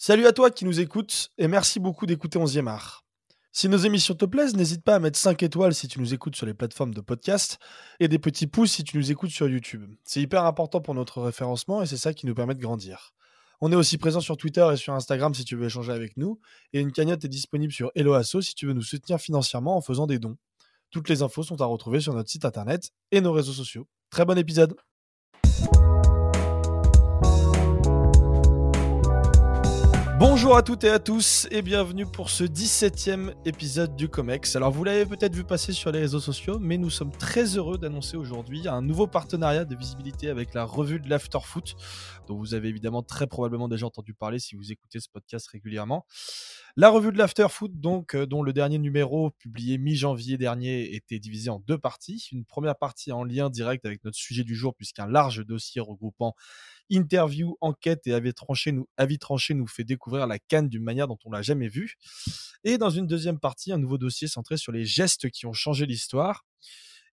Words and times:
Salut 0.00 0.28
à 0.28 0.32
toi 0.32 0.52
qui 0.52 0.64
nous 0.64 0.78
écoutes 0.78 1.32
et 1.38 1.48
merci 1.48 1.80
beaucoup 1.80 2.06
d'écouter 2.06 2.38
11e 2.38 2.68
art. 2.68 3.04
Si 3.50 3.68
nos 3.68 3.78
émissions 3.78 4.14
te 4.14 4.26
plaisent, 4.26 4.54
n'hésite 4.54 4.84
pas 4.84 4.94
à 4.94 5.00
mettre 5.00 5.18
5 5.18 5.42
étoiles 5.42 5.74
si 5.74 5.88
tu 5.88 5.98
nous 5.98 6.14
écoutes 6.14 6.36
sur 6.36 6.46
les 6.46 6.54
plateformes 6.54 6.94
de 6.94 7.00
podcast 7.00 7.58
et 7.98 8.06
des 8.06 8.20
petits 8.20 8.46
pouces 8.46 8.70
si 8.70 8.84
tu 8.84 8.96
nous 8.96 9.10
écoutes 9.10 9.30
sur 9.30 9.48
YouTube. 9.48 9.92
C'est 10.04 10.20
hyper 10.20 10.44
important 10.44 10.80
pour 10.80 10.94
notre 10.94 11.20
référencement 11.20 11.82
et 11.82 11.86
c'est 11.86 11.96
ça 11.96 12.14
qui 12.14 12.26
nous 12.26 12.34
permet 12.36 12.54
de 12.54 12.60
grandir. 12.60 13.12
On 13.60 13.72
est 13.72 13.74
aussi 13.74 13.98
présent 13.98 14.20
sur 14.20 14.36
Twitter 14.36 14.64
et 14.72 14.76
sur 14.76 14.94
Instagram 14.94 15.34
si 15.34 15.44
tu 15.44 15.56
veux 15.56 15.66
échanger 15.66 15.90
avec 15.90 16.16
nous 16.16 16.38
et 16.72 16.78
une 16.78 16.92
cagnotte 16.92 17.24
est 17.24 17.28
disponible 17.28 17.72
sur 17.72 17.90
Helloasso 17.96 18.40
si 18.40 18.54
tu 18.54 18.66
veux 18.66 18.74
nous 18.74 18.82
soutenir 18.82 19.18
financièrement 19.18 19.76
en 19.76 19.80
faisant 19.80 20.06
des 20.06 20.20
dons. 20.20 20.36
Toutes 20.92 21.08
les 21.08 21.22
infos 21.22 21.42
sont 21.42 21.60
à 21.60 21.66
retrouver 21.66 21.98
sur 21.98 22.14
notre 22.14 22.30
site 22.30 22.44
internet 22.44 22.92
et 23.10 23.20
nos 23.20 23.32
réseaux 23.32 23.52
sociaux. 23.52 23.88
Très 24.10 24.24
bon 24.24 24.38
épisode 24.38 24.76
Bonjour 30.18 30.56
à 30.56 30.64
toutes 30.64 30.82
et 30.82 30.90
à 30.90 30.98
tous 30.98 31.46
et 31.52 31.62
bienvenue 31.62 32.04
pour 32.04 32.28
ce 32.28 32.42
17e 32.42 33.34
épisode 33.44 33.94
du 33.94 34.08
COMEX. 34.08 34.56
Alors 34.56 34.72
vous 34.72 34.82
l'avez 34.82 35.06
peut-être 35.06 35.32
vu 35.32 35.44
passer 35.44 35.72
sur 35.72 35.92
les 35.92 36.00
réseaux 36.00 36.18
sociaux, 36.18 36.58
mais 36.58 36.76
nous 36.76 36.90
sommes 36.90 37.12
très 37.12 37.56
heureux 37.56 37.78
d'annoncer 37.78 38.16
aujourd'hui 38.16 38.66
un 38.66 38.82
nouveau 38.82 39.06
partenariat 39.06 39.64
de 39.64 39.76
visibilité 39.76 40.28
avec 40.28 40.54
la 40.54 40.64
revue 40.64 40.98
de 40.98 41.08
l'Afterfoot, 41.08 41.76
dont 42.26 42.36
vous 42.36 42.54
avez 42.54 42.68
évidemment 42.68 43.04
très 43.04 43.28
probablement 43.28 43.68
déjà 43.68 43.86
entendu 43.86 44.12
parler 44.12 44.40
si 44.40 44.56
vous 44.56 44.72
écoutez 44.72 44.98
ce 44.98 45.08
podcast 45.08 45.46
régulièrement. 45.46 46.04
La 46.76 46.90
revue 46.90 47.12
de 47.12 47.18
l'Afterfoot, 47.18 47.72
donc, 47.74 48.14
euh, 48.14 48.26
dont 48.26 48.42
le 48.42 48.52
dernier 48.52 48.78
numéro, 48.78 49.30
publié 49.30 49.78
mi-janvier 49.78 50.36
dernier, 50.36 50.94
était 50.94 51.18
divisé 51.18 51.50
en 51.50 51.60
deux 51.60 51.78
parties. 51.78 52.28
Une 52.30 52.44
première 52.44 52.76
partie 52.76 53.10
en 53.10 53.24
lien 53.24 53.50
direct 53.50 53.84
avec 53.84 54.04
notre 54.04 54.16
sujet 54.16 54.44
du 54.44 54.54
jour, 54.54 54.74
puisqu'un 54.76 55.06
large 55.06 55.44
dossier 55.44 55.80
regroupant 55.80 56.34
interview, 56.90 57.56
enquête 57.60 58.06
et 58.06 58.14
avis 58.14 58.34
tranché, 58.34 58.72
nous, 58.72 59.66
fait 59.66 59.84
découvrir 59.84 60.26
la 60.26 60.38
canne 60.38 60.68
d'une 60.68 60.82
manière 60.82 61.08
dont 61.08 61.18
on 61.24 61.30
l'a 61.30 61.42
jamais 61.42 61.68
vue. 61.68 61.96
Et 62.64 62.78
dans 62.78 62.90
une 62.90 63.06
deuxième 63.06 63.38
partie, 63.38 63.72
un 63.72 63.78
nouveau 63.78 63.98
dossier 63.98 64.28
centré 64.28 64.56
sur 64.56 64.72
les 64.72 64.84
gestes 64.84 65.30
qui 65.30 65.46
ont 65.46 65.52
changé 65.52 65.86
l'histoire. 65.86 66.44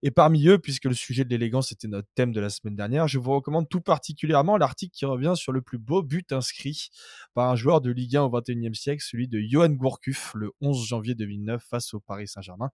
Et 0.04 0.12
parmi 0.12 0.48
eux, 0.48 0.60
puisque 0.60 0.86
le 0.86 0.94
sujet 0.94 1.24
de 1.24 1.30
l'élégance 1.30 1.72
était 1.72 1.88
notre 1.88 2.08
thème 2.16 2.32
de 2.32 2.40
la 2.40 2.50
semaine 2.50 2.76
dernière, 2.76 3.08
je 3.08 3.18
vous 3.18 3.32
recommande 3.32 3.68
tout 3.70 3.82
particulièrement 3.82 4.58
l'article 4.58 4.94
qui 4.94 5.06
revient 5.06 5.34
sur 5.36 5.52
le 5.52 5.62
plus 5.62 5.80
beau 5.80 6.04
but 6.04 6.32
inscrit 6.32 6.90
par 7.34 7.50
un 7.50 7.56
joueur 7.56 7.82
de 7.82 7.90
Ligue 7.92 8.18
1 8.18 8.24
au 8.24 8.30
XXIe 8.30 8.76
siècle, 8.76 9.04
celui 9.04 9.28
de 9.28 9.40
Johan 9.40 9.70
Gourcuff, 9.70 10.34
le 10.36 10.52
11 10.62 10.86
janvier 10.86 11.16
2009 11.16 11.64
face 11.64 11.94
au 11.94 12.00
Paris 12.00 12.28
Saint-Germain. 12.28 12.70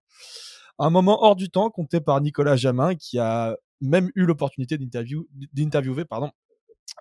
Un 0.80 0.90
moment 0.90 1.24
hors 1.24 1.36
du 1.36 1.50
temps 1.50 1.70
compté 1.70 2.02
par 2.02 2.20
Nicolas 2.22 2.56
Jamin, 2.56 2.96
qui 2.96 3.18
a 3.20 3.56
même 3.82 4.10
eu 4.16 4.26
l'opportunité 4.26 4.78
d'interviewer 4.78 6.06
pardon, 6.06 6.32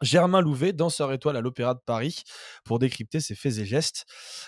Germain 0.02 0.40
Louvet, 0.40 0.72
danseur 0.72 1.12
étoile 1.12 1.36
à 1.36 1.40
l'Opéra 1.40 1.74
de 1.74 1.80
Paris, 1.84 2.22
pour 2.64 2.78
décrypter 2.78 3.20
ses 3.20 3.34
faits 3.34 3.58
et 3.58 3.66
gestes. 3.66 4.06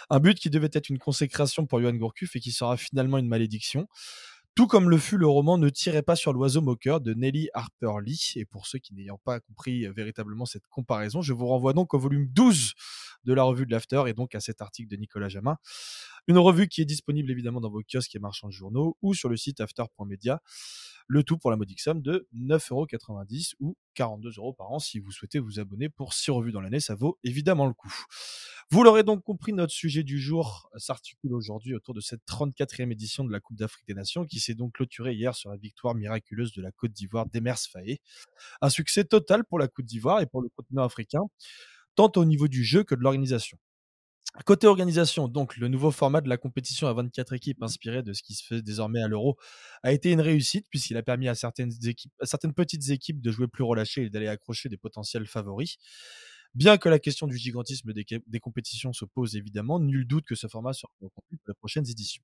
Un 0.08 0.18
but 0.18 0.38
qui 0.38 0.50
devait 0.50 0.70
être 0.72 0.88
une 0.88 0.98
consécration 0.98 1.66
pour 1.66 1.80
Johan 1.80 1.94
Gourcuff 1.94 2.36
et 2.36 2.40
qui 2.40 2.52
sera 2.52 2.76
finalement 2.76 3.18
une 3.18 3.28
malédiction. 3.28 3.86
Tout 4.54 4.66
comme 4.66 4.90
le 4.90 4.98
fut 4.98 5.16
le 5.16 5.26
roman 5.26 5.56
Ne 5.56 5.70
tirez 5.70 6.02
pas 6.02 6.14
sur 6.14 6.34
l'oiseau 6.34 6.60
moqueur 6.60 7.00
de 7.00 7.14
Nelly 7.14 7.48
Harper 7.54 7.92
Lee. 8.04 8.32
Et 8.36 8.44
pour 8.44 8.66
ceux 8.66 8.78
qui 8.78 8.92
n'ayant 8.92 9.18
pas 9.24 9.40
compris 9.40 9.86
euh, 9.86 9.92
véritablement 9.92 10.44
cette 10.44 10.66
comparaison, 10.68 11.22
je 11.22 11.32
vous 11.32 11.46
renvoie 11.46 11.72
donc 11.72 11.94
au 11.94 11.98
volume 11.98 12.26
12 12.26 12.74
de 13.24 13.32
la 13.32 13.44
revue 13.44 13.64
de 13.64 13.70
l'After 13.70 14.02
et 14.08 14.12
donc 14.12 14.34
à 14.34 14.40
cet 14.40 14.60
article 14.60 14.90
de 14.90 14.96
Nicolas 14.96 15.30
Jamin. 15.30 15.56
Une 16.28 16.38
revue 16.38 16.68
qui 16.68 16.80
est 16.80 16.84
disponible 16.84 17.30
évidemment 17.30 17.60
dans 17.60 17.70
vos 17.70 17.82
kiosques 17.82 18.14
et 18.14 18.20
marchands 18.20 18.46
de 18.46 18.52
journaux 18.52 18.96
ou 19.02 19.12
sur 19.12 19.28
le 19.28 19.36
site 19.36 19.60
after.media. 19.60 20.40
Le 21.08 21.24
tout 21.24 21.36
pour 21.36 21.50
la 21.50 21.56
modique 21.56 21.80
somme 21.80 22.00
de 22.00 22.28
9,90€ 22.34 23.54
ou 23.58 23.76
42€ 23.96 24.54
par 24.54 24.70
an 24.70 24.78
si 24.78 25.00
vous 25.00 25.10
souhaitez 25.10 25.40
vous 25.40 25.58
abonner 25.58 25.88
pour 25.88 26.14
6 26.14 26.30
revues 26.30 26.52
dans 26.52 26.60
l'année. 26.60 26.78
Ça 26.78 26.94
vaut 26.94 27.18
évidemment 27.24 27.66
le 27.66 27.74
coup. 27.74 27.92
Vous 28.70 28.84
l'aurez 28.84 29.02
donc 29.02 29.22
compris, 29.24 29.52
notre 29.52 29.72
sujet 29.72 30.04
du 30.04 30.20
jour 30.20 30.70
s'articule 30.76 31.34
aujourd'hui 31.34 31.74
autour 31.74 31.92
de 31.92 32.00
cette 32.00 32.22
34e 32.26 32.92
édition 32.92 33.24
de 33.24 33.32
la 33.32 33.40
Coupe 33.40 33.56
d'Afrique 33.56 33.86
des 33.86 33.94
Nations 33.94 34.24
qui 34.24 34.38
s'est 34.38 34.54
donc 34.54 34.74
clôturée 34.74 35.14
hier 35.14 35.34
sur 35.34 35.50
la 35.50 35.56
victoire 35.56 35.94
miraculeuse 35.94 36.52
de 36.52 36.62
la 36.62 36.70
Côte 36.70 36.92
d'Ivoire 36.92 37.26
d'Emers 37.26 37.58
Faé. 37.58 38.00
Un 38.60 38.70
succès 38.70 39.04
total 39.04 39.44
pour 39.44 39.58
la 39.58 39.68
Côte 39.68 39.86
d'Ivoire 39.86 40.20
et 40.20 40.26
pour 40.26 40.40
le 40.40 40.48
continent 40.50 40.84
africain, 40.84 41.22
tant 41.96 42.12
au 42.16 42.24
niveau 42.24 42.48
du 42.48 42.64
jeu 42.64 42.84
que 42.84 42.94
de 42.94 43.00
l'organisation. 43.00 43.58
Côté 44.46 44.66
organisation, 44.66 45.28
donc 45.28 45.58
le 45.58 45.68
nouveau 45.68 45.90
format 45.90 46.22
de 46.22 46.28
la 46.28 46.38
compétition 46.38 46.88
à 46.88 46.94
24 46.94 47.34
équipes 47.34 47.62
inspiré 47.62 48.02
de 48.02 48.14
ce 48.14 48.22
qui 48.22 48.32
se 48.32 48.42
fait 48.42 48.62
désormais 48.62 49.02
à 49.02 49.06
l'Euro 49.06 49.36
a 49.82 49.92
été 49.92 50.10
une 50.10 50.22
réussite 50.22 50.66
puisqu'il 50.70 50.96
a 50.96 51.02
permis 51.02 51.28
à 51.28 51.34
certaines, 51.34 51.72
équipes, 51.84 52.12
à 52.18 52.24
certaines 52.24 52.54
petites 52.54 52.88
équipes 52.88 53.20
de 53.20 53.30
jouer 53.30 53.46
plus 53.46 53.62
relâchées 53.62 54.04
et 54.04 54.10
d'aller 54.10 54.28
accrocher 54.28 54.70
des 54.70 54.78
potentiels 54.78 55.26
favoris. 55.26 55.76
Bien 56.54 56.78
que 56.78 56.88
la 56.88 56.98
question 56.98 57.26
du 57.26 57.36
gigantisme 57.36 57.92
des, 57.92 58.06
des 58.26 58.40
compétitions 58.40 58.94
se 58.94 59.04
pose 59.04 59.36
évidemment, 59.36 59.78
nul 59.78 60.06
doute 60.06 60.24
que 60.24 60.34
ce 60.34 60.46
format 60.46 60.72
sera 60.72 60.90
reconduit 61.02 61.36
pour 61.36 61.48
les 61.48 61.54
prochaines 61.54 61.88
éditions. 61.90 62.22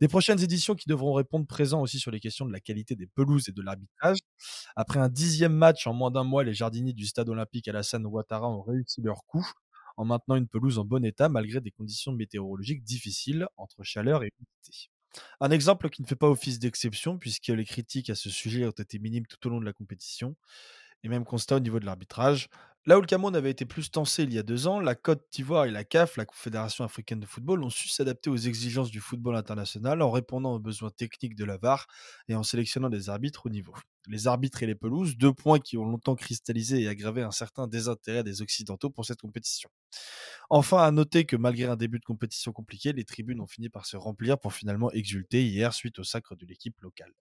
Des 0.00 0.08
prochaines 0.08 0.40
éditions 0.42 0.74
qui 0.74 0.88
devront 0.88 1.12
répondre 1.12 1.46
présent 1.46 1.80
aussi 1.80 2.00
sur 2.00 2.10
les 2.10 2.18
questions 2.18 2.46
de 2.46 2.52
la 2.52 2.60
qualité 2.60 2.96
des 2.96 3.06
pelouses 3.06 3.48
et 3.48 3.52
de 3.52 3.62
l'arbitrage. 3.62 4.18
Après 4.74 4.98
un 4.98 5.08
dixième 5.08 5.54
match 5.54 5.86
en 5.86 5.92
moins 5.92 6.10
d'un 6.10 6.24
mois, 6.24 6.42
les 6.42 6.54
jardiniers 6.54 6.92
du 6.92 7.06
stade 7.06 7.28
olympique 7.28 7.68
Alassane 7.68 8.06
Ouattara 8.06 8.48
ont 8.48 8.62
réussi 8.62 9.00
leur 9.02 9.24
coup 9.26 9.46
en 9.96 10.04
maintenant 10.04 10.36
une 10.36 10.48
pelouse 10.48 10.78
en 10.78 10.84
bon 10.84 11.04
état 11.04 11.28
malgré 11.28 11.60
des 11.60 11.70
conditions 11.70 12.12
météorologiques 12.12 12.84
difficiles 12.84 13.48
entre 13.56 13.82
chaleur 13.82 14.22
et 14.22 14.32
humidité. 14.38 14.90
Un 15.40 15.50
exemple 15.50 15.90
qui 15.90 16.02
ne 16.02 16.06
fait 16.06 16.16
pas 16.16 16.28
office 16.28 16.58
d'exception 16.58 17.18
puisque 17.18 17.48
les 17.48 17.64
critiques 17.64 18.10
à 18.10 18.14
ce 18.14 18.30
sujet 18.30 18.66
ont 18.66 18.70
été 18.70 18.98
minimes 18.98 19.26
tout 19.26 19.44
au 19.46 19.50
long 19.50 19.60
de 19.60 19.64
la 19.64 19.72
compétition 19.72 20.36
et 21.02 21.08
même 21.08 21.24
constat 21.24 21.56
au 21.56 21.60
niveau 21.60 21.80
de 21.80 21.86
l'arbitrage. 21.86 22.48
Là 22.86 22.96
où 22.96 23.02
le 23.02 23.06
Cameroun 23.06 23.36
avait 23.36 23.50
été 23.50 23.66
plus 23.66 23.90
tensé 23.90 24.22
il 24.22 24.32
y 24.32 24.38
a 24.38 24.42
deux 24.42 24.66
ans, 24.66 24.80
la 24.80 24.94
Côte 24.94 25.26
d'Ivoire 25.30 25.66
et 25.66 25.70
la 25.70 25.84
CAF, 25.84 26.16
la 26.16 26.24
Confédération 26.24 26.82
africaine 26.82 27.20
de 27.20 27.26
football, 27.26 27.62
ont 27.62 27.68
su 27.68 27.88
s'adapter 27.88 28.30
aux 28.30 28.36
exigences 28.38 28.90
du 28.90 29.00
football 29.00 29.36
international 29.36 30.00
en 30.00 30.10
répondant 30.10 30.54
aux 30.54 30.58
besoins 30.58 30.88
techniques 30.88 31.34
de 31.36 31.44
la 31.44 31.58
VAR 31.58 31.86
et 32.28 32.34
en 32.34 32.42
sélectionnant 32.42 32.88
des 32.88 33.10
arbitres 33.10 33.44
au 33.44 33.50
niveau. 33.50 33.74
Les 34.06 34.26
arbitres 34.28 34.62
et 34.62 34.66
les 34.66 34.74
pelouses, 34.74 35.18
deux 35.18 35.34
points 35.34 35.58
qui 35.58 35.76
ont 35.76 35.84
longtemps 35.84 36.14
cristallisé 36.14 36.80
et 36.80 36.88
aggravé 36.88 37.20
un 37.20 37.32
certain 37.32 37.66
désintérêt 37.68 38.24
des 38.24 38.40
Occidentaux 38.40 38.88
pour 38.88 39.04
cette 39.04 39.20
compétition. 39.20 39.68
Enfin, 40.48 40.82
à 40.82 40.90
noter 40.90 41.26
que 41.26 41.36
malgré 41.36 41.66
un 41.66 41.76
début 41.76 41.98
de 41.98 42.04
compétition 42.04 42.52
compliqué, 42.52 42.94
les 42.94 43.04
tribunes 43.04 43.42
ont 43.42 43.46
fini 43.46 43.68
par 43.68 43.84
se 43.84 43.98
remplir 43.98 44.38
pour 44.38 44.54
finalement 44.54 44.90
exulter 44.92 45.44
hier 45.46 45.74
suite 45.74 45.98
au 45.98 46.04
sacre 46.04 46.34
de 46.34 46.46
l'équipe 46.46 46.80
locale. 46.80 47.12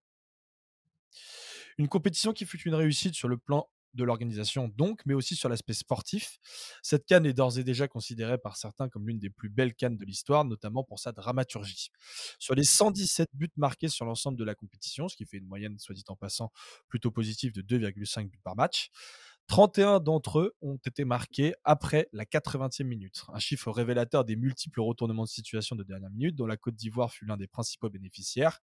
Une 1.80 1.88
compétition 1.88 2.34
qui 2.34 2.46
fut 2.46 2.62
une 2.64 2.76
réussite 2.76 3.16
sur 3.16 3.30
le 3.30 3.38
plan 3.38 3.70
de 3.94 4.04
l'organisation 4.04 4.68
donc, 4.68 5.02
mais 5.06 5.14
aussi 5.14 5.36
sur 5.36 5.48
l'aspect 5.48 5.74
sportif. 5.74 6.38
Cette 6.84 7.06
canne 7.06 7.26
est 7.26 7.34
d'ores 7.34 7.58
et 7.58 7.64
déjà 7.64 7.88
considérée 7.88 8.38
par 8.38 8.58
certains 8.58 8.90
comme 8.90 9.08
l'une 9.08 9.18
des 9.18 9.30
plus 9.30 9.50
belles 9.50 9.74
cannes 9.74 9.98
de 9.98 10.04
l'histoire, 10.04 10.44
notamment 10.44 10.84
pour 10.84 11.00
sa 11.00 11.14
dramaturgie. 11.14 11.90
Sur 12.38 12.54
les 12.54 12.66
117 12.66 13.30
buts 13.34 13.50
marqués 13.56 13.88
sur 13.88 14.06
l'ensemble 14.06 14.38
de 14.38 14.44
la 14.44 14.56
compétition, 14.56 15.08
ce 15.08 15.16
qui 15.16 15.26
fait 15.26 15.38
une 15.38 15.48
moyenne, 15.48 15.80
soit 15.80 15.96
dit 15.96 16.04
en 16.10 16.18
passant, 16.18 16.52
plutôt 16.90 17.12
positive 17.12 17.54
de 17.54 17.62
2,5 17.62 18.30
buts 18.30 18.42
par 18.44 18.58
match, 18.58 18.92
31 19.50 20.00
d'entre 20.00 20.42
eux 20.42 20.56
ont 20.62 20.78
été 20.86 21.06
marqués 21.06 21.56
après 21.64 22.08
la 22.14 22.24
80e 22.24 22.84
minute, 22.84 23.26
un 23.34 23.40
chiffre 23.40 23.72
révélateur 23.72 24.24
des 24.24 24.36
multiples 24.36 24.80
retournements 24.80 25.24
de 25.24 25.30
situation 25.30 25.76
de 25.76 25.84
dernière 25.84 26.12
minute 26.12 26.36
dont 26.36 26.46
la 26.46 26.56
Côte 26.56 26.76
d'Ivoire 26.76 27.12
fut 27.12 27.26
l'un 27.26 27.36
des 27.36 27.48
principaux 27.48 27.90
bénéficiaires, 27.90 28.60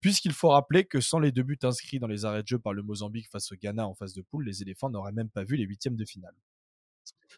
puisqu'il 0.00 0.32
faut 0.32 0.48
rappeler 0.48 0.86
que 0.86 1.02
sans 1.02 1.18
les 1.18 1.32
deux 1.32 1.42
buts 1.42 1.58
inscrits 1.62 1.98
dans 1.98 2.06
les 2.06 2.24
arrêts 2.24 2.42
de 2.42 2.48
jeu 2.48 2.58
par 2.58 2.72
le 2.72 2.82
Mozambique 2.82 3.28
face 3.30 3.52
au 3.52 3.56
Ghana 3.56 3.86
en 3.86 3.94
phase 3.94 4.14
de 4.14 4.22
poule, 4.22 4.46
les 4.46 4.62
éléphants 4.62 4.88
n'auraient 4.88 5.12
même 5.12 5.28
pas 5.28 5.44
vu 5.44 5.56
les 5.56 5.64
huitièmes 5.64 5.96
de 5.96 6.04
finale. 6.06 6.34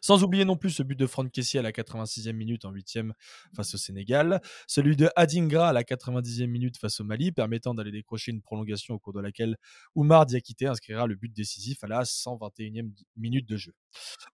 Sans 0.01 0.23
oublier 0.23 0.45
non 0.45 0.55
plus 0.55 0.69
ce 0.69 0.83
but 0.83 0.97
de 0.97 1.05
Franck 1.05 1.31
Kessier 1.31 1.59
à 1.59 1.63
la 1.63 1.71
86e 1.71 2.31
minute 2.31 2.65
en 2.65 2.71
8e 2.71 3.11
face 3.53 3.75
au 3.75 3.77
Sénégal, 3.77 4.41
celui 4.67 4.95
de 4.95 5.09
Adingra 5.15 5.69
à 5.69 5.73
la 5.73 5.83
90e 5.83 6.47
minute 6.47 6.77
face 6.77 7.01
au 7.01 7.03
Mali, 7.03 7.31
permettant 7.31 7.73
d'aller 7.73 7.91
décrocher 7.91 8.31
une 8.31 8.41
prolongation 8.41 8.95
au 8.95 8.99
cours 8.99 9.13
de 9.13 9.19
laquelle 9.19 9.57
Oumar 9.95 10.25
Diakité 10.25 10.67
inscrira 10.67 11.05
le 11.05 11.15
but 11.15 11.33
décisif 11.33 11.83
à 11.83 11.87
la 11.87 12.03
121e 12.03 12.91
minute 13.17 13.47
de 13.47 13.57
jeu. 13.57 13.73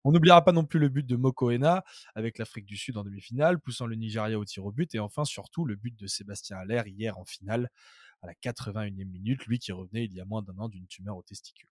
On 0.03 0.11
n'oubliera 0.11 0.43
pas 0.43 0.51
non 0.51 0.65
plus 0.65 0.79
le 0.79 0.89
but 0.89 1.05
de 1.05 1.15
Mokoena 1.15 1.83
avec 2.13 2.37
l'Afrique 2.37 2.65
du 2.65 2.77
Sud 2.77 2.97
en 2.97 3.03
demi-finale, 3.03 3.59
poussant 3.59 3.87
le 3.87 3.95
Nigeria 3.95 4.37
au 4.37 4.45
tir 4.45 4.65
au 4.65 4.71
but, 4.71 4.93
et 4.93 4.99
enfin 4.99 5.25
surtout 5.25 5.65
le 5.65 5.75
but 5.75 5.97
de 5.97 6.07
Sébastien 6.07 6.57
Haller 6.57 6.83
hier 6.85 7.17
en 7.17 7.25
finale 7.25 7.69
à 8.21 8.27
la 8.27 8.33
81e 8.33 9.05
minute, 9.05 9.45
lui 9.45 9.59
qui 9.59 9.71
revenait 9.71 10.05
il 10.05 10.13
y 10.13 10.21
a 10.21 10.25
moins 10.25 10.41
d'un 10.41 10.57
an 10.57 10.69
d'une 10.69 10.87
tumeur 10.87 11.17
au 11.17 11.23
testicule. 11.23 11.69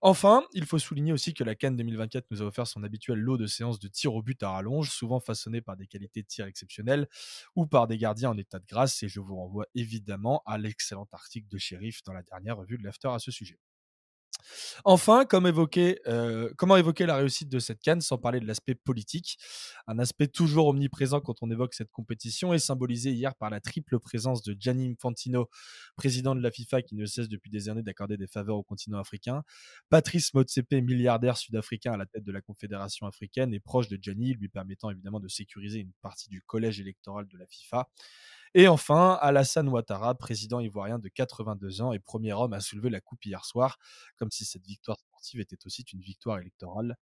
Enfin, 0.00 0.42
il 0.52 0.64
faut 0.64 0.78
souligner 0.78 1.12
aussi 1.12 1.34
que 1.34 1.44
la 1.44 1.54
Cannes 1.54 1.76
2024 1.76 2.26
nous 2.30 2.42
a 2.42 2.46
offert 2.46 2.66
son 2.66 2.82
habituel 2.82 3.18
lot 3.18 3.36
de 3.36 3.46
séances 3.46 3.78
de 3.78 3.88
tir 3.88 4.14
au 4.14 4.22
but 4.22 4.42
à 4.42 4.50
rallonge, 4.50 4.90
souvent 4.90 5.20
façonnées 5.20 5.60
par 5.60 5.76
des 5.76 5.86
qualités 5.86 6.22
de 6.22 6.26
tir 6.26 6.46
exceptionnelles 6.46 7.08
ou 7.56 7.66
par 7.66 7.86
des 7.86 7.98
gardiens 7.98 8.30
en 8.30 8.38
état 8.38 8.58
de 8.58 8.66
grâce. 8.66 9.02
Et 9.02 9.08
je 9.08 9.20
vous 9.20 9.36
renvoie 9.36 9.66
évidemment 9.74 10.42
à 10.46 10.58
l'excellent 10.58 11.08
article 11.12 11.48
de 11.48 11.58
Sheriff 11.58 12.02
dans 12.04 12.12
la 12.12 12.22
dernière 12.22 12.56
revue 12.56 12.78
de 12.78 12.84
l'After 12.84 13.08
à 13.08 13.18
ce 13.18 13.30
sujet. 13.30 13.58
Enfin, 14.84 15.24
euh, 16.06 16.50
comment 16.56 16.76
évoquer 16.76 17.06
la 17.06 17.16
réussite 17.16 17.48
de 17.48 17.58
cette 17.58 17.80
canne 17.80 18.00
sans 18.00 18.18
parler 18.18 18.40
de 18.40 18.46
l'aspect 18.46 18.74
politique? 18.74 19.38
Un 19.86 19.98
aspect 19.98 20.28
toujours 20.28 20.68
omniprésent 20.68 21.20
quand 21.20 21.42
on 21.42 21.50
évoque 21.50 21.74
cette 21.74 21.90
compétition 21.90 22.52
est 22.54 22.58
symbolisé 22.58 23.12
hier 23.12 23.34
par 23.34 23.50
la 23.50 23.60
triple 23.60 23.98
présence 23.98 24.42
de 24.42 24.56
Gianni 24.58 24.90
Infantino, 24.90 25.48
président 25.96 26.34
de 26.34 26.40
la 26.40 26.50
FIFA 26.50 26.82
qui 26.82 26.94
ne 26.94 27.06
cesse 27.06 27.28
depuis 27.28 27.50
des 27.50 27.68
années 27.68 27.82
d'accorder 27.82 28.16
des 28.16 28.26
faveurs 28.26 28.56
au 28.56 28.62
continent 28.62 28.98
africain, 28.98 29.42
Patrice 29.88 30.32
Motsepe, 30.34 30.72
milliardaire 30.72 31.36
sud-africain 31.36 31.92
à 31.92 31.96
la 31.96 32.06
tête 32.06 32.24
de 32.24 32.32
la 32.32 32.40
Confédération 32.40 33.06
africaine 33.06 33.52
et 33.54 33.60
proche 33.60 33.88
de 33.88 33.98
Gianni, 34.00 34.34
lui 34.34 34.48
permettant 34.48 34.90
évidemment 34.90 35.20
de 35.20 35.28
sécuriser 35.28 35.80
une 35.80 35.92
partie 36.02 36.28
du 36.28 36.42
collège 36.42 36.80
électoral 36.80 37.26
de 37.26 37.38
la 37.38 37.46
FIFA. 37.46 37.88
Et 38.54 38.68
enfin, 38.68 39.18
Alassane 39.20 39.68
Ouattara, 39.68 40.14
président 40.16 40.60
ivoirien 40.60 40.98
de 40.98 41.08
82 41.08 41.82
ans 41.82 41.92
et 41.92 41.98
premier 42.00 42.32
homme 42.32 42.52
à 42.52 42.60
soulever 42.60 42.90
la 42.90 43.00
coupe 43.00 43.24
hier 43.24 43.44
soir, 43.44 43.78
comme 44.16 44.30
si 44.30 44.44
cette 44.44 44.66
victoire 44.66 44.98
sportive 44.98 45.40
était 45.40 45.58
aussi 45.66 45.82
une 45.92 46.00
victoire 46.00 46.38
électorale. 46.38 46.96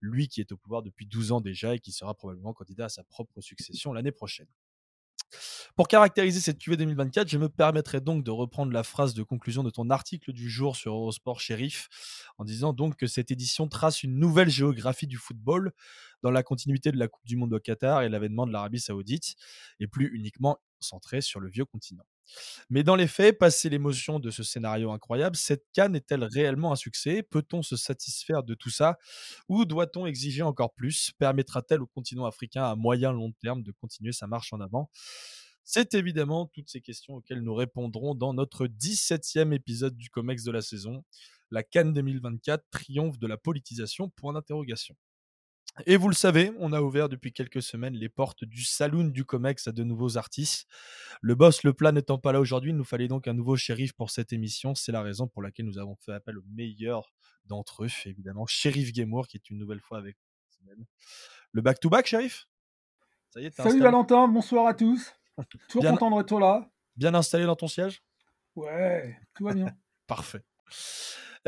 Lui 0.00 0.28
qui 0.28 0.40
est 0.40 0.52
au 0.52 0.56
pouvoir 0.58 0.82
depuis 0.82 1.06
12 1.06 1.32
ans 1.32 1.40
déjà 1.40 1.74
et 1.74 1.80
qui 1.80 1.92
sera 1.92 2.14
probablement 2.14 2.52
candidat 2.54 2.86
à 2.86 2.90
sa 2.90 3.04
propre 3.04 3.40
succession 3.40 3.92
l'année 3.92 4.12
prochaine. 4.12 4.48
Pour 5.76 5.88
caractériser 5.88 6.40
cette 6.40 6.58
QV 6.58 6.76
2024, 6.76 7.28
je 7.28 7.38
me 7.38 7.48
permettrai 7.48 8.00
donc 8.00 8.24
de 8.24 8.30
reprendre 8.30 8.72
la 8.72 8.82
phrase 8.82 9.14
de 9.14 9.22
conclusion 9.22 9.62
de 9.62 9.70
ton 9.70 9.90
article 9.90 10.32
du 10.32 10.50
jour 10.50 10.76
sur 10.76 10.94
Eurosport 10.94 11.40
Shérif, 11.40 11.88
en 12.38 12.44
disant 12.44 12.72
donc 12.72 12.96
que 12.96 13.06
cette 13.06 13.30
édition 13.30 13.68
trace 13.68 14.02
une 14.02 14.18
nouvelle 14.18 14.50
géographie 14.50 15.06
du 15.06 15.16
football 15.16 15.72
dans 16.22 16.30
la 16.30 16.42
continuité 16.42 16.92
de 16.92 16.98
la 16.98 17.08
Coupe 17.08 17.26
du 17.26 17.36
Monde 17.36 17.52
au 17.52 17.60
Qatar 17.60 18.02
et 18.02 18.08
l'avènement 18.08 18.46
de 18.46 18.52
l'Arabie 18.52 18.80
Saoudite, 18.80 19.34
et 19.80 19.86
plus 19.86 20.14
uniquement 20.14 20.58
centrée 20.80 21.20
sur 21.20 21.40
le 21.40 21.48
vieux 21.48 21.64
continent. 21.64 22.04
Mais 22.70 22.82
dans 22.82 22.96
les 22.96 23.06
faits, 23.06 23.38
passé 23.38 23.68
l'émotion 23.68 24.18
de 24.18 24.30
ce 24.30 24.42
scénario 24.42 24.90
incroyable, 24.90 25.36
cette 25.36 25.64
canne 25.72 25.96
est-elle 25.96 26.24
réellement 26.24 26.72
un 26.72 26.76
succès? 26.76 27.22
Peut-on 27.22 27.62
se 27.62 27.76
satisfaire 27.76 28.42
de 28.42 28.54
tout 28.54 28.70
ça? 28.70 28.98
Ou 29.48 29.64
doit-on 29.64 30.06
exiger 30.06 30.42
encore 30.42 30.72
plus? 30.74 31.12
Permettra-t-elle 31.18 31.82
au 31.82 31.86
continent 31.86 32.26
africain 32.26 32.64
à 32.64 32.76
moyen 32.76 33.12
long 33.12 33.32
terme 33.40 33.62
de 33.62 33.72
continuer 33.72 34.12
sa 34.12 34.26
marche 34.26 34.52
en 34.52 34.60
avant? 34.60 34.90
C'est 35.64 35.94
évidemment 35.94 36.46
toutes 36.46 36.68
ces 36.68 36.80
questions 36.80 37.14
auxquelles 37.14 37.42
nous 37.42 37.54
répondrons 37.54 38.14
dans 38.14 38.34
notre 38.34 38.66
17e 38.66 39.52
épisode 39.52 39.96
du 39.96 40.10
COMEX 40.10 40.42
de 40.44 40.50
la 40.50 40.60
saison, 40.60 41.04
la 41.50 41.62
Cannes 41.62 41.92
2024, 41.92 42.64
triomphe 42.70 43.18
de 43.18 43.26
la 43.26 43.36
politisation, 43.36 44.08
point 44.10 44.32
d'interrogation. 44.32 44.96
Et 45.86 45.96
vous 45.96 46.08
le 46.08 46.14
savez, 46.14 46.52
on 46.58 46.72
a 46.72 46.82
ouvert 46.82 47.08
depuis 47.08 47.32
quelques 47.32 47.62
semaines 47.62 47.94
les 47.94 48.10
portes 48.10 48.44
du 48.44 48.62
saloon 48.62 49.04
du 49.04 49.24
COMEX 49.24 49.68
à 49.68 49.72
de 49.72 49.82
nouveaux 49.82 50.18
artistes. 50.18 50.68
Le 51.22 51.34
boss, 51.34 51.62
le 51.62 51.72
plat 51.72 51.92
n'étant 51.92 52.18
pas 52.18 52.32
là 52.32 52.40
aujourd'hui, 52.40 52.70
il 52.70 52.76
nous 52.76 52.84
fallait 52.84 53.08
donc 53.08 53.26
un 53.26 53.32
nouveau 53.32 53.56
shérif 53.56 53.94
pour 53.94 54.10
cette 54.10 54.32
émission. 54.34 54.74
C'est 54.74 54.92
la 54.92 55.02
raison 55.02 55.28
pour 55.28 55.40
laquelle 55.42 55.66
nous 55.66 55.78
avons 55.78 55.96
fait 55.96 56.12
appel 56.12 56.36
au 56.36 56.42
meilleur 56.54 57.10
d'entre 57.46 57.84
eux, 57.84 57.88
évidemment, 58.04 58.46
Shérif 58.46 58.92
Guémour, 58.92 59.26
qui 59.26 59.36
est 59.36 59.50
une 59.50 59.58
nouvelle 59.58 59.80
fois 59.80 59.98
avec 59.98 60.16
nous. 60.76 60.86
Le 61.52 61.62
back-to-back, 61.62 62.06
shérif? 62.06 62.46
Ça 63.30 63.40
y 63.40 63.46
est, 63.46 63.54
Salut 63.54 63.80
Valentin, 63.80 64.28
bonsoir 64.28 64.66
à 64.66 64.74
tous. 64.74 65.12
Toujours 65.68 65.90
content 65.90 66.14
de 66.14 66.22
être 66.22 66.38
là. 66.38 66.70
Bien 66.96 67.14
installé 67.14 67.46
dans 67.46 67.56
ton 67.56 67.66
siège? 67.66 68.02
Ouais, 68.54 69.18
tout 69.34 69.44
va 69.44 69.54
bien. 69.54 69.66
Parfait. 70.06 70.44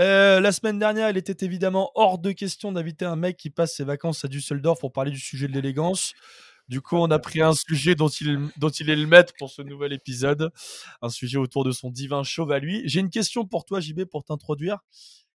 Euh, 0.01 0.41
la 0.41 0.53
semaine 0.53 0.79
dernière, 0.79 1.11
il 1.11 1.17
était 1.17 1.45
évidemment 1.45 1.93
hors 1.95 2.19
de 2.19 2.33
question 2.33 2.73
d'inviter 2.73 3.05
un 3.05 3.17
mec 3.17 3.37
qui 3.37 3.51
passe 3.51 3.77
ses 3.77 3.85
vacances 3.85 4.25
à 4.25 4.29
Düsseldorf 4.29 4.81
pour 4.81 4.93
parler 4.93 5.11
du 5.11 5.21
sujet 5.21 5.47
de 5.47 5.53
l'élégance. 5.53 6.15
Du 6.69 6.81
coup, 6.81 6.97
on 6.97 7.11
a 7.11 7.19
pris 7.19 7.43
un 7.43 7.53
sujet 7.53 7.95
dont 7.95 8.09
il, 8.09 8.49
dont 8.57 8.71
il 8.71 8.89
est 8.89 8.97
le 8.97 9.07
maître 9.07 9.35
pour 9.39 9.51
ce 9.51 9.63
nouvel 9.63 9.93
épisode, 9.93 10.51
un 11.03 11.11
sujet 11.11 11.37
autour 11.37 11.65
de 11.65 11.73
son 11.73 11.91
divin 11.91 12.23
chauve 12.23 12.53
à 12.53 12.59
lui. 12.59 12.83
J'ai 12.87 13.01
une 13.01 13.11
question 13.11 13.47
pour 13.47 13.65
toi, 13.65 13.81
JB, 13.81 14.05
pour 14.05 14.25
t'introduire. 14.25 14.79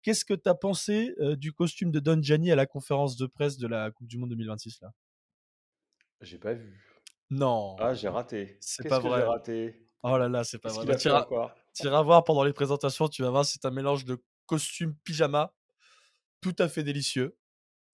Qu'est-ce 0.04 0.24
que 0.24 0.36
tu 0.36 0.48
as 0.48 0.54
pensé 0.54 1.16
euh, 1.20 1.36
du 1.36 1.52
costume 1.52 1.92
de 1.92 2.00
Don 2.00 2.22
Gianni 2.22 2.52
à 2.52 2.56
la 2.56 2.68
conférence 2.68 3.18
de 3.18 3.26
presse 3.26 3.58
de 3.58 3.68
la 3.68 3.90
Coupe 3.90 4.08
du 4.08 4.20
Monde 4.20 4.30
2026 4.30 4.82
là? 4.82 4.92
J'ai 6.22 6.38
pas 6.38 6.54
vu. 6.54 6.80
Non. 7.32 7.76
Ah, 7.80 7.96
j'ai 7.96 8.08
raté. 8.08 8.58
C'est 8.62 8.88
pas 8.88 9.00
vrai. 9.00 9.22
J'ai 9.22 9.26
raté? 9.26 9.88
Oh 10.04 10.18
là 10.18 10.30
là, 10.30 10.44
c'est 10.44 10.60
pas 10.60 10.70
vrai. 10.70 10.96
Tu 10.96 11.08
iras 11.88 12.04
voir 12.04 12.24
pendant 12.24 12.44
les 12.44 12.54
présentations, 12.54 13.08
tu 13.08 13.24
vas 13.24 13.32
voir, 13.32 13.44
c'est 13.44 13.66
un 13.66 13.72
mélange 13.72 14.06
de 14.06 14.22
costume 14.46 14.96
pyjama, 15.04 15.54
tout 16.42 16.56
à 16.60 16.68
fait 16.68 16.84
délicieux. 16.84 17.38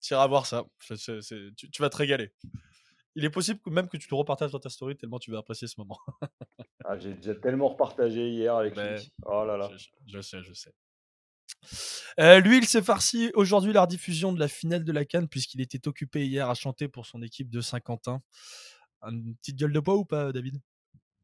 Tu 0.02 0.14
iras 0.14 0.28
voir 0.28 0.46
ça, 0.46 0.66
tu, 0.80 1.82
vas 1.82 1.90
te 1.90 1.98
régaler. 1.98 2.34
Il 3.16 3.26
est 3.26 3.30
possible 3.30 3.60
que 3.60 3.70
même 3.70 3.88
que 3.88 3.98
tu 3.98 4.08
te 4.08 4.16
repartages 4.16 4.52
dans 4.52 4.60
ta 4.60 4.70
story 4.70 4.96
tellement 4.96 5.20
tu 5.20 5.32
vas 5.32 5.40
apprécier 5.40 5.68
ce 5.68 5.76
moment. 5.78 6.00
ah, 6.86 6.98
j'ai 6.98 7.14
déjà 7.14 7.36
tellement 7.36 7.70
repartagé 7.70 8.30
hier 8.30 8.56
avec 8.56 8.76
lui. 8.76 9.12
Oh 9.26 9.46
là 9.46 9.58
là. 9.58 9.70
Je, 10.08 10.22
sais, 10.22 10.42
je 10.42 10.54
sais. 10.54 10.74
Euh, 12.20 12.40
lui, 12.40 12.58
il 12.58 12.66
s'est 12.66 12.82
farci 12.82 13.32
aujourd'hui 13.36 13.74
la 13.74 13.82
rediffusion 13.82 14.34
de 14.34 14.40
la 14.40 14.48
finale 14.48 14.84
de 14.84 14.92
la 14.92 15.06
Cannes 15.06 15.28
puisqu'il 15.28 15.62
était 15.62 15.88
occupé 15.88 16.26
hier 16.26 16.50
à 16.50 16.56
chanter 16.56 16.88
pour 16.88 17.06
son 17.06 17.22
équipe 17.22 17.50
de 17.50 17.62
Saint-Quentin. 17.62 18.22
Une 19.04 19.36
petite 19.36 19.58
gueule 19.58 19.74
de 19.74 19.80
bois 19.80 19.96
ou 19.96 20.06
pas, 20.06 20.32
David? 20.32 20.60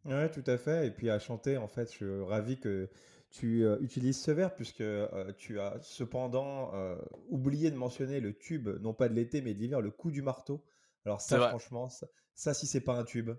Ouais, 0.06 0.30
tout 0.31 0.44
à 0.45 0.57
fait. 0.57 0.88
Et 0.88 0.91
puis 0.91 1.09
à 1.09 1.19
chanter, 1.19 1.57
en 1.57 1.68
fait, 1.68 1.91
je 1.91 1.97
suis 1.97 2.21
ravi 2.23 2.59
que 2.59 2.89
tu 3.29 3.65
euh, 3.65 3.77
utilises 3.81 4.19
ce 4.21 4.31
verbe 4.31 4.53
puisque 4.56 4.81
euh, 4.81 5.33
tu 5.38 5.59
as 5.59 5.79
cependant 5.81 6.74
euh, 6.74 6.95
oublié 7.29 7.71
de 7.71 7.75
mentionner 7.75 8.19
le 8.19 8.38
tube, 8.38 8.69
non 8.81 8.94
pas 8.94 9.09
de 9.09 9.13
l'été 9.13 9.41
mais 9.41 9.53
d'hiver, 9.53 9.81
le 9.81 9.91
coup 9.91 10.12
du 10.12 10.21
marteau. 10.21 10.63
Alors 11.06 11.21
ça, 11.21 11.50
franchement, 11.50 11.89
ça, 12.33 12.53
si 12.53 12.68
c'est 12.68 12.81
pas 12.81 12.95
un 12.95 13.03
tube, 13.03 13.31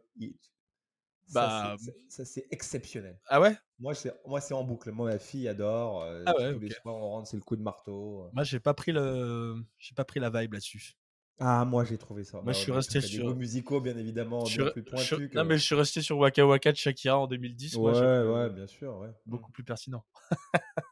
bah, 1.33 1.77
ça 2.09 2.25
c'est 2.25 2.47
exceptionnel. 2.51 3.19
Ah 3.27 3.41
ouais? 3.41 3.57
Moi 3.79 3.95
c'est 3.95 4.15
moi 4.27 4.41
c'est 4.41 4.55
en 4.55 4.65
boucle. 4.65 4.91
Moi 4.91 5.11
ma 5.11 5.19
fille 5.19 5.49
adore. 5.49 6.03
Ah 6.27 6.35
tous 6.53 6.59
les 6.59 6.71
soirs 6.71 6.97
on 6.97 7.11
rentre, 7.11 7.29
c'est 7.29 7.37
le 7.37 7.43
coup 7.43 7.57
de 7.57 7.63
marteau. 7.63 8.31
Moi 8.33 8.45
j'ai 8.45 8.61
pas 8.61 8.75
pris 8.75 8.93
le, 8.93 9.63
j'ai 9.79 9.95
pas 9.95 10.05
pris 10.05 10.21
la 10.21 10.31
vibe 10.31 10.55
là-dessus. 10.55 10.97
Ah, 11.41 11.65
moi 11.65 11.85
j'ai 11.85 11.99
trouvé 11.99 12.25
ça. 12.25 12.41
Moi 12.43 12.53
je 12.53 12.59
suis 12.59 12.73
resté 12.73 13.01
sur. 13.01 13.29
Des 13.29 13.35
musicaux, 13.35 13.81
bien 13.81 13.97
évidemment, 13.97 14.43
bien 14.43 14.71
plus 14.71 14.83
pointus. 14.83 15.33
Non, 15.35 15.45
mais 15.45 15.57
je 15.57 15.63
suis 15.65 15.75
resté 15.75 16.03
sur 16.03 16.19
Waka 16.19 16.45
Waka 16.47 16.73
de 16.73 16.77
Shakira 16.77 17.19
en 17.19 17.27
2010. 17.27 17.77
Ouais, 17.77 17.93
ouais, 17.93 18.51
bien 18.51 18.67
sûr. 18.67 18.99
Ouais. 18.99 19.11
Beaucoup 19.27 19.53
plus 19.53 19.65
pertinent. 19.65 20.05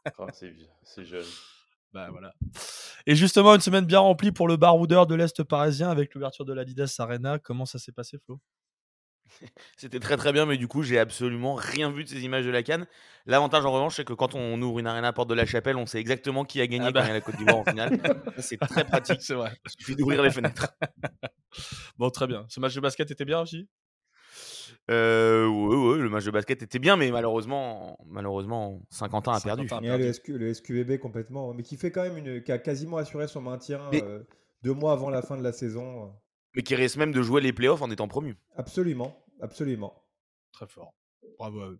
Ah, 0.05 0.27
c'est 0.31 1.05
jeune. 1.05 1.25
Bah 1.93 2.09
voilà. 2.11 2.33
Et 3.07 3.15
justement, 3.15 3.55
une 3.55 3.61
semaine 3.61 3.85
bien 3.85 3.99
remplie 3.99 4.33
pour 4.33 4.49
le 4.49 4.57
baroudeur 4.57 5.07
de 5.07 5.15
l'Est 5.15 5.41
parisien 5.43 5.89
avec 5.89 6.13
l'ouverture 6.13 6.43
de 6.43 6.51
l'Adidas 6.51 6.93
Arena. 6.99 7.39
Comment 7.39 7.65
ça 7.65 7.79
s'est 7.79 7.93
passé, 7.93 8.17
Flo? 8.25 8.41
C'était 9.77 9.99
très 9.99 10.17
très 10.17 10.33
bien, 10.33 10.45
mais 10.45 10.57
du 10.57 10.67
coup, 10.67 10.83
j'ai 10.83 10.99
absolument 10.99 11.55
rien 11.55 11.91
vu 11.91 12.03
de 12.03 12.09
ces 12.09 12.23
images 12.23 12.45
de 12.45 12.51
la 12.51 12.63
Cannes. 12.63 12.87
L'avantage 13.25 13.65
en 13.65 13.71
revanche, 13.71 13.95
c'est 13.97 14.05
que 14.05 14.13
quand 14.13 14.35
on 14.35 14.61
ouvre 14.61 14.79
une 14.79 14.87
arena 14.87 15.09
à 15.09 15.13
Porte 15.13 15.29
de 15.29 15.33
la 15.33 15.45
Chapelle, 15.45 15.75
on 15.77 15.85
sait 15.85 15.99
exactement 15.99 16.45
qui 16.45 16.61
a 16.61 16.67
gagné 16.67 16.87
ah 16.87 16.91
quand 16.93 17.01
il 17.01 17.07
y 17.07 17.11
a 17.11 17.13
la 17.13 17.21
Côte 17.21 17.35
d'Ivoire 17.35 17.57
en 17.57 17.65
finale. 17.65 17.99
c'est 18.37 18.57
très 18.57 18.85
pratique. 18.87 19.21
C'est 19.21 19.33
vrai. 19.33 19.51
Il 19.65 19.71
suffit 19.83 19.95
d'ouvrir 19.95 20.21
les 20.23 20.31
fenêtres. 20.31 20.73
bon, 21.97 22.09
très 22.09 22.27
bien. 22.27 22.45
Ce 22.49 22.59
match 22.59 22.73
de 22.75 22.79
basket 22.79 23.11
était 23.11 23.25
bien 23.25 23.41
aussi? 23.41 23.67
Euh, 24.89 25.45
oui, 25.45 25.99
le 25.99 26.09
match 26.09 26.23
de 26.23 26.31
basket 26.31 26.63
était 26.63 26.79
bien, 26.79 26.95
mais 26.95 27.11
malheureusement, 27.11 27.97
malheureusement, 28.05 28.81
Saint-Quentin 28.89 29.33
a 29.33 29.41
perdu. 29.41 29.67
Le, 30.27 30.53
SQVB 30.53 30.97
complètement, 30.99 31.53
mais 31.53 31.63
qui 31.63 31.75
fait 31.75 31.91
quand 31.91 32.03
même 32.03 32.17
une, 32.17 32.41
qui 32.41 32.51
a 32.53 32.57
quasiment 32.57 32.97
assuré 32.97 33.27
son 33.27 33.41
maintien 33.41 33.81
euh, 33.93 34.23
deux 34.63 34.73
mois 34.73 34.93
avant 34.93 35.09
la 35.09 35.21
fin 35.21 35.37
de 35.37 35.43
la 35.43 35.51
saison. 35.51 36.13
Mais 36.55 36.63
qui 36.63 36.75
risque 36.75 36.97
même 36.97 37.11
de 37.11 37.21
jouer 37.21 37.41
les 37.41 37.51
playoffs 37.51 37.81
en 37.81 37.91
étant 37.91 38.07
promu. 38.07 38.37
Absolument, 38.55 39.17
absolument. 39.41 40.03
Très 40.51 40.67
fort. 40.67 40.93
Bravo 41.37 41.61
à 41.61 41.69
eux. 41.69 41.79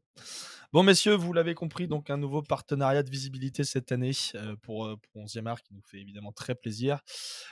Bon, 0.74 0.84
messieurs, 0.84 1.16
vous 1.16 1.32
l'avez 1.32 1.54
compris, 1.54 1.88
donc 1.88 2.10
un 2.10 2.18
nouveau 2.18 2.42
partenariat 2.42 3.02
de 3.02 3.10
visibilité 3.10 3.64
cette 3.64 3.92
année 3.92 4.12
euh, 4.36 4.56
pour, 4.62 4.86
euh, 4.86 4.98
pour 4.98 5.24
11e 5.24 5.48
art 5.48 5.62
qui 5.62 5.74
nous 5.74 5.82
fait 5.82 6.00
évidemment 6.00 6.32
très 6.32 6.56
plaisir. 6.56 7.00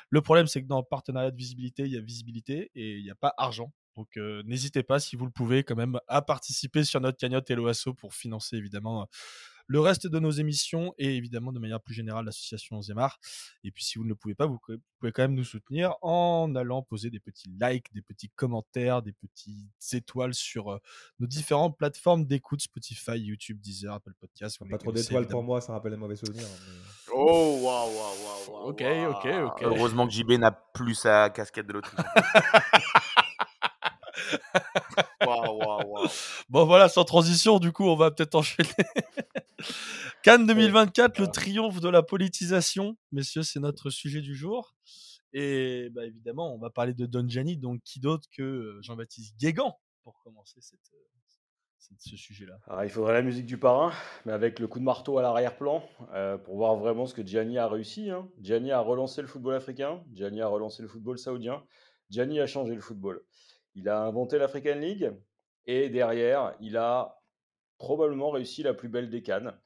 Le 0.09 0.21
problème, 0.21 0.47
c'est 0.47 0.61
que 0.61 0.67
dans 0.67 0.79
le 0.79 0.85
partenariat 0.89 1.31
de 1.31 1.37
visibilité, 1.37 1.83
il 1.83 1.93
y 1.93 1.97
a 1.97 2.01
visibilité 2.01 2.71
et 2.75 2.97
il 2.97 3.03
n'y 3.03 3.09
a 3.09 3.15
pas 3.15 3.33
argent. 3.37 3.71
Donc 3.95 4.17
euh, 4.17 4.43
n'hésitez 4.45 4.83
pas, 4.83 4.99
si 4.99 5.15
vous 5.15 5.25
le 5.25 5.31
pouvez, 5.31 5.63
quand 5.63 5.75
même, 5.75 5.97
à 6.07 6.21
participer 6.21 6.83
sur 6.83 6.99
notre 6.99 7.17
cagnotte 7.17 7.49
Helloasso 7.49 7.93
pour 7.93 8.13
financer 8.13 8.57
évidemment 8.57 9.07
le 9.67 9.79
reste 9.79 10.07
de 10.07 10.19
nos 10.19 10.31
émissions 10.31 10.93
et 10.97 11.15
évidemment 11.15 11.51
de 11.51 11.59
manière 11.59 11.81
plus 11.81 11.93
générale 11.93 12.25
l'association 12.25 12.81
Zemar. 12.81 13.19
Et 13.63 13.71
puis 13.71 13.83
si 13.83 13.97
vous 13.97 14.03
ne 14.03 14.09
le 14.09 14.15
pouvez 14.15 14.35
pas, 14.35 14.45
vous 14.45 14.59
pouvez 14.59 15.11
quand 15.11 15.23
même 15.23 15.33
nous 15.33 15.43
soutenir 15.43 15.95
en 16.01 16.53
allant 16.55 16.81
poser 16.81 17.09
des 17.09 17.19
petits 17.19 17.49
likes, 17.61 17.93
des 17.93 18.01
petits 18.01 18.29
commentaires, 18.29 19.01
des 19.01 19.13
petites 19.13 19.93
étoiles 19.93 20.33
sur 20.33 20.71
euh, 20.71 20.79
nos 21.19 21.27
différentes 21.27 21.77
plateformes 21.77 22.25
d'écoute 22.25 22.61
Spotify, 22.61 23.17
YouTube, 23.17 23.59
Deezer, 23.59 23.93
Apple 23.93 24.13
Podcasts. 24.19 24.59
Pas 24.69 24.77
trop 24.77 24.91
d'étoiles 24.91 25.27
pour 25.27 25.43
moi, 25.43 25.61
ça 25.61 25.73
rappelle 25.73 25.91
les 25.91 25.97
mauvais 25.97 26.15
souvenirs. 26.15 26.45
Hein, 26.45 27.11
oh 27.13 27.59
waouh 27.61 27.89
waouh 27.89 28.49
waouh. 28.49 28.69
Ok 28.69 28.81
ok 28.81 29.25
ok. 29.45 29.61
Heureusement 29.63 30.07
que 30.07 30.13
JB 30.13 30.31
n'a 30.31 30.51
plus 30.51 30.95
sa 30.95 31.29
casquette 31.29 31.67
de 31.67 31.73
l'autre. 31.73 31.95
Bon 36.49 36.65
voilà, 36.65 36.89
sans 36.89 37.05
transition, 37.05 37.59
du 37.59 37.71
coup, 37.71 37.85
on 37.85 37.95
va 37.95 38.11
peut-être 38.11 38.35
enchaîner. 38.35 38.69
Cannes 40.23 40.47
2024, 40.47 41.19
le 41.19 41.27
triomphe 41.27 41.79
de 41.79 41.89
la 41.89 42.03
politisation. 42.03 42.97
Messieurs, 43.11 43.43
c'est 43.43 43.59
notre 43.59 43.89
sujet 43.89 44.21
du 44.21 44.35
jour. 44.35 44.75
Et 45.33 45.89
bah, 45.91 46.05
évidemment, 46.05 46.53
on 46.53 46.57
va 46.57 46.69
parler 46.69 46.93
de 46.93 47.05
Don 47.05 47.27
Gianni, 47.27 47.57
donc 47.57 47.81
qui 47.83 47.99
d'autre 47.99 48.27
que 48.31 48.41
euh, 48.41 48.81
Jean-Baptiste 48.81 49.35
Guégan 49.37 49.77
pour 50.03 50.17
commencer 50.23 50.61
cette, 50.61 50.79
ce 51.99 52.17
sujet-là? 52.17 52.83
Il 52.83 52.89
faudrait 52.89 53.13
la 53.13 53.21
musique 53.21 53.45
du 53.45 53.57
parrain, 53.57 53.91
mais 54.25 54.33
avec 54.33 54.59
le 54.59 54.67
coup 54.67 54.79
de 54.79 54.83
marteau 54.83 55.17
à 55.17 55.21
l'arrière-plan, 55.21 55.83
euh, 56.13 56.37
pour 56.37 56.57
voir 56.57 56.75
vraiment 56.75 57.05
ce 57.05 57.13
que 57.13 57.25
Gianni 57.25 57.57
a 57.57 57.67
réussi. 57.67 58.09
Hein. 58.09 58.27
Gianni 58.41 58.71
a 58.71 58.79
relancé 58.79 59.21
le 59.21 59.27
football 59.27 59.55
africain, 59.55 60.03
Gianni 60.13 60.41
a 60.41 60.47
relancé 60.47 60.81
le 60.81 60.87
football 60.87 61.17
saoudien, 61.17 61.63
Gianni 62.09 62.39
a 62.39 62.47
changé 62.47 62.75
le 62.75 62.81
football. 62.81 63.21
Il 63.75 63.89
a 63.89 64.01
inventé 64.01 64.37
l'African 64.37 64.75
League, 64.75 65.11
et 65.67 65.89
derrière, 65.89 66.55
il 66.59 66.77
a 66.77 67.21
probablement 67.77 68.31
réussi 68.31 68.63
la 68.63 68.73
plus 68.73 68.89
belle 68.89 69.09
des 69.09 69.21
cannes. 69.21 69.57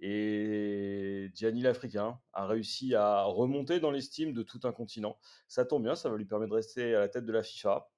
Et 0.00 1.30
Gianni 1.34 1.62
l'Africain 1.62 2.18
a 2.32 2.46
réussi 2.46 2.94
à 2.94 3.22
remonter 3.24 3.80
dans 3.80 3.90
l'estime 3.90 4.32
de 4.32 4.42
tout 4.42 4.60
un 4.64 4.72
continent. 4.72 5.18
Ça 5.48 5.64
tombe 5.64 5.82
bien, 5.82 5.94
ça 5.94 6.10
va 6.10 6.16
lui 6.16 6.24
permettre 6.24 6.50
de 6.50 6.56
rester 6.56 6.94
à 6.94 7.00
la 7.00 7.08
tête 7.08 7.24
de 7.24 7.32
la 7.32 7.42
FIFA 7.42 7.88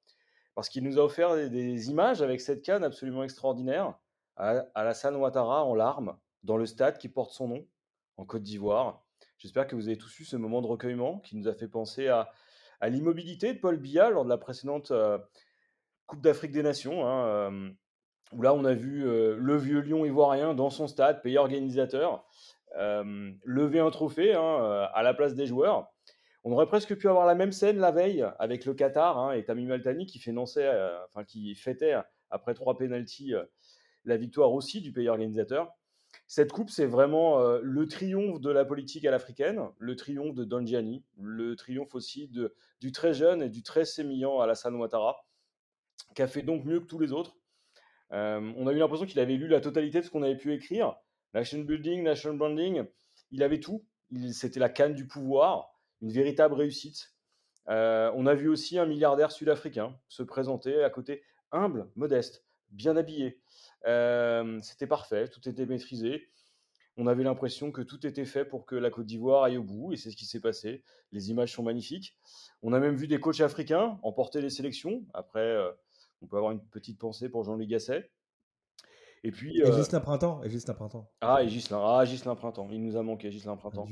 parce 0.57 0.71
qu'il 0.71 0.83
nous 0.85 0.99
a 0.99 1.02
offert 1.02 1.37
des, 1.37 1.90
images 1.90 2.23
avec 2.23 2.40
cette 2.40 2.62
canne 2.62 2.83
absolument 2.83 3.23
extraordinaire. 3.23 3.95
À 4.37 4.64
Alassane 4.75 5.14
Ouattara 5.16 5.64
en 5.64 5.75
larmes 5.75 6.19
dans 6.43 6.57
le 6.57 6.64
stade 6.64 6.97
qui 6.97 7.11
porte 7.11 7.33
son 7.33 7.49
nom, 7.49 7.66
en 8.16 8.25
Côte 8.25 8.43
d'Ivoire. 8.43 9.05
J'espère 9.37 9.66
que 9.66 9.76
vous 9.76 9.88
avez 9.88 9.99
tous 9.99 10.19
eu 10.19 10.25
ce 10.25 10.37
moment 10.37 10.62
de 10.62 10.66
recueillement 10.66 11.21
qui 11.21 11.37
nous 11.37 11.47
a 11.47 11.55
fait 11.55 11.69
penser 11.69 12.09
à, 12.09 12.33
l'immobilité 12.83 13.52
de 13.52 13.59
Paul 13.59 13.76
Biya 13.76 14.09
lors 14.09 14.25
de 14.25 14.31
la 14.31 14.38
précédente 14.38 14.93
euh, 14.93 15.19
Coupe 16.06 16.20
d'Afrique 16.20 16.52
des 16.52 16.62
Nations, 16.62 17.06
hein, 17.06 17.72
où 18.32 18.42
là 18.42 18.54
on 18.54 18.64
a 18.64 18.75
vu 18.75 19.02
le 19.04 19.56
vieux 19.56 19.80
lion 19.80 20.04
ivoirien 20.04 20.54
dans 20.54 20.70
son 20.70 20.86
stade, 20.86 21.22
pays 21.22 21.38
organisateur, 21.38 22.25
lever 22.75 23.80
un 23.80 23.90
trophée 23.90 24.34
hein, 24.34 24.88
à 24.92 25.02
la 25.02 25.14
place 25.14 25.34
des 25.34 25.46
joueurs. 25.46 25.92
On 26.44 26.52
aurait 26.52 26.68
presque 26.68 26.94
pu 26.96 27.08
avoir 27.08 27.26
la 27.26 27.34
même 27.34 27.50
scène 27.50 27.78
la 27.78 27.90
veille 27.90 28.25
avec 28.38 28.66
le 28.66 28.75
Qatar 28.75 29.18
hein, 29.18 29.32
et 29.32 29.44
Tamim 29.44 29.70
Altani 29.70 30.06
qui, 30.06 30.20
qui 31.26 31.54
fêtait 31.56 31.96
après 32.30 32.54
trois 32.54 32.76
pénalties 32.76 33.34
la 34.04 34.16
victoire 34.16 34.52
aussi 34.52 34.80
du 34.80 34.92
pays 34.92 35.08
organisateur. 35.08 35.72
Cette 36.28 36.52
coupe, 36.52 36.70
c'est 36.70 36.86
vraiment 36.86 37.40
le 37.60 37.86
triomphe 37.88 38.40
de 38.40 38.50
la 38.50 38.64
politique 38.64 39.04
à 39.04 39.10
l'africaine, 39.10 39.60
le 39.78 39.96
triomphe 39.96 40.34
de 40.34 40.44
Don 40.44 40.64
Gianni, 40.64 41.04
le 41.20 41.56
triomphe 41.56 41.94
aussi 41.94 42.30
du 42.80 42.92
très 42.92 43.12
jeune 43.12 43.42
et 43.42 43.48
du 43.48 43.62
très 43.62 43.84
sémillant 43.84 44.40
Alassane 44.40 44.76
Ouattara, 44.76 45.25
qui 46.14 46.22
a 46.22 46.28
fait 46.28 46.42
donc 46.42 46.64
mieux 46.64 46.80
que 46.80 46.86
tous 46.86 46.98
les 46.98 47.12
autres. 47.12 47.36
on 48.10 48.66
a 48.66 48.72
eu 48.72 48.78
l'impression 48.78 49.06
qu'il 49.06 49.20
avait 49.20 49.36
lu 49.36 49.48
la 49.48 49.60
totalité 49.60 50.00
de 50.00 50.04
ce 50.04 50.10
qu'on 50.10 50.22
avait 50.22 50.36
pu 50.36 50.52
écrire. 50.52 50.96
Nation 51.34 51.60
building, 51.60 52.02
nation 52.02 52.34
branding, 52.34 52.84
il 53.30 53.42
avait 53.42 53.60
tout. 53.60 53.84
C'était 54.32 54.60
la 54.60 54.68
canne 54.68 54.94
du 54.94 55.06
pouvoir 55.06 55.72
une 56.00 56.12
véritable 56.12 56.54
réussite. 56.54 57.12
On 57.66 58.26
a 58.26 58.34
vu 58.34 58.48
aussi 58.48 58.78
un 58.78 58.86
milliardaire 58.86 59.32
sud-africain 59.32 59.98
se 60.08 60.22
présenter 60.22 60.82
à 60.82 60.90
côté, 60.90 61.22
humble, 61.52 61.90
modeste, 61.96 62.44
bien 62.70 62.96
habillé. 62.96 63.40
C'était 64.62 64.86
parfait, 64.86 65.28
tout 65.28 65.48
était 65.48 65.66
maîtrisé. 65.66 66.28
On 66.96 67.06
avait 67.06 67.24
l'impression 67.24 67.72
que 67.72 67.82
tout 67.82 68.06
était 68.06 68.24
fait 68.24 68.46
pour 68.46 68.64
que 68.64 68.74
la 68.74 68.90
Côte 68.90 69.04
d'Ivoire 69.04 69.42
aille 69.42 69.58
au 69.58 69.62
bout, 69.62 69.92
et 69.92 69.96
c'est 69.96 70.10
ce 70.10 70.16
qui 70.16 70.24
s'est 70.24 70.40
passé. 70.40 70.82
Les 71.12 71.30
images 71.30 71.52
sont 71.52 71.62
magnifiques. 71.62 72.16
On 72.62 72.72
a 72.72 72.80
même 72.80 72.96
vu 72.96 73.06
des 73.06 73.20
coachs 73.20 73.40
africains 73.40 73.98
emporter 74.02 74.40
les 74.40 74.48
sélections. 74.48 75.04
Après, 75.12 75.58
on 76.23 76.26
peut 76.26 76.37
avoir 76.37 76.52
une 76.52 76.61
petite 76.61 76.99
pensée 76.99 77.28
pour 77.28 77.44
Jean-Louis 77.44 77.66
Gasset. 77.66 78.11
Et 79.25 79.30
puis. 79.30 79.61
Et 79.61 79.73
Gislain 79.73 80.00
Printemps. 80.00 80.42
Et 80.42 80.50
Gislain 80.50 80.75
Printemps. 80.75 81.11
Ah, 81.20 81.42
et 81.42 81.49
Gislain, 81.49 81.80
ah, 81.82 82.04
Gislain 82.04 82.37
Printemps. 82.37 82.68
Il 82.70 82.82
nous 82.82 82.96
a 82.96 83.02
manqué, 83.02 83.30
Gislain 83.30 83.56
Printemps. 83.56 83.87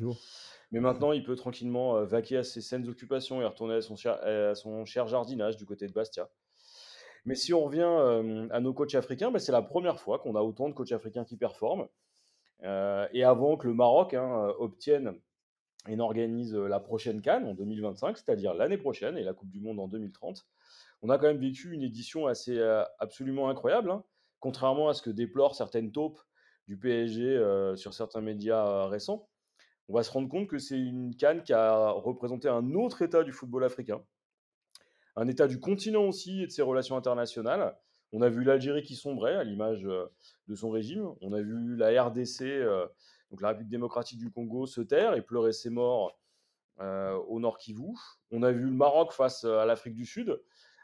Mais 0.71 0.81
maintenant, 0.81 1.13
il 1.13 1.23
peut 1.23 1.37
tranquillement 1.37 1.97
euh, 1.97 2.05
vaquer 2.05 2.39
à 2.39 2.45
ses 2.45 2.61
saines 2.61 2.89
occupations 2.89 3.41
et 3.41 3.45
retourner 3.45 3.75
à 3.75 3.81
son, 3.81 3.97
cher, 3.97 4.19
à 4.25 4.55
son 4.55 4.85
cher 4.85 5.07
jardinage 5.07 5.57
du 5.57 5.67
côté 5.67 5.87
de 5.87 5.93
Bastia. 5.93 6.29
Mais 7.25 7.35
si 7.35 7.55
on 7.55 7.65
revient 7.65 7.83
euh, 7.83 8.49
à 8.51 8.61
nos 8.61 8.75
coachs 8.75 8.95
africains, 8.95 9.31
bah, 9.31 9.39
c'est 9.39 9.53
la 9.53 9.63
première 9.63 10.01
fois 10.01 10.19
qu'on 10.19 10.35
a 10.35 10.41
autant 10.41 10.69
de 10.69 10.75
coachs 10.75 10.93
africains 10.93 11.25
qui 11.25 11.37
performent. 11.37 11.87
Euh, 12.63 13.07
et 13.13 13.25
avant 13.25 13.57
que 13.57 13.67
le 13.67 13.75
Maroc 13.75 14.15
hein, 14.15 14.53
obtienne 14.59 15.15
et 15.89 15.97
n'organise 15.97 16.55
la 16.55 16.81
prochaine 16.81 17.21
Cannes 17.21 17.47
en 17.47 17.55
2025, 17.55 18.17
c'est-à-dire 18.17 18.55
l'année 18.55 18.79
prochaine, 18.79 19.17
et 19.19 19.23
la 19.23 19.35
Coupe 19.35 19.51
du 19.51 19.61
Monde 19.61 19.81
en 19.81 19.89
2030, 19.89 20.47
on 21.05 21.11
a 21.11 21.19
quand 21.19 21.29
même 21.29 21.39
vécu 21.39 21.73
une 21.73 21.83
édition 21.83 22.27
assez 22.27 22.61
absolument 22.99 23.49
incroyable. 23.49 23.91
Hein. 23.91 24.03
contrairement 24.41 24.89
à 24.89 24.95
ce 24.95 25.03
que 25.03 25.11
déplorent 25.11 25.55
certaines 25.55 25.93
taupes 25.93 26.19
du 26.67 26.77
PSG 26.77 27.75
sur 27.77 27.95
certains 27.95 28.23
médias 28.23 28.87
récents 28.89 29.29
on 29.89 29.95
va 29.95 30.03
se 30.03 30.11
rendre 30.11 30.29
compte 30.29 30.49
que 30.49 30.59
c'est 30.59 30.79
une 30.79 31.15
canne 31.17 31.43
qui 31.43 31.53
a 31.53 31.91
représenté 31.91 32.49
un 32.49 32.75
autre 32.75 33.03
état 33.03 33.23
du 33.23 33.33
football 33.33 33.65
africain, 33.65 34.03
un 35.17 35.29
état 35.29 35.47
du 35.47 35.61
continent 35.61 36.05
aussi 36.05 36.43
et 36.43 36.47
de 36.47 36.53
ses 36.53 36.63
relations 36.63 36.97
internationales. 36.97 37.77
On 38.13 38.23
a 38.23 38.29
vu 38.29 38.45
l'Algérie 38.45 38.83
qui 38.83 38.97
sombrait 38.97 39.35
à 39.35 39.45
l'image 39.45 39.85
euh, 39.85 40.07
de 40.47 40.55
son 40.55 40.71
régime. 40.71 41.07
On 41.21 41.33
a 41.33 41.41
vu 41.41 41.77
la 41.77 42.05
RDC, 42.05 42.43
euh, 42.43 42.87
donc 43.31 43.41
la 43.41 43.49
République 43.49 43.71
démocratique 43.71 44.19
du 44.19 44.31
Congo, 44.31 44.67
se 44.67 44.81
taire 44.81 45.15
et 45.15 45.23
pleurer 45.23 45.53
ses 45.53 45.71
morts 45.71 46.17
euh, 46.81 47.15
au 47.29 47.41
nord 47.41 47.59
Kivu. 47.59 47.83
On 48.31 48.43
a 48.43 48.53
vu 48.53 48.65
le 48.65 48.71
Maroc 48.71 49.13
face 49.13 49.45
à 49.45 49.67
l'Afrique 49.67 49.95
du 49.95 50.07
Sud, 50.07 50.41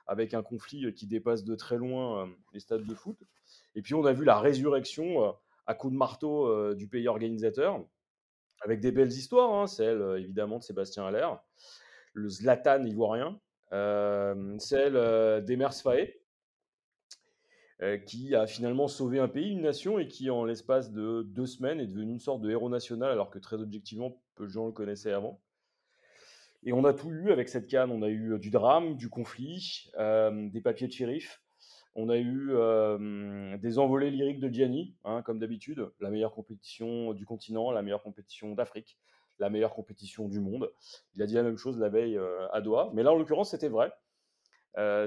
avec 0.06 0.34
un 0.34 0.42
conflit 0.42 0.92
qui 0.94 1.06
dépasse 1.06 1.44
de 1.44 1.54
très 1.54 1.76
loin 1.76 2.28
les 2.52 2.60
stades 2.60 2.86
de 2.86 2.94
foot. 2.94 3.18
Et 3.74 3.82
puis 3.82 3.94
on 3.94 4.04
a 4.04 4.12
vu 4.12 4.24
la 4.24 4.38
résurrection 4.38 5.34
à 5.66 5.74
coups 5.74 5.92
de 5.92 5.98
marteau 5.98 6.74
du 6.74 6.88
pays 6.88 7.08
organisateur, 7.08 7.84
avec 8.60 8.80
des 8.80 8.92
belles 8.92 9.12
histoires, 9.12 9.52
hein, 9.54 9.66
celle 9.66 10.00
euh, 10.00 10.20
évidemment 10.20 10.58
de 10.58 10.62
Sébastien 10.62 11.06
Haller, 11.06 11.28
le 12.12 12.28
Zlatan 12.28 12.84
ivoirien, 12.84 13.40
euh, 13.72 14.56
celle 14.58 14.96
euh, 14.96 15.40
d'Emers 15.40 15.74
Faé, 15.74 16.16
qui 18.06 18.34
a 18.34 18.46
finalement 18.46 18.88
sauvé 18.88 19.20
un 19.20 19.28
pays, 19.28 19.52
une 19.52 19.62
nation, 19.62 19.98
et 19.98 20.06
qui 20.06 20.28
en 20.28 20.44
l'espace 20.44 20.92
de 20.92 21.22
deux 21.22 21.46
semaines 21.46 21.80
est 21.80 21.86
devenu 21.86 22.12
une 22.12 22.20
sorte 22.20 22.42
de 22.42 22.50
héros 22.50 22.68
national, 22.68 23.10
alors 23.10 23.30
que 23.30 23.38
très 23.38 23.56
objectivement, 23.56 24.20
peu 24.34 24.44
de 24.44 24.50
gens 24.50 24.66
le 24.66 24.72
connaissaient 24.72 25.14
avant. 25.14 25.40
Et 26.62 26.72
on 26.72 26.84
a 26.84 26.92
tout 26.92 27.10
eu 27.10 27.30
avec 27.32 27.48
cette 27.48 27.66
canne, 27.66 27.90
on 27.90 28.02
a 28.02 28.08
eu 28.08 28.38
du 28.38 28.50
drame, 28.50 28.96
du 28.96 29.08
conflit, 29.08 29.90
des 29.96 30.60
papiers 30.62 30.88
de 30.88 30.92
shérif, 30.92 31.42
on 31.94 32.08
a 32.10 32.18
eu 32.18 32.50
des 33.58 33.78
envolées 33.78 34.10
lyriques 34.10 34.40
de 34.40 34.48
Gianni, 34.52 34.94
hein, 35.04 35.22
comme 35.22 35.38
d'habitude, 35.38 35.90
la 36.00 36.10
meilleure 36.10 36.34
compétition 36.34 37.14
du 37.14 37.24
continent, 37.24 37.70
la 37.70 37.82
meilleure 37.82 38.02
compétition 38.02 38.54
d'Afrique, 38.54 38.98
la 39.38 39.48
meilleure 39.48 39.74
compétition 39.74 40.28
du 40.28 40.38
monde. 40.38 40.70
Il 41.14 41.22
a 41.22 41.26
dit 41.26 41.34
la 41.34 41.42
même 41.42 41.56
chose 41.56 41.78
la 41.78 41.88
veille 41.88 42.20
à 42.52 42.60
Doha, 42.60 42.90
mais 42.92 43.02
là 43.02 43.12
en 43.12 43.16
l'occurrence 43.16 43.52
c'était 43.52 43.70
vrai. 43.70 43.90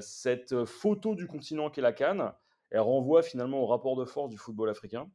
cette 0.02 0.66
photo 0.66 1.14
du 1.14 1.28
continent 1.28 1.70
qu'est 1.70 1.82
la 1.82 1.94
Cannes, 1.94 2.34
elle 2.72 2.80
renvoie 2.80 3.22
finalement 3.22 3.62
au 3.62 3.68
rapport 3.68 3.96
de 3.96 4.06
force 4.06 4.30
du 4.30 4.38
football 4.38 4.70
africain. 4.70 5.08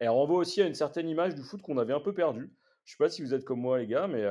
Elle 0.00 0.08
renvoie 0.08 0.38
aussi 0.38 0.60
à 0.60 0.66
une 0.66 0.74
certaine 0.74 1.08
image 1.08 1.36
du 1.36 1.42
foot 1.42 1.62
qu'on 1.62 1.78
avait 1.78 1.92
un 1.92 2.00
peu 2.00 2.12
perdu. 2.12 2.52
Je 2.84 2.92
ne 2.92 2.96
sais 2.96 3.04
pas 3.04 3.08
si 3.08 3.22
vous 3.22 3.34
êtes 3.34 3.44
comme 3.44 3.60
moi 3.60 3.78
les 3.78 3.86
gars, 3.86 4.08
mais 4.08 4.24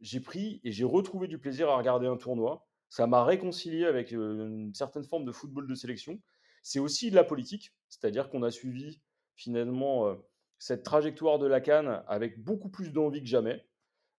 j'ai 0.00 0.20
pris 0.20 0.60
et 0.64 0.72
j'ai 0.72 0.84
retrouvé 0.84 1.28
du 1.28 1.38
plaisir 1.38 1.68
à 1.68 1.76
regarder 1.76 2.06
un 2.06 2.16
tournoi 2.16 2.66
ça 2.88 3.06
m'a 3.06 3.24
réconcilié 3.24 3.84
avec 3.84 4.12
une 4.12 4.72
certaine 4.74 5.04
forme 5.04 5.24
de 5.24 5.32
football 5.32 5.66
de 5.66 5.74
sélection. 5.74 6.20
C'est 6.62 6.78
aussi 6.78 7.10
de 7.10 7.16
la 7.16 7.24
politique, 7.24 7.74
c'est-à-dire 7.88 8.30
qu'on 8.30 8.42
a 8.42 8.50
suivi 8.50 9.00
finalement 9.34 10.16
cette 10.58 10.82
trajectoire 10.82 11.38
de 11.38 11.46
la 11.46 11.60
Cannes 11.60 12.02
avec 12.08 12.42
beaucoup 12.42 12.68
plus 12.68 12.92
d'envie 12.92 13.20
que 13.20 13.28
jamais, 13.28 13.64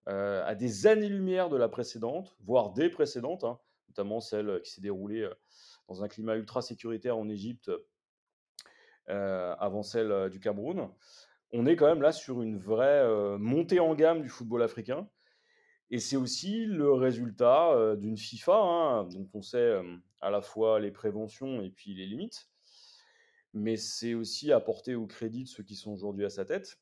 à 0.06 0.56
des 0.56 0.88
années-lumière 0.88 1.50
de 1.50 1.58
la 1.58 1.70
précédente, 1.70 2.36
voire 2.44 2.72
des 2.74 2.90
précédentes, 2.90 3.44
hein, 3.44 3.60
notamment 3.90 4.22
celle 4.22 4.62
qui 4.62 4.72
s'est 4.72 4.82
déroulée 4.82 5.28
dans 5.88 6.04
un 6.04 6.08
climat 6.08 6.36
ultra 6.36 6.62
sécuritaire 6.62 7.18
en 7.18 7.28
Égypte 7.30 7.72
avant 9.08 9.84
celle 9.84 10.30
du 10.30 10.40
Cameroun. 10.40 10.90
On 11.54 11.66
est 11.66 11.76
quand 11.76 11.88
même 11.88 12.02
là 12.02 12.12
sur 12.12 12.42
une 12.42 12.58
vraie 12.58 13.38
montée 13.38 13.80
en 13.80 13.96
gamme 13.96 14.22
du 14.22 14.30
football 14.30 14.64
africain 14.64 15.08
et 15.90 16.00
c'est 16.00 16.18
aussi 16.18 16.66
le 16.66 16.92
résultat 16.92 17.96
d'une 17.96 18.18
FIFA, 18.18 18.56
hein, 18.56 19.04
dont 19.06 19.30
on 19.34 19.42
sait 19.42 19.82
à 20.20 20.30
la 20.30 20.42
fois 20.42 20.80
les 20.80 20.92
préventions 20.92 21.62
et 21.62 21.70
puis 21.70 21.94
les 21.94 22.06
limites. 22.06 22.50
Mais 23.54 23.78
c'est 23.78 24.14
aussi 24.14 24.52
apporter 24.52 24.96
au 24.96 25.08
crédit 25.08 25.44
de 25.46 25.48
ceux 25.48 25.64
qui 25.64 25.76
sont 25.76 25.92
aujourd'hui 25.92 26.26
à 26.26 26.30
sa 26.30 26.44
tête. 26.44 26.78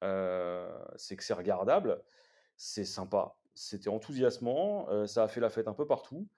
c'est 0.00 1.16
que 1.16 1.24
c'est 1.24 1.34
regardable, 1.34 2.00
c'est 2.56 2.84
sympa, 2.84 3.34
c'était 3.54 3.88
enthousiasmant, 3.88 5.06
ça 5.06 5.24
a 5.24 5.28
fait 5.28 5.40
la 5.40 5.50
fête 5.50 5.66
un 5.66 5.74
peu 5.74 5.86
partout. 5.86 6.28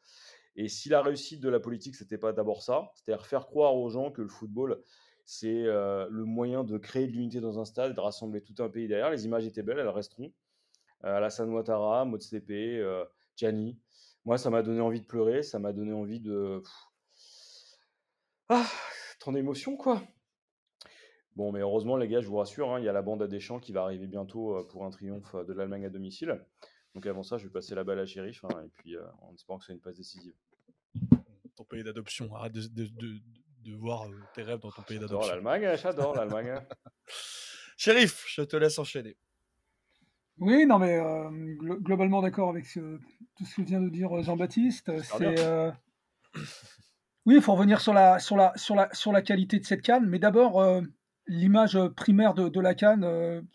Et 0.56 0.68
si 0.68 0.88
la 0.88 1.02
réussite 1.02 1.40
de 1.40 1.50
la 1.50 1.60
politique, 1.60 1.94
c'était 1.94 2.16
pas 2.16 2.32
d'abord 2.32 2.62
ça, 2.62 2.90
c'est-à-dire 2.94 3.26
faire 3.26 3.46
croire 3.46 3.76
aux 3.76 3.90
gens 3.90 4.10
que 4.10 4.22
le 4.22 4.28
football, 4.28 4.82
c'est 5.26 5.64
le 5.64 6.24
moyen 6.24 6.64
de 6.64 6.78
créer 6.78 7.06
de 7.06 7.12
l'unité 7.12 7.40
dans 7.40 7.58
un 7.58 7.64
stade, 7.64 7.94
de 7.94 8.00
rassembler 8.00 8.40
tout 8.40 8.54
un 8.60 8.68
pays 8.68 8.88
derrière, 8.88 9.10
les 9.10 9.26
images 9.26 9.44
étaient 9.44 9.62
belles, 9.62 9.78
elles 9.78 9.88
resteront. 9.88 10.32
Euh, 11.04 11.16
Alassane 11.16 11.50
Ouattara, 11.50 12.04
Motsepe, 12.04 12.50
euh, 12.50 13.04
Gianni. 13.36 13.78
Moi, 14.24 14.38
ça 14.38 14.50
m'a 14.50 14.62
donné 14.62 14.80
envie 14.80 15.00
de 15.00 15.06
pleurer, 15.06 15.42
ça 15.42 15.58
m'a 15.58 15.72
donné 15.72 15.92
envie 15.92 16.20
de. 16.20 16.62
Ah, 18.48 18.66
tant 19.20 19.32
d'émotions, 19.32 19.76
quoi. 19.76 20.02
Bon, 21.36 21.52
mais 21.52 21.60
heureusement, 21.60 21.96
les 21.96 22.08
gars, 22.08 22.20
je 22.20 22.28
vous 22.28 22.36
rassure, 22.36 22.72
hein, 22.72 22.80
il 22.80 22.84
y 22.84 22.88
a 22.88 22.92
la 22.92 23.02
bande 23.02 23.22
à 23.22 23.28
Deschamps 23.28 23.60
qui 23.60 23.72
va 23.72 23.82
arriver 23.82 24.06
bientôt 24.06 24.56
euh, 24.56 24.66
pour 24.66 24.84
un 24.84 24.90
triomphe 24.90 25.36
de 25.36 25.52
l'Allemagne 25.52 25.84
à 25.84 25.90
domicile. 25.90 26.44
Donc 26.94 27.06
avant 27.06 27.22
ça, 27.22 27.36
je 27.36 27.44
vais 27.44 27.52
passer 27.52 27.74
la 27.74 27.84
balle 27.84 27.98
à 27.98 28.06
Shérif, 28.06 28.42
hein, 28.44 28.62
et 28.64 28.68
puis 28.68 28.96
en 29.20 29.34
espérant 29.34 29.58
que 29.58 29.64
ce 29.64 29.66
soit 29.66 29.74
une 29.74 29.82
passe 29.82 29.96
décisive. 29.96 30.32
ton 31.54 31.64
pays 31.64 31.84
d'adoption. 31.84 32.34
Arrête 32.34 32.54
de, 32.54 33.20
voir 33.74 34.06
tes 34.34 34.42
rêves 34.42 34.60
dans 34.60 34.70
ton 34.70 34.82
pays 34.82 34.98
d'adoption. 34.98 35.20
J'adore 35.22 35.34
l'Allemagne, 35.34 35.76
j'adore 35.76 36.14
l'Allemagne. 36.14 36.60
Shérif, 37.76 38.24
je 38.28 38.42
te 38.42 38.56
laisse 38.56 38.78
enchaîner. 38.78 39.16
Oui, 40.38 40.66
non, 40.66 40.78
mais 40.78 40.98
globalement 41.80 42.20
d'accord 42.20 42.50
avec 42.50 42.66
tout 42.72 43.44
ce 43.44 43.56
que 43.56 43.62
vient 43.62 43.80
de 43.80 43.88
dire 43.88 44.22
Jean-Baptiste. 44.22 44.92
C'est. 45.02 45.72
Oui, 47.24 47.36
il 47.36 47.42
faut 47.42 47.54
revenir 47.54 47.80
sur 47.80 47.92
la, 47.92 48.18
sur, 48.18 48.36
la, 48.36 48.52
sur, 48.56 48.76
la, 48.76 48.88
sur 48.92 49.12
la 49.12 49.20
qualité 49.20 49.58
de 49.58 49.64
cette 49.64 49.82
canne, 49.82 50.06
mais 50.06 50.18
d'abord, 50.18 50.62
l'image 51.26 51.78
primaire 51.96 52.34
de, 52.34 52.48
de 52.48 52.60
la 52.60 52.74
canne 52.74 53.46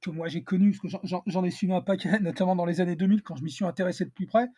que, 0.00 0.10
moi 0.10 0.28
j'ai 0.28 0.42
connue, 0.42 0.76
parce 0.82 1.00
que 1.00 1.08
j'en 1.26 1.44
ai 1.44 1.50
suivi 1.50 1.72
un 1.72 1.80
paquet, 1.80 2.18
notamment 2.20 2.56
dans 2.56 2.64
les 2.64 2.80
années 2.80 2.96
2000, 2.96 3.22
quand 3.22 3.36
je 3.36 3.44
m'y 3.44 3.50
suis 3.50 3.64
intéressé 3.64 4.04
de 4.04 4.10
plus 4.10 4.26
près. 4.26 4.48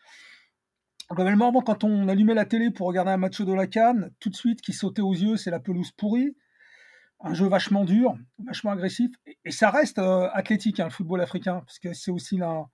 Globalement, 1.11 1.51
quand 1.61 1.83
on 1.83 2.07
allumait 2.07 2.33
la 2.33 2.45
télé 2.45 2.71
pour 2.71 2.87
regarder 2.87 3.11
un 3.11 3.17
match 3.17 3.41
de 3.41 3.53
la 3.53 3.67
canne, 3.67 4.11
tout 4.19 4.29
de 4.29 4.35
suite, 4.35 4.61
qui 4.61 4.73
sautait 4.73 5.01
aux 5.01 5.13
yeux, 5.13 5.37
c'est 5.37 5.51
la 5.51 5.59
pelouse 5.59 5.91
pourrie, 5.91 6.35
un 7.19 7.33
jeu 7.33 7.47
vachement 7.47 7.85
dur, 7.85 8.15
vachement 8.45 8.71
agressif, 8.71 9.11
et, 9.45 9.51
ça 9.51 9.69
reste 9.69 9.99
athlétique, 9.99 10.79
hein, 10.79 10.85
le 10.85 10.91
football 10.91 11.21
africain, 11.21 11.61
parce 11.65 11.79
que 11.79 11.93
c'est 11.93 12.11
aussi 12.11 12.37
là. 12.37 12.65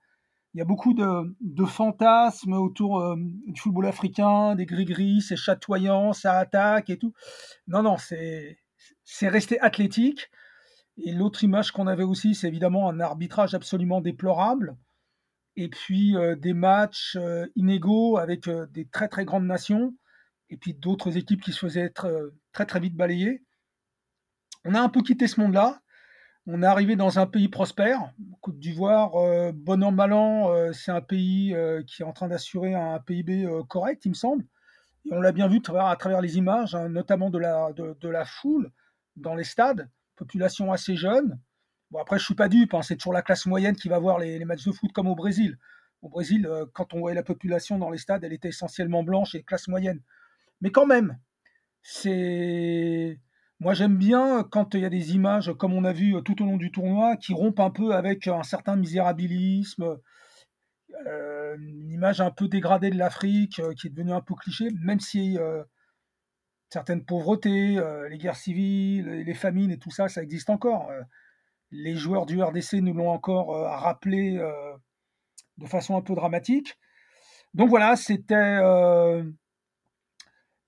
Il 0.54 0.58
y 0.58 0.60
a 0.60 0.64
beaucoup 0.64 0.94
de, 0.94 1.64
fantasmes 1.64 2.54
autour 2.54 3.16
du 3.16 3.60
football 3.60 3.86
africain, 3.86 4.56
des 4.56 4.66
gris-gris, 4.66 5.22
c'est 5.22 5.36
chatoyant, 5.36 6.12
ça 6.12 6.38
attaque 6.38 6.90
et 6.90 6.98
tout. 6.98 7.12
Non, 7.68 7.82
non, 7.82 7.96
c'est 7.98 9.28
resté 9.28 9.60
athlétique. 9.60 10.28
Et 10.96 11.12
l'autre 11.12 11.44
image 11.44 11.70
qu'on 11.70 11.86
avait 11.86 12.02
aussi, 12.02 12.34
c'est 12.34 12.48
évidemment 12.48 12.90
un 12.90 12.98
arbitrage 12.98 13.54
absolument 13.54 14.00
déplorable. 14.00 14.76
Et 15.56 15.68
puis 15.68 16.14
des 16.38 16.54
matchs 16.54 17.18
inégaux 17.56 18.16
avec 18.18 18.48
des 18.48 18.86
très 18.86 19.08
très 19.08 19.24
grandes 19.24 19.46
nations. 19.46 19.94
Et 20.48 20.56
puis 20.56 20.74
d'autres 20.74 21.16
équipes 21.16 21.42
qui 21.42 21.52
se 21.52 21.60
faisaient 21.60 21.80
être 21.80 22.32
très 22.52 22.66
très 22.66 22.80
vite 22.80 22.96
balayées. 22.96 23.42
On 24.64 24.74
a 24.74 24.80
un 24.80 24.88
peu 24.88 25.02
quitté 25.02 25.26
ce 25.26 25.40
monde-là. 25.40 25.80
On 26.46 26.62
est 26.62 26.66
arrivé 26.66 26.96
dans 26.96 27.18
un 27.18 27.26
pays 27.26 27.48
prospère. 27.48 28.12
Côte 28.40 28.58
d'Ivoire, 28.58 29.12
bon 29.52 29.82
an, 29.84 29.92
mal 29.92 30.12
an, 30.12 30.72
c'est 30.72 30.90
un 30.90 31.02
pays 31.02 31.54
qui 31.86 32.02
est 32.02 32.04
en 32.04 32.12
train 32.12 32.28
d'assurer 32.28 32.74
un 32.74 32.98
PIB 32.98 33.46
correct, 33.68 34.04
il 34.04 34.10
me 34.10 34.14
semble. 34.14 34.44
Et 35.04 35.14
on 35.14 35.20
l'a 35.20 35.32
bien 35.32 35.48
vu 35.48 35.60
à 35.78 35.96
travers, 35.96 36.20
les 36.20 36.36
images, 36.36 36.74
hein, 36.74 36.88
notamment 36.88 37.30
de 37.30 37.38
la, 37.38 37.72
de 37.72 38.08
la 38.08 38.24
foule 38.24 38.70
dans 39.16 39.34
les 39.34 39.44
stades, 39.44 39.88
population 40.16 40.72
assez 40.72 40.96
jeune. 40.96 41.38
Bon, 41.90 41.98
après, 42.00 42.18
je 42.18 42.24
suis 42.24 42.34
pas 42.34 42.48
dupe, 42.48 42.74
hein, 42.74 42.82
c'est 42.82 42.96
toujours 42.96 43.12
la 43.12 43.22
classe 43.22 43.46
moyenne 43.46 43.76
qui 43.76 43.88
va 43.88 43.98
voir 43.98 44.18
les, 44.18 44.44
matchs 44.44 44.64
de 44.64 44.72
foot 44.72 44.92
comme 44.92 45.08
au 45.08 45.14
Brésil. 45.14 45.58
Au 46.02 46.08
Brésil, 46.08 46.46
euh, 46.46 46.66
quand 46.72 46.94
on 46.94 47.00
voyait 47.00 47.16
la 47.16 47.22
population 47.22 47.78
dans 47.78 47.90
les 47.90 47.98
stades, 47.98 48.24
elle 48.24 48.32
était 48.32 48.48
essentiellement 48.48 49.02
blanche 49.02 49.34
et 49.34 49.42
classe 49.42 49.68
moyenne. 49.68 50.00
Mais 50.60 50.70
quand 50.70 50.86
même, 50.86 51.18
c'est. 51.82 53.20
Moi, 53.60 53.74
j'aime 53.74 53.98
bien 53.98 54.44
quand 54.50 54.74
il 54.74 54.80
y 54.80 54.84
a 54.86 54.90
des 54.90 55.14
images, 55.14 55.52
comme 55.58 55.74
on 55.74 55.84
a 55.84 55.92
vu 55.92 56.14
tout 56.24 56.42
au 56.42 56.46
long 56.46 56.56
du 56.56 56.72
tournoi, 56.72 57.16
qui 57.16 57.34
rompent 57.34 57.60
un 57.60 57.70
peu 57.70 57.92
avec 57.94 58.26
un 58.26 58.42
certain 58.42 58.76
misérabilisme, 58.76 59.98
euh, 61.06 61.56
une 61.58 61.90
image 61.90 62.20
un 62.20 62.30
peu 62.30 62.48
dégradée 62.48 62.90
de 62.90 62.96
l'Afrique, 62.96 63.60
euh, 63.60 63.74
qui 63.74 63.86
est 63.88 63.90
devenue 63.90 64.12
un 64.12 64.20
peu 64.20 64.34
cliché, 64.34 64.68
même 64.82 65.00
si 65.00 65.38
certaines 66.70 67.04
pauvretés, 67.04 67.78
euh, 67.78 68.08
les 68.08 68.18
guerres 68.18 68.36
civiles, 68.36 69.06
les 69.06 69.34
famines 69.34 69.70
et 69.70 69.78
tout 69.78 69.90
ça, 69.90 70.08
ça 70.08 70.22
existe 70.22 70.50
encore. 70.50 70.90
Euh, 71.72 71.76
les 71.76 71.94
joueurs 71.96 72.26
du 72.26 72.42
RDC 72.42 72.74
nous 72.74 72.94
l'ont 72.94 73.10
encore 73.10 73.54
euh, 73.54 73.68
rappelé 73.68 74.40
de 75.58 75.66
façon 75.66 75.96
un 75.96 76.02
peu 76.02 76.14
dramatique. 76.14 76.78
Donc 77.54 77.68
voilà, 77.68 77.96
c'était. 77.96 78.60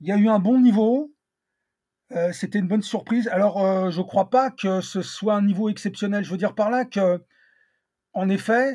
Il 0.01 0.09
y 0.09 0.13
a 0.13 0.17
eu 0.17 0.29
un 0.29 0.39
bon 0.39 0.61
niveau. 0.61 1.13
c'était 2.33 2.59
une 2.59 2.69
bonne 2.69 2.83
surprise. 2.83 3.29
Alors, 3.29 3.91
je 3.91 3.99
ne 3.99 4.05
crois 4.05 4.31
pas 4.31 4.51
que 4.51 4.81
ce 4.81 5.03
soit 5.03 5.35
un 5.35 5.43
niveau 5.43 5.69
exceptionnel. 5.69 6.25
Je 6.25 6.31
veux 6.31 6.37
dire 6.37 6.55
par 6.55 6.71
là 6.71 6.85
que, 6.85 7.23
en 8.13 8.29
effet, 8.29 8.75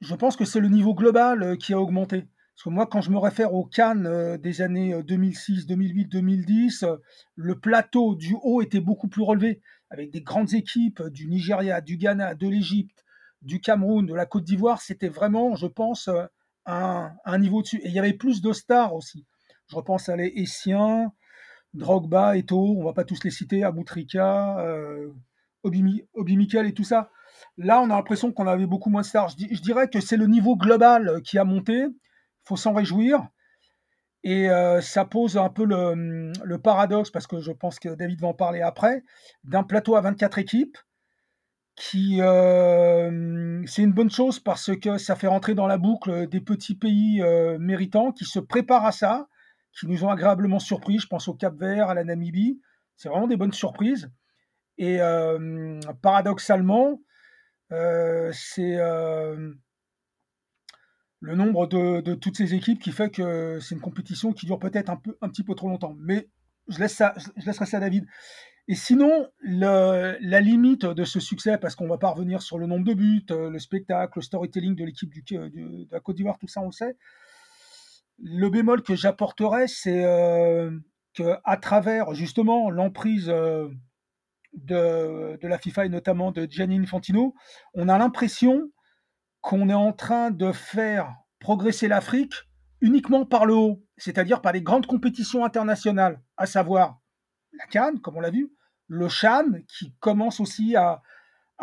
je 0.00 0.14
pense 0.14 0.36
que 0.36 0.44
c'est 0.44 0.60
le 0.60 0.68
niveau 0.68 0.94
global 0.94 1.56
qui 1.58 1.72
a 1.72 1.80
augmenté. 1.80 2.28
Parce 2.56 2.64
que 2.64 2.70
moi, 2.70 2.86
quand 2.86 3.02
je 3.02 3.10
me 3.10 3.18
réfère 3.18 3.52
aux 3.52 3.66
Cannes 3.66 4.06
euh, 4.06 4.38
des 4.38 4.62
années 4.62 5.02
2006, 5.02 5.66
2008, 5.66 6.06
2010, 6.06 6.86
le 7.34 7.58
plateau 7.60 8.14
du 8.14 8.34
haut 8.42 8.62
était 8.62 8.80
beaucoup 8.80 9.08
plus 9.08 9.22
relevé, 9.22 9.60
avec 9.90 10.10
des 10.10 10.22
grandes 10.22 10.54
équipes 10.54 11.02
du 11.08 11.28
Nigeria, 11.28 11.80
du 11.80 11.96
Ghana, 11.96 12.34
de 12.34 12.48
l'Égypte, 12.48 13.04
du 13.42 13.60
Cameroun, 13.60 14.06
de 14.06 14.14
la 14.14 14.26
Côte 14.26 14.44
d'Ivoire. 14.44 14.80
C'était 14.80 15.08
vraiment, 15.08 15.54
je 15.54 15.66
pense, 15.66 16.08
euh, 16.08 16.24
un, 16.66 17.38
niveau 17.38 17.62
dessus. 17.62 17.80
Et 17.82 17.88
il 17.88 17.92
y 17.92 17.98
avait 17.98 18.12
plus 18.12 18.40
de 18.40 18.52
stars 18.52 18.94
aussi. 18.94 19.26
Je 19.68 19.76
repense 19.76 20.08
à 20.08 20.16
les 20.16 20.32
Essiens, 20.36 21.12
Drogba, 21.74 22.36
Eto, 22.36 22.58
on 22.58 22.84
va 22.84 22.92
pas 22.92 23.04
tous 23.04 23.22
les 23.24 23.30
citer, 23.30 23.64
Aboutrika, 23.64 24.58
euh, 24.60 25.12
et 25.64 26.72
tout 26.72 26.84
ça. 26.84 27.10
Là, 27.56 27.80
on 27.80 27.90
a 27.90 27.96
l'impression 27.96 28.32
qu'on 28.32 28.46
avait 28.46 28.66
beaucoup 28.66 28.90
moins 28.90 29.02
de 29.02 29.06
stars. 29.06 29.30
je 29.30 29.60
dirais 29.60 29.88
que 29.88 30.00
c'est 30.00 30.16
le 30.16 30.26
niveau 30.26 30.56
global 30.56 31.20
qui 31.22 31.38
a 31.38 31.44
monté 31.44 31.86
faut 32.46 32.56
s'en 32.56 32.72
réjouir. 32.72 33.26
Et 34.26 34.50
euh, 34.50 34.80
ça 34.80 35.04
pose 35.04 35.36
un 35.36 35.50
peu 35.50 35.64
le, 35.64 36.56
paradoxe, 36.58 37.10
parce 37.10 37.28
que 37.28 37.40
je 37.40 37.52
pense 37.52 37.78
que 37.78 37.90
David 37.90 38.20
va 38.20 38.26
en 38.26 38.34
parler 38.34 38.60
après, 38.60 39.04
d'un 39.44 39.62
plateau 39.62 39.94
à 39.94 40.00
24 40.00 40.38
équipes, 40.38 40.76
qui 41.76 42.20
euh, 42.20 43.62
c'est 43.66 43.82
une 43.82 43.92
bonne 43.92 44.10
chose 44.10 44.40
parce 44.40 44.76
que 44.80 44.98
ça 44.98 45.14
fait 45.14 45.28
rentrer 45.28 45.54
dans 45.54 45.68
la 45.68 45.78
boucle 45.78 46.26
des 46.26 46.40
petits 46.40 46.74
pays 46.74 47.22
euh, 47.22 47.56
méritants 47.60 48.10
qui 48.10 48.24
se 48.24 48.40
préparent 48.40 48.86
à 48.86 48.90
ça, 48.90 49.28
qui 49.78 49.86
nous 49.86 50.02
ont 50.02 50.10
agréablement 50.10 50.58
surpris. 50.58 50.98
Je 50.98 51.06
pense 51.06 51.28
au 51.28 51.34
Cap 51.34 51.54
Vert, 51.54 51.88
à 51.88 51.94
la 51.94 52.02
Namibie. 52.02 52.60
C'est 52.96 53.08
vraiment 53.08 53.28
des 53.28 53.36
bonnes 53.36 53.52
surprises. 53.52 54.10
Et 54.76 54.98
paradoxalement, 56.02 57.00
c'est 57.70 58.76
le 61.26 61.34
nombre 61.34 61.66
de, 61.66 62.14
toutes 62.14 62.36
ces 62.36 62.54
équipes 62.54 62.80
qui 62.80 62.92
fait 62.92 63.10
que 63.10 63.58
c'est 63.60 63.74
une 63.74 63.80
compétition 63.80 64.32
qui 64.32 64.46
dure 64.46 64.60
peut-être 64.60 64.90
un, 64.90 64.96
peu, 64.96 65.18
un 65.20 65.28
petit 65.28 65.42
peu 65.42 65.56
trop 65.56 65.68
longtemps. 65.68 65.96
Mais 65.98 66.28
je, 66.68 66.78
laisse 66.78 66.94
ça, 66.94 67.14
je 67.36 67.44
laisserai 67.44 67.66
ça 67.66 67.78
à 67.78 67.80
David. 67.80 68.06
Et 68.68 68.76
sinon, 68.76 69.28
la 69.42 70.40
limite 70.40 70.86
de 70.86 71.04
ce 71.04 71.18
succès, 71.18 71.58
parce 71.58 71.74
qu'on 71.74 71.88
va 71.88 71.98
pas 71.98 72.10
revenir 72.10 72.42
sur 72.42 72.58
le 72.58 72.66
nombre 72.66 72.84
de 72.84 72.94
buts, 72.94 73.26
euh, 73.32 73.50
le 73.50 73.58
spectacle, 73.58 74.12
le 74.16 74.22
storytelling 74.22 74.76
de 74.76 74.84
l'équipe 74.84 75.10
du, 75.10 75.22
de 75.22 75.88
la 75.90 75.98
Côte 75.98 76.14
d'Ivoire, 76.14 76.38
tout 76.38 76.46
ça, 76.46 76.60
on 76.60 76.66
le 76.66 76.72
sait. 76.72 76.96
Le 78.22 78.48
bémol 78.48 78.82
que 78.82 78.94
j'apporterais, 78.94 79.66
c'est 79.66 80.04
euh, 80.04 80.70
qu'à 81.12 81.56
travers 81.60 82.14
justement 82.14 82.70
l'emprise 82.70 83.28
euh, 83.28 83.68
de, 84.54 85.36
de, 85.40 85.48
la 85.48 85.58
FIFA 85.58 85.86
et 85.86 85.88
notamment 85.88 86.30
de 86.30 86.46
Gianni 86.48 86.78
Infantino, 86.78 87.34
on 87.74 87.88
a 87.88 87.98
l'impression 87.98 88.70
qu'on 89.46 89.68
est 89.68 89.74
en 89.74 89.92
train 89.92 90.32
de 90.32 90.50
faire 90.50 91.14
progresser 91.38 91.86
l'Afrique 91.86 92.34
uniquement 92.80 93.24
par 93.24 93.46
le 93.46 93.54
haut, 93.54 93.80
c'est-à-dire 93.96 94.40
par 94.42 94.52
les 94.52 94.60
grandes 94.60 94.86
compétitions 94.86 95.44
internationales, 95.44 96.20
à 96.36 96.46
savoir 96.46 96.98
la 97.52 97.64
Cannes, 97.66 98.00
comme 98.00 98.16
on 98.16 98.20
l'a 98.20 98.30
vu, 98.30 98.50
le 98.88 99.08
Chan, 99.08 99.44
qui 99.68 99.94
commence 100.00 100.40
aussi 100.40 100.74
à, 100.74 101.00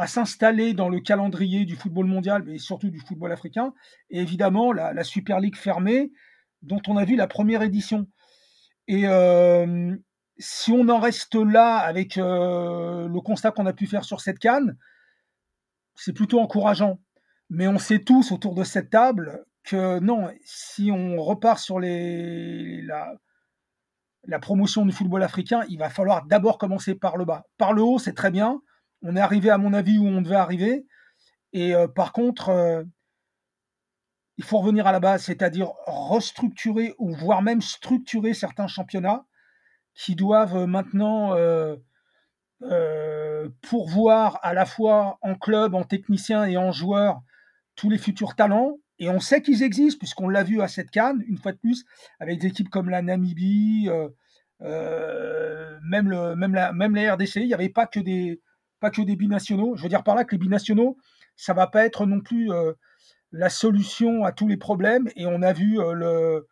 s'installer 0.08 0.74
dans 0.74 0.88
le 0.88 1.02
calendrier 1.02 1.66
du 1.66 1.76
football 1.76 2.06
mondial, 2.06 2.44
mais 2.46 2.58
surtout 2.58 2.90
du 2.90 3.02
football 3.02 3.34
africain, 3.34 3.74
et 4.10 4.22
évidemment 4.22 4.72
la, 4.72 5.04
Super 5.04 5.42
League 5.42 5.58
fermée, 5.58 6.14
dont 6.62 6.82
on 6.88 6.96
a 6.96 7.04
vu 7.04 7.18
la 7.18 7.28
première 7.28 7.64
édition. 7.64 8.08
Et 8.88 9.10
euh, 9.10 9.94
si 10.38 10.72
on 10.72 10.88
en 10.88 11.02
reste 11.02 11.36
là 11.36 11.80
avec 11.80 12.18
euh, 12.18 13.10
le 13.10 13.20
constat 13.20 13.52
qu'on 13.52 13.66
a 13.66 13.74
pu 13.74 13.88
faire 13.88 14.06
sur 14.06 14.22
cette 14.22 14.40
Cannes, 14.40 14.78
c'est 15.96 16.14
plutôt 16.14 16.40
encourageant. 16.40 17.02
Mais 17.50 17.68
on 17.68 17.78
sait 17.78 18.00
tous 18.00 18.32
autour 18.32 18.56
de 18.56 18.64
cette 18.64 18.90
table 18.90 19.46
que 19.64 20.00
non, 20.00 20.30
si 20.44 20.92
on 20.92 21.22
repart 21.22 21.60
sur 21.60 21.80
les, 21.80 22.82
la, 22.82 24.40
promotion 24.40 24.86
du 24.86 24.92
football 24.92 25.24
africain, 25.24 25.64
il 25.70 25.78
va 25.78 25.90
falloir 25.90 26.26
d'abord 26.26 26.58
commencer 26.58 26.96
par 26.96 27.18
le 27.18 27.26
bas. 27.26 27.44
Par 27.58 27.74
le 27.74 27.82
haut, 27.82 28.00
c'est 28.00 28.14
très 28.14 28.32
bien. 28.32 28.62
On 29.02 29.16
est 29.16 29.22
arrivé, 29.22 29.50
à 29.50 29.58
mon 29.58 29.74
avis, 29.74 29.98
où 29.98 30.06
on 30.06 30.22
devait 30.22 30.36
arriver. 30.36 30.86
Et 31.54 31.76
euh, 31.76 31.88
par 31.88 32.14
contre, 32.14 32.50
euh, 32.50 32.84
il 34.38 34.44
faut 34.44 34.60
revenir 34.60 34.88
à 34.88 34.92
la 34.92 35.00
base, 35.00 35.24
c'est-à-dire 35.24 35.72
restructurer 35.86 36.96
ou 36.98 37.14
voire 37.14 37.42
même 37.42 37.62
structurer 37.62 38.34
certains 38.34 38.68
championnats 38.68 39.26
qui 39.94 40.16
doivent 40.16 40.66
maintenant 40.66 41.36
euh, 41.36 41.78
pourvoir 43.62 44.40
à 44.42 44.54
la 44.54 44.66
fois 44.66 45.20
en 45.22 45.36
club, 45.36 45.76
en 45.76 45.84
technicien 45.84 46.46
et 46.46 46.58
en 46.58 46.72
joueurs 46.72 47.22
tous 47.76 47.90
les 47.90 47.98
futurs 47.98 48.36
talents. 48.36 48.78
Et 49.00 49.10
on 49.10 49.20
sait 49.20 49.42
qu'ils 49.42 49.64
existent, 49.64 50.00
puisqu'on 50.00 50.30
l'a 50.30 50.44
vu 50.44 50.62
à 50.62 50.68
cette 50.68 50.92
canne, 50.92 51.24
une 51.28 51.38
fois 51.38 51.52
de 51.52 51.58
plus, 51.58 51.86
avec 52.20 52.40
des 52.40 52.48
équipes 52.48 52.70
comme 52.70 52.90
la 52.90 53.02
Namibie, 53.02 53.90
euh, 53.90 54.10
euh, 54.62 55.78
même, 55.84 56.10
le, 56.10 56.36
même, 56.36 56.54
la, 56.54 56.74
même 56.74 56.96
la 56.96 57.16
RDC. 57.16 57.38
Il 57.38 57.48
n'y 57.48 57.54
avait 57.54 57.70
pas 57.70 57.88
que, 57.88 58.00
des, 58.00 58.42
pas 58.80 58.92
que 58.92 59.02
des 59.02 59.16
binationaux. 59.16 59.76
Je 59.76 59.84
veux 59.84 59.90
dire 59.90 60.04
par 60.04 60.16
là 60.16 60.24
que 60.24 60.36
les 60.36 60.40
binationaux, 60.40 60.98
ça 61.36 61.54
va 61.54 61.68
pas 61.68 61.86
être 61.86 62.06
non 62.06 62.22
plus 62.22 62.52
euh, 62.52 62.74
la 63.32 63.50
solution 63.50 64.24
à 64.24 64.32
tous 64.32 64.48
les 64.48 64.58
problèmes. 64.58 65.10
Et 65.16 65.26
on 65.26 65.42
a 65.42 65.54
vu 65.54 65.78
le, 65.78 66.48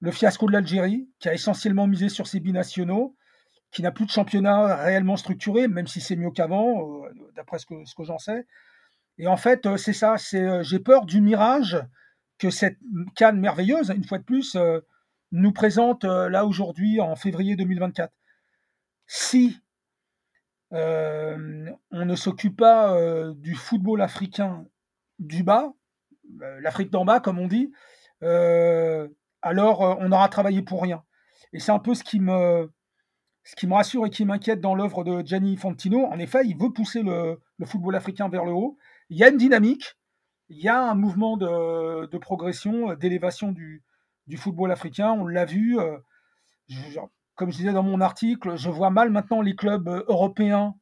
le 0.00 0.10
fiasco 0.10 0.46
de 0.46 0.52
l'Algérie, 0.52 1.08
qui 1.18 1.28
a 1.28 1.34
essentiellement 1.34 1.86
misé 1.86 2.08
sur 2.08 2.26
ses 2.26 2.40
binationaux, 2.40 3.16
qui 3.70 3.82
n'a 3.82 3.90
plus 3.90 4.06
de 4.06 4.10
championnat 4.10 4.76
réellement 4.76 5.16
structuré, 5.16 5.68
même 5.68 5.86
si 5.86 6.00
c'est 6.00 6.16
mieux 6.16 6.30
qu'avant, 6.30 7.02
d'après 7.34 7.58
ce 7.58 7.66
que, 7.66 7.84
ce 7.84 7.94
que 7.94 8.04
j'en 8.04 8.18
sais. 8.18 8.46
Et 9.18 9.26
en 9.26 9.36
fait, 9.36 9.66
euh, 9.66 9.76
c'est 9.76 9.92
ça, 9.92 10.16
c'est 10.18 10.42
euh, 10.42 10.62
j'ai 10.62 10.78
peur 10.78 11.06
du 11.06 11.20
mirage 11.20 11.82
que 12.38 12.50
cette 12.50 12.78
canne 13.14 13.40
merveilleuse, 13.40 13.90
une 13.90 14.04
fois 14.04 14.18
de 14.18 14.24
plus, 14.24 14.58
nous 15.32 15.52
présente 15.52 16.04
là 16.04 16.44
aujourd'hui 16.44 17.00
en 17.00 17.16
février 17.16 17.56
2024. 17.56 18.12
Si 19.06 19.58
on 20.70 20.76
ne 21.92 22.14
s'occupe 22.14 22.58
pas 22.58 22.94
du 23.36 23.54
football 23.54 24.02
africain 24.02 24.66
du 25.18 25.44
bas, 25.44 25.72
l'Afrique 26.60 26.90
d'en 26.90 27.06
bas, 27.06 27.20
comme 27.20 27.38
on 27.38 27.48
dit, 27.48 27.72
alors 28.20 29.80
on 29.80 30.12
aura 30.12 30.28
travaillé 30.28 30.60
pour 30.60 30.82
rien. 30.82 31.02
Et 31.54 31.58
c'est 31.58 31.72
un 31.72 31.78
peu 31.78 31.94
ce 31.94 32.04
qui 32.04 32.20
me, 32.20 32.70
ce 33.46 33.54
qui 33.54 33.68
me 33.68 33.74
rassure 33.74 34.04
et 34.04 34.10
qui 34.10 34.24
m'inquiète 34.24 34.60
dans 34.60 34.74
l'œuvre 34.74 35.04
de 35.04 35.24
Gianni 35.24 35.56
Fantino, 35.56 36.04
en 36.06 36.18
effet, 36.18 36.40
il 36.44 36.56
veut 36.58 36.72
pousser 36.72 37.02
le, 37.02 37.40
football 37.64 37.94
africain 37.94 38.28
vers 38.28 38.44
le 38.44 38.50
haut. 38.50 38.76
Il 39.08 39.18
y 39.18 39.24
a 39.24 39.28
une 39.28 39.36
dynamique, 39.36 39.96
il 40.48 40.58
y 40.58 40.68
a 40.68 40.80
un 40.80 40.94
mouvement 40.94 41.36
de, 41.36 42.18
progression, 42.18 42.94
d'élévation 42.94 43.52
du, 43.52 43.82
football 44.36 44.72
africain. 44.72 45.12
On 45.12 45.26
l'a 45.26 45.44
vu, 45.44 45.78
euh, 45.78 45.96
comme 47.34 47.50
je 47.50 47.58
disais 47.58 47.72
dans 47.72 47.82
mon 47.82 48.00
article, 48.00 48.56
je 48.56 48.70
vois 48.70 48.90
mal 48.90 49.10
maintenant 49.10 49.40
les 49.40 49.54
clubs 49.54 49.88
européens 50.08 50.74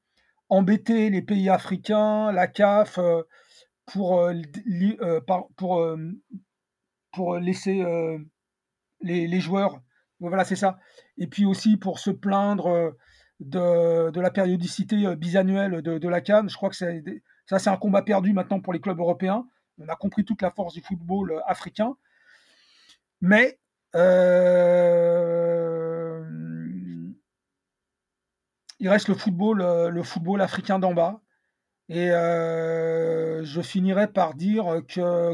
embêter 0.50 1.10
les 1.10 1.22
pays 1.22 1.48
africains, 1.48 2.30
la 2.30 2.46
CAF, 2.46 2.98
euh, 2.98 3.22
pour, 3.86 4.20
euh, 4.20 4.34
pour, 5.56 5.86
pour 7.12 7.36
laisser 7.36 7.84
les 9.00 9.40
joueurs 9.40 9.80
voilà, 10.28 10.44
c'est 10.44 10.56
ça. 10.56 10.78
Et 11.18 11.26
puis 11.26 11.44
aussi 11.44 11.76
pour 11.76 11.98
se 11.98 12.10
plaindre 12.10 12.66
euh, 12.66 12.90
de, 14.10 14.20
la 14.20 14.30
périodicité 14.30 15.06
euh, 15.06 15.16
bisannuelle 15.16 15.82
de, 15.82 16.08
la 16.08 16.20
Cannes. 16.20 16.48
Je 16.48 16.56
crois 16.56 16.70
que 16.70 16.76
ça, 17.46 17.58
c'est 17.58 17.70
un 17.70 17.76
combat 17.76 18.02
perdu 18.02 18.32
maintenant 18.32 18.60
pour 18.60 18.72
les 18.72 18.80
clubs 18.80 18.98
européens. 18.98 19.46
On 19.78 19.88
a 19.88 19.96
compris 19.96 20.24
toute 20.24 20.42
la 20.42 20.50
force 20.50 20.74
du 20.74 20.80
football 20.80 21.32
euh, 21.32 21.40
africain. 21.46 21.96
Mais 23.20 23.58
il 28.80 28.88
reste 28.88 29.08
le 29.08 29.14
football, 29.14 29.58
le 29.88 30.02
football 30.02 30.40
africain 30.40 30.78
d'en 30.78 30.92
bas. 30.92 31.20
Et 31.88 32.08
je 32.08 33.60
finirai 33.62 34.08
par 34.08 34.34
dire 34.34 34.82
que 34.88 35.32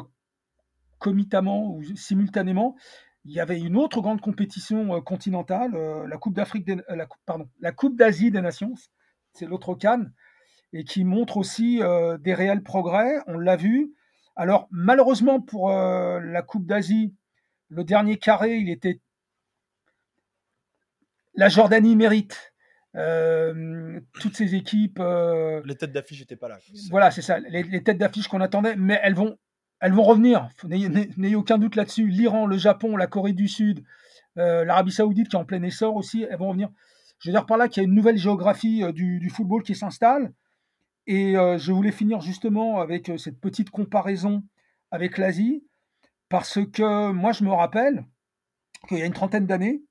comitamment 0.99 1.73
ou 1.73 1.83
simultanément, 1.97 2.77
il 3.25 3.33
y 3.33 3.41
avait 3.41 3.61
une 3.61 3.77
autre 3.77 4.01
grande 4.01 4.21
compétition 4.21 4.95
euh, 4.95 5.01
continentale, 5.01 5.75
euh, 5.75 6.07
la 6.07 6.17
Coupe 6.17 6.35
d'Afrique, 6.35 6.69
euh, 6.69 7.73
Coupe 7.73 7.97
d'Asie 7.97 8.31
des 8.31 8.41
Nations, 8.41 8.75
c'est 9.35 9.47
l'autre 9.47 9.75
Cannes, 9.75 10.13
et 10.73 10.85
qui 10.85 11.05
montre 11.05 11.37
aussi 11.37 11.81
des 12.21 12.35
réels 12.35 12.63
progrès. 12.63 13.19
On 13.27 13.39
l'a 13.39 13.57
vu. 13.57 13.95
Alors 14.37 14.69
malheureusement 14.71 15.41
pour 15.41 15.71
la 15.71 16.43
Coupe 16.43 16.67
d'Asie, 16.67 17.15
le 17.69 17.85
dernier 17.85 18.17
carré, 18.17 18.57
il 18.57 18.71
était 18.71 19.01
la 21.35 21.49
Jordanie 21.49 21.97
mérite. 21.97 22.53
toutes 22.95 24.37
ces 24.37 24.55
équipes. 24.55 25.01
les 25.01 25.77
têtes 25.77 25.93
d'affiche 25.93 26.21
n'étaient 26.21 26.37
pas 26.37 26.49
là. 26.49 26.59
Voilà, 26.91 27.11
c'est 27.11 27.23
ça. 27.23 27.39
les 27.39 27.83
têtes 27.83 27.99
d'affiche 27.99 28.29
qu'on 28.29 28.41
attendait, 28.41 28.77
mais 28.77 29.01
elles 29.03 29.15
vont 29.15 29.37
elles 29.81 29.93
vont 29.93 30.03
revenir, 30.03 30.49
n'ayez 30.65 31.37
aucun 31.37 31.57
doute 31.57 31.75
là-dessus. 31.75 32.07
L'Iran, 32.07 32.47
le 32.47 32.59
Japon, 32.59 32.97
la 32.97 33.07
Corée 33.07 33.33
du 33.33 33.49
Sud, 33.49 33.83
euh, 34.37 34.65
l'Arabie 34.65 34.93
Saoudite 34.93 35.29
qui 35.29 35.37
est 35.37 35.39
en 35.39 35.47
plein 35.47 35.63
essor 35.63 35.97
aussi, 35.97 36.27
elles 36.29 36.39
vont 36.39 36.49
revenir. 36.49 36.69
Je 37.19 37.31
veux 37.31 37.33
dire 37.33 37.47
par 37.47 37.57
là 37.57 37.69
qu'il 37.69 37.83
y 37.83 37.85
a 37.85 37.89
une 37.89 37.95
nouvelle 37.95 38.19
géographie 38.19 38.85
euh, 38.85 38.93
du, 38.93 39.31
football 39.31 39.63
qui 39.63 39.75
s'installe. 39.75 40.33
Et 41.07 41.37
euh, 41.37 41.59
je 41.59 41.73
voulais 41.73 41.93
finir 41.93 42.21
justement 42.21 42.81
avec 42.81 43.11
cette 43.19 43.41
petite 43.41 43.71
comparaison 43.71 44.43
avec 44.91 45.19
l'Asie, 45.19 45.65
parce 46.29 46.59
que 46.73 47.11
moi 47.13 47.33
je 47.33 47.45
me 47.45 47.51
rappelle 47.51 48.05
qu'il 48.89 48.99
y 48.99 49.03
a 49.03 49.07
une 49.07 49.13
trentaine 49.13 49.47
d'années, 49.47 49.83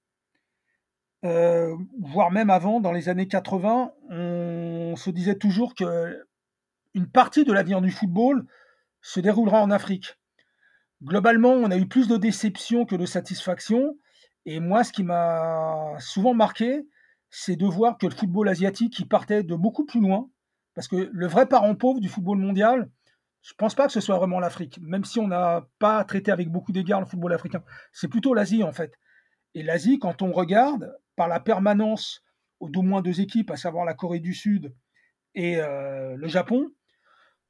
voire 1.21 2.31
même 2.31 2.49
avant, 2.49 2.79
dans 2.79 2.91
les 2.91 3.09
années 3.09 3.27
80, 3.27 3.93
on 4.09 4.95
se 4.95 5.09
disait 5.09 5.35
toujours 5.35 5.75
que 5.75 6.25
une 6.93 7.09
partie 7.09 7.45
de 7.45 7.53
l'avenir 7.53 7.81
du 7.81 7.91
football 7.91 8.45
se 9.01 9.19
déroulera 9.19 9.61
en 9.61 9.71
Afrique. 9.71 10.17
Globalement, 11.03 11.51
on 11.51 11.71
a 11.71 11.77
eu 11.77 11.87
plus 11.87 12.07
de 12.07 12.17
déception 12.17 12.85
que 12.85 12.95
de 12.95 13.05
satisfaction. 13.05 13.97
Et 14.45 14.59
moi, 14.59 14.83
ce 14.83 14.91
qui 14.91 15.03
m'a 15.03 15.95
souvent 15.99 16.33
marqué, 16.33 16.87
c'est 17.29 17.55
de 17.55 17.65
voir 17.65 17.97
que 17.97 18.07
le 18.07 18.15
football 18.15 18.49
asiatique, 18.49 18.93
qui 18.93 19.05
partait 19.05 19.43
de 19.43 19.55
beaucoup 19.55 19.85
plus 19.85 20.01
loin, 20.01 20.29
parce 20.79 20.87
que 20.87 21.09
le 21.11 21.27
vrai 21.27 21.45
parent 21.45 21.75
pauvre 21.75 21.99
du 21.99 22.07
football 22.07 22.37
mondial, 22.37 22.89
je 23.41 23.51
ne 23.51 23.57
pense 23.57 23.75
pas 23.75 23.85
que 23.85 23.91
ce 23.91 23.99
soit 23.99 24.15
vraiment 24.17 24.39
l'Afrique, 24.39 24.79
même 24.81 25.03
si 25.03 25.19
on 25.19 25.27
n'a 25.27 25.67
pas 25.77 26.01
traité 26.05 26.31
avec 26.31 26.49
beaucoup 26.49 26.71
d'égards 26.71 27.01
le 27.01 27.05
football 27.05 27.33
africain. 27.33 27.61
C'est 27.91 28.07
plutôt 28.07 28.33
l'Asie, 28.33 28.63
en 28.63 28.71
fait. 28.71 28.93
Et 29.55 29.61
l'Asie, 29.61 29.99
quand 29.99 30.21
on 30.21 30.31
regarde, 30.31 30.97
par 31.17 31.27
la 31.27 31.41
permanence 31.41 32.23
d'au 32.61 32.81
moins 32.81 33.01
deux 33.01 33.19
équipes, 33.19 33.51
à 33.51 33.57
savoir 33.57 33.83
la 33.83 33.93
Corée 33.93 34.21
du 34.21 34.33
Sud 34.33 34.73
et 35.35 35.57
euh, 35.57 36.15
le 36.15 36.27
Japon, 36.29 36.71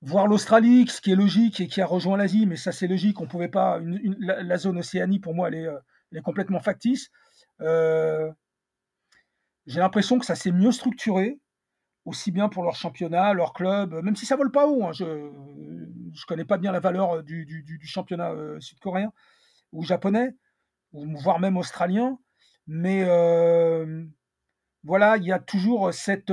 voir 0.01 0.25
l'Australie, 0.25 0.87
ce 0.87 0.99
qui 0.99 1.11
est 1.11 1.15
logique 1.15 1.61
et 1.61 1.67
qui 1.67 1.81
a 1.81 1.85
rejoint 1.85 2.17
l'Asie, 2.17 2.47
mais 2.47 2.55
ça 2.55 2.71
c'est 2.71 2.87
logique, 2.87 3.21
on 3.21 3.27
pouvait 3.27 3.47
pas. 3.47 3.79
la, 3.79 4.57
zone 4.57 4.79
Océanie, 4.79 5.19
pour 5.19 5.35
moi, 5.35 5.49
elle 5.49 5.53
est, 5.55 5.67
euh, 5.67 6.21
complètement 6.23 6.61
factice. 6.61 7.11
Euh, 7.61 8.31
j'ai 9.67 9.81
l'impression 9.81 10.17
que 10.17 10.25
ça 10.25 10.33
s'est 10.33 10.51
mieux 10.51 10.71
structuré, 10.71 11.39
aussi 12.05 12.31
bien 12.31 12.49
pour 12.49 12.63
leur 12.63 12.75
championnat, 12.75 13.33
leur 13.33 13.53
club, 13.53 13.93
même 14.03 14.15
si 14.15 14.25
ça 14.25 14.35
vole 14.35 14.51
pas 14.51 14.67
haut. 14.67 14.83
Hein, 14.83 14.91
je 14.93 15.05
ne 15.05 16.25
connais 16.27 16.45
pas 16.45 16.57
bien 16.57 16.71
la 16.71 16.79
valeur 16.79 17.23
du, 17.23 17.45
du, 17.45 17.79
championnat 17.87 18.31
euh, 18.31 18.59
sud-coréen 18.59 19.11
ou 19.71 19.83
japonais, 19.83 20.35
ou 20.93 21.05
voire 21.17 21.39
même 21.39 21.57
australien, 21.57 22.17
mais 22.67 23.03
voilà, 24.83 25.17
il 25.17 25.23
y 25.23 25.31
a 25.31 25.39
toujours 25.39 25.93
cette, 25.93 26.31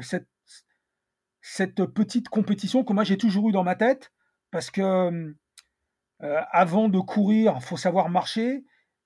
cette 0.00 0.28
cette 1.46 1.84
petite 1.84 2.30
compétition 2.30 2.84
que 2.84 2.94
moi 2.94 3.04
j'ai 3.04 3.18
toujours 3.18 3.50
eu 3.50 3.52
dans 3.52 3.64
ma 3.64 3.74
tête, 3.74 4.12
parce 4.50 4.70
que 4.70 4.80
euh, 6.22 6.40
avant 6.50 6.88
de 6.88 6.98
courir, 7.00 7.54
il 7.56 7.62
faut 7.62 7.76
savoir 7.76 8.08
marcher. 8.08 8.64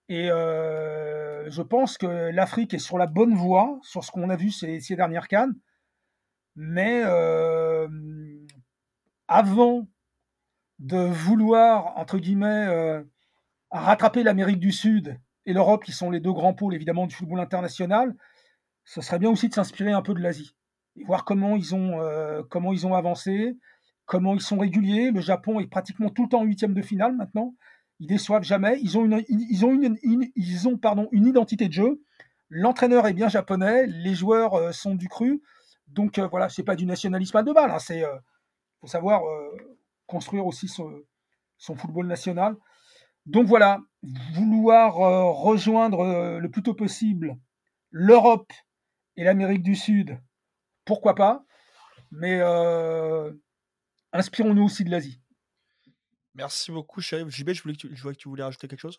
Et 0.08 0.30
euh, 0.30 1.50
je 1.50 1.62
pense 1.62 1.98
que 1.98 2.06
l'Afrique 2.30 2.74
est 2.74 2.78
sur 2.78 2.96
la 2.96 3.06
bonne 3.06 3.34
voie, 3.34 3.78
sur 3.82 4.04
ce 4.04 4.12
qu'on 4.12 4.30
a 4.30 4.36
vu 4.36 4.50
ces, 4.50 4.80
dernières 4.90 5.26
cannes. 5.26 5.54
Mais 6.60 7.02
euh, 7.04 7.88
avant 9.28 9.86
de 10.80 10.98
vouloir, 10.98 11.96
entre 11.96 12.18
guillemets, 12.18 13.02
rattraper 13.70 14.22
l'Amérique 14.24 14.58
du 14.58 14.72
Sud 14.72 15.18
et 15.46 15.52
l'Europe, 15.52 15.84
qui 15.84 15.92
sont 15.92 16.10
les 16.10 16.20
deux 16.20 16.32
grands 16.32 16.54
pôles 16.54 16.74
évidemment 16.74 17.06
du 17.06 17.14
football 17.14 17.40
international, 17.40 18.14
ce 18.84 19.00
serait 19.00 19.18
bien 19.18 19.30
aussi 19.30 19.48
de 19.48 19.54
s'inspirer 19.54 19.92
un 19.92 20.02
peu 20.02 20.14
de 20.14 20.20
l'Asie 20.20 20.56
voir 21.04 21.24
comment 21.24 21.56
ils 21.56 21.74
ont, 21.74 22.00
euh, 22.00 22.42
comment 22.48 22.72
ils 22.72 22.86
ont 22.86 22.94
avancé, 22.94 23.56
comment 24.06 24.34
ils 24.34 24.40
sont 24.40 24.58
réguliers. 24.58 25.10
Le 25.10 25.20
Japon 25.20 25.60
est 25.60 25.66
pratiquement 25.66 26.10
tout 26.10 26.24
le 26.24 26.28
temps 26.28 26.40
en 26.40 26.44
huitième 26.44 26.74
de 26.74 26.82
finale 26.82 27.14
maintenant. 27.16 27.54
Ils 28.00 28.06
déçoivent 28.06 28.44
jamais. 28.44 28.78
Ils 28.80 28.96
ont 28.96 29.04
une, 29.04 29.22
ils 29.28 29.64
ont 29.64 29.78
ils 30.36 30.68
ont 30.68 30.76
pardon 30.76 31.08
une 31.12 31.26
identité 31.26 31.68
de 31.68 31.72
jeu. 31.72 32.02
L'entraîneur 32.50 33.06
est 33.06 33.12
bien 33.12 33.28
japonais, 33.28 33.86
les 33.86 34.14
joueurs 34.14 34.54
euh, 34.54 34.72
sont 34.72 34.94
du 34.94 35.08
cru. 35.08 35.42
Donc 35.88 36.18
euh, 36.18 36.26
voilà, 36.28 36.48
c'est 36.48 36.62
pas 36.62 36.76
du 36.76 36.86
nationalisme 36.86 37.36
à 37.36 37.42
deux 37.42 37.54
balles. 37.54 37.70
Hein, 37.70 37.78
c'est 37.78 38.02
faut 38.80 38.86
savoir 38.86 39.22
construire 40.06 40.46
aussi 40.46 40.68
son, 40.68 41.02
football 41.58 42.06
national. 42.06 42.56
Donc 43.26 43.46
voilà, 43.46 43.80
vouloir 44.34 44.94
rejoindre 44.94 46.38
le 46.38 46.50
plus 46.50 46.62
tôt 46.62 46.74
possible 46.74 47.36
l'Europe 47.90 48.52
et 49.16 49.24
l'Amérique 49.24 49.62
du 49.62 49.74
Sud 49.74 50.18
pourquoi 50.88 51.14
pas, 51.14 51.44
mais 52.10 52.38
euh, 52.40 53.30
inspirons-nous 54.12 54.64
aussi 54.64 54.84
de 54.84 54.90
l'Asie. 54.90 55.20
Merci 56.34 56.72
beaucoup, 56.72 57.02
Chérif. 57.02 57.28
JB, 57.28 57.50
je, 57.50 57.62
voulais 57.62 57.76
que 57.76 57.94
je 57.94 58.02
vois 58.02 58.12
que 58.14 58.18
tu 58.18 58.28
voulais 58.28 58.42
rajouter 58.42 58.68
quelque 58.68 58.80
chose? 58.80 58.98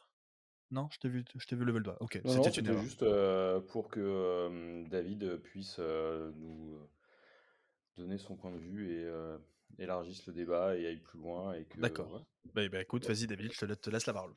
Non, 0.72 0.88
je 0.92 1.00
t'ai 1.00 1.10
vu, 1.10 1.26
je 1.36 1.48
t'ai 1.48 1.56
vu 1.56 1.66
lever 1.66 1.80
le 1.80 1.86
doigt. 1.86 1.98
Ok, 2.00 2.22
c'était 2.26 2.78
juste 2.78 3.04
euh, 3.04 3.60
pour 3.60 3.90
que 3.90 4.00
euh, 4.00 4.84
David 4.88 5.38
puisse 5.38 5.80
nous 5.80 6.78
donner 7.98 8.18
son 8.18 8.36
point 8.36 8.52
de 8.52 8.60
vue 8.60 8.92
et 8.92 9.10
élargisse 9.78 10.26
le 10.28 10.34
débat 10.34 10.76
et 10.76 10.88
aille 10.88 11.02
plus 11.02 11.20
loin. 11.20 11.54
Et 11.54 11.66
que, 11.66 11.80
D'accord. 11.80 12.26
Bah, 12.56 12.62
bah, 12.72 12.82
écoute, 12.82 13.06
vas-y 13.08 13.28
David, 13.28 13.52
je 13.54 13.66
te, 13.66 13.90
laisse 13.90 14.06
la 14.08 14.14
parole. 14.14 14.32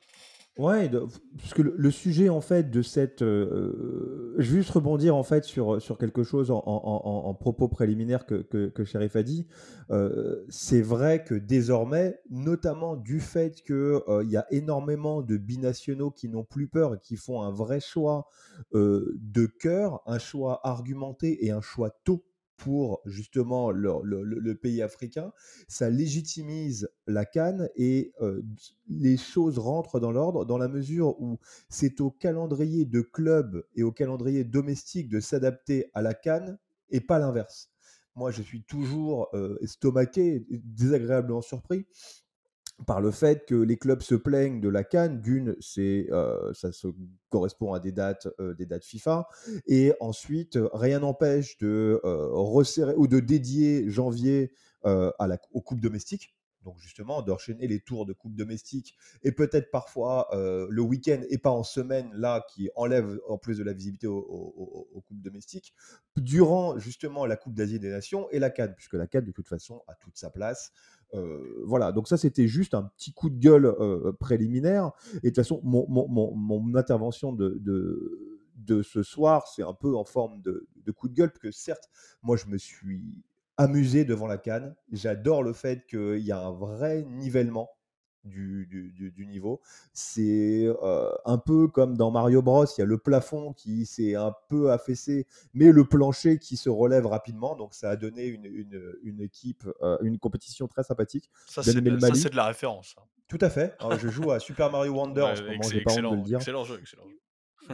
Ouais, 0.59 0.87
parce 0.87 1.53
que 1.55 1.63
le, 1.63 1.91
sujet 1.91 2.29
en 2.29 2.41
fait 2.41 2.69
de 2.69 2.83
cette, 2.83 3.23
euh, 3.23 4.35
je 4.37 4.51
veux 4.51 4.57
juste 4.57 4.69
rebondir 4.69 5.15
en 5.15 5.23
fait 5.23 5.45
sur, 5.45 5.81
sur 5.81 5.97
quelque 5.97 6.23
chose 6.23 6.51
en, 6.51 7.33
propos 7.39 7.67
préliminaire 7.67 8.27
que, 8.27 8.35
que, 8.35 8.67
que 8.67 8.83
Sherif 8.83 9.15
a 9.15 9.23
dit. 9.23 9.47
Euh, 9.89 10.45
c'est 10.49 10.83
vrai 10.83 11.23
que 11.23 11.33
désormais, 11.33 12.19
notamment 12.29 12.95
du 12.95 13.19
fait 13.19 13.63
qu'il 13.63 13.73
euh, 13.73 14.21
il 14.23 14.29
y 14.29 14.37
a 14.37 14.45
énormément 14.51 15.23
de 15.23 15.37
binationaux 15.37 16.11
qui 16.11 16.29
n'ont 16.29 16.43
plus 16.43 16.67
peur 16.67 16.93
et 16.93 16.99
qui 16.99 17.15
font 17.15 17.41
un 17.41 17.51
vrai 17.51 17.79
choix 17.79 18.27
de 18.73 19.45
cœur, 19.47 20.01
un 20.05 20.19
choix 20.19 20.59
argumenté 20.63 21.43
et 21.47 21.49
un 21.49 21.61
choix 21.61 21.89
tôt 22.03 22.23
pour 22.57 23.01
justement 23.05 23.71
le, 23.71 24.53
pays 24.53 24.81
africain, 24.81 25.33
ça 25.67 25.89
légitimise 25.89 26.89
la 27.07 27.25
canne 27.25 27.69
et 27.75 28.13
les 28.87 29.17
choses 29.17 29.57
rentrent 29.57 29.99
dans 29.99 30.11
l'ordre 30.11 30.45
dans 30.45 30.57
la 30.57 30.67
mesure 30.67 31.19
où 31.19 31.39
c'est 31.69 32.01
au 32.01 32.11
calendrier 32.11 32.85
de 32.85 33.01
club 33.01 33.65
et 33.75 33.83
au 33.83 33.91
calendrier 33.91 34.43
domestique 34.43 35.09
de 35.09 35.19
s'adapter 35.19 35.89
à 35.93 36.01
la 36.01 36.13
canne 36.13 36.57
et 36.89 37.01
pas 37.01 37.19
l'inverse. 37.19 37.69
Moi, 38.15 38.31
je 38.31 38.43
suis 38.43 38.63
toujours 38.63 39.29
estomaqué, 39.61 40.45
désagréablement 40.49 41.41
surpris 41.41 41.87
par 42.85 43.01
le 43.01 43.11
fait 43.11 43.45
que 43.45 43.55
les 43.55 43.77
clubs 43.77 44.01
se 44.01 44.15
plaignent 44.15 44.59
de 44.59 44.69
la 44.69 44.83
Cannes. 44.83 45.21
D'une, 45.21 45.55
euh, 45.77 46.53
ça 46.53 46.69
correspond 47.29 47.73
à 47.73 47.79
des 47.79 47.91
dates, 47.91 48.27
euh, 48.39 48.53
des 48.53 48.65
dates 48.65 48.85
FIFA, 48.85 49.27
et 49.67 49.93
ensuite 49.99 50.57
rien 50.73 50.99
n'empêche 50.99 51.57
de 51.57 52.01
euh, 52.03 52.27
resserrer 52.31 52.93
ou 52.95 53.07
de 53.07 53.19
dédier 53.19 53.89
janvier 53.89 54.51
aux 54.85 55.61
coupes 55.61 55.79
domestiques. 55.79 56.35
Donc 56.65 56.77
justement, 56.79 57.21
d'enchaîner 57.21 57.67
les 57.67 57.79
tours 57.81 58.05
de 58.05 58.13
coupe 58.13 58.35
domestique 58.35 58.95
et 59.21 59.33
peut-être 59.33 59.69
parfois 59.69 60.27
le 60.33 60.81
week-end 60.81 61.21
et 61.29 61.37
pas 61.37 61.51
en 61.51 61.63
semaine, 61.63 62.09
là, 62.13 62.45
qui 62.53 62.69
enlève 62.75 63.19
en 63.27 63.37
plus 63.37 63.57
de 63.57 63.63
la 63.63 63.73
visibilité 63.73 64.07
aux, 64.07 65.03
coupes 65.05 65.21
domestiques, 65.21 65.73
durant 66.17 66.77
justement 66.79 67.25
la 67.25 67.37
Coupe 67.37 67.53
d'Asie 67.53 67.79
des 67.79 67.89
Nations 67.89 68.29
et 68.31 68.39
la 68.39 68.49
Cannes, 68.49 68.73
puisque 68.75 68.93
la 68.93 69.07
Cannes, 69.07 69.25
de 69.25 69.31
toute 69.31 69.47
façon, 69.47 69.83
a 69.87 69.95
toute 69.95 70.17
sa 70.17 70.29
place. 70.29 70.73
Euh, 71.13 71.63
voilà, 71.65 71.91
donc 71.91 72.07
ça 72.07 72.17
c'était 72.17 72.47
juste 72.47 72.73
un 72.73 72.83
petit 72.83 73.13
coup 73.13 73.29
de 73.29 73.37
gueule 73.37 73.65
euh, 73.65 74.11
préliminaire. 74.19 74.91
Et 75.15 75.15
de 75.15 75.27
toute 75.29 75.35
façon, 75.37 75.61
mon, 75.63 75.85
mon, 75.87 76.35
mon, 76.35 76.75
intervention 76.75 77.33
de, 77.33 77.61
de, 78.55 78.81
ce 78.81 79.03
soir, 79.03 79.47
c'est 79.47 79.63
un 79.63 79.73
peu 79.73 79.95
en 79.95 80.05
forme 80.05 80.41
de, 80.41 80.67
de, 80.83 80.91
coup 80.91 81.07
de 81.07 81.13
gueule, 81.13 81.29
parce 81.29 81.39
que 81.41 81.51
certes, 81.51 81.89
moi 82.21 82.37
je 82.37 82.47
me 82.47 82.57
suis 82.57 83.23
amusé 83.57 84.05
devant 84.05 84.27
la 84.27 84.37
canne. 84.37 84.75
J'adore 84.91 85.43
le 85.43 85.53
fait 85.53 85.85
qu'il 85.87 86.19
y 86.19 86.31
a 86.31 86.39
un 86.39 86.51
vrai 86.51 87.03
nivellement 87.03 87.69
du, 88.23 89.11
du, 89.15 89.25
niveau. 89.25 89.61
C'est 89.93 90.65
euh, 90.65 91.11
un 91.25 91.37
peu 91.37 91.67
comme 91.67 91.97
dans 91.97 92.11
Mario 92.11 92.41
Bros, 92.41 92.65
il 92.65 92.79
y 92.79 92.81
a 92.81 92.85
le 92.85 92.97
plafond 92.97 93.53
qui 93.53 93.85
s'est 93.85 94.15
un 94.15 94.33
peu 94.49 94.71
affaissé, 94.71 95.27
mais 95.53 95.71
le 95.71 95.85
plancher 95.85 96.39
qui 96.39 96.57
se 96.57 96.69
relève 96.69 97.05
rapidement. 97.05 97.55
Donc 97.55 97.73
ça 97.73 97.89
a 97.89 97.95
donné 97.95 98.25
une, 98.25 98.45
une, 99.03 99.21
équipe, 99.21 99.67
euh, 99.81 99.97
une 100.01 100.19
compétition 100.19 100.67
très 100.67 100.83
sympathique. 100.83 101.29
Ça, 101.47 101.63
c'est 101.63 101.73
de, 101.73 101.79
de, 101.81 102.35
la 102.35 102.47
référence. 102.47 102.95
Hein. 102.97 103.03
Tout 103.27 103.39
à 103.41 103.49
fait. 103.49 103.75
je 103.99 104.07
joue 104.09 104.31
à 104.31 104.39
Super 104.39 104.71
Mario 104.71 104.93
Wonder 104.93 105.21
en 105.21 105.35
ce 105.35 105.41
moment, 105.41 105.61
j'ai 105.63 105.81
pas 105.81 105.91
envie 105.93 106.01
de 106.01 106.15
le 106.15 106.21
dire. 106.21 106.37
Excellent 106.37 106.65
jeu, 106.65 106.79
excellent 106.79 107.07
jeu. 107.09 107.19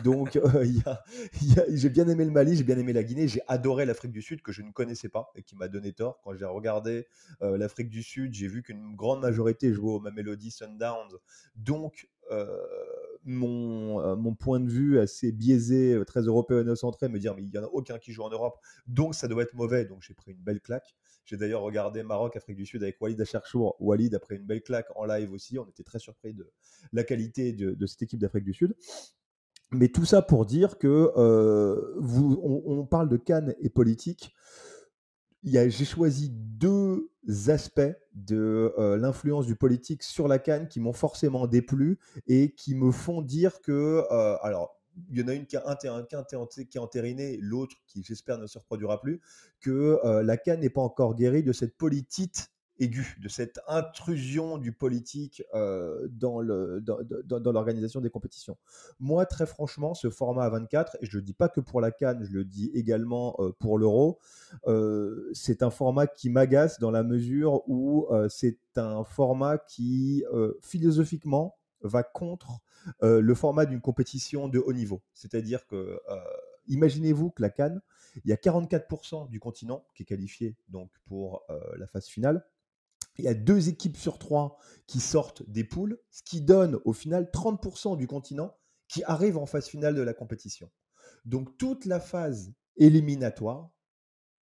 Donc, 0.03 0.35
euh, 0.35 0.65
j'ai 1.69 1.89
bien 1.89 2.07
aimé 2.07 2.25
le 2.25 2.31
Mali, 2.31 2.55
j'ai 2.55 2.63
bien 2.63 2.77
aimé 2.77 2.93
la 2.93 3.03
Guinée, 3.03 3.27
j'ai 3.27 3.41
adoré 3.47 3.85
l'Afrique 3.85 4.11
du 4.11 4.21
Sud 4.21 4.41
que 4.41 4.51
je 4.51 4.61
ne 4.61 4.71
connaissais 4.71 5.09
pas 5.09 5.31
et 5.35 5.43
qui 5.43 5.55
m'a 5.55 5.67
donné 5.67 5.93
tort. 5.93 6.19
Quand 6.23 6.33
j'ai 6.35 6.45
regardé 6.45 7.07
euh, 7.41 7.57
l'Afrique 7.57 7.89
du 7.89 8.03
Sud, 8.03 8.33
j'ai 8.33 8.47
vu 8.47 8.61
qu'une 8.61 8.95
grande 8.95 9.21
majorité 9.21 9.73
jouait 9.73 9.93
au 9.93 9.99
Mamelody 9.99 10.51
Sundowns. 10.51 11.17
Donc, 11.55 12.07
euh, 12.31 12.55
mon, 13.23 14.35
point 14.35 14.59
de 14.59 14.69
vue 14.69 14.99
assez 14.99 15.31
biaisé, 15.31 15.99
très 16.05 16.21
européano-centré, 16.21 17.09
me 17.09 17.19
dire 17.19 17.35
mais 17.35 17.43
il 17.43 17.49
n'y 17.49 17.57
en 17.57 17.63
a 17.63 17.67
aucun 17.67 17.97
qui 17.97 18.11
joue 18.13 18.23
en 18.23 18.29
Europe, 18.29 18.57
donc 18.87 19.15
ça 19.15 19.27
doit 19.27 19.43
être 19.43 19.55
mauvais. 19.55 19.85
Donc, 19.85 20.03
j'ai 20.03 20.13
pris 20.13 20.31
une 20.31 20.41
belle 20.41 20.61
claque. 20.61 20.95
J'ai 21.25 21.37
d'ailleurs 21.37 21.61
regardé 21.61 22.01
Maroc, 22.01 22.35
Afrique 22.35 22.55
du 22.55 22.65
Sud 22.65 22.81
avec 22.81 22.99
Walid 23.01 23.19
Acharchour. 23.21 23.75
Walid, 23.79 24.15
après 24.15 24.35
une 24.35 24.45
belle 24.45 24.63
claque 24.63 24.87
en 24.95 25.05
live 25.05 25.31
aussi, 25.31 25.59
on 25.59 25.67
était 25.67 25.83
très 25.83 25.99
surpris 25.99 26.33
de 26.33 26.49
la 26.91 27.03
qualité 27.03 27.53
de 27.53 27.85
cette 27.85 28.01
équipe 28.03 28.19
d'Afrique 28.19 28.45
du 28.45 28.53
Sud. 28.53 28.73
Mais 29.71 29.89
tout 29.89 30.05
ça 30.05 30.21
pour 30.21 30.45
dire 30.45 30.77
que 30.79 31.11
euh, 31.15 31.95
on, 32.65 32.85
parle 32.85 33.07
de 33.07 33.17
Cannes 33.17 33.53
et 33.59 33.69
politique. 33.69 34.33
J'ai 35.43 35.85
choisi 35.85 36.29
deux 36.31 37.11
aspects 37.47 37.81
de 38.13 38.73
euh, 38.77 38.97
l'influence 38.97 39.45
du 39.45 39.55
politique 39.55 40.03
sur 40.03 40.27
la 40.27 40.39
Cannes 40.39 40.67
qui 40.67 40.79
m'ont 40.79 40.93
forcément 40.93 41.45
déplu 41.45 41.99
et 42.27 42.51
qui 42.55 42.73
me 42.73 42.91
font 42.91 43.21
dire 43.21 43.61
que, 43.61 44.03
euh, 44.11 44.37
alors, 44.41 44.75
il 45.11 45.19
y 45.19 45.23
en 45.23 45.27
a 45.27 45.33
une 45.33 45.45
qui 45.45 45.55
a, 45.55 45.63
un, 45.65 45.75
qui 45.75 46.77
a 46.77 46.81
entériné, 46.81 47.37
l'autre 47.39 47.75
qui 47.85 48.03
j'espère 48.03 48.37
ne 48.37 48.47
se 48.47 48.57
reproduira 48.57 48.99
plus, 48.99 49.21
que 49.61 49.97
la 50.23 50.35
Cannes 50.35 50.59
n'est 50.59 50.69
pas 50.69 50.81
encore 50.81 51.15
guérie 51.15 51.43
de 51.43 51.53
cette 51.53 51.77
politite 51.77 52.49
aiguë, 52.79 53.17
de 53.21 53.27
cette 53.27 53.59
intrusion 53.67 54.57
du 54.57 54.71
politique 54.71 55.43
euh, 55.53 56.07
dans 56.09 56.41
l'organisation 56.41 57.99
dans, 57.99 58.03
des 58.03 58.09
compétitions. 58.09 58.57
Moi, 58.99 59.25
très 59.25 59.45
franchement, 59.45 59.93
ce 59.93 60.09
format 60.09 60.45
à 60.45 60.49
24, 60.49 60.97
et 61.01 61.05
je 61.05 61.17
ne 61.17 61.21
le 61.21 61.25
dis 61.25 61.33
pas 61.33 61.49
que 61.49 61.59
pour 61.59 61.81
la 61.81 61.91
Cannes, 61.91 62.23
je 62.23 62.31
le 62.31 62.45
dis 62.45 62.71
également 62.73 63.35
euh, 63.39 63.51
pour 63.59 63.77
l'Euro, 63.77 64.19
euh, 64.67 65.29
c'est 65.33 65.63
un 65.63 65.69
format 65.69 66.07
qui 66.07 66.29
m'agace 66.29 66.79
dans 66.79 66.91
la 66.91 67.03
mesure 67.03 67.67
où 67.67 68.07
c'est 68.29 68.59
un 68.75 69.03
format 69.03 69.57
qui, 69.57 70.23
philosophiquement, 70.61 71.57
va 71.81 72.03
contre 72.03 72.59
le 73.01 73.33
format 73.33 73.65
d'une 73.65 73.81
compétition 73.81 74.47
de 74.47 74.59
haut 74.59 74.73
niveau. 74.73 75.01
C'est-à-dire 75.13 75.67
que, 75.67 75.99
imaginez-vous 76.67 77.31
que 77.31 77.41
la 77.41 77.49
Cannes, 77.49 77.81
il 78.23 78.29
y 78.29 78.33
a 78.33 78.37
44% 78.37 79.29
du 79.29 79.39
continent 79.39 79.85
qui 79.95 80.03
est 80.03 80.05
qualifié 80.05 80.55
donc 80.69 80.89
pour 81.05 81.45
la 81.77 81.87
phase 81.87 82.07
finale 82.07 82.43
il 83.19 83.25
y 83.25 83.29
a 83.29 83.33
deux 83.33 83.69
équipes 83.69 83.97
sur 83.97 84.17
trois 84.17 84.57
qui 84.87 84.99
sortent 84.99 85.47
des 85.49 85.63
poules, 85.63 85.99
ce 86.09 86.23
qui 86.23 86.41
donne 86.41 86.79
au 86.85 86.93
final 86.93 87.29
30% 87.33 87.97
du 87.97 88.07
continent 88.07 88.55
qui 88.87 89.03
arrive 89.03 89.37
en 89.37 89.45
phase 89.45 89.67
finale 89.67 89.95
de 89.95 90.01
la 90.01 90.13
compétition. 90.13 90.71
Donc 91.25 91.57
toute 91.57 91.85
la 91.85 91.99
phase 91.99 92.53
éliminatoire 92.77 93.71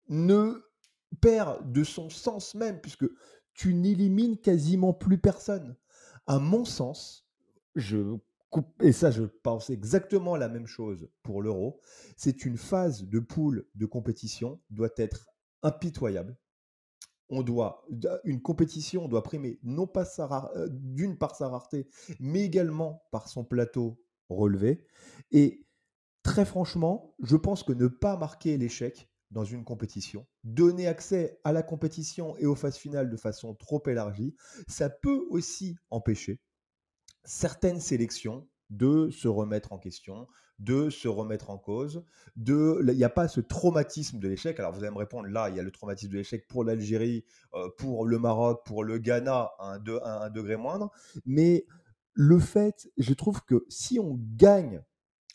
ne 0.09 0.63
perd 1.19 1.71
de 1.71 1.83
son 1.83 2.09
sens 2.09 2.55
même, 2.55 2.79
puisque 2.81 3.05
tu 3.53 3.73
n'élimines 3.73 4.37
quasiment 4.37 4.93
plus 4.93 5.17
personne. 5.17 5.75
À 6.25 6.39
mon 6.39 6.65
sens, 6.65 7.27
je 7.75 8.17
et 8.81 8.91
ça 8.91 9.11
je 9.11 9.23
pense 9.23 9.69
exactement 9.69 10.35
la 10.35 10.49
même 10.49 10.67
chose 10.67 11.09
pour 11.23 11.41
l'euro, 11.41 11.79
c'est 12.17 12.45
une 12.45 12.57
phase 12.57 13.03
de 13.03 13.19
poule 13.19 13.65
de 13.75 13.85
compétition 13.85 14.59
doit 14.69 14.89
être 14.97 15.29
impitoyable 15.63 16.37
on 17.31 17.43
doit, 17.43 17.85
une 18.25 18.41
compétition, 18.41 19.05
on 19.05 19.07
doit 19.07 19.23
primer 19.23 19.59
non 19.63 19.87
pas 19.87 20.05
euh, 20.55 20.67
d'une 20.69 21.17
par 21.17 21.35
sa 21.35 21.47
rareté, 21.47 21.87
mais 22.19 22.43
également 22.43 23.03
par 23.11 23.29
son 23.29 23.43
plateau 23.43 24.03
relevé. 24.29 24.85
Et 25.31 25.65
très 26.23 26.45
franchement, 26.45 27.15
je 27.23 27.37
pense 27.37 27.63
que 27.63 27.73
ne 27.73 27.87
pas 27.87 28.17
marquer 28.17 28.57
l'échec 28.57 29.09
dans 29.31 29.45
une 29.45 29.63
compétition, 29.63 30.27
donner 30.43 30.87
accès 30.87 31.39
à 31.45 31.53
la 31.53 31.63
compétition 31.63 32.35
et 32.37 32.45
aux 32.45 32.55
phases 32.55 32.77
finales 32.77 33.09
de 33.09 33.15
façon 33.15 33.55
trop 33.55 33.81
élargie, 33.87 34.35
ça 34.67 34.89
peut 34.89 35.25
aussi 35.29 35.77
empêcher 35.89 36.41
certaines 37.23 37.79
sélections 37.79 38.47
de 38.71 39.09
se 39.11 39.27
remettre 39.27 39.73
en 39.73 39.77
question, 39.77 40.27
de 40.57 40.89
se 40.89 41.07
remettre 41.07 41.49
en 41.49 41.57
cause. 41.57 42.03
De, 42.37 42.83
il 42.87 42.95
n'y 42.95 43.03
a 43.03 43.09
pas 43.09 43.27
ce 43.27 43.41
traumatisme 43.41 44.17
de 44.17 44.27
l'échec. 44.27 44.59
Alors 44.59 44.71
vous 44.71 44.79
allez 44.79 44.91
me 44.91 44.97
répondre, 44.97 45.27
là, 45.27 45.49
il 45.49 45.57
y 45.57 45.59
a 45.59 45.63
le 45.63 45.71
traumatisme 45.71 46.11
de 46.11 46.17
l'échec 46.17 46.47
pour 46.47 46.63
l'Algérie, 46.63 47.25
euh, 47.53 47.69
pour 47.77 48.05
le 48.05 48.17
Maroc, 48.17 48.61
pour 48.65 48.83
le 48.83 48.97
Ghana, 48.97 49.51
à 49.59 49.73
un, 49.75 50.29
degré 50.29 50.55
moindre. 50.55 50.89
Mais 51.25 51.65
le 52.13 52.39
fait, 52.39 52.89
je 52.97 53.13
trouve 53.13 53.43
que 53.43 53.65
si 53.67 53.99
on 53.99 54.17
gagne 54.35 54.81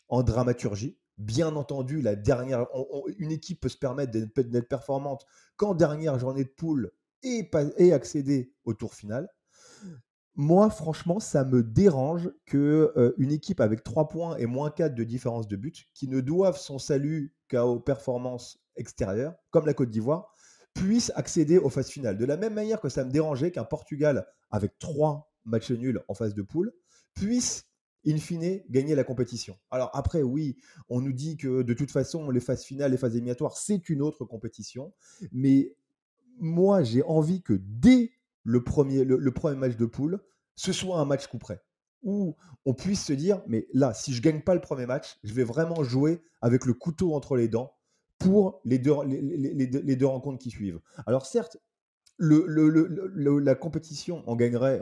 en 0.08 0.22
dramaturgie, 0.22 0.98
bien 1.18 1.54
entendu, 1.56 2.00
la 2.00 2.16
dernière, 2.16 2.66
une 3.18 3.32
équipe 3.32 3.60
peut 3.60 3.68
se 3.68 3.78
permettre 3.78 4.12
d'être 4.12 4.68
performante 4.68 5.26
quand 5.56 5.74
dernière 5.74 6.18
journée 6.18 6.44
de 6.44 6.48
poule 6.48 6.90
et 7.22 7.92
accéder 7.92 8.54
au 8.64 8.72
tour 8.72 8.94
final 8.94 9.28
moi, 10.36 10.68
franchement, 10.68 11.18
ça 11.18 11.44
me 11.44 11.62
dérange 11.62 12.30
que 12.44 12.92
euh, 12.96 13.14
une 13.16 13.32
équipe 13.32 13.60
avec 13.60 13.82
3 13.82 14.08
points 14.08 14.36
et 14.36 14.46
moins 14.46 14.70
4 14.70 14.94
de 14.94 15.02
différence 15.02 15.48
de 15.48 15.56
but, 15.56 15.86
qui 15.94 16.08
ne 16.08 16.20
doivent 16.20 16.58
son 16.58 16.78
salut 16.78 17.34
qu'à 17.48 17.66
aux 17.66 17.80
performances 17.80 18.58
extérieures, 18.76 19.34
comme 19.50 19.66
la 19.66 19.72
Côte 19.72 19.90
d'Ivoire, 19.90 20.34
puisse 20.74 21.10
accéder 21.14 21.56
aux 21.56 21.70
phases 21.70 21.88
finales. 21.88 22.18
De 22.18 22.26
la 22.26 22.36
même 22.36 22.52
manière 22.52 22.80
que 22.82 22.90
ça 22.90 23.04
me 23.04 23.10
dérangeait 23.10 23.50
qu'un 23.50 23.64
Portugal 23.64 24.26
avec 24.50 24.78
3 24.78 25.32
matchs 25.46 25.70
nuls 25.70 26.02
en 26.06 26.14
phase 26.14 26.34
de 26.34 26.42
poule 26.42 26.72
puisse 27.14 27.64
in 28.06 28.18
fine, 28.18 28.62
gagner 28.68 28.94
la 28.94 29.04
compétition. 29.04 29.58
Alors 29.70 29.90
après, 29.94 30.22
oui, 30.22 30.56
on 30.88 31.00
nous 31.00 31.12
dit 31.12 31.36
que 31.36 31.62
de 31.62 31.74
toute 31.74 31.90
façon, 31.90 32.30
les 32.30 32.40
phases 32.40 32.62
finales, 32.62 32.92
les 32.92 32.98
phases 32.98 33.16
éliminatoires, 33.16 33.56
c'est 33.56 33.88
une 33.88 34.02
autre 34.02 34.24
compétition, 34.24 34.92
mais 35.32 35.74
moi, 36.38 36.82
j'ai 36.82 37.02
envie 37.02 37.42
que 37.42 37.54
dès 37.54 38.12
le 38.46 38.62
premier, 38.62 39.04
match 39.56 39.76
de 39.76 39.86
poule, 39.86 40.20
ce 40.54 40.72
soit 40.72 40.98
un 40.98 41.04
match 41.04 41.26
coup 41.26 41.38
près. 41.38 41.60
Où 42.02 42.36
on 42.64 42.74
puisse 42.74 43.04
se 43.04 43.12
dire, 43.12 43.42
mais 43.48 43.66
là, 43.74 43.92
si 43.92 44.14
je 44.14 44.22
gagne 44.22 44.40
pas 44.40 44.54
le 44.54 44.60
premier 44.60 44.86
match, 44.86 45.18
je 45.24 45.34
vais 45.34 45.44
vraiment 45.44 45.82
jouer 45.82 46.22
avec 46.40 46.64
le 46.64 46.72
couteau 46.72 47.14
entre 47.14 47.36
les 47.36 47.48
dents 47.48 47.74
pour 48.18 48.60
les 48.64 48.78
deux 48.78 50.06
rencontres 50.06 50.38
qui 50.38 50.50
suivent. 50.50 50.80
Alors 51.06 51.26
certes, 51.26 51.58
la 52.18 53.54
compétition 53.54 54.22
en 54.28 54.36
gagnerait, 54.36 54.80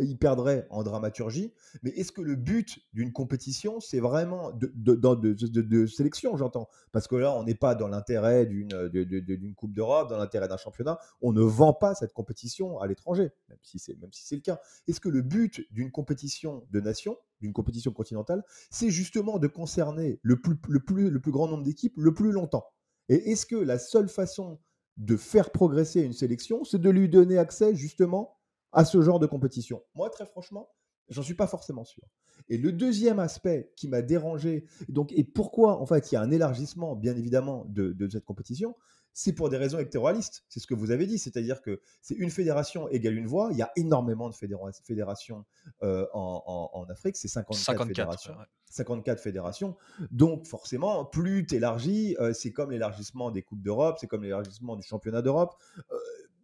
il 0.00 0.16
perdrait 0.18 0.66
en 0.70 0.82
dramaturgie, 0.82 1.52
mais 1.82 1.90
est-ce 1.90 2.12
que 2.12 2.20
le 2.20 2.36
but 2.36 2.78
d'une 2.92 3.12
compétition, 3.12 3.80
c'est 3.80 3.98
vraiment 3.98 4.52
de, 4.52 5.86
sélection, 5.86 6.36
j'entends? 6.36 6.68
Parce 6.92 7.08
que 7.08 7.16
là, 7.16 7.34
on 7.34 7.42
n'est 7.44 7.54
pas 7.54 7.74
dans 7.74 7.88
l'intérêt 7.88 8.46
d'une, 8.46 9.54
Coupe 9.56 9.72
d'Europe, 9.72 10.10
dans 10.10 10.18
l'intérêt 10.18 10.48
d'un 10.48 10.56
championnat. 10.56 10.98
On 11.20 11.32
ne 11.32 11.42
vend 11.42 11.72
pas 11.72 11.94
cette 11.94 12.12
compétition 12.12 12.78
à 12.78 12.86
l'étranger, 12.86 13.30
même 13.48 13.58
si 13.62 13.78
c'est, 13.78 13.96
le 14.36 14.40
cas. 14.40 14.60
Est-ce 14.86 15.00
que 15.00 15.08
le 15.08 15.22
but 15.22 15.66
d'une 15.72 15.90
compétition 15.90 16.66
de 16.70 16.80
nation, 16.80 17.16
d'une 17.40 17.52
compétition 17.52 17.92
continentale, 17.92 18.44
c'est 18.70 18.90
justement 18.90 19.38
de 19.38 19.48
concerner 19.48 20.20
le 20.22 20.40
plus 20.40 21.32
grand 21.32 21.48
nombre 21.48 21.64
d'équipes 21.64 21.94
le 21.96 22.14
plus 22.14 22.32
longtemps? 22.32 22.66
Et 23.08 23.32
est-ce 23.32 23.46
que 23.46 23.56
la 23.56 23.78
seule 23.78 24.08
façon 24.08 24.58
de 24.96 25.16
faire 25.16 25.50
progresser 25.50 26.02
une 26.02 26.12
sélection, 26.12 26.64
c'est 26.64 26.80
de 26.80 26.90
lui 26.90 27.08
donner 27.08 27.38
accès 27.38 27.74
justement 27.74 28.38
à 28.72 28.84
ce 28.84 29.00
genre 29.02 29.18
de 29.18 29.26
compétition. 29.26 29.82
Moi, 29.94 30.10
très 30.10 30.26
franchement, 30.26 30.70
j'en 31.08 31.22
suis 31.22 31.34
pas 31.34 31.46
forcément 31.46 31.84
sûr. 31.84 32.04
Et 32.48 32.58
le 32.58 32.72
deuxième 32.72 33.18
aspect 33.18 33.72
qui 33.76 33.88
m'a 33.88 34.02
dérangé, 34.02 34.66
donc, 34.88 35.12
et 35.12 35.24
pourquoi 35.24 35.80
en 35.80 35.86
fait 35.86 36.10
il 36.10 36.14
y 36.14 36.18
a 36.18 36.20
un 36.20 36.30
élargissement, 36.30 36.94
bien 36.94 37.16
évidemment, 37.16 37.64
de, 37.68 38.08
cette 38.08 38.24
compétition, 38.24 38.74
c'est 39.18 39.32
pour 39.32 39.48
des 39.48 39.56
raisons 39.56 39.78
électoralistes. 39.78 40.44
C'est 40.50 40.60
ce 40.60 40.66
que 40.66 40.74
vous 40.74 40.90
avez 40.90 41.06
dit, 41.06 41.18
c'est-à-dire 41.18 41.62
que 41.62 41.80
c'est 42.02 42.16
une 42.16 42.28
fédération 42.28 42.86
égale 42.90 43.14
une 43.14 43.26
voix. 43.26 43.48
Il 43.50 43.56
y 43.56 43.62
a 43.62 43.72
énormément 43.74 44.28
de 44.28 44.34
fédérations 44.34 45.46
euh, 45.82 46.06
en, 46.12 46.84
Afrique, 46.90 47.16
c'est 47.16 47.26
54, 47.26 47.86
fédérations. 47.86 48.34
54 48.66 49.18
fédérations. 49.18 49.74
Donc 50.10 50.46
forcément, 50.46 51.06
plus 51.06 51.46
tu 51.46 51.54
élargis, 51.54 52.14
euh, 52.20 52.34
c'est 52.34 52.52
comme 52.52 52.72
l'élargissement 52.72 53.30
des 53.30 53.40
Coupes 53.40 53.62
d'Europe, 53.62 53.96
c'est 53.98 54.06
comme 54.06 54.22
l'élargissement 54.22 54.76
du 54.76 54.86
championnat 54.86 55.22
d'Europe. 55.22 55.54
Euh, 55.92 55.96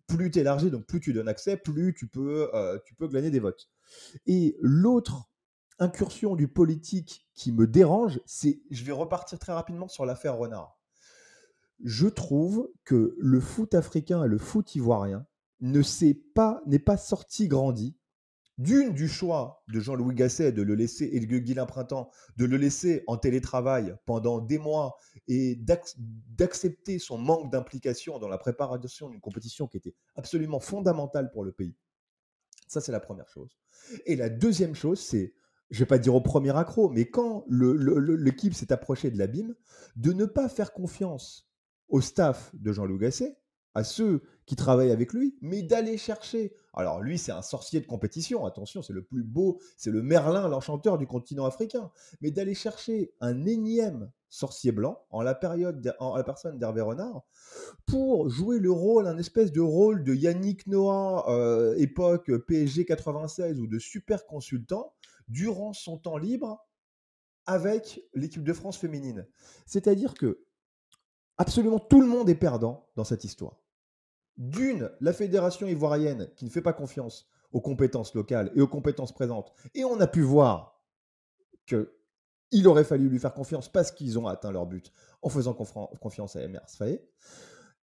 plus 0.07 0.31
tu 0.31 0.39
élargis, 0.39 0.71
donc 0.71 0.87
plus 0.87 1.01
tu 1.01 1.13
donnes 1.13 1.29
accès, 1.29 1.59
plus 1.59 1.93
tu 1.93 2.07
peux, 2.07 2.51
tu 2.87 2.95
peux 2.95 3.07
glaner 3.07 3.31
des 3.31 3.41
votes. 3.41 3.69
Et 4.25 4.57
l'autre 4.63 5.29
incursion 5.79 6.37
du 6.37 6.49
politique 6.49 7.27
qui 7.35 7.53
me 7.53 7.67
dérange, 7.67 8.19
c'est, 8.25 8.63
je 8.71 8.83
vais 8.83 8.93
repartir 8.93 9.39
très 9.39 9.53
rapidement 9.53 9.89
sur 9.89 10.07
l'affaire 10.07 10.39
Renard 10.39 10.82
je 11.83 12.07
trouve 12.07 12.71
que 12.85 13.17
le 13.19 13.41
foot 13.41 13.75
africain 13.75 14.25
et 14.25 14.29
le 14.29 14.39
foot 14.39 14.75
ivoirien 14.75 15.27
ne 15.61 15.83
s'est 15.83 16.21
pas, 16.35 16.63
n'est 16.67 16.79
pas 16.79 16.97
sorti 16.97 17.49
grandi 17.49 17.97
d'une 18.59 18.93
du 18.93 19.09
choix 19.09 19.65
de 19.69 19.81
Jean-Louis 19.81 20.15
Gasset 20.15 20.53
de 20.53 20.63
le 20.63 20.75
laisser 20.75 21.09
et 21.13 21.21
de 21.21 21.39
Guilain 21.39 21.67
Printemps 21.67 22.11
de 22.37 22.45
le 22.45 22.57
laisser 22.57 23.03
en 23.07 23.17
télétravail 23.17 23.95
pendant 24.05 24.41
des 24.41 24.59
mois 24.59 24.97
et 25.27 25.57
d'accepter 25.57 26.99
son 26.99 27.19
manque 27.19 27.51
d'implication 27.51 28.19
dans 28.19 28.29
la 28.29 28.39
préparation 28.39 29.09
d'une 29.09 29.21
compétition 29.21 29.67
qui 29.67 29.79
était 29.79 29.95
absolument 30.17 30.61
fondamentale 30.61 31.31
pour 31.31 31.45
le 31.45 31.53
pays. 31.53 31.75
Ça, 32.69 32.81
c'est 32.81 32.93
la 32.93 33.01
première 33.01 33.29
chose. 33.29 33.59
Et 34.07 34.17
la 34.17 34.29
deuxième 34.29 34.75
chose, 34.75 35.01
c'est, 35.01 35.35
je 35.71 35.81
vais 35.81 35.87
pas 35.87 35.99
dire 35.99 36.15
au 36.15 36.21
premier 36.21 36.57
accro, 36.57 36.89
mais 36.89 37.07
quand 37.07 37.45
l'équipe 37.49 38.55
s'est 38.55 38.73
approchée 38.73 39.11
de 39.11 39.19
l'abîme, 39.19 39.55
de 39.97 40.13
ne 40.13 40.25
pas 40.25 40.49
faire 40.49 40.73
confiance 40.73 41.52
au 41.89 42.01
staff 42.01 42.51
de 42.55 42.73
Jean-Loup 42.73 42.99
Gasset, 42.99 43.37
à 43.75 43.85
ceux 43.85 44.23
qui 44.45 44.57
travaillent 44.57 44.91
avec 44.91 45.13
lui, 45.13 45.37
mais 45.41 45.63
d'aller 45.63 45.97
chercher. 45.97 46.55
Alors 46.75 47.01
lui, 47.01 47.19
c'est 47.19 47.33
un 47.33 47.43
sorcier 47.43 47.81
de 47.81 47.87
compétition, 47.87 48.45
attention, 48.45 48.83
c'est 48.83 48.93
le 48.93 49.05
plus 49.05 49.23
beau, 49.23 49.61
c'est 49.77 49.91
le 49.91 50.03
Merlin, 50.03 50.49
l'enchanteur 50.49 50.99
du 50.99 51.07
continent 51.07 51.47
africain, 51.47 51.91
mais 52.21 52.31
d'aller 52.31 52.55
chercher 52.55 53.15
un 53.21 53.47
énième 53.47 54.11
sorcier 54.29 54.73
blanc 54.73 55.05
en 55.11 55.23
la, 55.23 55.35
période, 55.35 55.95
en 56.01 56.17
la 56.17 56.25
personne 56.25 56.59
d'Hervé 56.59 56.81
Renard 56.81 57.23
pour 57.87 58.31
jouer 58.31 58.59
le 58.59 58.71
rôle, 58.71 59.07
un 59.07 59.19
espèce 59.19 59.53
de 59.53 59.61
rôle 59.61 60.05
de 60.05 60.15
Yannick 60.15 60.67
Noah, 60.67 61.31
euh, 61.31 61.75
époque 61.77 62.31
PSG 62.47 62.85
96 62.85 63.61
ou 63.61 63.67
de 63.67 63.79
super 63.79 64.27
consultant, 64.27 64.95
durant 65.29 65.73
son 65.73 65.99
temps 65.99 66.17
libre 66.17 66.67
avec 67.47 68.03
l'équipe 68.15 68.45
de 68.45 68.53
France 68.53 68.79
féminine. 68.79 69.27
C'est-à-dire 69.67 70.15
que 70.15 70.45
Absolument 71.43 71.81
tout 71.81 72.01
le 72.01 72.07
monde 72.07 72.29
est 72.29 72.37
perdant 72.37 72.87
dans 72.95 73.03
cette 73.03 73.25
histoire. 73.25 73.57
D'une, 74.37 74.93
la 75.01 75.13
fédération 75.13 75.67
ivoirienne 75.67 76.31
qui 76.37 76.45
ne 76.45 76.51
fait 76.51 76.63
pas 76.63 76.73
confiance 76.73 77.27
aux 77.51 77.61
compétences 77.61 78.15
locales 78.15 78.53
et 78.55 78.61
aux 78.61 78.69
compétences 78.69 79.11
présentes. 79.11 79.53
Et 79.75 79.85
on 79.85 79.99
a 79.99 80.07
pu 80.07 80.21
voir 80.23 80.81
qu'il 81.67 82.69
aurait 82.69 82.85
fallu 82.85 83.09
lui 83.09 83.19
faire 83.19 83.35
confiance 83.35 83.69
parce 83.69 83.91
qu'ils 83.91 84.21
ont 84.21 84.29
atteint 84.29 84.53
leur 84.53 84.67
but 84.67 84.93
en 85.21 85.31
faisant 85.31 85.53
confiance 85.53 86.37
à 86.37 86.43
Faye. 86.69 87.01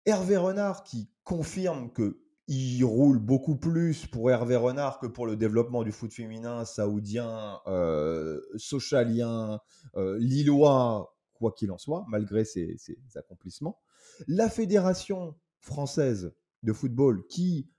Hervé 0.06 0.38
Renard 0.38 0.84
qui 0.84 1.10
confirme 1.24 1.92
qu'il 1.92 2.86
roule 2.86 3.18
beaucoup 3.18 3.56
plus 3.56 4.06
pour 4.06 4.30
Hervé 4.30 4.56
Renard 4.56 5.00
que 5.00 5.08
pour 5.08 5.26
le 5.26 5.36
développement 5.36 5.82
du 5.82 5.92
foot 5.92 6.14
féminin 6.14 6.64
saoudien, 6.64 7.60
euh, 7.66 8.40
socialien, 8.56 9.62
euh, 9.96 10.20
lillois 10.20 11.17
quoi 11.38 11.52
qu'il 11.52 11.72
en 11.72 11.78
soit, 11.78 12.06
malgré 12.08 12.46
ses, 12.46 12.78
accomplissements. 13.16 13.80
La 14.28 14.50
fédération 14.50 15.36
française 15.60 16.34
de 16.64 16.74
football 16.74 17.26
qui 17.28 17.70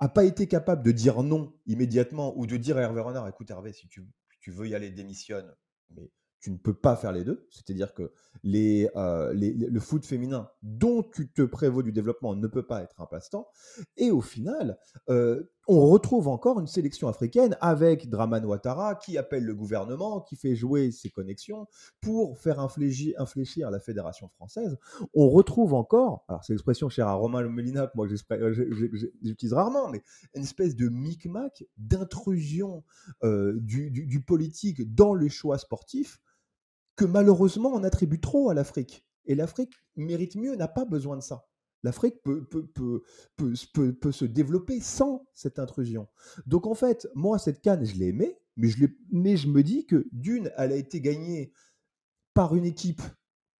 n'a 0.00 0.08
pas 0.08 0.24
été 0.24 0.46
capable 0.46 0.84
de 0.84 0.92
dire 0.92 1.22
non 1.22 1.54
immédiatement 1.66 2.36
ou 2.38 2.46
de 2.46 2.56
dire 2.56 2.76
à 2.76 2.82
Hervé 2.82 3.00
Renard, 3.00 3.28
écoute 3.28 3.50
Hervé, 3.50 3.72
si 3.72 3.88
tu, 3.88 4.06
veux 4.46 4.68
y 4.68 4.74
aller, 4.74 4.90
démissionne. 4.90 5.54
Mais 5.90 6.10
tu 6.40 6.50
ne 6.50 6.56
peux 6.56 6.74
pas 6.74 6.96
faire 6.96 7.12
les 7.12 7.24
deux. 7.24 7.48
C'est-à-dire 7.50 7.92
que 7.94 8.12
euh, 8.44 9.32
le 9.34 9.80
foot 9.80 10.06
féminin 10.06 10.48
dont 10.62 11.02
tu 11.02 11.30
te 11.30 11.42
prévaux 11.42 11.82
du 11.82 11.92
développement 11.92 12.34
ne 12.34 12.46
peut 12.46 12.66
pas 12.66 12.82
être 12.82 13.00
un 13.00 13.06
passe-temps. 13.06 13.48
Et 13.96 14.10
au 14.10 14.20
final, 14.20 14.78
euh, 15.08 15.50
on 15.68 15.86
retrouve 15.86 16.28
encore 16.28 16.58
une 16.58 16.66
sélection 16.66 17.08
africaine 17.08 17.56
avec 17.60 18.08
Draman 18.08 18.44
Ouattara 18.44 18.94
qui 18.94 19.18
appelle 19.18 19.44
le 19.44 19.54
gouvernement, 19.54 20.22
qui 20.22 20.34
fait 20.34 20.56
jouer 20.56 20.90
ses 20.90 21.10
connexions 21.10 21.66
pour 22.00 22.38
faire 22.38 22.58
infléchir, 22.58 23.70
la 23.70 23.78
fédération 23.78 24.28
française. 24.28 24.78
On 25.12 25.28
retrouve 25.28 25.74
encore, 25.74 26.24
alors 26.28 26.42
c'est 26.42 26.54
l'expression 26.54 26.88
chère 26.88 27.06
à 27.06 27.12
Romain 27.12 27.46
Melina 27.46 27.86
que 27.86 27.92
moi 27.96 28.08
j'utilise 28.08 29.52
rarement, 29.52 29.90
mais 29.90 30.02
une 30.34 30.42
espèce 30.42 30.74
de 30.74 30.88
micmac 30.88 31.64
d'intrusion 31.76 32.82
euh, 33.22 33.52
du, 33.60 33.90
du 33.90 34.20
politique 34.22 34.94
dans 34.94 35.14
les 35.14 35.28
choix 35.28 35.58
sportifs 35.58 36.18
que 36.96 37.04
malheureusement 37.04 37.70
on 37.74 37.84
attribue 37.84 38.20
trop 38.20 38.48
à 38.48 38.54
l'Afrique. 38.54 39.04
Et 39.26 39.34
l'Afrique 39.34 39.74
mérite 39.96 40.34
mieux, 40.36 40.56
n'a 40.56 40.68
pas 40.68 40.86
besoin 40.86 41.16
de 41.16 41.22
ça. 41.22 41.44
L'Afrique 41.82 42.22
peut, 42.22 42.44
peut, 42.44 42.66
peut, 42.74 43.02
peut, 43.36 44.12
se 44.12 44.24
développer 44.24 44.80
sans 44.80 45.26
cette 45.34 45.58
intrusion. 45.58 46.08
Donc 46.46 46.66
en 46.66 46.74
fait, 46.74 47.08
moi, 47.14 47.38
cette 47.38 47.60
canne, 47.60 47.84
je 47.84 47.94
l'ai 47.96 48.08
aimée, 48.08 48.38
mais 48.56 48.68
je, 48.68 48.86
mais 49.10 49.36
je 49.36 49.48
me 49.48 49.62
dis 49.62 49.86
que 49.86 50.06
d'une, 50.12 50.50
elle 50.56 50.72
a 50.72 50.76
été 50.76 51.00
gagnée 51.00 51.52
par 52.34 52.56
une 52.56 52.64
équipe 52.64 53.02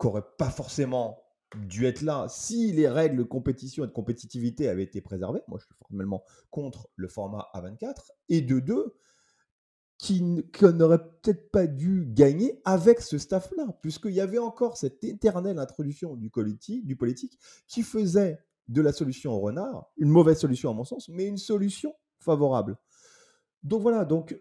qui 0.01 0.07
n'aurait 0.07 0.27
pas 0.37 0.51
forcément 0.51 1.23
dû 1.57 1.87
être 1.87 2.03
là 2.03 2.27
si 2.29 2.73
les 2.73 2.89
règles 2.89 3.17
de 3.17 3.23
compétition 3.23 3.85
et 3.85 3.87
de 3.87 3.93
compétitivité 3.93 4.69
avaient 4.69 4.83
été 4.83 5.01
préservées. 5.01 5.41
Moi, 5.49 5.59
je 5.61 5.67
suis 5.67 5.75
formellement 5.79 6.23
contre 6.51 6.89
le 6.97 7.09
format 7.09 7.49
A24. 7.55 8.11
Et 8.29 8.43
de 8.43 8.61
deux, 8.61 8.97
qui 9.99 10.23
n'aurait 10.63 11.05
peut-être 11.23 11.51
pas 11.51 11.67
dû 11.67 12.07
gagner 12.09 12.61
avec 12.65 13.01
ce 13.01 13.19
staff-là, 13.19 13.77
puisqu'il 13.83 14.13
y 14.13 14.21
avait 14.21 14.39
encore 14.39 14.77
cette 14.77 15.03
éternelle 15.03 15.59
introduction 15.59 16.15
du 16.15 16.31
politique, 16.31 16.87
du 16.87 16.95
politique 16.95 17.37
qui 17.67 17.83
faisait 17.83 18.39
de 18.69 18.81
la 18.81 18.93
solution 18.93 19.33
au 19.33 19.41
renard, 19.41 19.91
une 19.97 20.09
mauvaise 20.09 20.39
solution 20.39 20.71
à 20.71 20.75
mon 20.75 20.85
sens, 20.85 21.09
mais 21.09 21.27
une 21.27 21.39
solution 21.39 21.95
favorable. 22.21 22.79
Donc 23.65 23.83
voilà, 23.83 24.05
donc 24.05 24.41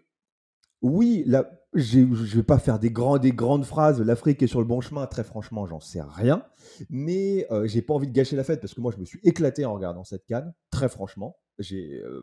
oui, 0.80 1.26
je 1.74 1.98
ne 1.98 2.14
vais 2.14 2.42
pas 2.44 2.60
faire 2.60 2.78
des 2.78 2.92
grandes 2.92 3.64
phrases, 3.64 4.00
l'Afrique 4.00 4.40
est 4.42 4.46
sur 4.46 4.60
le 4.60 4.66
bon 4.66 4.80
chemin, 4.80 5.06
très 5.06 5.24
franchement, 5.24 5.66
j'en 5.66 5.80
sais 5.80 6.02
rien, 6.02 6.44
mais 6.88 7.48
euh, 7.50 7.66
j'ai 7.66 7.82
pas 7.82 7.94
envie 7.94 8.06
de 8.06 8.12
gâcher 8.12 8.36
la 8.36 8.44
fête 8.44 8.60
parce 8.60 8.74
que 8.74 8.80
moi, 8.80 8.92
je 8.94 9.00
me 9.00 9.04
suis 9.04 9.18
éclaté 9.24 9.64
en 9.64 9.74
regardant 9.74 10.04
cette 10.04 10.24
canne, 10.24 10.54
très 10.70 10.88
franchement. 10.88 11.36
J'ai 11.58 12.00
euh, 12.04 12.22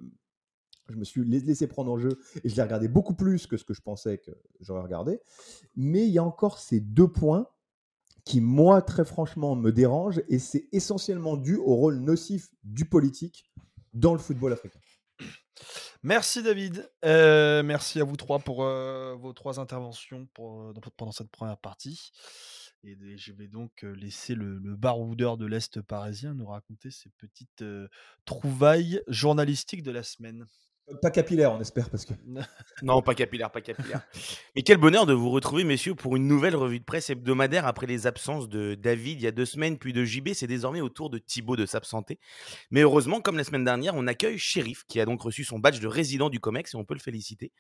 je 0.90 0.98
me 0.98 1.04
suis 1.04 1.24
laissé 1.26 1.68
prendre 1.68 1.92
en 1.92 1.98
jeu 1.98 2.20
et 2.44 2.50
je 2.50 2.56
l'ai 2.56 2.62
regardé 2.62 2.88
beaucoup 2.88 3.16
plus 3.16 3.48
que 3.48 3.58
ce 3.58 3.64
que 3.64 3.74
je 3.74 3.82
pensais 3.82 4.18
que 4.18 4.32
j'aurais 4.60 4.82
regardé. 4.82 5.20
Mais 5.76 6.06
il 6.06 6.12
y 6.12 6.20
a 6.20 6.24
encore 6.24 6.60
ces 6.60 6.80
deux 6.80 7.08
points 7.08 7.48
qui, 8.24 8.42
moi, 8.42 8.82
très 8.82 9.06
franchement, 9.06 9.56
me 9.56 9.72
dérangent 9.72 10.22
et 10.30 10.40
c'est 10.40 10.68
essentiellement 10.72 11.38
dû 11.38 11.56
au 11.58 11.76
rôle 11.76 12.00
nocif 12.00 12.50
du 12.64 12.86
politique 12.86 13.46
dans 13.94 14.14
le 14.14 14.20
football 14.20 14.54
africain. 14.54 14.80
Merci 16.04 16.44
David. 16.44 16.90
Euh, 17.04 17.64
merci 17.64 18.00
à 18.00 18.04
vous 18.04 18.18
trois 18.18 18.40
pour 18.40 18.64
euh, 18.64 19.16
vos 19.16 19.34
trois 19.34 19.60
interventions 19.60 20.28
euh, 20.40 20.74
pendant 20.98 21.12
cette 21.12 21.32
première 21.32 21.58
partie. 21.58 22.12
Et 22.84 22.96
je 23.18 23.34
vais 23.34 23.48
donc 23.48 23.82
laisser 23.82 24.36
le, 24.36 24.60
baroudeur 24.76 25.38
de 25.38 25.48
l'Est 25.48 25.82
parisien 25.82 26.36
nous 26.36 26.46
raconter 26.46 26.92
ses 26.92 27.10
petites 27.18 27.64
trouvailles 28.26 29.02
journalistiques 29.08 29.82
de 29.82 29.90
la 29.90 30.04
semaine. 30.04 30.46
Pas 31.02 31.10
capillaire, 31.10 31.52
on 31.52 31.60
espère, 31.60 31.90
parce 31.90 32.06
que. 32.06 32.14
non, 32.84 33.02
pas 33.02 33.16
capillaire, 33.16 33.50
pas 33.50 33.62
capillaire. 33.62 34.02
Mais 34.56 34.62
quel 34.62 34.78
bonheur 34.78 35.08
de 35.08 35.14
vous 35.14 35.32
retrouver, 35.32 35.64
messieurs, 35.64 35.96
pour 35.96 36.16
une 36.16 36.28
nouvelle 36.28 36.56
revue 36.56 36.80
de 36.80 36.84
presse 36.84 37.10
hebdomadaire 37.10 37.66
après 37.66 37.88
les 37.88 38.06
absences 38.06 38.48
de 38.48 38.76
David 38.76 39.20
il 39.20 39.24
y 39.24 39.28
a 39.28 39.32
deux 39.32 39.46
semaines, 39.46 39.80
puis 39.80 39.94
de 39.94 40.06
JB. 40.06 40.30
C'est 40.34 40.46
désormais 40.46 40.82
au 40.82 40.90
tour 40.90 41.10
de 41.10 41.18
Thibaut 41.18 41.56
de 41.56 41.66
s'absenter. 41.66 42.20
Mais 42.70 42.82
heureusement, 42.82 43.20
comme 43.20 43.36
la 43.36 43.44
semaine 43.44 43.64
dernière, 43.64 43.96
on 43.96 44.06
accueille 44.06 44.38
Shérif, 44.38 44.84
qui 44.88 45.00
a 45.00 45.06
donc 45.06 45.24
reçu 45.24 45.44
son 45.44 45.58
badge 45.58 45.80
de 45.80 45.88
résident 45.88 46.30
du 46.30 46.40
COMEX, 46.40 46.76
et 46.76 46.78
on 46.78 46.86
peut 46.86 46.94
le 46.94 47.00
féliciter. 47.00 47.52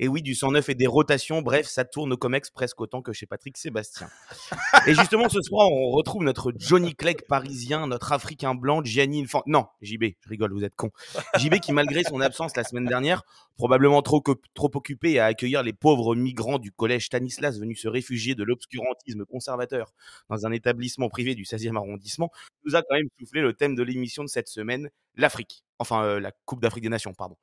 Et 0.00 0.08
oui, 0.08 0.20
du 0.20 0.34
109 0.34 0.68
et 0.70 0.74
des 0.74 0.88
rotations, 0.88 1.40
bref, 1.40 1.68
ça 1.68 1.84
tourne 1.84 2.12
au 2.12 2.16
COMEX 2.16 2.50
presque 2.50 2.80
autant 2.80 3.00
que 3.00 3.12
chez 3.12 3.26
Patrick 3.26 3.56
Sébastien. 3.58 4.08
et 4.88 4.94
justement, 4.94 5.28
ce 5.28 5.40
soir, 5.40 5.68
on 5.70 5.90
retrouve 5.90 6.24
notre 6.24 6.52
Johnny 6.56 6.96
Clegg 6.96 7.22
parisien, 7.28 7.86
notre 7.86 8.10
Africain 8.10 8.56
blanc, 8.56 8.82
Gianni 8.82 9.24
Non, 9.46 9.66
JB, 9.82 10.04
je 10.20 10.28
rigole, 10.28 10.52
vous 10.52 10.64
êtes 10.64 10.74
con. 10.74 10.90
JB 11.38 11.60
qui, 11.60 11.72
malgré 11.72 12.02
son 12.02 12.20
absence 12.20 12.56
la 12.56 12.64
semaine 12.72 12.86
dernière, 12.86 13.22
probablement 13.56 14.02
trop, 14.02 14.22
occupé 14.56 15.18
à 15.18 15.26
accueillir 15.26 15.62
les 15.62 15.72
pauvres 15.72 16.14
migrants 16.14 16.58
du 16.58 16.72
collège 16.72 17.06
Stanislas 17.06 17.58
venus 17.58 17.82
se 17.82 17.88
réfugier 17.88 18.34
de 18.34 18.42
l'obscurantisme 18.44 19.24
conservateur 19.26 19.92
dans 20.28 20.46
un 20.46 20.52
établissement 20.52 21.08
privé 21.08 21.34
du 21.34 21.44
16e 21.44 21.76
arrondissement, 21.76 22.30
nous 22.64 22.74
a 22.74 22.82
quand 22.82 22.96
même 22.96 23.08
soufflé 23.18 23.42
le 23.42 23.52
thème 23.52 23.74
de 23.74 23.82
l'émission 23.82 24.24
de 24.24 24.28
cette 24.28 24.48
semaine, 24.48 24.90
l'Afrique. 25.16 25.64
Enfin, 25.78 26.04
euh, 26.04 26.20
la 26.20 26.32
Coupe 26.44 26.62
d'Afrique 26.62 26.84
des 26.84 26.88
Nations, 26.88 27.12
pardon. 27.12 27.36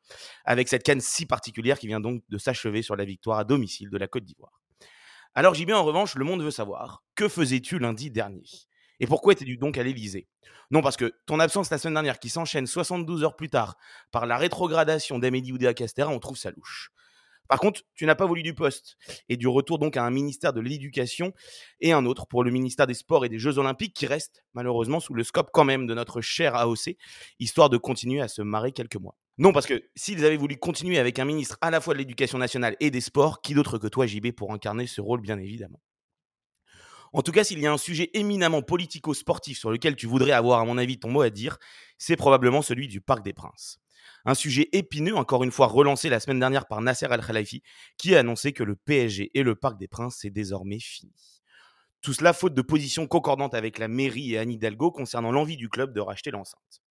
Avec 0.46 0.68
cette 0.68 0.84
canne 0.84 1.02
si 1.02 1.26
particulière 1.26 1.78
qui 1.78 1.88
vient 1.88 2.00
donc 2.00 2.24
de 2.30 2.38
s'achever 2.38 2.82
sur 2.82 2.96
la 2.96 3.06
victoire 3.06 3.38
à 3.40 3.44
domicile 3.44 3.90
de 3.90 3.98
la 3.98 4.08
Côte 4.08 4.24
d'Ivoire. 4.24 4.60
Alors 5.36 5.54
j'y 5.54 5.72
en 5.72 5.84
revanche, 5.84 6.16
le 6.16 6.26
monde 6.26 6.42
veut 6.42 6.52
savoir, 6.52 7.04
que 7.16 7.28
faisais-tu 7.28 7.78
lundi 7.78 8.10
dernier? 8.10 8.44
Et 9.00 9.08
pourquoi 9.08 9.34
étais-tu 9.34 9.58
donc 9.58 9.78
à 9.78 9.84
l'Élysée? 9.84 10.28
Non, 10.72 10.82
parce 10.82 10.98
que 10.98 11.14
ton 11.26 11.40
absence 11.40 11.70
la 11.70 11.78
semaine 11.78 11.96
dernière, 11.96 12.20
qui 12.20 12.30
s'enchaîne 12.30 12.68
72 12.68 13.24
heures 13.24 13.36
plus 13.36 13.50
tard 13.50 13.76
par 14.12 14.26
la 14.26 14.38
rétrogradation 14.38 15.20
d'Amélie 15.20 15.52
Oudéa 15.52 15.74
Castera, 15.74 16.10
on 16.10 16.20
trouve 16.20 16.38
ça 16.38 16.52
louche. 16.52 16.92
Par 17.50 17.60
contre, 17.60 17.82
tu 17.96 18.06
n'as 18.06 18.14
pas 18.14 18.28
voulu 18.28 18.44
du 18.44 18.54
poste 18.54 18.96
et 19.28 19.36
du 19.36 19.48
retour 19.48 19.80
donc 19.80 19.98
à 19.98 20.06
un 20.06 20.12
ministère 20.12 20.54
de 20.54 20.62
l'Éducation 20.62 21.34
et 21.80 21.92
un 21.92 22.06
autre 22.06 22.28
pour 22.28 22.44
le 22.44 22.52
ministère 22.52 22.86
des 22.86 22.94
Sports 22.94 23.26
et 23.26 23.30
des 23.30 23.40
Jeux 23.40 23.58
Olympiques 23.58 23.96
qui 23.96 24.06
reste 24.06 24.44
malheureusement 24.54 25.00
sous 25.00 25.16
le 25.16 25.24
scope 25.24 25.50
quand 25.52 25.64
même 25.64 25.88
de 25.88 25.96
notre 25.96 26.22
cher 26.22 26.56
AOC, 26.56 26.96
histoire 27.40 27.72
de 27.72 27.78
continuer 27.78 28.22
à 28.22 28.28
se 28.28 28.44
marrer 28.44 28.72
quelques 28.72 28.98
mois. 28.98 29.16
Non, 29.40 29.52
parce 29.52 29.66
que 29.66 29.90
s'ils 29.96 30.24
avaient 30.26 30.38
voulu 30.38 30.58
continuer 30.58 31.00
avec 31.00 31.18
un 31.18 31.26
ministre 31.26 31.58
à 31.62 31.72
la 31.72 31.82
fois 31.82 31.96
de 31.96 32.00
l'Éducation 32.00 32.38
nationale 32.38 32.76
et 32.80 32.92
des 32.92 33.02
Sports, 33.02 33.42
qui 33.42 33.56
d'autre 33.56 33.80
que 33.80 33.88
toi, 33.88 34.06
JB, 34.06 34.32
pour 34.34 34.54
incarner 34.54 34.86
ce 34.86 35.02
rôle, 35.02 35.22
bien 35.22 35.40
évidemment? 35.40 35.82
En 37.14 37.22
tout 37.22 37.32
cas, 37.32 37.44
s'il 37.44 37.60
y 37.60 37.68
a 37.68 37.72
un 37.72 37.78
sujet 37.78 38.10
éminemment 38.14 38.62
politico-sportif 38.62 39.58
sur 39.58 39.72
lequel 39.72 39.96
tu 39.96 40.06
voudrais 40.08 40.32
avoir, 40.32 40.60
à 40.60 40.66
mon 40.66 40.78
avis, 40.78 41.00
ton 41.00 41.10
mot 41.10 41.22
à 41.22 41.30
dire, 41.30 41.58
c'est 41.98 42.16
probablement 42.16 42.62
celui 42.62 42.88
du 42.88 43.02
Parc 43.02 43.24
des 43.24 43.34
Princes. 43.34 43.80
Un 44.26 44.36
sujet 44.36 44.70
épineux, 44.74 45.16
encore 45.16 45.44
une 45.44 45.52
fois 45.52 45.68
relancé 45.68 46.10
la 46.10 46.20
semaine 46.20 46.40
dernière 46.40 46.68
par 46.68 46.82
Nasser 46.82 47.06
Al-Khalifi, 47.06 47.64
qui 47.98 48.16
a 48.16 48.20
annoncé 48.20 48.54
que 48.54 48.64
le 48.64 48.76
PSG 48.76 49.32
et 49.34 49.44
le 49.44 49.56
Parc 49.56 49.80
des 49.80 49.88
Princes, 49.88 50.18
c'est 50.20 50.30
désormais 50.30 50.80
fini. 50.80 51.14
Tout 52.02 52.14
cela 52.14 52.34
faute 52.34 52.54
de 52.54 52.62
positions 52.62 53.08
concordantes 53.08 53.54
avec 53.54 53.78
la 53.78 53.88
mairie 53.88 54.34
et 54.34 54.38
Anne 54.38 54.52
Hidalgo 54.52 54.92
concernant 54.92 55.32
l'envie 55.32 55.58
du 55.58 55.70
club 55.70 55.94
de 55.94 56.00
racheter 56.00 56.32
l'enceinte 56.32 56.82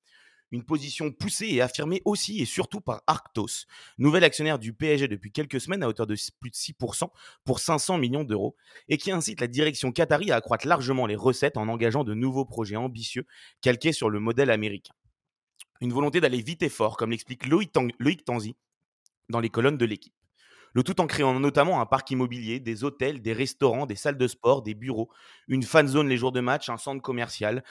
une 0.50 0.64
position 0.64 1.12
poussée 1.12 1.46
et 1.46 1.60
affirmée 1.60 2.02
aussi 2.04 2.40
et 2.40 2.44
surtout 2.44 2.80
par 2.80 3.02
Arctos, 3.06 3.66
nouvel 3.98 4.24
actionnaire 4.24 4.58
du 4.58 4.72
PSG 4.72 5.08
depuis 5.08 5.30
quelques 5.30 5.60
semaines 5.60 5.82
à 5.82 5.88
hauteur 5.88 6.06
de 6.06 6.16
plus 6.40 6.50
de 6.50 6.56
6% 6.56 7.10
pour 7.44 7.60
500 7.60 7.98
millions 7.98 8.24
d'euros, 8.24 8.56
et 8.88 8.96
qui 8.96 9.10
incite 9.10 9.40
la 9.40 9.46
direction 9.46 9.92
qatari 9.92 10.30
à 10.30 10.36
accroître 10.36 10.66
largement 10.66 11.06
les 11.06 11.16
recettes 11.16 11.56
en 11.56 11.68
engageant 11.68 12.04
de 12.04 12.14
nouveaux 12.14 12.44
projets 12.44 12.76
ambitieux 12.76 13.26
calqués 13.60 13.92
sur 13.92 14.10
le 14.10 14.20
modèle 14.20 14.50
américain. 14.50 14.94
Une 15.80 15.92
volonté 15.92 16.20
d'aller 16.20 16.42
vite 16.42 16.62
et 16.62 16.68
fort, 16.68 16.96
comme 16.96 17.10
l'explique 17.10 17.46
Loïc, 17.46 17.72
Tanzi 18.24 18.56
dans 19.28 19.40
les 19.40 19.50
colonnes 19.50 19.76
de 19.76 19.84
l'équipe. 19.84 20.14
Le 20.74 20.82
tout 20.82 21.00
en 21.00 21.06
créant 21.06 21.38
notamment 21.40 21.80
un 21.80 21.86
parc 21.86 22.10
immobilier, 22.10 22.60
des 22.60 22.84
hôtels, 22.84 23.22
des 23.22 23.32
restaurants, 23.32 23.86
des 23.86 23.96
salles 23.96 24.18
de 24.18 24.28
sport, 24.28 24.62
des 24.62 24.74
bureaux, 24.74 25.10
une 25.46 25.62
fan 25.62 25.86
zone 25.88 26.08
les 26.08 26.16
jours 26.16 26.32
de 26.32 26.40
match, 26.40 26.68
un 26.68 26.76
centre 26.76 27.02
commercial, 27.02 27.64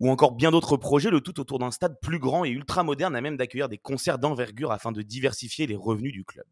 ou 0.00 0.10
encore 0.10 0.32
bien 0.32 0.50
d'autres 0.50 0.76
projets, 0.76 1.10
le 1.10 1.20
tout 1.20 1.40
autour 1.40 1.58
d'un 1.58 1.70
stade 1.70 1.98
plus 2.00 2.18
grand 2.18 2.44
et 2.44 2.50
ultra 2.50 2.82
moderne 2.84 3.16
à 3.16 3.20
même 3.20 3.36
d'accueillir 3.36 3.68
des 3.68 3.78
concerts 3.78 4.18
d'envergure 4.18 4.72
afin 4.72 4.92
de 4.92 5.02
diversifier 5.02 5.66
les 5.66 5.76
revenus 5.76 6.12
du 6.12 6.24
club. 6.24 6.46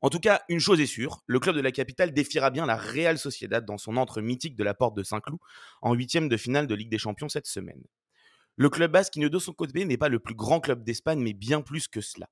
En 0.00 0.10
tout 0.10 0.20
cas, 0.20 0.42
une 0.48 0.60
chose 0.60 0.80
est 0.80 0.86
sûre, 0.86 1.22
le 1.26 1.40
club 1.40 1.56
de 1.56 1.62
la 1.62 1.72
capitale 1.72 2.12
défiera 2.12 2.50
bien 2.50 2.66
la 2.66 2.76
Real 2.76 3.18
Sociedad 3.18 3.64
dans 3.64 3.78
son 3.78 3.96
entre 3.96 4.20
mythique 4.20 4.54
de 4.54 4.62
la 4.62 4.74
porte 4.74 4.96
de 4.96 5.02
Saint-Cloud 5.02 5.40
en 5.80 5.94
huitième 5.94 6.28
de 6.28 6.36
finale 6.36 6.66
de 6.66 6.74
Ligue 6.74 6.90
des 6.90 6.98
Champions 6.98 7.30
cette 7.30 7.46
semaine. 7.46 7.82
Le 8.56 8.68
club 8.68 8.92
basque 8.92 9.14
qui 9.14 9.20
de 9.20 9.38
son 9.38 9.52
côté 9.52 9.84
n'est 9.84 9.96
pas 9.96 10.10
le 10.10 10.20
plus 10.20 10.34
grand 10.34 10.60
club 10.60 10.84
d'Espagne, 10.84 11.20
mais 11.20 11.32
bien 11.32 11.62
plus 11.62 11.88
que 11.88 12.00
cela. 12.00 12.28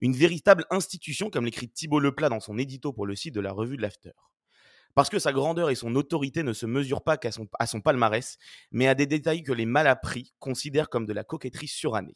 Une 0.00 0.14
véritable 0.14 0.66
institution, 0.70 1.30
comme 1.30 1.46
l'écrit 1.46 1.68
Thibault 1.68 1.98
Leplat 1.98 2.28
dans 2.28 2.40
son 2.40 2.58
édito 2.58 2.92
pour 2.92 3.06
le 3.06 3.16
site 3.16 3.34
de 3.34 3.40
la 3.40 3.52
revue 3.52 3.76
de 3.76 3.82
l'After. 3.82 4.12
Parce 4.94 5.10
que 5.10 5.18
sa 5.18 5.32
grandeur 5.32 5.70
et 5.70 5.74
son 5.74 5.94
autorité 5.96 6.42
ne 6.42 6.52
se 6.52 6.66
mesurent 6.66 7.02
pas 7.02 7.16
qu'à 7.16 7.32
son, 7.32 7.80
palmarès, 7.80 8.38
mais 8.70 8.86
à 8.86 8.94
des 8.94 9.06
détails 9.06 9.42
que 9.42 9.52
les 9.52 9.66
mal 9.66 9.88
appris 9.88 10.32
considèrent 10.38 10.88
comme 10.88 11.06
de 11.06 11.12
la 11.12 11.24
coquetterie 11.24 11.68
surannée. 11.68 12.14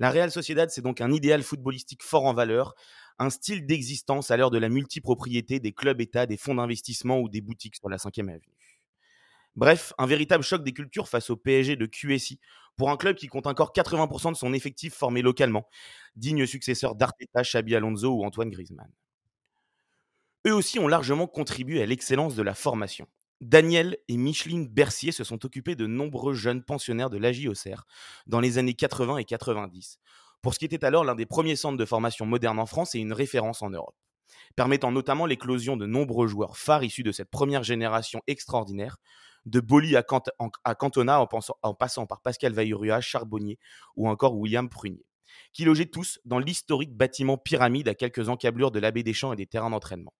La 0.00 0.10
Real 0.10 0.32
Sociedad, 0.32 0.70
c'est 0.70 0.82
donc 0.82 1.00
un 1.00 1.12
idéal 1.12 1.44
footballistique 1.44 2.02
fort 2.02 2.24
en 2.24 2.34
valeur, 2.34 2.74
un 3.20 3.30
style 3.30 3.64
d'existence 3.64 4.32
à 4.32 4.36
l'heure 4.36 4.50
de 4.50 4.58
la 4.58 4.68
multipropriété 4.68 5.60
des 5.60 5.72
clubs-États, 5.72 6.26
des 6.26 6.36
fonds 6.36 6.56
d'investissement 6.56 7.20
ou 7.20 7.28
des 7.28 7.40
boutiques 7.40 7.76
sur 7.76 7.88
la 7.88 7.96
5e 7.96 8.28
avenue. 8.28 8.80
Bref, 9.54 9.92
un 9.98 10.06
véritable 10.06 10.42
choc 10.42 10.64
des 10.64 10.72
cultures 10.72 11.08
face 11.08 11.30
au 11.30 11.36
PSG 11.36 11.76
de 11.76 11.86
QSI, 11.86 12.40
pour 12.76 12.90
un 12.90 12.96
club 12.96 13.14
qui 13.14 13.28
compte 13.28 13.46
encore 13.46 13.72
80% 13.72 14.32
de 14.32 14.36
son 14.36 14.52
effectif 14.52 14.94
formé 14.94 15.22
localement, 15.22 15.68
digne 16.16 16.44
successeur 16.44 16.96
d'Arteta, 16.96 17.42
Xabi 17.42 17.76
Alonso 17.76 18.08
ou 18.08 18.24
Antoine 18.24 18.50
Griezmann. 18.50 18.90
Eux 20.46 20.54
aussi 20.54 20.78
ont 20.78 20.88
largement 20.88 21.26
contribué 21.26 21.80
à 21.80 21.86
l'excellence 21.86 22.34
de 22.34 22.42
la 22.42 22.54
formation. 22.54 23.06
Daniel 23.40 23.96
et 24.08 24.18
Micheline 24.18 24.68
Bercier 24.68 25.10
se 25.10 25.24
sont 25.24 25.44
occupés 25.46 25.74
de 25.74 25.86
nombreux 25.86 26.34
jeunes 26.34 26.62
pensionnaires 26.62 27.08
de 27.08 27.16
l'AJOCR 27.16 27.86
dans 28.26 28.40
les 28.40 28.58
années 28.58 28.74
80 28.74 29.16
et 29.16 29.24
90, 29.24 29.98
pour 30.42 30.52
ce 30.52 30.58
qui 30.58 30.66
était 30.66 30.84
alors 30.84 31.02
l'un 31.02 31.14
des 31.14 31.24
premiers 31.24 31.56
centres 31.56 31.78
de 31.78 31.84
formation 31.86 32.26
moderne 32.26 32.58
en 32.58 32.66
France 32.66 32.94
et 32.94 32.98
une 32.98 33.14
référence 33.14 33.62
en 33.62 33.70
Europe, 33.70 33.96
permettant 34.54 34.92
notamment 34.92 35.24
l'éclosion 35.24 35.78
de 35.78 35.86
nombreux 35.86 36.26
joueurs 36.26 36.58
phares 36.58 36.84
issus 36.84 37.02
de 37.02 37.12
cette 37.12 37.30
première 37.30 37.62
génération 37.62 38.20
extraordinaire, 38.26 38.98
de 39.46 39.60
Boli 39.60 39.96
à, 39.96 40.02
Cantona 40.02 41.26
en, 41.62 41.74
passant 41.74 42.06
par 42.06 42.20
Pascal 42.20 42.52
Vaillurua, 42.52 43.00
Charbonnier 43.00 43.58
ou 43.96 44.08
encore 44.08 44.36
William 44.36 44.68
Prunier, 44.68 45.06
qui 45.54 45.64
logeaient 45.64 45.86
tous 45.86 46.20
dans 46.26 46.38
l'historique 46.38 46.94
bâtiment 46.94 47.38
pyramide 47.38 47.88
à 47.88 47.94
quelques 47.94 48.28
encablures 48.28 48.70
de 48.70 48.78
l'abbé 48.78 49.02
des 49.02 49.14
Champs 49.14 49.32
et 49.32 49.36
des 49.36 49.46
terrains 49.46 49.70
d'entraînement. 49.70 50.12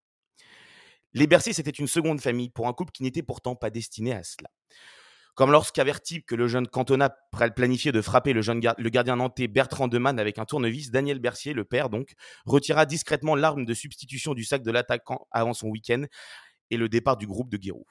Les 1.17 1.29
Berciers, 1.29 1.53
c'était 1.53 1.71
une 1.71 1.87
seconde 1.87 2.21
famille 2.21 2.51
pour 2.51 2.67
un 2.67 2.73
couple 2.73 2.91
qui 2.91 3.05
n'était 3.05 3.23
pourtant 3.23 3.55
pas 3.55 3.71
destiné 3.71 4.13
à 4.13 4.25
cela. 4.25 4.49
Comme 5.37 5.53
lorsqu'averti 5.53 6.25
que 6.25 6.35
le 6.35 6.49
jeune 6.49 6.67
Cantona 6.67 7.11
planifiait 7.55 7.93
de 7.93 8.01
frapper 8.01 8.33
le, 8.33 8.89
gardien 8.91 9.17
nantais 9.17 9.47
Bertrand 9.47 9.87
Demann 9.87 10.19
avec 10.19 10.41
un 10.41 10.45
tournevis, 10.45 10.91
Daniel 10.91 11.21
Bercier, 11.21 11.53
le 11.53 11.65
père 11.65 11.89
donc, 11.89 12.15
retira 12.47 12.85
discrètement 12.85 13.37
l'arme 13.37 13.65
de 13.65 13.75
substitution 13.75 14.35
du 14.35 14.45
sac 14.45 14.65
de 14.65 14.73
l'attaquant 14.73 15.29
avant 15.31 15.55
son 15.55 15.69
week-end 15.69 16.05
et 16.71 16.77
le 16.77 16.89
départ 16.89 17.17
du 17.17 17.29
groupe 17.29 17.49
de 17.49 17.59
Guérou. 17.59 17.85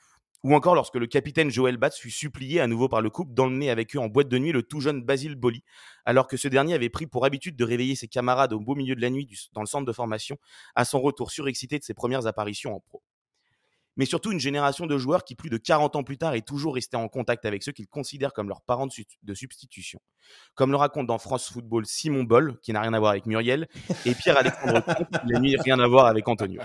Ou 0.43 0.53
encore 0.53 0.75
lorsque 0.75 0.95
le 0.95 1.07
capitaine 1.07 1.49
Joël 1.49 1.77
Batz 1.77 1.97
fut 1.97 2.11
supplié 2.11 2.59
à 2.59 2.67
nouveau 2.67 2.89
par 2.89 3.01
le 3.01 3.09
couple 3.09 3.33
d'emmener 3.33 3.69
avec 3.69 3.95
eux 3.95 3.99
en 3.99 4.07
boîte 4.07 4.27
de 4.27 4.37
nuit 4.37 4.51
le 4.51 4.63
tout 4.63 4.81
jeune 4.81 5.01
Basile 5.01 5.35
Boli, 5.35 5.63
alors 6.03 6.27
que 6.27 6.35
ce 6.35 6.49
dernier 6.49 6.73
avait 6.73 6.89
pris 6.89 7.07
pour 7.07 7.23
habitude 7.23 7.55
de 7.55 7.63
réveiller 7.63 7.95
ses 7.95 8.09
camarades 8.09 8.51
au 8.51 8.59
beau 8.59 8.75
milieu 8.75 8.95
de 8.95 9.01
la 9.01 9.09
nuit 9.09 9.29
dans 9.53 9.61
le 9.61 9.67
centre 9.67 9.85
de 9.85 9.93
formation, 9.93 10.37
à 10.75 10.83
son 10.83 10.99
retour 10.99 11.31
surexcité 11.31 11.79
de 11.79 11.83
ses 11.85 11.93
premières 11.93 12.27
apparitions 12.27 12.75
en 12.75 12.81
pro 12.81 13.01
mais 13.95 14.05
surtout 14.05 14.31
une 14.31 14.39
génération 14.39 14.85
de 14.85 14.97
joueurs 14.97 15.23
qui, 15.23 15.35
plus 15.35 15.49
de 15.49 15.57
40 15.57 15.95
ans 15.95 16.03
plus 16.03 16.17
tard, 16.17 16.33
est 16.33 16.45
toujours 16.45 16.75
resté 16.75 16.97
en 16.97 17.07
contact 17.07 17.45
avec 17.45 17.63
ceux 17.63 17.71
qu'ils 17.71 17.87
considèrent 17.87 18.33
comme 18.33 18.47
leurs 18.47 18.61
parents 18.61 18.87
de, 18.87 19.33
substitution. 19.33 19.99
Comme 20.55 20.71
le 20.71 20.77
raconte 20.77 21.07
dans 21.07 21.17
France 21.17 21.51
Football 21.51 21.85
Simon 21.85 22.23
Boll, 22.23 22.59
qui 22.61 22.73
n'a 22.73 22.81
rien 22.81 22.93
à 22.93 22.99
voir 22.99 23.11
avec 23.11 23.25
Muriel, 23.25 23.67
et 24.05 24.15
Pierre-Alexandre 24.15 24.81
Comte, 24.85 25.21
qui 25.21 25.33
n'a 25.33 25.61
rien 25.63 25.79
à 25.79 25.87
voir 25.87 26.07
avec 26.07 26.27
Antonio. 26.27 26.61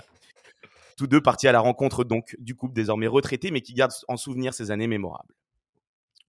Tous 0.97 1.07
deux 1.07 1.21
partis 1.21 1.47
à 1.47 1.51
la 1.51 1.59
rencontre 1.61 2.03
donc 2.03 2.35
du 2.39 2.55
couple 2.55 2.73
désormais 2.73 3.07
retraité, 3.07 3.51
mais 3.51 3.61
qui 3.61 3.73
garde 3.73 3.93
en 4.07 4.17
souvenir 4.17 4.53
ces 4.53 4.71
années 4.71 4.87
mémorables. 4.87 5.33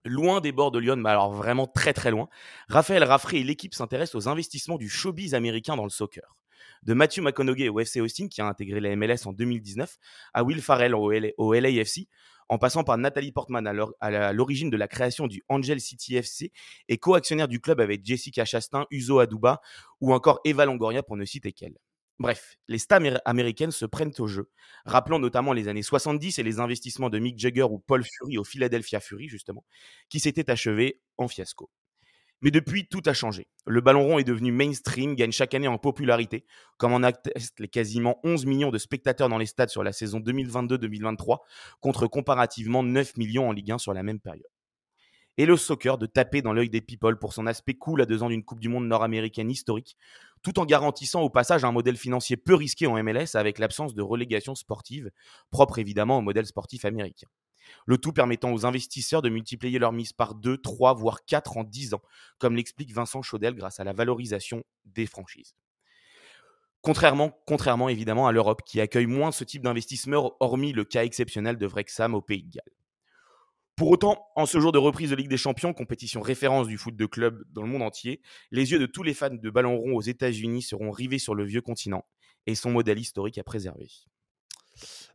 Loin 0.05 0.41
des 0.41 0.53
bords 0.53 0.71
de 0.71 0.79
Lyon, 0.79 0.97
mais 0.97 1.11
alors 1.11 1.33
vraiment 1.33 1.67
très 1.67 1.93
très 1.93 2.11
loin, 2.11 2.29
Raphaël 2.69 3.05
Raffray 3.05 3.41
et 3.41 3.45
l'équipe 3.45 3.75
s'intéressent 3.75 4.15
aux 4.15 4.29
investissements 4.29 4.79
du 4.79 4.89
showbiz 4.89 5.35
américain 5.35 5.77
dans 5.77 5.85
le 5.85 5.91
soccer 5.91 6.37
de 6.83 6.95
Matthew 6.95 7.21
McConaughey 7.21 7.69
au 7.69 7.81
FC 7.81 8.01
Austin, 8.01 8.29
qui 8.29 8.41
a 8.41 8.47
intégré 8.47 8.81
la 8.81 8.95
MLS 8.97 9.27
en 9.27 9.33
2019, 9.33 9.97
à 10.35 10.45
Will 10.45 10.63
Farrell 10.63 10.95
au, 10.95 11.13
au 11.37 11.53
LAFC, 11.53 12.09
en 12.51 12.59
passant 12.59 12.83
par 12.83 12.99
Nathalie 12.99 13.31
Portman 13.31 13.65
à 14.01 14.33
l'origine 14.33 14.71
de 14.71 14.77
la 14.77 14.89
création 14.89 15.29
du 15.29 15.43
Angel 15.49 15.81
City 15.81 16.17
FC 16.17 16.51
et 16.89 16.99
co-actionnaire 16.99 17.47
du 17.47 17.61
club 17.61 17.81
avec 17.81 18.05
Jessica 18.05 18.45
Chastain, 18.45 18.87
Uzo 18.91 19.21
Aduba 19.21 19.61
ou 20.01 20.13
encore 20.13 20.41
Eva 20.45 20.65
Longoria 20.65 21.05
pour 21.05 21.17
ne 21.17 21.25
citer 21.25 21.53
qu'elle. 21.53 21.79
Bref, 22.19 22.59
les 22.67 22.79
stars 22.79 23.21
américaines 23.25 23.71
se 23.71 23.87
prennent 23.87 24.13
au 24.19 24.27
jeu, 24.27 24.51
rappelant 24.85 25.21
notamment 25.21 25.53
les 25.53 25.69
années 25.69 25.83
70 25.83 26.39
et 26.39 26.43
les 26.43 26.59
investissements 26.59 27.09
de 27.09 27.19
Mick 27.19 27.39
Jagger 27.39 27.63
ou 27.63 27.79
Paul 27.79 28.05
Fury 28.05 28.37
au 28.37 28.45
Philadelphia 28.45 29.01
Fury, 29.01 29.29
justement, 29.29 29.65
qui 30.11 30.21
s'étaient 30.21 30.51
achevés 30.51 31.01
en 31.17 31.29
fiasco. 31.29 31.71
Mais 32.43 32.51
depuis, 32.51 32.87
tout 32.89 33.03
a 33.07 33.13
changé. 33.13 33.49
Le 33.67 33.81
ballon 33.81 34.05
rond 34.05 34.19
est 34.19 34.25
devenu 34.25 34.51
mainstream, 34.51 35.15
gagne 35.15 35.33
chaque 35.33 35.55
année 35.55 35.69
en 35.69 35.79
popularité, 35.79 36.47
comme 36.79 36.93
en 36.93 37.03
attestent 37.03 37.61
les 37.61 37.69
quasiment 37.69 38.19
11 38.25 38.47
millions 38.47 38.71
de 38.71 38.79
spectateurs 38.79 39.29
dans 39.29 39.39
les 39.39 39.47
stades 39.47 39.69
sur 39.69 39.83
la 39.83 39.93
saison 39.93 40.21
2022-2023, 40.21 41.39
contre 41.81 42.07
comparativement 42.07 42.83
9 42.83 43.17
millions 43.17 43.49
en 43.49 43.53
Ligue 43.53 43.73
1 43.73 43.79
sur 43.79 43.93
la 43.93 44.03
même 44.03 44.21
période 44.21 44.47
et 45.41 45.47
le 45.47 45.57
soccer 45.57 45.97
de 45.97 46.05
taper 46.05 46.43
dans 46.43 46.53
l'œil 46.53 46.69
des 46.69 46.83
people 46.83 47.19
pour 47.19 47.33
son 47.33 47.47
aspect 47.47 47.73
cool 47.73 48.03
à 48.03 48.05
deux 48.05 48.23
ans 48.23 48.29
d'une 48.29 48.45
Coupe 48.45 48.61
du 48.61 48.69
Monde 48.69 48.87
nord-américaine 48.87 49.51
historique, 49.51 49.97
tout 50.43 50.59
en 50.59 50.67
garantissant 50.67 51.23
au 51.23 51.31
passage 51.31 51.65
un 51.65 51.73
modèle 51.73 51.97
financier 51.97 52.37
peu 52.37 52.55
risqué 52.55 52.87
en 52.87 53.03
MLS 53.03 53.35
avec 53.35 53.59
l'absence 53.59 53.95
de 53.95 54.03
relégation 54.03 54.55
sportive, 54.55 55.11
propre 55.51 55.79
évidemment 55.79 56.19
au 56.19 56.21
modèle 56.21 56.45
sportif 56.45 56.85
américain. 56.85 57.29
Le 57.87 57.99
tout 57.99 58.13
permettant 58.13 58.53
aux 58.53 58.67
investisseurs 58.67 59.23
de 59.23 59.29
multiplier 59.29 59.79
leur 59.79 59.93
mise 59.93 60.13
par 60.13 60.35
2, 60.35 60.59
3, 60.59 60.95
voire 60.95 61.25
4 61.25 61.57
en 61.57 61.65
10 61.65 61.95
ans, 61.95 62.03
comme 62.39 62.57
l'explique 62.57 62.93
Vincent 62.93 63.23
Chaudel 63.23 63.55
grâce 63.55 63.81
à 63.81 63.85
la 63.85 63.93
valorisation 63.93 64.63
des 64.85 65.07
franchises. 65.07 65.55
Contrairement, 66.83 67.39
contrairement 67.47 67.89
évidemment 67.91 68.27
à 68.27 68.33
l'Europe, 68.33 68.63
qui 68.65 68.81
accueille 68.81 69.07
moins 69.07 69.33
ce 69.33 69.45
type 69.45 69.63
d'investissement, 69.63 70.35
hormis 70.41 70.73
le 70.73 70.85
cas 70.85 71.05
exceptionnel 71.05 71.59
de 71.59 71.67
Wrexham 71.67 72.15
au 72.15 72.23
Pays 72.23 72.43
de 72.43 72.51
Galles. 72.51 72.73
Pour 73.77 73.91
autant, 73.91 74.27
en 74.37 74.45
ce 74.45 74.61
jour 74.61 74.73
de 74.73 74.79
reprise 74.79 75.11
de 75.11 75.17
Ligue 75.17 75.31
des 75.31 75.39
Champions, 75.39 75.73
compétition 75.73 76.21
référence 76.21 76.69
du 76.69 76.77
foot 76.77 76.97
de 76.97 77.07
club 77.07 77.45
dans 77.51 77.63
le 77.63 77.69
monde 77.69 77.83
entier, 77.83 78.21
les 78.51 78.73
yeux 78.73 78.79
de 78.79 78.87
tous 78.87 79.03
les 79.03 79.15
fans 79.15 79.31
de 79.31 79.51
ballon 79.51 79.77
rond 79.79 79.95
aux 79.95 80.03
États-Unis 80.03 80.63
seront 80.63 80.91
rivés 80.91 81.19
sur 81.19 81.35
le 81.35 81.45
vieux 81.45 81.63
continent 81.63 82.05
et 82.47 82.55
son 82.55 82.71
modèle 82.71 82.99
historique 82.99 83.39
à 83.39 83.43
préserver. 83.43 83.89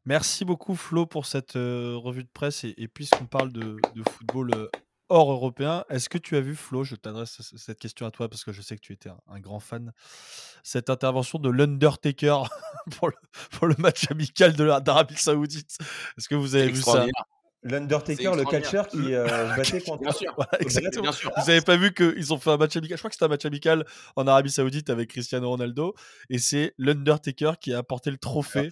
Merci 0.05 0.45
beaucoup 0.45 0.75
Flo 0.75 1.07
pour 1.07 1.25
cette 1.25 1.55
euh, 1.55 1.95
revue 1.97 2.23
de 2.23 2.29
presse 2.31 2.63
et, 2.63 2.87
puisqu'on 2.87 3.25
parle 3.25 3.51
de, 3.51 3.77
football 4.07 4.51
euh, 4.53 4.69
hors 5.09 5.31
européen, 5.31 5.83
est-ce 5.89 6.09
que 6.09 6.19
tu 6.19 6.35
as 6.35 6.41
vu 6.41 6.55
Flo, 6.55 6.83
je 6.83 6.95
t'adresse 6.95 7.41
cette 7.57 7.79
question 7.79 8.05
à 8.05 8.11
toi 8.11 8.29
parce 8.29 8.43
que 8.43 8.51
je 8.51 8.61
sais 8.61 8.75
que 8.75 8.81
tu 8.81 8.93
étais 8.93 9.09
un, 9.09 9.39
grand 9.39 9.59
fan, 9.59 9.91
cette 10.63 10.91
intervention 10.91 11.39
de 11.39 11.49
l'Undertaker 11.49 12.37
pour, 12.99 13.09
le, 13.67 13.75
match 13.79 14.11
amical 14.11 14.53
d'Arabie 14.53 15.17
Saoudite? 15.17 15.77
Est-ce 16.17 16.29
que 16.29 16.35
vous 16.35 16.55
avez 16.55 16.67
vu 16.69 16.81
ça? 16.81 17.07
L'Undertaker, 17.63 18.35
le 18.35 18.43
catcheur 18.43 18.87
qui 18.87 19.15
euh, 19.15 19.25
battait 19.57 19.81
contre. 19.81 20.01
Bien 20.03 20.11
sûr. 20.11 20.35
exactement. 20.59 21.09
Vous 21.09 21.45
n'avez 21.47 21.61
pas 21.61 21.77
vu 21.77 21.95
qu'ils 21.95 22.31
ont 22.31 22.37
fait 22.37 22.51
un 22.51 22.57
match 22.57 22.77
amical? 22.77 22.95
Je 22.95 23.01
crois 23.01 23.09
que 23.09 23.15
c'était 23.15 23.25
un 23.25 23.29
match 23.29 23.45
amical 23.45 23.85
en 24.15 24.27
Arabie 24.27 24.51
Saoudite 24.51 24.91
avec 24.91 25.09
Cristiano 25.09 25.49
Ronaldo. 25.49 25.95
Et 26.29 26.37
c'est 26.37 26.75
l'Undertaker 26.77 27.53
qui 27.59 27.73
a 27.73 27.79
apporté 27.79 28.11
le 28.11 28.17
trophée. 28.17 28.69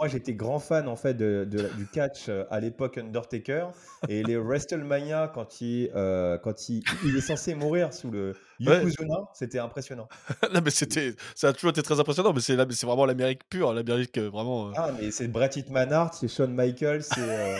Moi, 0.00 0.08
j'étais 0.08 0.32
grand 0.32 0.58
fan 0.58 0.88
en 0.88 0.96
fait 0.96 1.12
de, 1.12 1.44
du 1.76 1.86
catch 1.86 2.30
euh, 2.30 2.44
à 2.50 2.58
l'époque 2.58 2.96
Undertaker. 2.96 3.66
Et 4.08 4.22
les 4.22 4.38
WrestleMania 4.38 5.30
quand 5.34 5.60
il 5.60 5.90
euh, 5.94 6.38
quand 6.38 6.70
il, 6.70 6.82
il, 7.04 7.16
est 7.16 7.20
censé 7.20 7.54
mourir 7.54 7.92
sous 7.92 8.10
le 8.10 8.34
Yokozuna, 8.60 9.28
c'était 9.32 9.58
impressionnant. 9.58 10.08
non, 10.54 10.60
mais 10.62 10.70
c'était, 10.70 11.14
ça 11.34 11.48
a 11.48 11.52
toujours 11.52 11.70
été 11.70 11.82
très 11.82 11.98
impressionnant, 11.98 12.32
mais 12.32 12.40
c'est, 12.40 12.56
c'est 12.72 12.86
vraiment 12.86 13.06
l'Amérique 13.06 13.40
pure, 13.48 13.72
l'Amérique 13.72 14.18
euh, 14.18 14.28
vraiment. 14.28 14.68
Euh. 14.68 14.72
Ah, 14.76 14.90
mais 14.98 15.10
c'est 15.10 15.28
Brett 15.28 15.56
Hitman 15.56 15.88
c'est 16.12 16.28
Shawn 16.28 16.54
Michaels, 16.54 17.02
c'est 17.02 17.18
euh, 17.18 17.56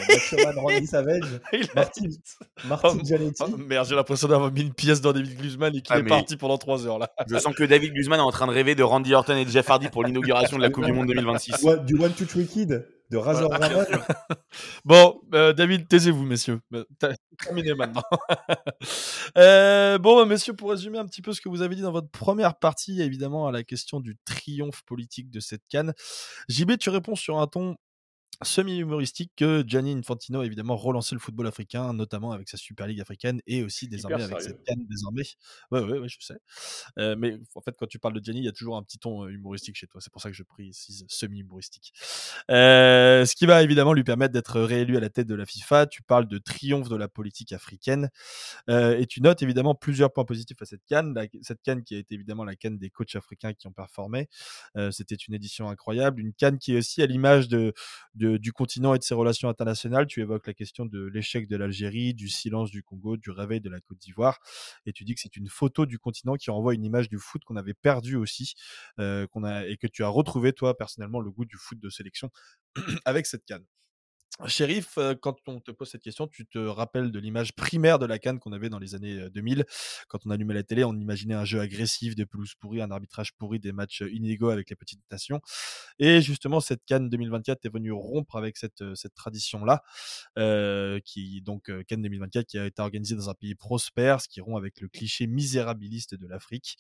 Randy 0.57 0.87
Savage, 0.87 1.41
Martin, 1.75 2.03
Martin 2.67 2.89
oh, 3.41 3.45
oh, 3.53 3.57
merde, 3.57 3.87
j'ai 3.89 3.95
l'impression 3.95 4.29
d'avoir 4.29 4.53
mis 4.53 4.61
une 4.63 4.75
pièce 4.75 5.01
dans 5.01 5.13
David 5.13 5.41
Guzman 5.41 5.75
et 5.75 5.81
qu'il 5.81 5.97
ah, 5.97 5.99
est 5.99 6.05
parti 6.05 6.37
pendant 6.37 6.59
3 6.59 6.87
heures 6.87 6.99
là. 6.99 7.11
Je 7.27 7.39
sens 7.39 7.55
que 7.55 7.65
David 7.65 7.95
Guzman 7.95 8.19
est 8.19 8.23
en 8.23 8.31
train 8.31 8.47
de 8.47 8.53
rêver 8.53 8.75
de 8.75 8.83
Randy 8.83 9.15
Orton 9.15 9.37
et 9.37 9.45
de 9.45 9.51
Jeff 9.51 9.69
Hardy 9.71 9.89
pour 9.89 10.05
l'inauguration 10.05 10.59
de 10.59 10.63
la 10.63 10.71
Coupe 10.71 10.85
du 10.85 10.93
Monde 10.93 11.09
2026. 11.09 11.67
du 11.87 11.95
One 11.95 12.13
Two 12.13 12.27
Three 12.27 12.47
Kid 12.47 12.85
de 13.11 13.17
Razor 13.17 13.51
Ramon. 13.51 13.85
bon, 14.85 15.21
euh, 15.35 15.53
David, 15.53 15.89
taisez-vous, 15.89 16.25
messieurs. 16.25 16.61
Bah, 16.71 16.85
terminé 17.39 17.75
maintenant. 17.75 18.05
euh, 19.39 19.99
bon, 19.99 20.17
bah, 20.17 20.27
messieurs, 20.27 20.55
pour 20.55 20.71
résumer 20.71 20.99
un 20.99 21.07
petit 21.07 21.23
peu 21.23 21.33
ce 21.33 21.41
que 21.41 21.49
vous 21.49 21.63
avez 21.63 21.75
dit 21.75 21.83
dans 21.83 21.93
votre 21.93 22.11
première 22.11 22.57
partie, 22.59 23.03
évidemment, 23.03 23.49
à 23.49 23.53
la 23.53 23.65
question 23.65 24.01
du 24.01 24.17
triomphe 24.25 24.83
politique 24.85 25.31
de 25.31 25.41
cette 25.41 25.63
canne. 25.69 25.93
JB, 26.49 26.79
tu 26.79 26.91
réponds 26.91 27.17
sur 27.17 27.41
un 27.41 27.47
ton 27.47 27.77
semi-humoristique 28.43 29.33
que 29.37 29.63
Gianni 29.67 29.93
Infantino 29.93 30.41
a 30.41 30.47
évidemment 30.47 30.77
relancé 30.77 31.15
le 31.15 31.21
football 31.21 31.47
africain, 31.47 31.93
notamment 31.93 32.33
avec 32.33 32.49
sa 32.49 32.57
Super 32.57 32.87
League 32.87 33.01
africaine 33.01 33.41
et 33.47 33.63
aussi 33.63 33.89
désormais 33.89 34.23
avec 34.23 34.41
cette 34.41 34.63
canne 34.65 34.87
désormais. 34.89 35.23
Ouais, 35.71 35.81
ouais, 35.81 35.99
ouais, 35.99 36.09
je 36.09 36.17
sais. 36.21 36.39
Euh, 36.99 37.17
mais 37.19 37.39
en 37.55 37.61
fait, 37.61 37.75
quand 37.79 37.87
tu 37.87 37.99
parles 37.99 38.15
de 38.15 38.25
Gianni, 38.25 38.41
il 38.41 38.45
y 38.45 38.49
a 38.49 38.53
toujours 38.53 38.77
un 38.77 38.83
petit 38.83 38.99
ton 38.99 39.25
euh, 39.25 39.29
humoristique 39.29 39.77
chez 39.77 39.87
toi. 39.87 40.01
C'est 40.01 40.13
pour 40.13 40.23
ça 40.23 40.31
que 40.31 40.37
je 40.37 40.43
précise 40.43 41.05
semi-humoristique. 41.09 41.93
Euh, 42.51 43.25
ce 43.27 43.35
qui 43.35 43.47
va 43.47 43.63
évidemment 43.63 43.93
lui 43.93 44.05
permettre 44.05 44.33
d'être 44.33 44.61
réélu 44.61 44.97
à 44.97 45.01
la 45.01 45.11
tête 45.11 45.27
de 45.27 45.35
la 45.35 45.45
FIFA. 45.45 45.87
Tu 45.87 46.03
parles 46.03 46.27
de 46.27 46.39
triomphe 46.39 46.89
de 46.89 46.97
la 46.97 47.09
politique 47.09 47.53
africaine 47.53 48.09
et 48.69 49.07
tu 49.07 49.21
notes 49.21 49.43
évidemment 49.43 49.75
plusieurs 49.75 50.13
points 50.13 50.25
positifs 50.25 50.61
à 50.63 50.65
cette 50.65 50.85
canne. 50.87 51.15
cette 51.43 51.63
canne 51.63 51.83
qui 51.83 51.95
a 51.95 51.99
été 51.99 52.15
évidemment 52.15 52.45
la 52.45 52.57
canne 52.57 52.79
des 52.79 52.91
coachs 52.91 53.17
africains 53.17 53.53
qui 53.53 53.67
ont 53.67 53.73
performé. 53.73 54.29
C'était 54.91 55.15
une 55.15 55.35
édition 55.35 55.69
incroyable. 55.69 56.21
Une 56.21 56.33
canne 56.33 56.59
qui 56.59 56.75
est 56.75 56.79
aussi 56.79 57.03
à 57.03 57.07
l'image 57.07 57.49
de, 57.49 57.73
de 58.15 58.30
du 58.39 58.53
continent 58.53 58.95
et 58.95 58.99
de 58.99 59.03
ses 59.03 59.15
relations 59.15 59.49
internationales. 59.49 60.07
Tu 60.07 60.21
évoques 60.21 60.47
la 60.47 60.55
question 60.55 60.87
de 60.87 61.07
l'échec 61.07 61.49
de 61.49 61.57
l'Algérie, 61.57 62.15
du 62.15 62.29
silence 62.29 62.71
du 62.71 62.83
Congo, 62.83 63.17
du 63.17 63.31
réveil 63.31 63.61
de 63.61 63.71
la 63.71 63.81
Côte 63.81 63.99
d'Ivoire. 63.99 64.39
Et 64.87 64.93
tu 64.93 65.05
dis 65.05 65.15
que 65.15 65.21
c'est 65.21 65.37
une 65.37 65.49
photo 65.49 65.87
du 65.87 65.99
continent 65.99 66.37
qui 66.37 66.51
renvoie 66.51 66.75
une 66.75 66.85
image 66.85 67.09
du 67.09 67.19
foot 67.19 67.45
qu'on 67.45 67.57
avait 67.57 67.75
perdu 67.75 68.17
aussi, 68.17 68.55
euh, 68.99 69.27
qu'on 69.29 69.45
a, 69.45 69.67
et 69.67 69.77
que 69.77 69.87
tu 69.87 70.05
as 70.05 70.09
retrouvé, 70.09 70.53
toi, 70.53 70.77
personnellement, 70.77 71.21
le 71.21 71.31
goût 71.31 71.45
du 71.45 71.57
foot 71.57 71.79
de 71.79 71.89
sélection 71.89 72.31
avec 73.05 73.27
cette 73.27 73.45
canne. 73.45 73.65
Shérif, 74.47 74.99
quand 75.21 75.37
on 75.47 75.61
te 75.61 75.71
pose 75.71 75.91
cette 75.91 76.03
question, 76.03 76.27
tu 76.27 76.47
te 76.47 76.59
rappelles 76.59 77.11
de 77.11 77.19
l'image 77.19 77.55
primaire 77.55 77.99
de 77.99 78.07
la 78.07 78.19
Cannes 78.19 78.39
qu'on 78.39 78.53
avait 78.53 78.71
dans 78.71 78.79
les 78.79 78.95
années 78.95 79.29
2000. 79.31 79.65
Quand 80.09 80.19
on 80.25 80.31
allumait 80.31 80.55
la 80.55 80.63
télé, 80.63 80.83
on 80.83 80.95
imaginait 80.95 81.35
un 81.35 81.45
jeu 81.45 81.61
agressif, 81.61 82.15
des 82.15 82.25
pelouses 82.25 82.55
pourries, 82.55 82.81
un 82.81 82.91
arbitrage 82.91 83.35
pourri, 83.35 83.61
des 83.61 83.73
matchs 83.73 84.03
inégaux 84.11 84.49
avec 84.49 84.71
les 84.71 84.77
petites 84.77 85.03
nations. 85.11 85.41
Et 85.99 86.23
justement, 86.23 86.61
cette 86.61 86.85
Cannes 86.87 87.11
2024 87.11 87.67
est 87.67 87.73
venue 87.73 87.93
rompre 87.93 88.37
avec 88.37 88.57
cette, 88.57 88.83
cette 88.95 89.15
tradition-là, 89.15 89.83
qui 91.05 91.43
donc 91.43 91.71
Cannes 91.87 92.03
2024 92.03 92.47
qui 92.47 92.59
a 92.59 92.67
été 92.67 92.81
organisée 92.81 93.17
dans 93.17 93.29
un 93.29 93.35
pays 93.35 93.55
prospère, 93.55 94.21
ce 94.23 94.29
qui 94.29 94.41
rompt 94.41 94.57
avec 94.57 94.81
le 94.81 94.89
cliché 94.89 95.27
misérabiliste 95.27 96.15
de 96.15 96.27
l'Afrique. 96.27 96.79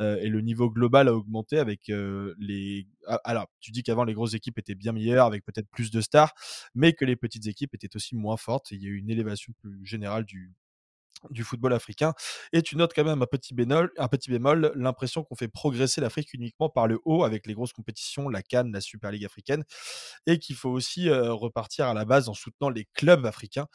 et 0.00 0.28
le 0.28 0.40
niveau 0.42 0.70
global 0.70 1.08
a 1.08 1.14
augmenté 1.14 1.58
avec 1.58 1.90
les. 2.38 2.86
Alors, 3.24 3.46
tu 3.60 3.70
dis 3.70 3.82
qu'avant 3.82 4.04
les 4.04 4.12
grosses 4.12 4.34
équipes 4.34 4.58
étaient 4.58 4.74
bien 4.74 4.92
meilleures, 4.92 5.24
avec 5.24 5.44
peut-être 5.44 5.68
plus 5.70 5.90
de 5.90 6.02
stars, 6.02 6.34
mais 6.74 6.92
que 6.98 7.04
les 7.04 7.16
petites 7.16 7.46
équipes 7.46 7.74
étaient 7.74 7.94
aussi 7.96 8.14
moins 8.16 8.36
fortes. 8.36 8.72
Et 8.72 8.74
il 8.74 8.82
y 8.82 8.86
a 8.86 8.90
eu 8.90 8.96
une 8.96 9.10
élévation 9.10 9.52
plus 9.60 9.84
générale 9.86 10.24
du, 10.24 10.54
du 11.30 11.44
football 11.44 11.72
africain. 11.72 12.14
Et 12.52 12.62
tu 12.62 12.76
notes 12.76 12.92
quand 12.94 13.04
même 13.04 13.22
un 13.22 13.26
petit 13.26 13.54
bémol, 13.54 13.90
un 13.98 14.08
petit 14.08 14.30
bémol 14.30 14.72
l'impression 14.74 15.24
qu'on 15.24 15.36
fait 15.36 15.48
progresser 15.48 16.00
l'Afrique 16.00 16.32
uniquement 16.34 16.68
par 16.68 16.86
le 16.86 16.98
haut 17.04 17.24
avec 17.24 17.46
les 17.46 17.54
grosses 17.54 17.72
compétitions, 17.72 18.28
la 18.28 18.42
Cannes, 18.42 18.72
la 18.72 18.80
Super 18.80 19.10
League 19.10 19.24
africaine, 19.24 19.64
et 20.26 20.38
qu'il 20.38 20.56
faut 20.56 20.70
aussi 20.70 21.10
repartir 21.10 21.86
à 21.86 21.94
la 21.94 22.04
base 22.04 22.28
en 22.28 22.34
soutenant 22.34 22.70
les 22.70 22.86
clubs 22.94 23.24
africains. 23.26 23.66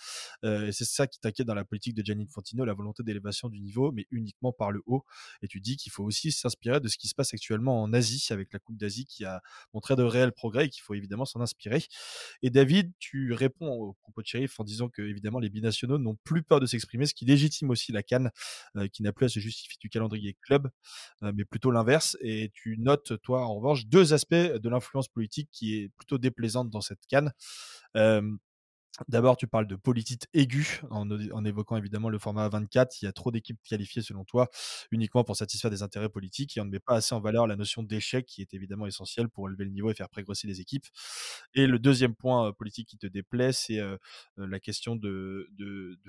et 0.44 0.72
c'est 0.72 0.86
ça 0.86 1.08
qui 1.08 1.20
t'inquiète 1.20 1.48
dans 1.48 1.56
la 1.56 1.66
politique 1.66 1.96
de 1.96 2.04
Gianni 2.04 2.24
Infantino, 2.24 2.66
la 2.66 2.74
volonté 2.74 3.04
d'élévation 3.04 3.50
du 3.50 3.60
niveau, 3.60 3.92
mais 3.92 4.06
uniquement 4.12 4.52
par 4.52 4.72
le 4.72 4.82
haut. 4.86 5.04
Et 5.42 5.48
tu 5.48 5.60
dis 5.60 5.78
qu'il 5.78 5.92
faut 5.92 6.04
aussi 6.04 6.32
s'inspirer 6.32 6.80
de 6.80 6.88
ce 6.88 6.98
qui 6.98 7.08
se 7.08 7.16
passe 7.16 7.34
actuellement 7.34 7.82
en 7.82 7.94
Asie, 7.94 8.26
avec 8.32 8.54
la 8.54 8.60
Coupe 8.60 8.78
d'Asie 8.78 9.06
qui 9.06 9.26
a 9.26 9.42
montré 9.74 9.96
de 9.96 10.04
réels 10.04 10.32
progrès 10.32 10.66
et 10.66 10.70
qu'il 10.70 10.82
faut 10.82 10.94
évidemment 10.94 11.26
s'en 11.26 11.42
inspirer. 11.42 11.84
Et 12.42 12.50
David, 12.50 12.92
tu 13.00 13.34
réponds 13.34 13.72
au 13.72 13.94
propos 13.94 14.22
de 14.22 14.28
Sheriff 14.28 14.60
en 14.60 14.64
disant 14.64 14.90
que 14.90 15.02
évidemment 15.02 15.40
les 15.40 15.50
binationaux 15.50 15.98
n'ont 15.98 16.18
plus 16.24 16.44
peur 16.44 16.60
de 16.60 16.66
s'exprimer, 16.66 17.06
ce 17.06 17.14
qui 17.14 17.26
légitime 17.34 17.70
aussi 17.70 17.92
la 17.92 18.04
Cannes, 18.04 18.32
qui 18.92 19.04
n'a 19.04 19.12
plus 19.12 19.26
à 19.26 19.30
se 19.30 19.40
justifier 19.40 19.78
du 19.80 19.90
calendrier 19.90 20.38
club, 20.42 20.70
mais 21.22 21.46
plutôt 21.46 21.72
l'inverse. 21.72 22.16
Et 22.22 22.52
tu 22.54 22.78
notes, 22.78 23.22
toi, 23.24 23.46
en 23.46 23.56
revanche, 23.56 23.88
deux 23.88 24.14
aspects 24.14 24.34
de 24.36 24.70
l'influence 24.70 25.08
politique 25.08 25.50
qui 25.52 25.76
est 25.76 25.90
plutôt 25.98 26.18
déplaisante 26.18 26.70
dans 26.70 26.82
cette 26.82 27.06
Cannes. 27.08 27.32
D'abord, 29.08 29.38
tu 29.38 29.48
parles 29.48 29.66
de 29.66 29.76
politique 29.76 30.28
aiguë 30.36 30.82
en, 30.92 31.46
évoquant 31.46 31.78
évidemment 31.78 32.10
le 32.10 32.20
format 32.20 32.48
24. 32.48 33.02
Il 33.02 33.06
y 33.06 33.08
a 33.08 33.12
trop 33.12 33.32
d'équipes 33.32 33.60
qualifiées 33.64 34.04
selon 34.04 34.24
toi 34.24 34.50
uniquement 34.92 35.24
pour 35.24 35.36
satisfaire 35.36 35.72
des 35.72 35.82
intérêts 35.82 36.10
politiques 36.10 36.58
et 36.58 36.62
on 36.62 36.66
ne 36.66 36.70
met 36.70 36.80
pas 36.80 36.98
assez 36.98 37.16
en 37.16 37.20
valeur 37.20 37.48
la 37.48 37.56
notion 37.56 37.82
d'échec 37.82 38.28
qui 38.28 38.42
est 38.42 38.54
évidemment 38.54 38.86
essentielle 38.86 39.30
pour 39.30 39.50
élever 39.50 39.66
le 39.66 39.72
niveau 39.72 39.90
et 39.90 39.96
faire 39.96 40.10
progresser 40.10 40.48
les 40.48 40.62
équipes. 40.62 40.86
Et 41.56 41.66
le 41.66 41.80
deuxième 41.80 42.14
point 42.14 42.54
politique 42.54 42.88
qui 42.88 42.98
te 43.00 43.08
déplaît, 43.08 43.52
c'est 43.52 43.80
la 44.38 44.60
question 44.60 44.96
de, 44.96 45.50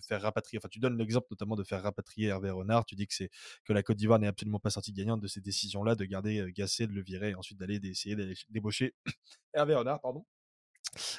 faire 0.07 0.20
rapatrier. 0.20 0.59
Enfin, 0.59 0.68
tu 0.68 0.78
donnes 0.78 0.99
l'exemple 0.99 1.28
notamment 1.30 1.57
de 1.57 1.64
faire 1.64 1.82
rapatrier 1.82 2.28
Hervé 2.28 2.51
Renard. 2.51 2.85
Tu 2.85 2.97
dis 2.97 3.07
que 3.07 3.14
c'est 3.14 3.30
que 3.64 3.72
la 3.72 3.82
Côte 3.82 3.97
d'Ivoire 3.97 4.18
n'est 4.18 4.26
absolument 4.26 4.61
pas 4.61 4.70
sortie 4.70 4.93
gagnante 4.93 5.22
de 5.22 5.26
ces 5.26 5.41
décisions-là, 5.41 5.95
de 5.95 6.05
garder 6.05 6.53
Gassé, 6.55 6.87
de 6.87 6.93
le 6.93 7.03
virer 7.03 7.30
et 7.30 7.35
ensuite 7.35 7.59
d'aller 7.59 7.80
essayer 7.82 8.14
débaucher 8.51 8.95
Hervé 9.55 9.74
Renard, 9.74 10.03
pardon 10.03 10.26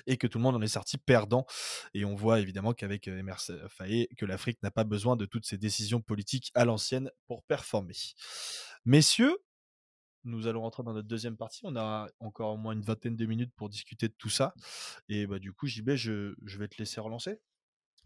et 0.08 0.18
que 0.18 0.28
tout 0.28 0.38
le 0.38 0.44
monde 0.44 0.56
en 0.56 0.62
est 0.62 0.68
sorti 0.68 0.98
perdant. 0.98 1.46
Et 1.94 2.06
on 2.06 2.16
voit 2.16 2.40
évidemment 2.40 2.74
qu'avec 2.74 3.08
Emerson 3.08 3.60
Faye, 3.70 4.08
que 4.18 4.26
l'Afrique 4.26 4.62
n'a 4.64 4.72
pas 4.72 4.84
besoin 4.84 5.16
de 5.16 5.26
toutes 5.26 5.46
ces 5.46 5.58
décisions 5.58 6.02
politiques 6.02 6.52
à 6.56 6.66
l'ancienne 6.66 7.12
pour 7.28 7.44
performer. 7.44 7.96
Messieurs, 8.86 9.38
nous 10.24 10.48
allons 10.48 10.62
rentrer 10.62 10.84
dans 10.84 10.94
notre 10.94 11.08
deuxième 11.08 11.38
partie. 11.38 11.62
On 11.66 11.76
a 11.76 12.08
encore 12.20 12.54
au 12.54 12.58
moins 12.58 12.74
une 12.74 12.82
vingtaine 12.82 13.16
de 13.16 13.26
minutes 13.26 13.54
pour 13.56 13.70
discuter 13.70 14.08
de 14.08 14.16
tout 14.18 14.30
ça. 14.30 14.54
Et 15.08 15.28
bah, 15.28 15.40
du 15.40 15.54
coup, 15.54 15.68
JB, 15.68 15.92
je, 15.92 16.34
je 16.44 16.58
vais 16.58 16.68
te 16.68 16.78
laisser 16.78 17.00
relancer. 17.00 17.40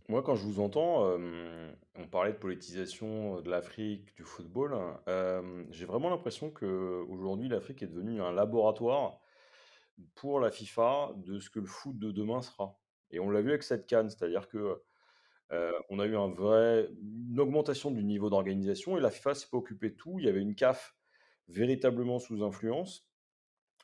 Moi, 0.09 0.23
quand 0.23 0.35
je 0.35 0.43
vous 0.43 0.59
entends, 0.59 1.03
on 1.95 2.07
parlait 2.07 2.33
de 2.33 2.37
politisation 2.37 3.41
de 3.41 3.49
l'Afrique, 3.49 4.15
du 4.15 4.23
football. 4.23 4.75
j'ai 5.69 5.85
vraiment 5.85 6.09
l'impression 6.09 6.49
qu'aujourd'hui, 6.49 7.47
l'Afrique 7.47 7.83
est 7.83 7.87
devenue 7.87 8.19
un 8.19 8.31
laboratoire 8.31 9.19
pour 10.15 10.39
la 10.39 10.51
FIFA 10.51 11.13
de 11.17 11.39
ce 11.39 11.49
que 11.49 11.59
le 11.59 11.65
foot 11.65 11.97
de 11.97 12.11
demain 12.11 12.41
sera. 12.41 12.77
Et 13.11 13.19
on 13.19 13.29
l'a 13.29 13.41
vu 13.41 13.49
avec 13.49 13.63
cette 13.63 13.87
canne, 13.87 14.09
c'est-à-dire 14.09 14.47
que 14.47 14.81
on 15.89 15.97
a 15.97 16.05
eu 16.05 16.15
un 16.15 16.27
vrai, 16.27 16.87
une 17.01 17.39
augmentation 17.39 17.89
du 17.89 18.03
niveau 18.03 18.29
d'organisation 18.29 18.99
et 18.99 19.01
la 19.01 19.09
FIFA 19.09 19.33
s'est 19.33 19.47
pas 19.51 19.57
occupée 19.57 19.89
de 19.89 19.95
tout. 19.95 20.19
Il 20.19 20.25
y 20.25 20.29
avait 20.29 20.41
une 20.41 20.53
CAF 20.53 20.95
véritablement 21.47 22.19
sous 22.19 22.43
influence. 22.43 23.09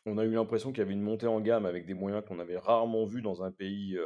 On 0.05 0.20
a 0.20 0.26
eu 0.26 0.34
l'impression 0.34 0.72
qu'il 0.72 0.80
y 0.80 0.82
avait 0.84 0.93
une 0.93 1.01
montée 1.01 1.26
en 1.26 1.41
gamme 1.41 1.66
avec 1.66 1.88
des 1.88 1.95
moyens 1.95 2.24
qu'on 2.24 2.38
avait 2.38 2.59
rarement 2.59 3.05
vus 3.05 3.24
dans 3.24 3.41
un 3.41 3.51
pays 3.51 3.97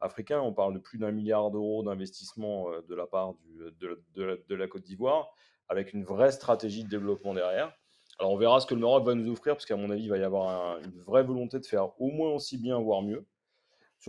africain. 0.00 0.40
On 0.40 0.52
parle 0.52 0.74
de 0.74 0.78
plus 0.78 0.98
d'un 0.98 1.12
milliard 1.12 1.50
d'euros 1.50 1.82
d'investissement 1.82 2.70
euh, 2.70 2.82
de 2.88 2.94
la 2.94 3.06
part 3.06 3.34
euh, 3.60 3.74
de, 3.80 4.54
la, 4.54 4.68
Côte 4.68 4.84
d'Ivoire, 4.84 5.34
avec 5.68 5.92
une 5.92 6.04
vraie 6.04 6.32
stratégie 6.32 6.84
de 6.84 6.88
développement 6.88 7.34
derrière. 7.34 7.76
Alors 8.18 8.32
on 8.32 8.38
verra 8.38 8.60
ce 8.60 8.66
que 8.66 8.74
le 8.74 8.80
Maroc 8.80 9.04
va 9.04 9.14
nous 9.14 9.30
offrir, 9.30 9.54
parce 9.54 9.66
qu'à 9.66 9.76
mon 9.76 9.90
avis, 9.90 10.04
il 10.04 10.08
va 10.08 10.18
y 10.18 10.24
avoir 10.24 10.78
une 10.78 11.02
vraie 11.02 11.22
volonté 11.22 11.58
de 11.58 11.66
faire 11.66 12.00
au 12.00 12.10
moins 12.10 12.30
aussi 12.30 12.56
bien, 12.56 12.78
voire 12.78 13.02
mieux. 13.02 13.26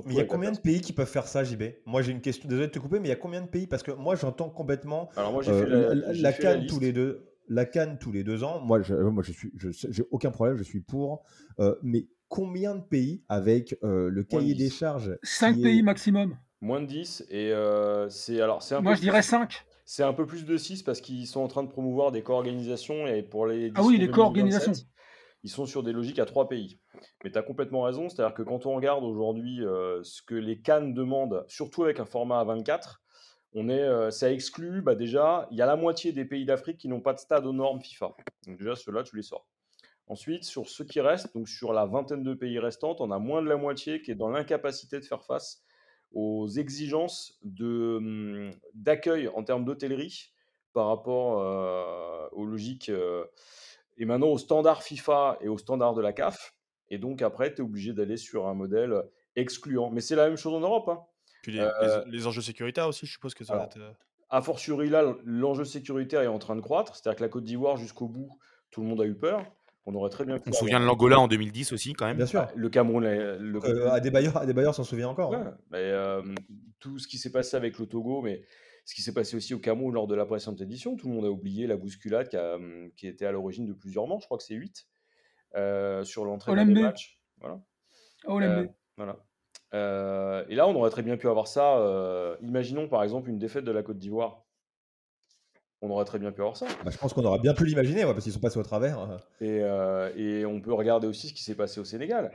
mais 0.06 0.14
il 0.14 0.18
y 0.18 0.22
a 0.22 0.26
combien 0.26 0.52
de 0.52 0.60
pays 0.60 0.82
qui 0.82 0.94
peuvent 0.94 1.10
faire 1.10 1.28
ça, 1.28 1.44
JB 1.44 1.64
Moi, 1.86 2.02
j'ai 2.02 2.12
une 2.12 2.22
question. 2.22 2.48
Désolé 2.48 2.68
de 2.68 2.72
te 2.72 2.80
couper, 2.80 3.00
mais 3.00 3.08
il 3.08 3.12
y 3.12 3.14
a 3.14 3.18
combien 3.18 3.42
de 3.42 3.48
pays? 3.48 3.68
Parce 3.68 3.84
que 3.84 3.92
moi, 3.92 4.16
j'entends 4.16 4.50
complètement 4.50 5.10
Alors 5.18 5.34
moi, 5.34 5.44
j'ai 5.44 5.52
fait 5.52 5.66
euh, 5.66 5.94
la, 5.94 6.14
la, 6.14 6.34
canne 6.34 6.66
tous 6.68 6.80
les 6.80 6.94
deux. 6.94 7.28
La 7.50 7.66
canne 7.66 7.98
tous 7.98 8.12
les 8.12 8.24
deux 8.24 8.44
ans. 8.44 8.60
Moi, 8.62 8.82
je, 8.82 8.94
moi, 8.94 9.24
je 9.24 9.32
suis, 9.32 9.52
j'ai 9.56 10.04
aucun 10.12 10.32
problème. 10.32 10.58
Je 10.58 10.64
suis 10.64 10.82
pour. 10.82 11.24
mais 11.82 12.08
combien 12.28 12.76
de 12.76 12.82
pays 12.82 13.24
avec 13.30 13.78
euh, 13.84 14.10
le 14.10 14.24
cahier 14.24 14.54
des 14.54 14.70
charges 14.70 15.18
5 15.24 15.62
pays 15.62 15.82
maximum. 15.82 16.38
Moins 16.62 16.82
de 16.82 16.88
10. 16.88 17.26
Et 17.30 17.52
euh, 17.52 18.10
c'est 18.10 18.42
alors 18.42 18.64
c'est 18.64 18.80
Moi, 18.82 18.96
je 18.96 19.02
dirais 19.02 19.22
5. 19.22 19.66
C'est 19.90 20.04
un 20.04 20.12
peu 20.12 20.26
plus 20.26 20.46
de 20.46 20.58
6 20.58 20.84
parce 20.84 21.00
qu'ils 21.00 21.28
sont 21.28 21.40
en 21.40 21.48
train 21.48 21.64
de 21.64 21.70
promouvoir 21.70 22.12
des 22.12 22.22
co-organisations 22.22 23.08
et 23.08 23.24
pour 23.24 23.48
les. 23.48 23.72
Ah 23.74 23.84
oui, 23.84 23.98
les 23.98 24.12
co-organisations. 24.12 24.74
Ils 25.44 25.50
sont 25.50 25.66
sur 25.66 25.82
des 25.82 25.94
logiques 25.94 26.20
à 26.20 26.26
3 26.26 26.50
pays. 26.50 26.82
Mais 27.24 27.32
tu 27.32 27.38
as 27.38 27.42
complètement 27.42 27.84
raison. 27.84 28.10
C'est-à-dire 28.10 28.36
que 28.36 28.42
quand 28.42 28.66
on 28.66 28.76
regarde 28.76 29.06
aujourd'hui 29.06 29.64
euh, 29.64 30.04
ce 30.04 30.22
que 30.22 30.36
les 30.36 30.60
Cannes 30.60 30.94
demandent, 30.94 31.46
surtout 31.48 31.86
avec 31.86 32.02
un 32.02 32.06
format 32.06 32.42
à 32.42 32.44
24, 32.44 33.02
on 33.54 33.70
est, 33.70 34.12
ça 34.12 34.30
exclut 34.30 34.82
bah 34.82 34.94
déjà, 34.94 35.48
il 35.52 35.58
y 35.58 35.62
a 35.62 35.66
la 35.66 35.78
moitié 35.78 36.12
des 36.12 36.26
pays 36.26 36.44
d'Afrique 36.44 36.80
qui 36.80 36.90
n'ont 36.90 37.00
pas 37.00 37.14
de 37.14 37.20
stade 37.20 37.46
aux 37.46 37.54
normes 37.54 37.80
FIFA. 37.80 38.14
Donc 38.46 38.58
déjà, 38.58 38.76
ceux-là, 38.76 39.04
tu 39.04 39.16
les 39.16 39.22
sors. 39.22 39.48
Ensuite, 40.08 40.44
sur 40.44 40.68
ceux 40.68 40.84
qui 40.84 41.00
restent, 41.00 41.34
donc 41.34 41.48
sur 41.48 41.72
la 41.72 41.86
vingtaine 41.86 42.24
de 42.24 42.34
pays 42.34 42.60
restantes, 42.60 43.00
on 43.00 43.10
a 43.10 43.20
moins 43.20 43.42
de 43.42 43.48
la 43.48 43.56
moitié 43.56 44.02
qui 44.02 44.12
est 44.12 44.16
dans 44.16 44.30
l'incapacité 44.30 45.00
de 45.00 45.06
faire 45.06 45.24
face 45.24 45.64
aux 46.14 46.48
exigences 46.48 47.40
hum, 47.60 48.52
d'accueil 48.74 49.28
en 49.30 49.44
termes 49.44 49.66
d'hôtellerie 49.66 50.32
par 50.74 50.88
rapport 50.88 51.42
euh, 51.42 52.28
aux 52.32 52.46
logiques 52.46 52.90
euh, 52.90 53.26
et 53.98 54.06
maintenant 54.06 54.28
aux 54.28 54.38
standards 54.38 54.84
FIFA 54.84 55.40
et 55.42 55.48
aux 55.48 55.58
standards 55.58 55.96
de 55.96 56.02
la 56.02 56.14
CAF. 56.14 56.54
Et 56.90 56.98
donc 56.98 57.22
après, 57.22 57.54
tu 57.54 57.62
es 57.62 57.66
obligé 57.66 57.94
d'aller 57.94 58.18
sur 58.18 58.48
un 58.48 58.54
modèle 58.54 59.04
excluant. 59.36 59.90
Mais 59.90 60.02
c'est 60.02 60.16
la 60.16 60.28
même 60.28 60.38
chose 60.38 60.54
en 60.54 60.60
Europe. 60.60 60.88
Hein. 60.90 61.04
Puis 61.42 61.60
euh, 61.60 62.04
les, 62.08 62.28
enjeux 62.28 62.42
sécuritaires 62.42 62.88
aussi, 62.88 63.06
je 63.06 63.12
suppose 63.12 63.34
que 63.34 63.44
ça 63.44 63.56
va 63.56 63.64
être... 63.64 63.80
A 64.30 64.42
fortiori, 64.42 64.90
là, 64.90 65.16
l'enjeu 65.24 65.64
sécuritaire 65.64 66.22
est 66.22 66.28
en 66.28 66.40
train 66.40 66.56
de 66.56 66.62
croître. 66.62 66.96
C'est-à-dire 66.96 67.18
que 67.18 67.24
la 67.24 67.30
Côte 67.30 67.46
d'Ivoire, 67.46 67.78
jusqu'au 67.78 68.08
bout, 68.08 68.38
tout 68.70 68.82
le 68.82 68.88
monde 68.88 69.02
a 69.02 69.06
eu 69.06 69.16
peur. 69.16 69.46
On 69.90 69.96
aurait 69.96 70.10
très 70.10 70.26
bien 70.26 70.38
On 70.46 70.52
se 70.52 70.60
souvient 70.60 70.82
de 70.82 70.86
l'Angola 70.86 71.18
en 71.18 71.30
2010 71.30 71.72
aussi, 71.72 71.94
quand 71.94 72.06
même. 72.06 72.18
Bien 72.18 72.26
sûr. 72.26 72.42
Ah, 72.42 72.52
le 72.54 72.68
Cameroun. 72.70 73.06
Le... 73.06 73.60
Euh, 73.64 73.90
à 73.90 74.02
des 74.02 74.12
bailleurs, 74.12 74.76
s'en 74.76 74.84
souvient 74.84 75.08
encore. 75.08 75.34
Hein. 75.34 75.58
mais, 75.72 75.78
euh, 75.80 76.22
tout 76.80 77.00
ce 77.00 77.08
qui 77.08 77.18
s'est 77.18 77.32
passé 77.32 77.56
avec 77.56 77.80
le 77.80 77.86
Togo, 77.86 78.22
mais 78.22 78.44
ce 78.84 78.94
qui 78.94 79.02
s'est 79.02 79.14
passé 79.14 79.38
aussi 79.38 79.54
au 79.54 79.60
Cameroun 79.60 79.94
lors 79.94 80.06
de 80.06 80.14
la 80.14 80.26
précédente 80.26 80.60
édition, 80.60 80.98
tout 80.98 81.08
le 81.08 81.14
monde 81.14 81.24
a 81.24 81.32
oublié 81.32 81.68
la 81.68 81.78
bousculade 81.78 82.28
qui, 82.28 82.36
a, 82.36 82.58
qui 82.98 83.08
était 83.08 83.26
à 83.26 83.32
l'origine 83.32 83.66
de 83.66 83.72
plusieurs 83.72 84.08
morts, 84.08 84.20
je 84.20 84.26
crois 84.26 84.38
que 84.38 84.44
c'est 84.44 84.56
8, 84.56 84.86
euh, 85.56 86.04
sur 86.04 86.26
l'entrée 86.26 86.54
des 86.54 86.82
matchs. 86.82 87.22
Voilà. 87.40 87.62
voilà. 88.98 89.16
et 90.50 90.56
là, 90.56 90.68
on 90.68 90.76
aurait 90.76 90.90
très 90.90 91.04
bien 91.04 91.16
pu 91.16 91.30
avoir 91.30 91.48
ça. 91.48 92.38
imaginons 92.42 92.90
par 92.90 93.04
exemple 93.04 93.30
une 93.30 93.40
défaite 93.40 93.64
de 93.64 93.72
la 93.72 93.84
Côte 93.84 94.00
d'Ivoire 94.00 94.47
on 95.82 95.90
aurait 95.90 96.06
très 96.06 96.20
bien 96.20 96.32
pu 96.32 96.42
avoir 96.42 96.58
ça. 96.58 96.68
Bah, 96.84 96.92
je 96.92 96.98
pense 96.98 97.14
qu'on 97.14 97.26
aurait 97.26 97.40
bien 97.40 97.54
pu 97.54 97.66
l'imaginer, 97.66 98.04
parce 98.04 98.24
qu'ils 98.24 98.34
sont 98.34 98.40
passés 98.40 98.60
au 98.60 98.64
travers. 98.64 99.00
Hein. 99.00 99.18
Euh, 99.42 100.12
et, 100.16 100.46
on 100.46 100.60
peut 100.60 100.74
regarder 100.74 101.08
aussi 101.08 101.28
ce 101.30 101.34
qui 101.34 101.44
s'est 101.44 101.56
passé 101.56 101.80
au 101.80 101.86
Sénégal. 101.86 102.32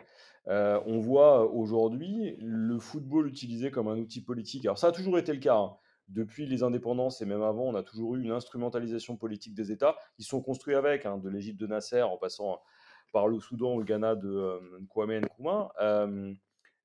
Euh, 0.49 0.80
on 0.86 0.99
voit 0.99 1.51
aujourd'hui 1.53 2.36
le 2.40 2.78
football 2.78 3.28
utilisé 3.28 3.70
comme 3.70 3.88
un 3.88 3.97
outil 3.97 4.20
politique. 4.20 4.64
Alors 4.64 4.78
ça 4.78 4.88
a 4.88 4.93
toujours 4.93 5.18
été 5.18 5.32
le 5.32 5.38
cas. 5.38 5.57
Hein. 5.57 5.76
Depuis 6.09 6.47
les 6.47 6.62
indépendances 6.62 7.22
et 7.22 7.26
même 7.26 7.43
avant, 7.43 7.62
on 7.62 7.74
a 7.74 7.82
toujours 7.82 8.16
eu 8.16 8.22
une 8.22 8.32
instrumentalisation 8.32 9.16
politique 9.16 9.55
des 9.55 9.70
États. 9.70 9.97
Ils 10.18 10.24
sont 10.24 10.43
construits 10.43 10.74
avec, 10.74 11.07
hein, 11.07 11.18
de 11.18 11.28
l'Égypte 11.28 11.61
de 11.61 11.66
Nasser 11.66 12.03
en 12.03 12.16
passant 12.16 12.61
par 13.12 13.28
le 13.28 13.38
Soudan 13.38 13.74
ou 13.74 13.78
le 13.78 13.84
Ghana 13.84 14.16
de 14.16 14.28
euh, 14.28 14.59
Kwame 14.88 15.20
Nkrumah. 15.20 15.72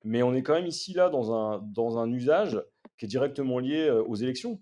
mais 0.04 0.22
on 0.22 0.34
est 0.36 0.44
quand 0.44 0.54
même 0.54 0.68
ici, 0.68 0.94
là, 0.94 1.10
dans 1.10 1.34
un, 1.34 1.60
dans 1.60 1.98
un 1.98 2.12
usage 2.12 2.62
qui 2.98 3.06
est 3.06 3.10
directement 3.10 3.60
lié 3.60 3.90
aux 3.90 4.16
élections. 4.16 4.62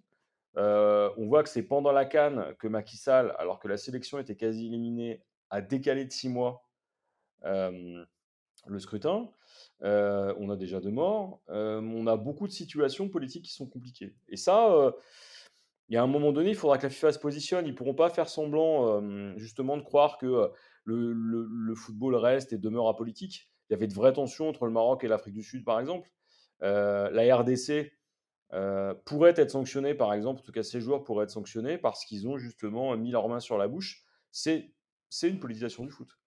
Euh, 0.57 1.09
on 1.17 1.27
voit 1.27 1.43
que 1.43 1.49
c'est 1.49 1.63
pendant 1.63 1.91
la 1.91 2.05
Cannes 2.05 2.55
que 2.59 2.67
Macky 2.67 2.97
Sall, 2.97 3.35
alors 3.37 3.59
que 3.59 3.67
la 3.67 3.77
sélection 3.77 4.19
était 4.19 4.35
quasi 4.35 4.67
éliminée, 4.67 5.21
a 5.49 5.61
décalé 5.61 6.05
de 6.05 6.11
six 6.11 6.29
mois 6.29 6.63
le 8.67 8.79
scrutin. 8.79 9.29
Euh, 9.83 10.33
on 10.39 10.49
a 10.49 10.55
déjà 10.55 10.79
deux 10.79 10.91
morts. 10.91 11.41
on 11.47 12.07
a 12.07 12.17
beaucoup 12.17 12.47
de 12.47 12.53
situations 12.53 13.09
politiques 13.09 13.45
qui 13.45 13.53
sont 13.53 13.67
compliquées. 13.67 14.15
Et 14.29 14.37
ça, 14.37 14.71
euh, 14.71 14.91
il 15.89 15.93
y 15.93 15.97
a 15.97 16.03
un 16.03 16.07
moment 16.07 16.31
donné, 16.31 16.49
il 16.49 16.55
faudra 16.55 16.77
que 16.77 16.83
la 16.83 16.89
FIFA 16.89 17.11
se 17.11 17.19
positionne. 17.19 17.65
Ils 17.67 17.71
ne 17.71 17.75
pourront 17.75 17.93
pas 17.93 18.09
faire 18.09 18.27
semblant, 18.29 19.01
justement, 19.37 19.77
de 19.77 19.83
croire 19.83 20.17
que 20.17 20.51
le, 20.83 21.13
le, 21.13 21.75
football 21.75 22.15
reste 22.15 22.53
et 22.53 22.57
demeure 22.57 22.87
apolitique. 22.87 23.51
Il 23.69 23.73
y 23.73 23.75
avait 23.75 23.87
de 23.87 23.93
vraies 23.93 24.13
tensions 24.13 24.49
entre 24.49 24.65
le 24.65 24.71
Maroc 24.71 25.03
et 25.03 25.07
l'Afrique 25.07 25.35
du 25.35 25.43
Sud, 25.43 25.63
par 25.63 25.79
exemple. 25.79 26.09
la 26.61 27.35
RDC, 27.35 27.91
euh, 28.55 28.93
pourraient 29.05 29.33
être 29.35 29.51
sanctionnés, 29.51 29.93
par 29.93 30.13
exemple, 30.13 30.39
en 30.39 30.43
tout 30.43 30.51
cas 30.51 30.63
ces 30.63 30.79
joueurs 30.79 31.03
pourraient 31.03 31.25
être 31.25 31.31
sanctionnés 31.31 31.77
parce 31.77 32.05
qu'ils 32.05 32.27
ont 32.27 32.37
justement 32.37 32.95
mis 32.95 33.11
leurs 33.11 33.27
mains 33.27 33.41
sur 33.41 33.57
la 33.57 33.67
bouche. 33.67 34.05
C'est 34.31 34.71
une 35.23 35.39
politisation 35.39 35.83
du 35.83 35.91
foot. 35.91 36.17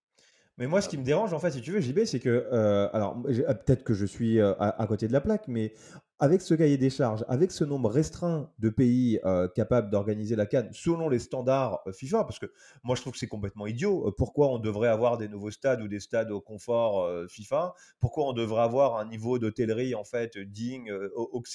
Mais 0.59 0.67
moi, 0.67 0.81
ce 0.81 0.89
qui 0.89 0.99
me 0.99 1.05
dérange, 1.05 1.33
en 1.33 1.39
fait, 1.39 1.53
si 1.53 1.61
tu 1.61 1.71
veux, 1.71 1.81
JB, 1.81 2.05
c'est 2.05 2.19
que, 2.19 2.49
euh, 2.53 2.89
alors, 2.93 3.23
peut-être 3.23 3.85
que 3.85 3.95
je 3.95 4.05
suis 4.05 4.41
euh, 4.41 4.55
à, 4.59 4.87
côté 4.89 5.07
de 5.07 5.13
la 5.13 5.21
plaque, 5.21 5.47
mais 5.47 5.73
avec 6.21 6.43
ce 6.43 6.55
cahier 6.55 6.79
des 6.79 6.91
charges, 6.91 7.25
avec 7.29 7.53
ce 7.53 7.63
nombre 7.63 7.89
restreint 7.89 8.51
de 8.59 8.71
pays 8.71 9.21
euh, 9.25 9.47
capables 9.47 9.89
d'organiser 9.89 10.35
la 10.35 10.47
Cannes 10.47 10.69
selon 10.73 11.09
les 11.09 11.21
standards 11.21 11.81
euh, 11.87 11.93
FIFA, 11.93 12.25
parce 12.25 12.41
que 12.41 12.53
moi 12.83 12.97
je 12.97 13.03
trouve 13.03 13.13
que 13.13 13.19
c'est 13.21 13.29
complètement 13.29 13.67
idiot. 13.67 14.09
Euh, 14.09 14.15
pourquoi 14.17 14.49
on 14.49 14.59
devrait 14.59 14.89
avoir 14.89 15.17
des 15.19 15.29
nouveaux 15.29 15.53
stades 15.53 15.81
ou 15.81 15.87
des 15.87 16.01
stades 16.01 16.33
au 16.33 16.41
confort 16.41 17.09
FIFA? 17.29 17.75
Pourquoi 18.01 18.27
on 18.27 18.33
devrait 18.33 18.63
avoir 18.63 18.97
un 18.97 19.07
niveau 19.07 19.39
d'hôtellerie 19.39 19.95
en 19.95 20.05
fait 20.05 20.39
digne 20.39 20.93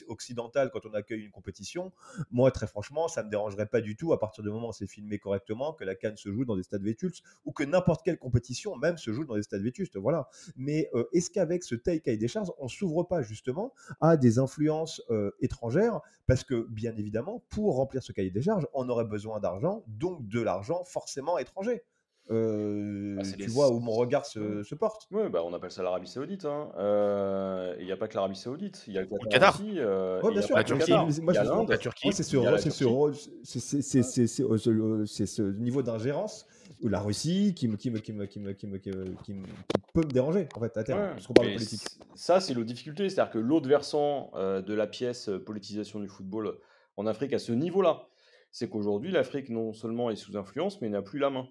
occidental 0.07 0.69
quand 0.71 0.85
on 0.85 0.93
accueille 0.93 1.23
une 1.23 1.31
compétition? 1.31 1.91
Moi, 2.31 2.51
très 2.51 2.67
franchement, 2.67 3.07
ça 3.07 3.23
me 3.23 3.29
dérangerait 3.29 3.65
pas 3.65 3.81
du 3.81 3.97
tout 3.97 4.13
à 4.13 4.19
partir 4.19 4.43
du 4.43 4.49
moment 4.49 4.69
où 4.69 4.73
c'est 4.73 4.87
filmé 4.87 5.19
correctement 5.19 5.73
que 5.73 5.83
la 5.83 5.95
Cannes 5.95 6.17
se 6.17 6.31
joue 6.31 6.45
dans 6.45 6.55
des 6.55 6.63
stades 6.63 6.83
vétustes 6.83 7.23
ou 7.45 7.51
que 7.51 7.63
n'importe 7.63 8.03
quelle 8.03 8.17
compétition 8.17 8.77
même 8.77 8.97
se 8.97 9.11
joue 9.11 9.25
dans 9.25 9.35
des 9.35 9.43
stades 9.43 9.61
vétustes. 9.61 9.97
Voilà. 9.97 10.29
Mais 10.55 10.89
est-ce 11.11 11.29
qu'avec 11.29 11.63
ce 11.63 11.75
tel 11.75 12.01
cahier 12.01 12.17
des 12.17 12.27
charges, 12.27 12.51
on 12.59 12.67
s'ouvre 12.67 13.03
pas 13.03 13.21
justement 13.21 13.73
à 13.99 14.15
des 14.15 14.39
influences 14.39 14.52
influence 14.53 15.01
euh, 15.09 15.31
étrangère, 15.39 15.99
parce 16.27 16.43
que 16.43 16.67
bien 16.69 16.95
évidemment, 16.95 17.43
pour 17.49 17.75
remplir 17.75 18.03
ce 18.03 18.11
cahier 18.11 18.31
des 18.31 18.41
charges, 18.41 18.67
on 18.73 18.87
aurait 18.89 19.05
besoin 19.05 19.39
d'argent, 19.39 19.83
donc 19.87 20.27
de 20.27 20.41
l'argent 20.41 20.83
forcément 20.83 21.37
étranger. 21.37 21.83
Euh, 22.31 23.17
bah, 23.17 23.23
tu 23.37 23.49
vois 23.49 23.69
où 23.69 23.79
mon 23.79 23.91
regard 23.91 24.25
se, 24.25 24.75
porte. 24.75 25.07
Oui, 25.11 25.23
bah, 25.29 25.41
on 25.43 25.53
appelle 25.53 25.71
ça 25.71 25.83
l'Arabie 25.83 26.07
Saoudite. 26.07 26.45
Hein. 26.45 26.71
Euh, 26.77 27.75
il 27.79 27.85
n'y 27.85 27.91
a 27.91 27.97
pas 27.97 28.07
que 28.07 28.15
l'Arabie 28.15 28.37
Saoudite, 28.37 28.85
il 28.87 28.93
y 28.93 28.97
a 28.97 29.01
le 29.01 29.07
Qatar. 29.29 29.59
Aussi, 29.59 29.73
bien 29.73 30.41
sûr. 30.41 30.55
La 30.55 30.63
Turquie, 30.63 30.87
la 31.67 31.77
Turquie. 31.77 32.13
C'est 32.13 32.23
ce, 35.25 35.41
niveau 35.41 35.81
d'ingérence 35.81 36.45
ou 36.83 36.89
la 36.89 36.99
Russie 36.99 37.53
qui 37.55 37.67
me, 37.67 37.77
qui 37.77 37.89
me, 37.89 37.99
qui 37.99 38.11
me, 38.11 38.25
qui 38.25 38.39
me, 38.39 38.51
qui 38.51 38.67
me, 38.67 38.77
qui 38.77 39.33
peut 39.93 40.01
me 40.01 40.11
déranger 40.11 40.47
en 40.53 40.59
fait 40.59 40.77
à 40.77 40.83
terme, 40.83 41.15
qu'on 41.25 41.33
parle 41.33 41.47
de 41.47 41.53
politique. 41.53 41.81
Ça, 42.13 42.39
c'est 42.41 42.53
l'autre 42.53 42.67
difficulté, 42.67 43.09
c'est-à-dire 43.09 43.31
que 43.31 43.39
l'autre 43.39 43.69
versant 43.69 44.31
euh, 44.35 44.61
de 44.61 44.73
la 44.73 44.85
pièce 44.85 45.29
euh, 45.29 45.39
politisation 45.39 45.99
du 45.99 46.09
football 46.09 46.59
en 46.97 47.07
Afrique 47.07 47.33
à 47.33 47.39
ce 47.39 47.53
niveau-là, 47.53 48.07
c'est 48.51 48.69
qu'aujourd'hui 48.69 49.11
l'Afrique 49.11 49.49
non 49.49 49.73
seulement 49.73 50.11
est 50.11 50.15
sous 50.15 50.37
influence, 50.37 50.81
mais 50.81 50.89
n'a 50.89 51.01
plus 51.01 51.19
la 51.19 51.29
main. 51.29 51.47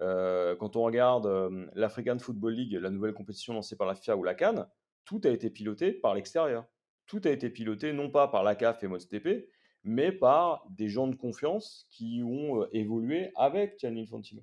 Euh, 0.00 0.56
quand 0.56 0.76
on 0.76 0.82
regarde 0.82 1.28
l'African 1.74 2.18
Football 2.18 2.54
League, 2.54 2.72
la 2.80 2.88
nouvelle 2.90 3.12
compétition 3.12 3.52
lancée 3.52 3.76
par 3.76 3.86
la 3.86 3.94
FIA 3.94 4.16
ou 4.16 4.22
la 4.22 4.34
Cannes, 4.34 4.66
tout 5.04 5.20
a 5.24 5.28
été 5.28 5.50
piloté 5.50 5.92
par 5.92 6.14
l'extérieur. 6.14 6.64
Tout 7.06 7.20
a 7.24 7.30
été 7.30 7.50
piloté 7.50 7.92
non 7.92 8.08
pas 8.08 8.28
par 8.28 8.44
la 8.44 8.54
CAF 8.54 8.82
et 8.84 8.86
MOSTP, 8.86 9.50
mais 9.82 10.12
par 10.12 10.64
des 10.70 10.88
gens 10.88 11.08
de 11.08 11.16
confiance 11.16 11.86
qui 11.90 12.22
ont 12.24 12.66
évolué 12.72 13.32
avec 13.36 13.78
Gianni 13.78 14.02
Infantino. 14.02 14.42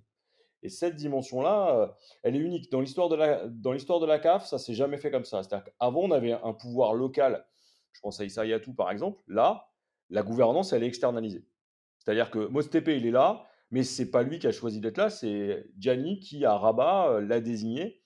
Et 0.64 0.70
cette 0.70 0.96
dimension-là, 0.96 1.96
elle 2.24 2.36
est 2.36 2.40
unique. 2.40 2.72
Dans 2.72 2.82
l'histoire 2.82 3.10
de 3.10 3.16
la, 3.16 3.48
dans 3.48 3.74
l'histoire 3.74 4.00
de 4.00 4.06
la 4.06 4.20
CAF, 4.20 4.46
ça 4.46 4.58
s'est 4.58 4.74
jamais 4.74 4.98
fait 4.98 5.12
comme 5.12 5.26
ça. 5.26 5.44
C'est-à-dire 5.44 5.66
qu'avant, 5.66 6.02
on 6.02 6.12
avait 6.12 6.34
un 6.34 6.54
pouvoir 6.54 6.94
local. 6.94 7.46
Je 7.94 8.02
pense 8.02 8.20
à 8.20 8.26
Issa 8.26 8.46
Yatou, 8.46 8.74
par 8.74 8.92
exemple. 8.92 9.22
Là, 9.28 9.70
la 10.10 10.24
gouvernance, 10.24 10.74
elle 10.74 10.84
est 10.84 10.88
externalisée. 10.88 11.46
C'est-à-dire 12.00 12.32
que 12.32 12.48
Mostepe, 12.48 12.88
il 12.88 13.06
est 13.06 13.12
là, 13.12 13.44
mais 13.72 13.84
c'est 13.84 14.10
pas 14.10 14.24
lui 14.24 14.40
qui 14.40 14.48
a 14.48 14.52
choisi 14.52 14.80
d'être 14.80 14.98
là, 14.98 15.10
c'est 15.10 15.68
Gianni 15.78 16.20
qui, 16.20 16.46
à 16.46 16.58
Rabat, 16.58 17.20
l'a 17.22 17.42
désigné 17.42 18.02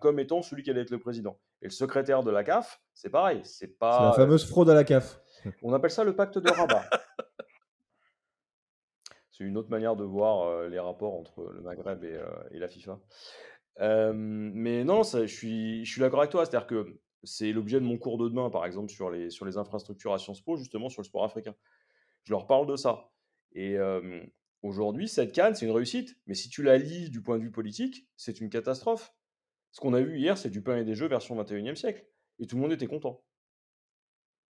comme 0.00 0.18
étant 0.18 0.42
celui 0.42 0.62
qui 0.62 0.70
allait 0.70 0.80
être 0.80 0.90
le 0.90 0.98
président. 0.98 1.38
Et 1.62 1.66
le 1.66 1.70
secrétaire 1.70 2.22
de 2.22 2.30
la 2.30 2.42
CAF, 2.42 2.80
c'est 2.94 3.10
pareil. 3.10 3.40
C'est 3.44 3.78
pas. 3.78 4.06
la 4.06 4.12
fameuse 4.12 4.46
fraude 4.48 4.70
à 4.70 4.74
la 4.74 4.84
CAF. 4.84 5.20
On 5.62 5.72
appelle 5.72 5.90
ça 5.90 6.04
le 6.04 6.16
pacte 6.16 6.38
de 6.38 6.50
Rabat. 6.50 6.84
c'est 9.40 9.46
une 9.46 9.56
autre 9.56 9.70
manière 9.70 9.96
de 9.96 10.04
voir 10.04 10.68
les 10.68 10.78
rapports 10.78 11.14
entre 11.14 11.50
le 11.50 11.62
Maghreb 11.62 12.04
et, 12.04 12.58
la 12.58 12.68
FIFA. 12.68 13.00
mais 13.78 14.84
non, 14.84 15.02
je 15.02 15.24
suis, 15.24 15.84
d'accord 15.96 16.20
avec 16.20 16.30
toi. 16.30 16.44
C'est-à-dire 16.44 16.66
que 16.66 17.00
c'est 17.24 17.50
l'objet 17.50 17.80
de 17.80 17.86
mon 17.86 17.96
cours 17.96 18.18
de 18.18 18.28
demain, 18.28 18.50
par 18.50 18.66
exemple, 18.66 18.90
sur 18.90 19.10
les, 19.10 19.30
sur 19.30 19.46
les 19.46 19.56
infrastructures 19.56 20.12
à 20.12 20.18
Sciences 20.18 20.42
Po, 20.42 20.58
justement 20.58 20.90
sur 20.90 21.00
le 21.00 21.06
sport 21.06 21.24
africain. 21.24 21.54
Je 22.24 22.34
leur 22.34 22.46
parle 22.46 22.66
de 22.66 22.76
ça. 22.76 23.10
Et 23.54 23.78
aujourd'hui, 24.60 25.08
cette 25.08 25.32
canne, 25.32 25.54
c'est 25.54 25.64
une 25.64 25.72
réussite. 25.72 26.18
Mais 26.26 26.34
si 26.34 26.50
tu 26.50 26.62
la 26.62 26.76
lis 26.76 27.08
du 27.08 27.22
point 27.22 27.38
de 27.38 27.42
vue 27.42 27.50
politique, 27.50 28.06
c'est 28.16 28.42
une 28.42 28.50
catastrophe. 28.50 29.14
Ce 29.72 29.80
qu'on 29.80 29.94
a 29.94 30.02
vu 30.02 30.18
hier, 30.18 30.36
c'est 30.36 30.50
du 30.50 30.62
pain 30.62 30.76
et 30.76 30.84
des 30.84 30.94
jeux 30.94 31.08
version 31.08 31.42
21e 31.42 31.76
siècle. 31.76 32.04
Et 32.40 32.46
tout 32.46 32.56
le 32.56 32.62
monde 32.62 32.72
était 32.72 32.86
content. 32.86 33.22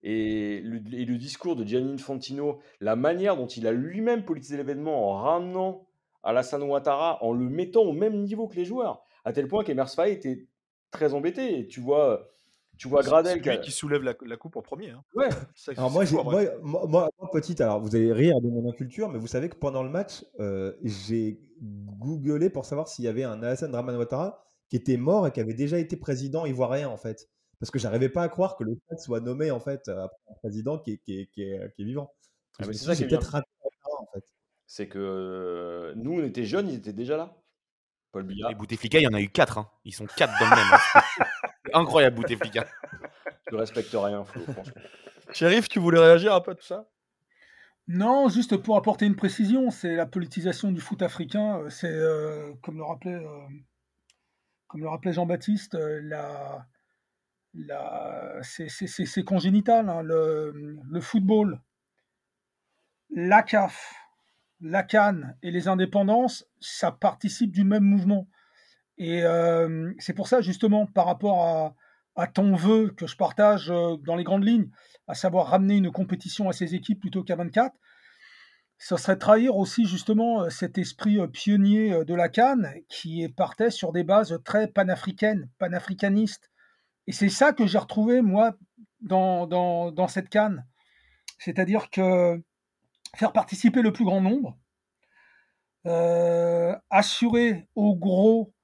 Et 0.07 0.61
le, 0.61 1.17
discours 1.17 1.57
de 1.57 1.65
Gianni 1.65 1.95
Infantino, 1.95 2.61
la 2.81 2.95
manière 2.95 3.39
dont 3.39 3.47
il 3.47 3.67
a 3.67 3.73
lui-même 3.73 4.27
politisé 4.27 4.59
l'événement 4.59 5.11
en 5.11 5.23
ramenant 5.23 5.87
Alassane 6.23 6.63
Ouattara, 6.63 7.25
en 7.25 7.33
le 7.33 7.49
mettant 7.49 7.81
au 7.81 7.93
même 7.93 8.23
niveau 8.23 8.47
que 8.47 8.57
les 8.57 8.67
joueurs, 8.67 9.03
à 9.25 9.33
tel 9.33 9.49
point 9.49 9.65
qu'Emers 9.65 9.89
Faye 9.89 10.13
était 10.13 10.47
très 10.91 11.15
embêté. 11.15 11.59
Et 11.59 11.67
tu 11.67 11.81
vois, 11.81 12.29
tu 12.77 12.87
vois 12.87 13.03
Gradel. 13.03 13.39
Lui 13.39 13.61
qui 13.61 13.71
soulève 13.71 14.03
la, 14.03 14.37
coupe 14.37 14.57
en 14.57 14.63
premier. 14.63 14.91
Hein. 14.91 15.03
Ouais. 15.15 15.31
alors 15.75 15.91
moi, 15.91 16.05
moi, 16.63 16.81
moi, 16.87 17.11
petite, 17.33 17.63
alors 17.63 17.81
vous 17.81 17.97
allez 17.97 18.13
rire 18.13 18.39
de 18.43 18.49
mon 18.49 18.69
inculture, 18.69 19.09
mais 19.09 19.19
vous 19.19 19.27
savez 19.27 19.49
que 19.49 19.57
pendant 19.57 19.83
le 19.83 19.91
match, 19.91 20.23
euh, 20.39 20.75
j'ai 20.83 21.41
googlé 21.63 22.51
pour 22.51 22.67
savoir 22.67 22.89
s'il 22.89 23.07
y 23.07 23.09
avait 23.09 23.25
un 23.25 23.43
Alassane 23.43 23.71
Draman 23.71 23.97
Ouattara 23.97 24.45
qui 24.69 24.77
était 24.77 24.99
mort 24.99 25.27
et 25.27 25.31
qui 25.31 25.41
avait 25.41 25.55
déjà 25.55 25.79
été 25.79 25.97
président 25.97 26.45
ivoirien 26.45 26.91
en 26.91 26.99
fait. 26.99 27.31
Parce 27.65 27.71
que 27.71 27.79
j'arrivais 27.79 28.11
pas 28.11 28.23
à 28.23 28.29
croire 28.29 28.59
que 28.59 28.65
le 28.65 28.77
fait 28.91 28.99
soit 28.99 29.21
nommé 29.21 29.51
en 29.51 29.59
fait 29.59 29.89
un 29.89 30.11
président 30.43 30.79
qui 30.79 30.93
est, 30.93 30.99
qui 30.99 31.27
qui 31.33 31.45
est, 31.45 31.73
vivant. 31.79 32.12
Ah, 32.59 32.65
c'est 32.67 32.75
ça 32.75 32.95
qui 32.95 33.05
est 33.05 33.07
peut-être 33.07 33.37
en 33.37 34.07
fait. 34.12 34.23
C'est 34.67 34.87
que 34.87 34.99
euh, 34.99 35.95
nous 35.97 36.21
on 36.21 36.23
était 36.23 36.45
jeunes, 36.45 36.69
ils 36.69 36.75
étaient 36.75 36.93
déjà 36.93 37.17
là. 37.17 37.35
Paul 38.12 38.25
Biya. 38.25 38.51
Les 38.51 38.55
Bouteflika, 38.55 38.99
il 38.99 39.05
y 39.05 39.09
en 39.09 39.15
a 39.15 39.21
eu 39.23 39.31
quatre. 39.31 39.57
Hein. 39.57 39.71
Ils 39.87 39.95
sont 39.95 40.05
quatre 40.05 40.39
dans 40.39 40.45
le 40.45 40.57
même. 40.57 40.75
Hein. 40.75 41.25
Incroyable 41.73 42.17
Bouteflika. 42.17 42.67
Je 43.51 43.57
respecte 43.57 43.95
rien, 43.95 44.27
Flo, 44.27 44.43
franchement. 44.43 44.83
Shérif, 45.33 45.67
tu 45.71 45.79
voulais 45.79 46.01
réagir 46.01 46.35
un 46.35 46.43
peu 46.43 46.51
à 46.51 46.55
tout 46.57 46.67
ça? 46.67 46.87
Non, 47.89 48.29
juste 48.29 48.59
pour 48.59 48.77
apporter 48.77 49.07
une 49.07 49.17
précision, 49.17 49.71
c'est 49.71 49.97
la 49.97 50.05
politisation 50.05 50.71
du 50.71 50.83
foot 50.83 51.01
africain. 51.01 51.61
Euh, 51.61 51.71
c'est, 51.71 51.89
euh, 51.91 52.53
comme 52.62 52.77
le 52.77 52.85
rappelait 52.85 53.25
comme 54.75 54.83
le 54.83 54.89
rappelait 54.89 55.12
Jean-Baptiste, 55.12 55.77
euh, 55.77 56.01
la, 56.03 56.67
c'est 58.43 59.25
congénital. 59.25 59.89
Hein, 59.89 60.03
le, 60.03 61.01
football, 61.01 61.61
la 63.11 63.43
CAF, 63.43 63.95
la 64.61 64.83
Cannes 64.83 65.37
et 65.43 65.51
les 65.51 65.69
indépendances, 65.69 66.47
ça 66.61 66.93
participe 66.93 67.53
du 67.53 67.65
même 67.65 67.85
mouvement. 67.85 68.29
Et 68.99 69.25
euh, 69.25 69.93
c'est 69.99 70.15
pour 70.15 70.29
ça, 70.29 70.41
justement, 70.41 70.87
par 70.87 71.07
rapport 71.07 71.75
à, 72.17 72.27
ton 72.29 72.55
vœu 72.55 72.91
que 72.97 73.09
je 73.09 73.17
partage 73.17 73.71
euh, 73.71 73.97
dans 73.97 74.15
les 74.15 74.23
grandes 74.23 74.45
lignes, 74.45 74.71
à 75.09 75.15
savoir 75.15 75.49
ramener 75.49 75.77
une 75.77 75.91
compétition 75.91 76.49
à 76.49 76.53
ces 76.53 76.77
équipes 76.77 77.01
plutôt 77.01 77.25
qu'à 77.25 77.35
24, 77.35 77.75
ce 78.79 78.97
serait 78.97 79.19
trahir 79.19 79.57
aussi 79.57 79.85
justement 79.85 80.43
euh, 80.43 80.51
cet 80.51 80.79
esprit 80.79 81.19
pionnier 81.29 82.05
de 82.05 82.15
la 82.15 82.29
Cannes 82.29 82.73
qui 82.89 83.29
partait 83.29 83.71
sur 83.71 83.93
des 83.93 84.05
bases 84.05 84.39
très 84.45 84.69
panafricaines, 84.69 85.51
panafricanistes. 85.59 86.51
Et 87.07 87.13
c'est 87.13 87.29
ça 87.29 87.53
que 87.53 87.67
j'ai 87.67 87.79
retrouvé 87.79 88.23
moi 88.23 88.55
dans, 89.01 89.47
dans, 89.47 90.09
cette 90.09 90.29
Cannes. 90.29 90.67
C'est-à-dire 91.39 91.91
que 91.91 92.43
faire 93.17 93.33
participer 93.33 93.83
le 93.83 93.93
plus 93.93 94.05
grand 94.05 94.21
nombre, 94.21 94.59
assurer 96.91 97.69
au 97.75 97.95
gros 97.95 98.55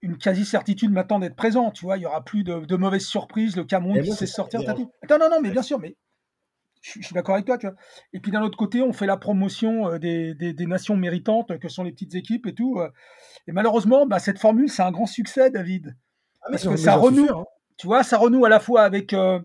une 0.00 0.16
quasi-certitude 0.16 0.92
maintenant 0.92 1.18
d'être 1.18 1.36
présent, 1.36 1.70
tu 1.70 1.84
vois, 1.84 1.96
il 1.96 2.02
y 2.02 2.06
aura 2.06 2.24
plus 2.24 2.44
de, 2.44 2.76
mauvaises 2.76 3.06
surprises, 3.06 3.56
le 3.56 3.64
Cameroun 3.64 4.02
qui 4.02 4.12
sait 4.12 4.26
sortir. 4.26 4.60
Attends, 4.60 5.18
non, 5.18 5.30
non, 5.30 5.40
mais 5.42 5.50
bien 5.50 5.62
sûr, 5.62 5.78
mais 5.78 5.96
je, 6.80 7.02
suis 7.02 7.14
d'accord 7.14 7.34
avec 7.34 7.46
toi, 7.46 7.58
tu 7.58 7.66
vois. 7.66 7.76
Et 8.12 8.20
puis 8.20 8.30
d'un 8.30 8.42
autre 8.42 8.56
côté, 8.56 8.82
on 8.82 8.92
fait 8.92 9.06
la 9.06 9.16
promotion 9.16 9.88
euh, 9.88 9.98
des, 9.98 10.34
des, 10.34 10.66
nations 10.66 10.96
méritantes 10.96 11.58
que 11.58 11.68
sont 11.68 11.82
les 11.82 11.90
petites 11.90 12.14
équipes 12.14 12.46
et 12.46 12.54
tout. 12.54 12.78
Euh. 12.78 12.88
Et 13.48 13.52
malheureusement, 13.52 14.06
bah, 14.06 14.20
cette 14.20 14.38
formule, 14.38 14.68
c'est 14.68 14.82
un 14.82 14.92
grand 14.92 15.06
succès, 15.06 15.50
David. 15.50 15.96
Ah, 16.42 16.48
parce 16.50 16.66
que 16.66 16.76
ça 16.76 16.94
renoue, 16.94 17.28
hein. 17.28 17.44
Tu 17.78 17.86
vois, 17.86 18.02
ça 18.02 18.18
renoue 18.18 18.44
à 18.44 18.48
la 18.48 18.60
fois 18.60 18.82
avec 18.82 19.14
euh, 19.14 19.40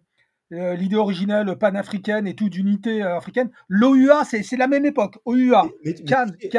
l'idée 0.49 0.97
originelle 0.97 1.55
panafricaine 1.57 2.27
et 2.27 2.35
tout 2.35 2.49
d'unité 2.49 3.01
africaine. 3.01 3.49
L'OUA, 3.69 4.23
c'est 4.25 4.57
la 4.57 4.67
même 4.67 4.85
époque. 4.85 5.17
OUA, 5.25 5.67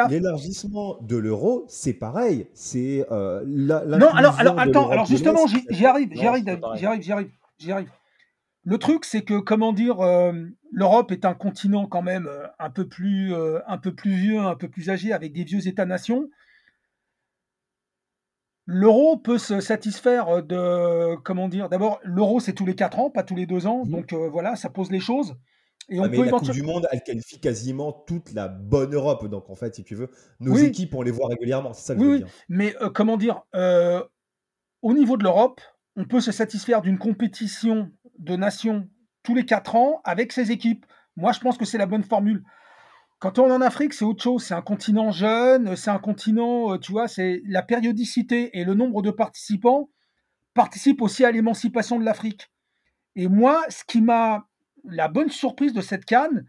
L'élargissement 0.08 0.96
de 1.02 1.16
l'euro, 1.16 1.64
c'est 1.68 1.92
pareil. 1.94 2.46
C'est 2.54 3.04
Non, 3.10 4.08
alors, 4.14 4.38
alors 4.38 4.58
attends, 4.58 4.88
alors 4.88 5.06
justement, 5.06 5.46
j'y 5.46 5.84
arrive, 5.84 6.08
j'y 6.12 6.26
arrive, 6.26 6.44
j'y 6.76 6.86
arrive, 6.86 7.02
j'y 7.02 7.12
arrive, 7.12 7.30
j'y 7.58 7.72
arrive. 7.72 7.88
Le 8.66 8.78
truc, 8.78 9.04
c'est 9.04 9.22
que, 9.22 9.38
comment 9.38 9.72
dire, 9.72 10.00
euh, 10.00 10.32
l'Europe 10.72 11.12
est 11.12 11.26
un 11.26 11.34
continent 11.34 11.86
quand 11.86 12.00
même 12.00 12.26
euh, 12.26 12.46
un 12.58 12.70
peu, 12.70 12.88
plus, 12.88 13.34
euh, 13.34 13.58
un 13.66 13.76
peu 13.76 13.94
plus 13.94 14.12
vieux, 14.12 14.38
un 14.38 14.56
peu 14.56 14.68
plus 14.68 14.88
âgé, 14.88 15.12
avec 15.12 15.34
des 15.34 15.44
vieux 15.44 15.68
États-nations. 15.68 16.30
L'euro 18.66 19.16
peut 19.18 19.38
se 19.38 19.60
satisfaire 19.60 20.42
de, 20.42 21.16
comment 21.16 21.48
dire, 21.48 21.68
d'abord, 21.68 22.00
l'euro 22.02 22.40
c'est 22.40 22.54
tous 22.54 22.64
les 22.64 22.74
4 22.74 22.98
ans, 22.98 23.10
pas 23.10 23.22
tous 23.22 23.34
les 23.34 23.46
2 23.46 23.66
ans, 23.66 23.84
mmh. 23.84 23.90
donc 23.90 24.12
voilà, 24.14 24.56
ça 24.56 24.70
pose 24.70 24.90
les 24.90 25.00
choses. 25.00 25.36
Et 25.90 26.00
on 26.00 26.08
peut 26.08 26.24
la 26.24 26.30
Coupe 26.30 26.50
du 26.50 26.62
Monde, 26.62 26.88
elle 26.90 27.02
qualifie 27.02 27.38
quasiment 27.38 27.92
toute 27.92 28.32
la 28.32 28.48
bonne 28.48 28.94
Europe. 28.94 29.28
Donc 29.28 29.50
en 29.50 29.54
fait, 29.54 29.74
si 29.74 29.84
tu 29.84 29.94
veux, 29.94 30.08
nos 30.40 30.56
équipes, 30.56 30.94
on 30.94 31.02
les 31.02 31.10
voit 31.10 31.28
régulièrement. 31.28 31.74
C'est 31.74 31.88
ça 31.88 31.94
que 31.94 32.00
je 32.00 32.06
veux 32.06 32.18
dire. 32.20 32.28
Mais 32.48 32.74
comment 32.94 33.18
dire, 33.18 33.42
au 34.80 34.94
niveau 34.94 35.18
de 35.18 35.24
l'Europe, 35.24 35.60
on 35.96 36.06
peut 36.06 36.20
se 36.20 36.32
satisfaire 36.32 36.80
d'une 36.80 36.98
compétition 36.98 37.90
de 38.18 38.34
nations 38.34 38.88
tous 39.22 39.34
les 39.34 39.44
quatre 39.44 39.76
ans 39.76 40.00
avec 40.04 40.32
ses 40.32 40.52
équipes. 40.52 40.86
Moi, 41.16 41.32
je 41.32 41.40
pense 41.40 41.58
que 41.58 41.64
c'est 41.64 41.78
la 41.78 41.86
bonne 41.86 42.02
formule. 42.02 42.42
Quand 43.18 43.38
on 43.38 43.48
est 43.48 43.52
en 43.52 43.60
Afrique, 43.60 43.94
c'est 43.94 44.04
autre 44.04 44.22
chose. 44.22 44.44
C'est 44.44 44.54
un 44.54 44.62
continent 44.62 45.10
jeune, 45.10 45.76
c'est 45.76 45.90
un 45.90 45.98
continent, 45.98 46.74
euh, 46.74 46.78
tu 46.78 46.92
vois, 46.92 47.08
c'est 47.08 47.42
la 47.46 47.62
périodicité 47.62 48.58
et 48.58 48.64
le 48.64 48.74
nombre 48.74 49.02
de 49.02 49.10
participants 49.10 49.90
participent 50.52 51.02
aussi 51.02 51.24
à 51.24 51.32
l'émancipation 51.32 51.98
de 51.98 52.04
l'Afrique. 52.04 52.50
Et 53.16 53.28
moi, 53.28 53.64
ce 53.68 53.84
qui 53.84 54.00
m'a 54.00 54.46
la 54.84 55.08
bonne 55.08 55.30
surprise 55.30 55.72
de 55.72 55.80
cette 55.80 56.04
canne, 56.04 56.46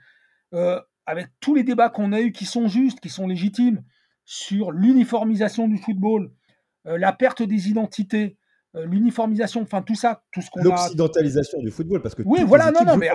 euh, 0.53 0.80
avec 1.05 1.28
tous 1.39 1.55
les 1.55 1.63
débats 1.63 1.89
qu'on 1.89 2.11
a 2.11 2.22
eus 2.22 2.32
qui 2.32 2.45
sont 2.45 2.68
justes, 2.68 2.99
qui 2.99 3.09
sont 3.09 3.28
légitimes, 3.28 3.84
sur 4.26 4.72
l'uniformisation 4.72 5.68
du 5.68 5.78
football, 5.78 6.32
euh, 6.88 6.97
la 6.97 7.13
perte 7.13 7.43
des 7.43 7.70
identités, 7.70 8.38
l'uniformisation, 8.84 9.62
enfin 9.62 9.82
tout 9.82 9.96
ça, 9.96 10.24
tout 10.32 10.42
ce 10.42 10.50
qu'on 10.50 10.62
a. 10.62 10.64
L'occidentalisation 10.64 11.60
du 11.60 11.72
football, 11.72 12.02
parce 12.02 12.16
que. 12.16 12.24
Oui, 12.26 12.44
voilà, 12.46 12.72
non, 12.72 12.84
non, 12.86 12.98
mais 12.98 13.10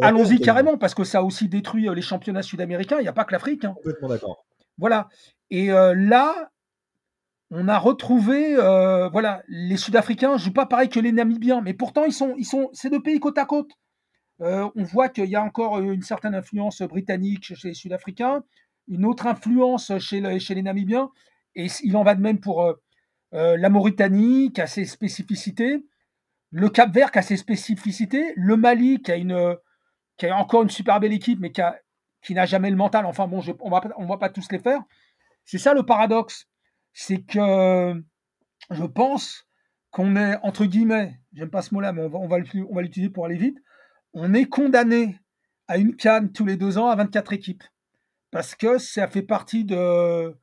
allons-y 0.00 0.40
carrément, 0.40 0.76
parce 0.76 0.94
que 0.94 1.04
ça 1.04 1.18
a 1.18 1.22
aussi 1.22 1.48
détruit 1.48 1.88
euh, 1.88 1.94
les 1.94 2.02
championnats 2.02 2.42
sud-américains. 2.42 2.98
Il 2.98 3.02
n'y 3.02 3.08
a 3.08 3.12
pas 3.12 3.24
que 3.24 3.32
l'Afrique. 3.32 3.64
Hein. 3.64 3.74
Complètement 3.76 4.08
d'accord. 4.08 4.46
Voilà. 4.78 5.08
Et 5.50 5.72
euh, 5.72 5.94
là, 5.94 6.50
on 7.50 7.68
a 7.68 7.78
retrouvé, 7.78 8.56
voilà, 8.56 9.42
les 9.48 9.76
Sud-Africains 9.76 10.36
jouent 10.36 10.52
pas 10.52 10.66
pareil 10.66 10.88
que 10.88 11.00
les 11.00 11.12
Namibiens, 11.12 11.60
mais 11.60 11.74
pourtant 11.74 12.04
ils 12.04 12.12
sont, 12.12 12.34
ils 12.36 12.44
sont, 12.44 12.70
c'est 12.72 12.90
deux 12.90 13.02
pays 13.02 13.20
côte 13.20 13.38
à 13.38 13.44
côte. 13.44 13.70
on 14.40 14.82
voit 14.82 15.08
qu'il 15.08 15.30
y 15.30 15.36
a 15.36 15.42
encore 15.42 15.78
une 15.78 16.02
certaine 16.02 16.34
influence 16.34 16.82
britannique 16.82 17.54
chez 17.54 17.68
les 17.68 17.74
Sud-Africains, 17.74 18.42
une 18.88 19.06
autre 19.06 19.28
influence 19.28 19.92
chez, 19.98 20.20
le, 20.20 20.40
chez 20.40 20.56
les 20.56 20.62
Namibiens, 20.62 21.10
et 21.54 21.68
il 21.84 21.96
en 21.96 22.02
va 22.02 22.16
de 22.16 22.20
même 22.20 22.40
pour 22.40 22.76
euh, 23.36 23.56
la 23.56 23.68
Mauritanie 23.68 24.52
qui 24.52 24.60
a 24.60 24.66
ses 24.66 24.84
spécificités, 24.86 25.86
le 26.50 26.68
Cap 26.70 26.92
Vert 26.92 27.10
qui 27.10 27.18
a 27.18 27.22
ses 27.22 27.36
spécificités, 27.36 28.32
le 28.36 28.56
Mali 28.56 29.02
qui 29.02 29.12
a, 29.12 29.16
une, 29.16 29.56
qui 30.16 30.26
a 30.26 30.36
encore 30.36 30.62
une 30.62 30.70
super 30.70 31.00
belle 31.00 31.12
équipe, 31.12 31.38
mais 31.40 31.52
qui, 31.52 32.34
n'a 32.34 32.46
jamais 32.46 32.70
le 32.70 32.76
mental. 32.76 33.04
Enfin 33.06 33.26
bon, 33.28 33.42
on 33.60 33.70
va, 33.70 33.82
on 33.98 34.06
va 34.06 34.16
pas 34.16 34.30
tous 34.30 34.50
les 34.50 34.58
faire. 34.58 34.82
C'est 35.44 35.58
ça 35.58 35.74
le 35.74 35.84
paradoxe. 35.84 36.48
C'est 36.92 37.22
que 37.22 38.02
je 38.70 38.84
pense 38.84 39.46
qu'on 39.90 40.16
est, 40.16 40.36
entre 40.42 40.64
guillemets, 40.64 41.20
j'aime 41.34 41.50
pas 41.50 41.62
ce 41.62 41.74
mot-là, 41.74 41.92
mais 41.92 42.02
on 42.02 42.08
va, 42.08 42.18
on 42.18 42.24
on 42.24 42.74
va 42.74 42.82
l'utiliser 42.82 43.10
pour 43.10 43.26
aller 43.26 43.36
vite, 43.36 43.58
on 44.14 44.32
est 44.32 44.46
condamné 44.46 45.18
à 45.68 45.78
une 45.78 45.94
canne 45.94 46.32
tous 46.32 46.46
les 46.46 46.56
deux 46.56 46.78
ans 46.78 46.88
à 46.88 46.96
24 46.96 47.32
équipes. 47.34 47.64
Parce 48.30 48.54
que 48.54 48.78
ça 48.78 49.08
fait 49.08 49.22
partie 49.22 49.64
de, 49.64 50.34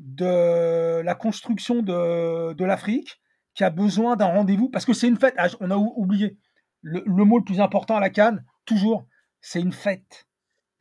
de 0.00 1.00
la 1.02 1.14
construction 1.14 1.82
de, 1.82 2.52
de 2.54 2.64
l'Afrique 2.64 3.20
qui 3.54 3.64
a 3.64 3.70
besoin 3.70 4.16
d'un 4.16 4.26
rendez-vous 4.26 4.68
parce 4.68 4.84
que 4.84 4.92
c'est 4.92 5.08
une 5.08 5.16
fête. 5.16 5.34
Ah, 5.36 5.48
on 5.60 5.70
a 5.70 5.76
oublié 5.76 6.38
le, 6.82 7.24
mot 7.24 7.38
le 7.38 7.44
plus 7.44 7.60
important 7.60 7.96
à 7.96 8.00
la 8.00 8.10
Cannes, 8.10 8.44
toujours, 8.64 9.06
c'est 9.40 9.60
une 9.60 9.72
fête. 9.72 10.26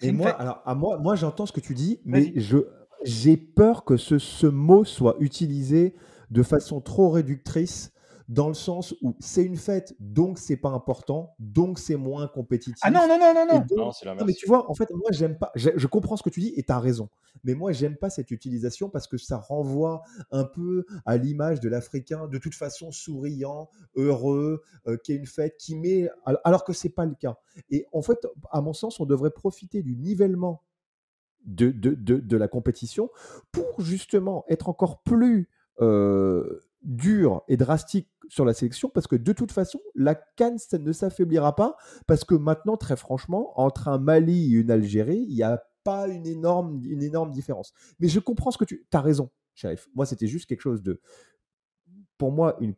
Et 0.02 0.12
moi, 0.12 0.30
alors, 0.30 0.62
à 0.66 0.76
moi, 0.76 0.98
moi 0.98 1.16
j'entends 1.16 1.46
ce 1.46 1.52
que 1.52 1.60
tu 1.60 1.74
dis, 1.74 2.00
mais 2.06 2.32
je, 2.40 2.58
j'ai 3.04 3.36
peur 3.36 3.84
que 3.84 3.98
ce, 3.98 4.18
ce 4.18 4.48
mot 4.48 4.86
soit 4.86 5.16
utilisé 5.20 5.96
de 6.32 6.44
façon 6.44 6.80
trop 6.80 7.10
réductrice 7.10 7.92
dans 8.30 8.48
le 8.48 8.54
sens 8.54 8.94
où 9.02 9.16
c'est 9.20 9.44
une 9.44 9.58
fête, 9.58 9.96
donc 10.00 10.38
c'est 10.38 10.56
pas 10.56 10.70
important, 10.70 11.34
donc 11.40 11.80
c'est 11.80 11.96
moins 11.96 12.28
compétitif. 12.28 12.78
Ah 12.84 12.92
non, 12.92 13.08
non, 13.08 13.18
non, 13.20 13.34
non, 13.34 13.46
non. 13.48 13.66
non, 13.76 13.92
c'est 13.92 14.06
la 14.06 14.14
mais 14.24 14.34
tu 14.34 14.46
vois, 14.46 14.70
en 14.70 14.76
fait, 14.76 14.88
moi, 14.92 15.10
j'aime 15.10 15.36
pas, 15.36 15.52
je, 15.56 15.88
comprends 15.88 16.16
ce 16.16 16.22
que 16.22 16.30
tu 16.30 16.40
dis 16.40 16.54
et 16.56 16.62
tu 16.62 16.72
as 16.72 16.80
raison. 16.80 17.10
Mais 17.44 17.56
moi, 17.56 17.72
j'aime 17.72 17.98
pas 17.98 18.12
cette 18.12 18.30
utilisation 18.30 18.88
parce 18.88 19.08
que 19.08 19.18
ça 19.18 19.38
renvoie 19.38 20.04
un 20.30 20.44
peu 20.44 20.86
à 21.08 21.18
l'image 21.18 21.60
de 21.60 21.70
l'Africain, 21.70 22.28
de 22.28 22.38
toute 22.38 22.54
façon 22.54 22.92
souriant, 22.92 23.68
heureux, 23.96 24.62
euh, 24.86 24.96
qui 25.04 25.14
est 25.14 25.16
une 25.16 25.26
fête, 25.26 25.58
qui 25.58 25.76
met, 25.76 26.08
alors 26.44 26.64
que 26.66 26.74
c'est 26.74 26.90
pas 26.90 27.06
le 27.06 27.16
cas. 27.16 27.36
Et 27.72 27.88
en 27.94 28.04
fait, 28.04 28.28
à 28.52 28.62
mon 28.62 28.74
sens, 28.74 29.00
on 29.00 29.06
devrait 29.06 29.32
profiter 29.32 29.82
du 29.82 29.96
nivellement 29.96 30.62
de, 31.46 31.72
de, 31.72 31.96
de, 31.96 32.18
de 32.18 32.38
la 32.38 32.48
compétition 32.48 33.10
pour 33.52 33.82
justement 33.82 34.46
être 34.50 34.70
encore 34.70 35.02
plus 35.02 35.50
euh, 35.82 36.60
dur 36.82 37.44
et 37.48 37.58
drastique 37.58 38.10
sur 38.30 38.46
la 38.46 38.54
sélection 38.54 38.90
parce 38.90 39.08
que 39.08 39.16
de 39.16 39.34
toute 39.34 39.52
façon, 39.52 39.80
la 39.96 40.16
Cannes 40.16 40.58
ne 40.80 40.92
s'affaiblira 40.92 41.56
pas 41.56 41.76
parce 42.08 42.24
que 42.24 42.36
maintenant, 42.36 42.78
très 42.78 42.96
franchement, 42.96 43.60
entre 43.60 43.88
un 43.88 43.98
Mali 43.98 44.56
et 44.56 44.60
une 44.60 44.72
Algérie, 44.72 45.26
il 45.28 45.36
n'y 45.36 45.44
a 45.44 45.62
pas 45.84 46.08
une 46.08 46.28
énorme, 46.28 46.82
une 46.86 47.04
énorme 47.04 47.32
différence. 47.32 47.74
Mais 48.00 48.08
je 48.08 48.20
comprends 48.20 48.52
ce 48.52 48.58
que 48.58 48.66
tu 48.66 48.86
as 48.94 49.02
raison, 49.02 49.30
Sheriff. 49.56 49.88
Moi, 49.96 50.06
c'était 50.06 50.28
juste 50.28 50.48
quelque 50.48 50.62
chose 50.62 50.84
de. 50.84 51.02
Pour 52.18 52.32
moi, 52.32 52.58
une 52.60 52.76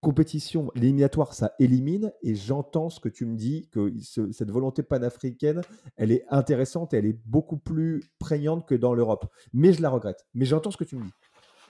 compétition, 0.00 0.70
l'éliminatoire, 0.74 1.32
ça 1.32 1.52
élimine 1.60 2.12
et 2.22 2.34
j'entends 2.34 2.90
ce 2.90 2.98
que 2.98 3.08
tu 3.08 3.24
me 3.24 3.36
dis, 3.36 3.68
que 3.70 3.92
cette 4.00 4.50
volonté 4.50 4.82
panafricaine, 4.82 5.60
elle 5.96 6.10
est 6.10 6.24
intéressante 6.28 6.92
et 6.92 6.96
elle 6.96 7.06
est 7.06 7.20
beaucoup 7.24 7.56
plus 7.56 8.02
prégnante 8.18 8.66
que 8.66 8.74
dans 8.74 8.94
l'Europe. 8.94 9.32
Mais 9.52 9.72
je 9.72 9.80
la 9.80 9.90
regrette. 9.90 10.26
Mais 10.34 10.44
j'entends 10.44 10.72
ce 10.72 10.76
que 10.76 10.84
tu 10.84 10.96
me 10.96 11.04
dis. 11.04 11.12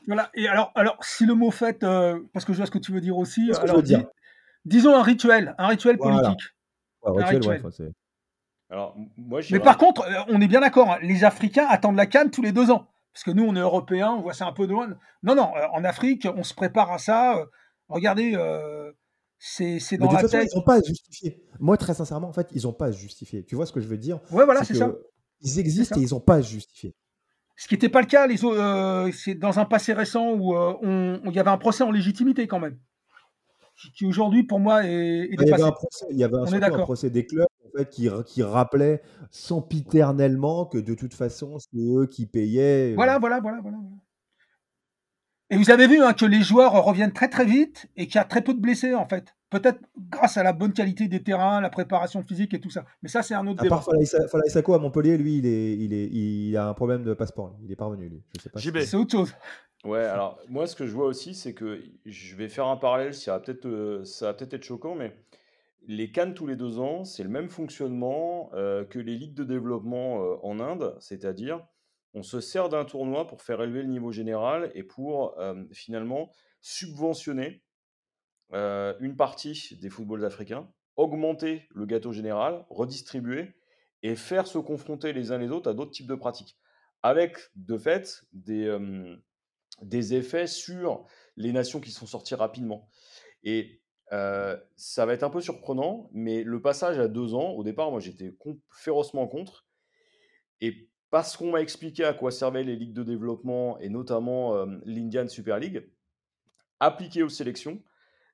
Voilà. 0.06 0.30
Et 0.34 0.48
alors, 0.48 0.72
alors, 0.74 0.96
si 1.04 1.26
le 1.26 1.34
mot 1.34 1.50
fait, 1.50 1.82
euh, 1.82 2.20
parce 2.32 2.44
que 2.44 2.52
je 2.52 2.58
vois 2.58 2.66
ce 2.66 2.70
que 2.70 2.78
tu 2.78 2.92
veux 2.92 3.00
dire 3.00 3.16
aussi, 3.16 3.50
alors, 3.60 3.82
disons 4.64 4.94
un 4.94 5.02
rituel, 5.02 5.54
un 5.58 5.68
rituel 5.68 5.98
politique. 5.98 6.40
alors, 8.70 8.96
moi, 9.16 9.40
Mais 9.50 9.60
par 9.60 9.76
contre, 9.76 10.02
euh, 10.02 10.22
on 10.28 10.40
est 10.40 10.48
bien 10.48 10.60
d'accord, 10.60 10.92
hein, 10.92 10.98
les 11.02 11.24
Africains 11.24 11.66
attendent 11.68 11.96
la 11.96 12.06
canne 12.06 12.30
tous 12.30 12.42
les 12.42 12.52
deux 12.52 12.70
ans. 12.70 12.88
Parce 13.12 13.24
que 13.24 13.30
nous, 13.30 13.44
on 13.44 13.54
est 13.54 13.60
Européens, 13.60 14.12
on 14.12 14.22
voit 14.22 14.32
ça 14.32 14.46
un 14.46 14.52
peu 14.52 14.66
de 14.66 14.72
loin. 14.72 14.88
Non, 15.22 15.34
non, 15.34 15.52
euh, 15.56 15.66
en 15.72 15.84
Afrique, 15.84 16.26
on 16.34 16.42
se 16.42 16.54
prépare 16.54 16.90
à 16.90 16.98
ça. 16.98 17.36
regardez, 17.88 18.32
c'est 19.38 19.98
dans 19.98 20.06
de 20.06 20.14
la 20.14 20.20
toute 20.20 20.30
façon, 20.30 20.48
ils 20.50 20.56
n'ont 20.56 20.64
pas 20.64 20.76
à 20.76 20.82
justifier. 20.82 21.42
Moi, 21.60 21.76
très 21.76 21.94
sincèrement, 21.94 22.28
en 22.28 22.32
fait, 22.32 22.48
ils 22.52 22.62
n'ont 22.62 22.72
pas 22.72 22.86
à 22.86 22.92
justifier. 22.92 23.44
Tu 23.44 23.54
vois 23.54 23.66
ce 23.66 23.72
que 23.72 23.80
je 23.80 23.88
veux 23.88 23.98
dire? 23.98 24.20
Ouais, 24.30 24.44
voilà, 24.44 24.64
c'est 24.64 24.74
ça. 24.74 24.92
Ils 25.42 25.58
existent 25.58 25.98
et 25.98 26.04
ils 26.04 26.10
n'ont 26.12 26.20
pas 26.20 26.36
à 26.36 26.40
justifier. 26.40 26.94
Ce 27.62 27.68
qui 27.68 27.74
n'était 27.74 27.88
pas 27.88 28.00
le 28.00 28.08
cas 28.08 28.26
les, 28.26 28.44
euh, 28.44 29.12
c'est 29.12 29.36
dans 29.36 29.60
un 29.60 29.64
passé 29.64 29.92
récent 29.92 30.32
où 30.32 30.56
euh, 30.56 31.16
il 31.24 31.32
y 31.32 31.38
avait 31.38 31.48
un 31.48 31.58
procès 31.58 31.84
en 31.84 31.92
légitimité 31.92 32.48
quand 32.48 32.58
même. 32.58 32.76
Qui 33.94 34.04
aujourd'hui, 34.04 34.42
pour 34.42 34.58
moi, 34.58 34.84
est, 34.84 35.28
dépassé. 35.28 35.46
Il 35.46 35.48
y 35.48 35.52
avait 35.52 35.62
un 35.62 35.70
procès, 35.70 36.06
il 36.10 36.16
y 36.16 36.24
avait 36.24 36.74
un, 36.74 36.78
procès 36.80 37.10
des 37.10 37.24
clubs 37.24 37.46
en 37.64 37.78
fait, 37.78 37.88
qui, 37.88 38.08
qui 38.26 38.42
rappelait 38.42 39.00
sempiternellement 39.30 40.66
que 40.66 40.78
de 40.78 40.94
toute 40.94 41.14
façon, 41.14 41.56
c'est 41.60 41.78
eux 41.78 42.08
qui 42.10 42.26
payaient. 42.26 42.94
Voilà, 42.96 43.20
voilà, 43.20 43.38
voilà, 43.38 43.60
voilà. 43.62 43.78
Et 45.50 45.56
vous 45.56 45.70
avez 45.70 45.86
vu 45.86 46.02
hein, 46.02 46.14
que 46.14 46.24
les 46.24 46.42
joueurs 46.42 46.72
reviennent 46.72 47.12
très 47.12 47.28
très 47.28 47.44
vite 47.44 47.86
et 47.96 48.06
qu'il 48.08 48.16
y 48.16 48.18
a 48.18 48.24
très 48.24 48.42
peu 48.42 48.54
de 48.54 48.60
blessés 48.60 48.96
en 48.96 49.06
fait. 49.06 49.36
Peut-être 49.52 49.80
grâce 50.10 50.38
à 50.38 50.42
la 50.42 50.54
bonne 50.54 50.72
qualité 50.72 51.08
des 51.08 51.22
terrains, 51.22 51.60
la 51.60 51.68
préparation 51.68 52.22
physique 52.22 52.54
et 52.54 52.60
tout 52.60 52.70
ça. 52.70 52.86
Mais 53.02 53.10
ça, 53.10 53.22
c'est 53.22 53.34
un 53.34 53.46
autre 53.46 53.60
à 53.60 53.64
débat. 53.64 53.82
Falaï 53.82 54.50
Sako 54.50 54.72
à 54.72 54.78
Montpellier, 54.78 55.18
lui, 55.18 55.36
il, 55.36 55.46
est, 55.46 55.76
il, 55.76 55.92
est, 55.92 56.06
il 56.06 56.56
a 56.56 56.68
un 56.68 56.72
problème 56.72 57.04
de 57.04 57.12
passeport. 57.12 57.54
Il 57.62 57.70
est 57.70 57.76
pas 57.76 57.84
revenu, 57.84 58.08
lui. 58.08 58.22
Je 58.34 58.40
sais 58.40 58.48
pas. 58.48 58.60
C'est 58.60 58.96
autre 58.96 59.12
chose. 59.12 59.34
Ouais, 59.84 60.04
alors 60.04 60.38
moi, 60.48 60.66
ce 60.66 60.74
que 60.74 60.86
je 60.86 60.92
vois 60.92 61.04
aussi, 61.04 61.34
c'est 61.34 61.52
que 61.52 61.82
je 62.06 62.34
vais 62.34 62.48
faire 62.48 62.66
un 62.66 62.78
parallèle, 62.78 63.12
ça 63.12 63.32
va 63.32 63.40
peut-être 63.40 63.66
euh, 63.66 64.32
peut 64.38 64.48
être 64.50 64.64
choquant, 64.64 64.94
mais 64.94 65.12
les 65.86 66.10
Cannes 66.10 66.32
tous 66.32 66.46
les 66.46 66.56
deux 66.56 66.78
ans, 66.78 67.04
c'est 67.04 67.24
le 67.24 67.28
même 67.28 67.50
fonctionnement 67.50 68.50
euh, 68.54 68.84
que 68.86 69.00
les 69.00 69.16
ligues 69.16 69.34
de 69.34 69.44
développement 69.44 70.22
euh, 70.22 70.36
en 70.44 70.60
Inde, 70.60 70.96
c'est-à-dire 71.00 71.60
on 72.14 72.22
se 72.22 72.40
sert 72.40 72.70
d'un 72.70 72.84
tournoi 72.86 73.26
pour 73.26 73.42
faire 73.42 73.60
élever 73.60 73.82
le 73.82 73.88
niveau 73.88 74.12
général 74.12 74.70
et 74.74 74.82
pour 74.82 75.34
finalement 75.72 76.30
subventionner 76.60 77.62
une 78.52 79.16
partie 79.16 79.78
des 79.80 79.90
footballs 79.90 80.24
africains, 80.24 80.70
augmenter 80.96 81.68
le 81.74 81.86
gâteau 81.86 82.12
général, 82.12 82.64
redistribuer 82.68 83.54
et 84.02 84.14
faire 84.14 84.46
se 84.46 84.58
confronter 84.58 85.12
les 85.12 85.32
uns 85.32 85.38
les 85.38 85.50
autres 85.50 85.70
à 85.70 85.74
d'autres 85.74 85.92
types 85.92 86.06
de 86.06 86.14
pratiques. 86.14 86.58
Avec, 87.02 87.36
de 87.56 87.78
fait, 87.78 88.24
des, 88.32 88.78
des 89.80 90.14
effets 90.14 90.46
sur 90.46 91.06
les 91.36 91.52
nations 91.52 91.80
qui 91.80 91.90
sont 91.90 92.06
sorties 92.06 92.34
rapidement. 92.34 92.88
Et 93.42 93.80
ça 94.10 95.06
va 95.06 95.14
être 95.14 95.22
un 95.22 95.30
peu 95.30 95.40
surprenant, 95.40 96.10
mais 96.12 96.42
le 96.42 96.60
passage 96.60 96.98
à 96.98 97.08
deux 97.08 97.34
ans, 97.34 97.52
au 97.52 97.64
départ, 97.64 97.90
moi 97.90 98.00
j'étais 98.00 98.36
férocement 98.70 99.26
contre. 99.26 99.66
Et 100.60 100.90
parce 101.10 101.36
qu'on 101.36 101.50
m'a 101.50 101.60
expliqué 101.60 102.04
à 102.04 102.12
quoi 102.12 102.30
servaient 102.30 102.64
les 102.64 102.76
ligues 102.76 102.92
de 102.92 103.02
développement 103.02 103.78
et 103.78 103.88
notamment 103.88 104.64
l'Indian 104.84 105.28
Super 105.28 105.58
League, 105.58 105.90
appliqué 106.80 107.22
aux 107.22 107.28
sélections, 107.28 107.82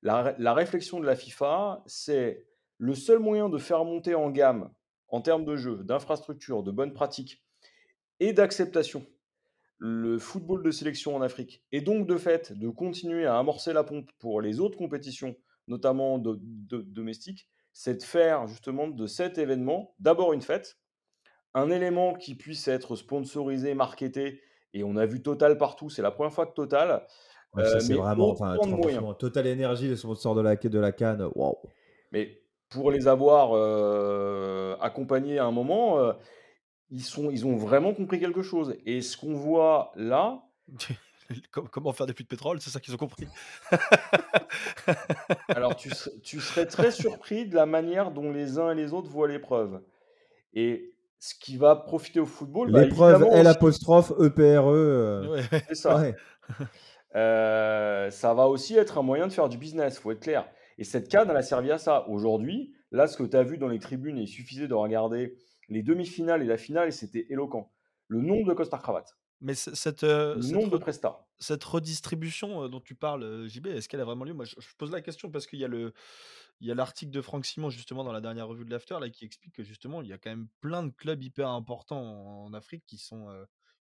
la, 0.03 0.55
réflexion 0.55 1.01
de 1.01 1.07
la 1.07 1.17
FIFA, 1.17 1.83
c'est 1.87 2.47
le 2.79 2.95
seul 2.95 3.19
moyen 3.19 3.49
de 3.49 3.59
faire 3.59 3.85
monter 3.85 4.15
en 4.15 4.31
gamme 4.31 4.71
en 5.09 5.21
termes 5.21 5.45
de 5.45 5.57
jeu, 5.57 5.83
d'infrastructure, 5.85 6.63
de 6.63 6.71
bonnes 6.71 6.93
pratiques 6.93 7.43
et 8.21 8.33
d'acceptation 8.33 9.07
le 9.79 10.19
football 10.19 10.65
de 10.65 10.71
sélection 10.73 11.15
en 11.15 11.23
Afrique, 11.23 11.65
et 11.71 11.81
donc 11.81 12.07
de 12.07 12.17
fait 12.17 12.53
de 12.53 12.69
continuer 12.69 13.27
à 13.27 13.39
amorcer 13.39 13.73
la 13.73 13.85
pompe 13.85 14.11
pour 14.19 14.41
les 14.41 14.59
autres 14.59 14.77
compétitions, 14.77 15.37
notamment 15.69 16.19
de, 16.19 16.37
domestiques, 16.81 17.49
c'est 17.73 17.95
de 17.95 18.03
faire 18.03 18.49
justement 18.49 18.89
de 18.89 19.07
cet 19.07 19.39
événement 19.39 19.95
d'abord 20.01 20.33
une 20.33 20.43
fête, 20.43 20.79
un 21.55 21.71
élément 21.71 22.15
qui 22.15 22.35
puisse 22.35 22.67
être 22.67 22.97
sponsorisé, 22.97 23.75
marketé, 23.75 24.43
et 24.75 24.83
on 24.83 24.97
a 24.97 25.07
vu 25.07 25.23
Total 25.23 25.57
partout, 25.57 25.91
c'est 25.91 26.03
la 26.03 26.11
première 26.11 26.33
fois 26.33 26.47
que 26.47 26.55
Total. 26.55 27.07
Euh, 27.57 27.81
c'est 27.81 27.95
vraiment, 27.95 28.31
enfin, 28.31 28.57
Total 29.19 29.47
Énergie, 29.47 29.89
le 29.89 29.97
sponsor 29.97 30.35
de 30.35 30.43
la, 30.43 30.57
de 30.57 30.79
la 30.79 30.93
Cannes, 30.93 31.29
waouh. 31.35 31.57
Mais 32.13 32.41
pour 32.69 32.91
les 32.91 33.09
avoir 33.09 33.51
euh, 33.53 34.77
accompagnés 34.81 35.39
à 35.39 35.47
un 35.47 35.51
moment, 35.51 35.99
euh, 35.99 36.13
ils, 36.91 37.03
sont, 37.03 37.31
ils 37.31 37.47
ont 37.47 37.57
vraiment 37.57 37.95
compris 37.95 38.21
quelque 38.21 38.43
chose. 38.43 38.77
Et 38.85 39.01
ce 39.01 39.17
qu'on 39.17 39.35
voit 39.35 39.93
là. 39.97 40.43
Comment 41.51 41.93
faire 41.93 42.07
des 42.07 42.15
puits 42.15 42.25
de 42.25 42.29
pétrole, 42.29 42.59
c'est 42.61 42.71
ça 42.71 42.81
qu'ils 42.81 42.95
ont 42.95 42.99
compris. 42.99 43.29
Alors, 45.49 45.77
tu, 45.77 45.91
tu, 46.23 46.41
serais 46.41 46.65
très 46.65 46.91
surpris 46.91 47.47
de 47.47 47.55
la 47.55 47.67
manière 47.67 48.13
dont 48.13 48.33
les 48.33 48.59
uns 48.59 48.71
et 48.71 48.75
les 48.75 48.95
autres 48.95 49.11
voient 49.11 49.29
l'épreuve. 49.29 49.83
Et 50.55 50.95
ce 51.19 51.35
qui 51.35 51.57
va 51.57 51.77
profiter 51.77 52.21
au 52.21 52.27
football. 52.27 52.71
Bah, 52.71 52.83
L'épreuve 52.83 53.27
L 53.31 53.47
apostrophe 53.47 54.13
EPRE. 54.21 54.69
Euh. 54.69 55.43
C'est 55.69 55.75
ça. 55.75 56.03
Euh, 57.15 58.11
ça 58.11 58.35
va 58.35 58.49
aussi 58.49 58.77
être 58.77 58.99
un 58.99 59.03
moyen 59.03 59.27
de 59.27 59.33
faire 59.33 59.49
du 59.49 59.59
business, 59.59 59.99
faut 59.99 60.11
être 60.11 60.21
clair. 60.21 60.49
Et 60.77 60.85
cette 60.85 61.09
canne, 61.09 61.29
elle 61.31 61.37
a 61.37 61.43
servi 61.43 61.71
à 61.71 61.79
ça. 61.79 62.07
Aujourd'hui, 62.09 62.75
là, 62.91 63.07
ce 63.07 63.17
que 63.17 63.25
tu 63.25 63.37
as 63.37 63.43
vu 63.43 63.59
dans 63.59 63.69
les 63.69 63.79
tribunes, 63.79 64.19
il 64.19 64.29
suffisait 64.29 64.69
de 64.69 64.75
regarder 64.75 65.37
les 65.69 65.83
demi-finales 65.83 66.43
et 66.43 66.47
la 66.47 66.57
finale, 66.57 66.89
et 66.89 66.93
c'était 66.93 67.27
éloquent. 67.31 67.73
Le 68.07 68.21
nombre 68.21 68.49
de 68.49 68.55
costards 68.55 68.83
cravates. 68.83 69.17
Mais 69.41 69.55
cette, 69.55 70.03
euh, 70.03 70.35
le 70.35 70.53
nombre 70.53 70.71
de 70.71 70.79
prestats. 70.79 71.25
Cette 71.39 71.63
redistribution 71.63 72.69
dont 72.69 72.81
tu 72.81 72.95
parles, 72.95 73.47
JB, 73.47 73.69
est-ce 73.69 73.89
qu'elle 73.89 74.01
a 74.01 74.05
vraiment 74.05 74.25
lieu? 74.25 74.35
Moi, 74.35 74.45
je, 74.45 74.57
je, 74.59 74.75
pose 74.77 74.91
la 74.91 75.01
question 75.01 75.31
parce 75.31 75.47
qu'il 75.47 75.61
y 75.61 75.65
a 75.65 75.69
le, 75.69 75.93
il 76.61 76.67
y 76.67 76.73
a 76.73 76.75
l'article 76.75 77.13
de 77.13 77.21
Franck 77.21 77.47
Simon 77.47 77.71
justement 77.71 78.05
dans 78.05 78.13
la 78.13 78.21
dernière 78.21 78.49
revue 78.49 78.65
de 78.65 78.71
l'After 78.71 78.97
là 79.01 79.09
qui 79.11 79.25
explique 79.25 79.55
que 79.55 79.63
justement 79.63 80.03
il 80.03 80.09
y 80.09 80.13
a 80.13 80.19
quand 80.19 80.31
même 80.31 80.49
plein 80.61 80.83
de 80.83 80.91
clubs 80.91 81.23
hyper 81.23 81.49
importants 81.51 82.45
en, 82.45 82.53
Afrique 82.53 82.85
qui 82.87 82.99
sont 82.99 83.29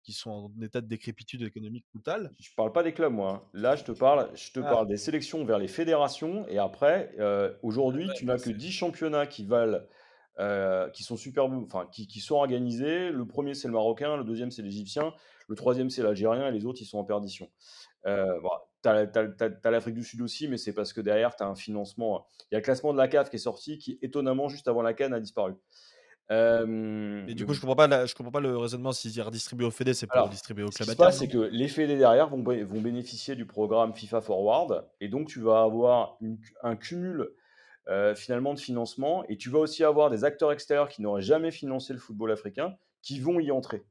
qui 0.06 0.12
sont 0.12 0.30
en 0.30 0.62
état 0.62 0.80
de 0.80 0.86
décrépitude 0.86 1.42
économique 1.42 1.84
totale. 1.92 2.32
Je 2.38 2.50
parle 2.56 2.72
pas 2.72 2.84
des 2.84 2.92
clubs 2.92 3.12
moi. 3.12 3.30
Hein. 3.30 3.50
Là 3.52 3.74
je 3.74 3.82
te 3.82 3.90
parle 3.90 4.30
je 4.34 4.52
te 4.52 4.60
ah. 4.60 4.70
parle 4.70 4.86
des 4.86 4.96
sélections 4.96 5.44
vers 5.44 5.58
les 5.58 5.68
fédérations 5.68 6.46
et 6.48 6.58
après 6.58 7.14
aujourd'hui 7.62 8.08
tu 8.14 8.24
n'as 8.24 8.38
que 8.38 8.50
10 8.50 8.70
championnats 8.70 9.26
qui 9.26 9.44
valent 9.44 9.80
qui 10.92 11.02
sont 11.02 11.16
super 11.16 11.46
enfin 11.46 11.88
qui, 11.90 12.06
qui, 12.06 12.20
sont 12.20 12.36
organisés. 12.36 13.10
Le 13.10 13.26
premier 13.26 13.54
c'est 13.54 13.66
le 13.66 13.74
marocain, 13.74 14.16
le 14.16 14.24
deuxième 14.24 14.52
c'est 14.52 14.62
l'égyptien, 14.62 15.12
le 15.48 15.56
troisième 15.56 15.90
c'est 15.90 16.02
l'algérien 16.02 16.46
et 16.46 16.52
les 16.52 16.64
autres 16.64 16.80
ils 16.80 16.86
sont 16.86 16.98
en 16.98 17.04
perdition. 17.04 17.50
Euh, 18.06 18.38
tu 18.82 18.88
as, 18.88 19.70
l'Afrique 19.70 19.94
du 19.94 20.04
Sud 20.04 20.20
aussi, 20.20 20.48
mais 20.48 20.58
c'est 20.58 20.72
parce 20.72 20.92
que 20.92 21.00
derrière, 21.00 21.34
tu 21.36 21.42
as 21.42 21.46
un 21.46 21.54
financement. 21.54 22.26
Il 22.50 22.54
y 22.54 22.56
a 22.56 22.58
le 22.58 22.64
classement 22.64 22.92
de 22.92 22.98
la 22.98 23.08
CAF 23.08 23.30
qui 23.30 23.36
est 23.36 23.40
sorti, 23.40 23.78
qui 23.78 23.98
étonnamment, 24.02 24.48
juste 24.48 24.68
avant 24.68 24.82
la 24.82 24.94
Cannes, 24.94 25.14
a 25.14 25.20
disparu. 25.20 25.54
Et 27.28 27.34
du 27.34 27.46
coup, 27.46 27.54
je 27.54 27.60
comprends 27.60 27.76
pas, 27.76 28.06
je 28.06 28.14
comprends 28.14 28.32
pas 28.32 28.40
le 28.40 28.56
raisonnement. 28.56 28.92
S'ils 28.92 29.20
redistribuent 29.22 29.64
au 29.64 29.70
Fédé, 29.70 29.94
c'est 29.94 30.06
pour 30.06 30.16
Alors, 30.16 30.26
redistribuer 30.26 30.64
au 30.64 30.70
ce 30.70 30.76
club 30.78 30.86
qui 30.86 30.90
à 30.90 30.94
se 30.94 30.98
passe, 30.98 31.18
c'est 31.18 31.28
que 31.28 31.38
les 31.38 31.68
fédés 31.68 31.96
derrière 31.96 32.28
vont, 32.28 32.42
vont 32.42 32.80
bénéficier 32.80 33.36
du 33.36 33.46
programme 33.46 33.94
FIFA 33.94 34.20
Forward, 34.20 34.88
et 35.00 35.08
donc 35.08 35.28
tu 35.28 35.40
vas 35.40 35.62
avoir 35.62 36.16
une- 36.20 36.38
un 36.62 36.76
cumul 36.76 37.28
euh, 37.88 38.16
finalement 38.16 38.52
de 38.52 38.58
financement, 38.58 39.24
et 39.28 39.36
tu 39.36 39.48
vas 39.48 39.60
aussi 39.60 39.84
avoir 39.84 40.10
des 40.10 40.24
acteurs 40.24 40.50
extérieurs 40.50 40.88
qui 40.88 41.02
n'auraient 41.02 41.22
jamais 41.22 41.52
financé 41.52 41.92
le 41.92 42.00
football 42.00 42.32
africain, 42.32 42.74
qui 43.00 43.20
vont 43.20 43.38
y 43.38 43.52
entrer. 43.52 43.84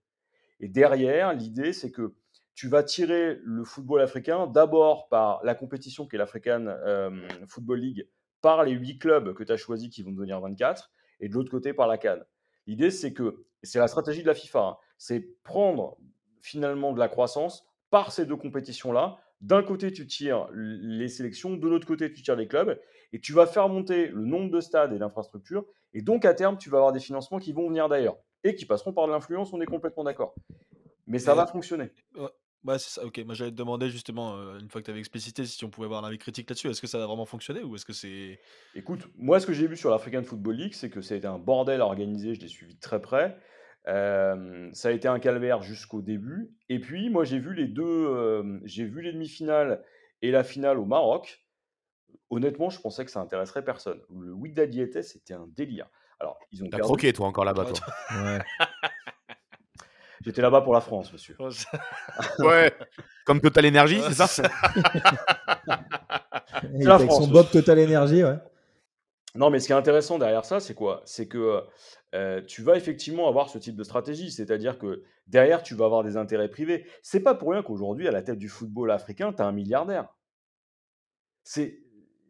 Et 0.60 0.68
derrière, 0.68 1.34
l'idée, 1.34 1.72
c'est 1.72 1.92
que 1.92 2.14
tu 2.56 2.68
vas 2.68 2.84
tirer 2.84 3.40
le 3.44 3.64
football 3.64 4.02
africain 4.02 4.48
d'abord 4.48 5.08
par 5.08 5.40
la 5.46 5.56
compétition 5.56 6.06
qui 6.08 6.16
est 6.18 6.20
l'African 6.20 6.66
euh, 6.68 7.10
Football 7.48 7.80
League, 7.80 8.08
par 8.42 8.64
les 8.66 8.74
huit 8.74 8.98
clubs 9.00 9.34
que 9.34 9.44
tu 9.44 9.52
as 9.54 9.58
choisis 9.58 9.90
qui 9.90 10.04
vont 10.04 10.12
devenir 10.12 10.42
24, 10.42 10.92
et 11.20 11.30
de 11.30 11.34
l'autre 11.34 11.52
côté 11.52 11.74
par 11.74 11.88
la 11.88 11.98
Cannes. 11.98 12.24
L'idée, 12.68 12.92
c'est 12.92 13.14
que, 13.14 13.46
c'est 13.64 13.80
la 13.80 13.88
stratégie 13.88 14.22
de 14.22 14.28
la 14.28 14.34
FIFA, 14.34 14.60
hein, 14.60 14.78
c'est 14.98 15.22
prendre 15.44 15.98
finalement 16.42 16.94
de 16.94 17.00
la 17.00 17.08
croissance 17.08 17.66
par 17.90 18.12
ces 18.12 18.26
deux 18.26 18.36
compétitions-là. 18.36 19.18
D'un 19.42 19.64
côté, 19.64 19.92
tu 19.92 20.08
tires 20.08 20.48
les 20.54 21.08
sélections, 21.08 21.56
de 21.56 21.68
l'autre 21.68 21.88
côté, 21.88 22.12
tu 22.12 22.22
tires 22.22 22.36
les 22.36 22.48
clubs, 22.48 22.80
et 23.14 23.20
tu 23.20 23.34
vas 23.34 23.46
faire 23.46 23.70
monter 23.70 24.08
le 24.08 24.26
nombre 24.26 24.52
de 24.52 24.60
stades 24.60 24.94
et 24.94 24.98
d'infrastructures, 24.98 25.66
et 25.94 26.02
donc 26.02 26.26
à 26.26 26.34
terme, 26.34 26.58
tu 26.58 26.70
vas 26.70 26.78
avoir 26.78 26.92
des 26.92 27.00
financements 27.00 27.40
qui 27.40 27.54
vont 27.54 27.68
venir 27.68 27.88
d'ailleurs, 27.90 28.18
et 28.44 28.56
qui 28.56 28.66
passeront 28.66 28.94
par 28.94 29.08
de 29.08 29.12
l'influence, 29.12 29.54
on 29.54 29.62
est 29.62 29.66
complètement 29.66 30.04
d'accord. 30.04 30.36
Mais 31.08 31.20
ça 31.20 31.36
va 31.36 31.46
fonctionner. 31.46 31.92
Ouais, 32.66 32.74
ouais, 32.74 32.80
c'est 32.80 32.90
ça. 33.00 33.06
Ok, 33.06 33.20
moi 33.26 33.36
j'allais 33.36 33.52
te 33.52 33.56
demander 33.56 33.90
justement, 33.90 34.36
euh, 34.38 34.60
une 34.60 34.70
fois 34.70 34.82
que 34.82 34.86
tu 34.86 34.92
avais 34.92 35.00
explicité, 35.00 35.46
si 35.46 35.64
on 35.66 35.70
pouvait 35.70 35.86
avoir 35.86 36.04
un 36.04 36.08
avis 36.08 36.18
critique 36.18 36.50
là-dessus. 36.50 36.68
Est-ce 36.70 36.82
que 36.82 36.88
ça 36.88 37.02
a 37.04 37.06
vraiment 37.06 37.26
fonctionné 37.26 37.62
ou 37.62 37.76
est-ce 37.76 37.86
que 37.86 37.94
c'est. 37.94 38.40
Écoute, 38.74 39.08
moi, 39.18 39.40
ce 39.40 39.46
que 39.46 39.54
j'ai 39.54 39.68
vu 39.68 39.78
sur 39.78 39.90
l'African 39.90 40.24
Football 40.24 40.56
League, 40.56 40.74
c'est 40.74 40.90
que 40.90 41.02
ça 41.02 41.14
a 41.14 41.18
été 41.18 41.28
un 41.28 41.38
bordel 41.40 41.82
à 41.82 41.86
organiser, 41.86 42.36
je 42.36 42.42
l'ai 42.42 42.48
suivi 42.48 42.76
de 42.76 42.80
très 42.80 43.02
près. 43.02 43.38
Euh, 43.88 44.70
ça 44.74 44.90
a 44.90 44.92
été 44.92 45.08
un 45.08 45.20
calvaire 45.20 45.62
jusqu'au 45.62 46.02
début. 46.02 46.52
Et 46.70 46.80
puis, 46.80 47.10
moi, 47.12 47.24
j'ai 47.24 47.38
vu 47.38 47.54
les 47.54 47.68
deux, 47.68 47.84
euh, 47.86 48.60
j'ai 48.64 48.84
vu 48.86 49.02
les 49.02 49.14
demi-finales 49.14 49.84
et 50.24 50.32
la 50.32 50.44
finale 50.44 50.80
au 50.80 50.86
Maroc. 50.86 51.46
Honnêtement, 52.32 52.72
je 52.72 52.82
pensais 52.82 53.06
que 53.06 53.12
ça 53.12 53.20
intéresserait 53.20 53.64
personne. 53.64 54.02
Le 54.10 54.34
Wydad 54.34 54.72
Diété, 54.72 55.04
c'était 55.04 55.36
un 55.36 55.46
délire. 55.56 55.88
Alors, 56.20 56.40
ils 56.52 56.64
ont 56.64 56.66
T'as 56.66 56.78
perdu. 56.78 56.88
croqué, 56.88 57.14
toi, 57.14 57.28
encore 57.28 57.46
là-bas, 57.46 57.66
Ouais, 57.66 57.74
toi. 57.74 57.88
Ouais. 58.24 58.40
J'étais 60.26 60.42
là-bas 60.42 60.62
pour 60.62 60.74
la 60.74 60.82
France, 60.82 61.14
monsieur. 61.14 61.38
Ouais. 62.40 62.74
Comme 63.26 63.40
Total 63.40 63.68
Energy, 63.68 64.02
c'est 64.08 64.26
ça? 64.26 64.42
La 66.74 66.96
avec 66.96 67.08
France 67.08 67.26
son 67.26 67.32
Bob. 67.32 67.52
Total 67.52 67.80
Energy, 67.80 68.24
ouais. 68.24 68.38
Non, 69.36 69.52
mais 69.52 69.60
ce 69.60 69.68
qui 69.68 69.74
est 69.74 69.76
intéressant 69.76 70.18
derrière 70.18 70.44
ça, 70.44 70.60
c'est 70.60 70.74
quoi? 70.74 71.04
C'est 71.06 71.28
que 71.28 71.62
euh, 72.16 72.42
tu 72.42 72.64
vas 72.64 72.76
effectivement 72.76 73.28
avoir 73.28 73.50
ce 73.50 73.60
type 73.60 73.76
de 73.76 73.84
stratégie, 73.84 74.32
c'est-à-dire 74.32 74.80
que 74.80 75.04
derrière, 75.28 75.62
tu 75.62 75.76
vas 75.76 75.86
avoir 75.86 76.04
des 76.04 76.18
intérêts 76.18 76.50
privés. 76.50 76.88
C'est 77.04 77.20
pas 77.20 77.36
pour 77.36 77.52
rien 77.52 77.62
qu'aujourd'hui, 77.62 78.08
à 78.08 78.12
la 78.12 78.24
tête 78.24 78.40
du 78.40 78.50
football 78.50 78.90
africain, 78.92 79.32
tu 79.32 79.44
as 79.44 79.46
un 79.46 79.52
milliardaire. 79.52 80.08
C'est 81.44 81.82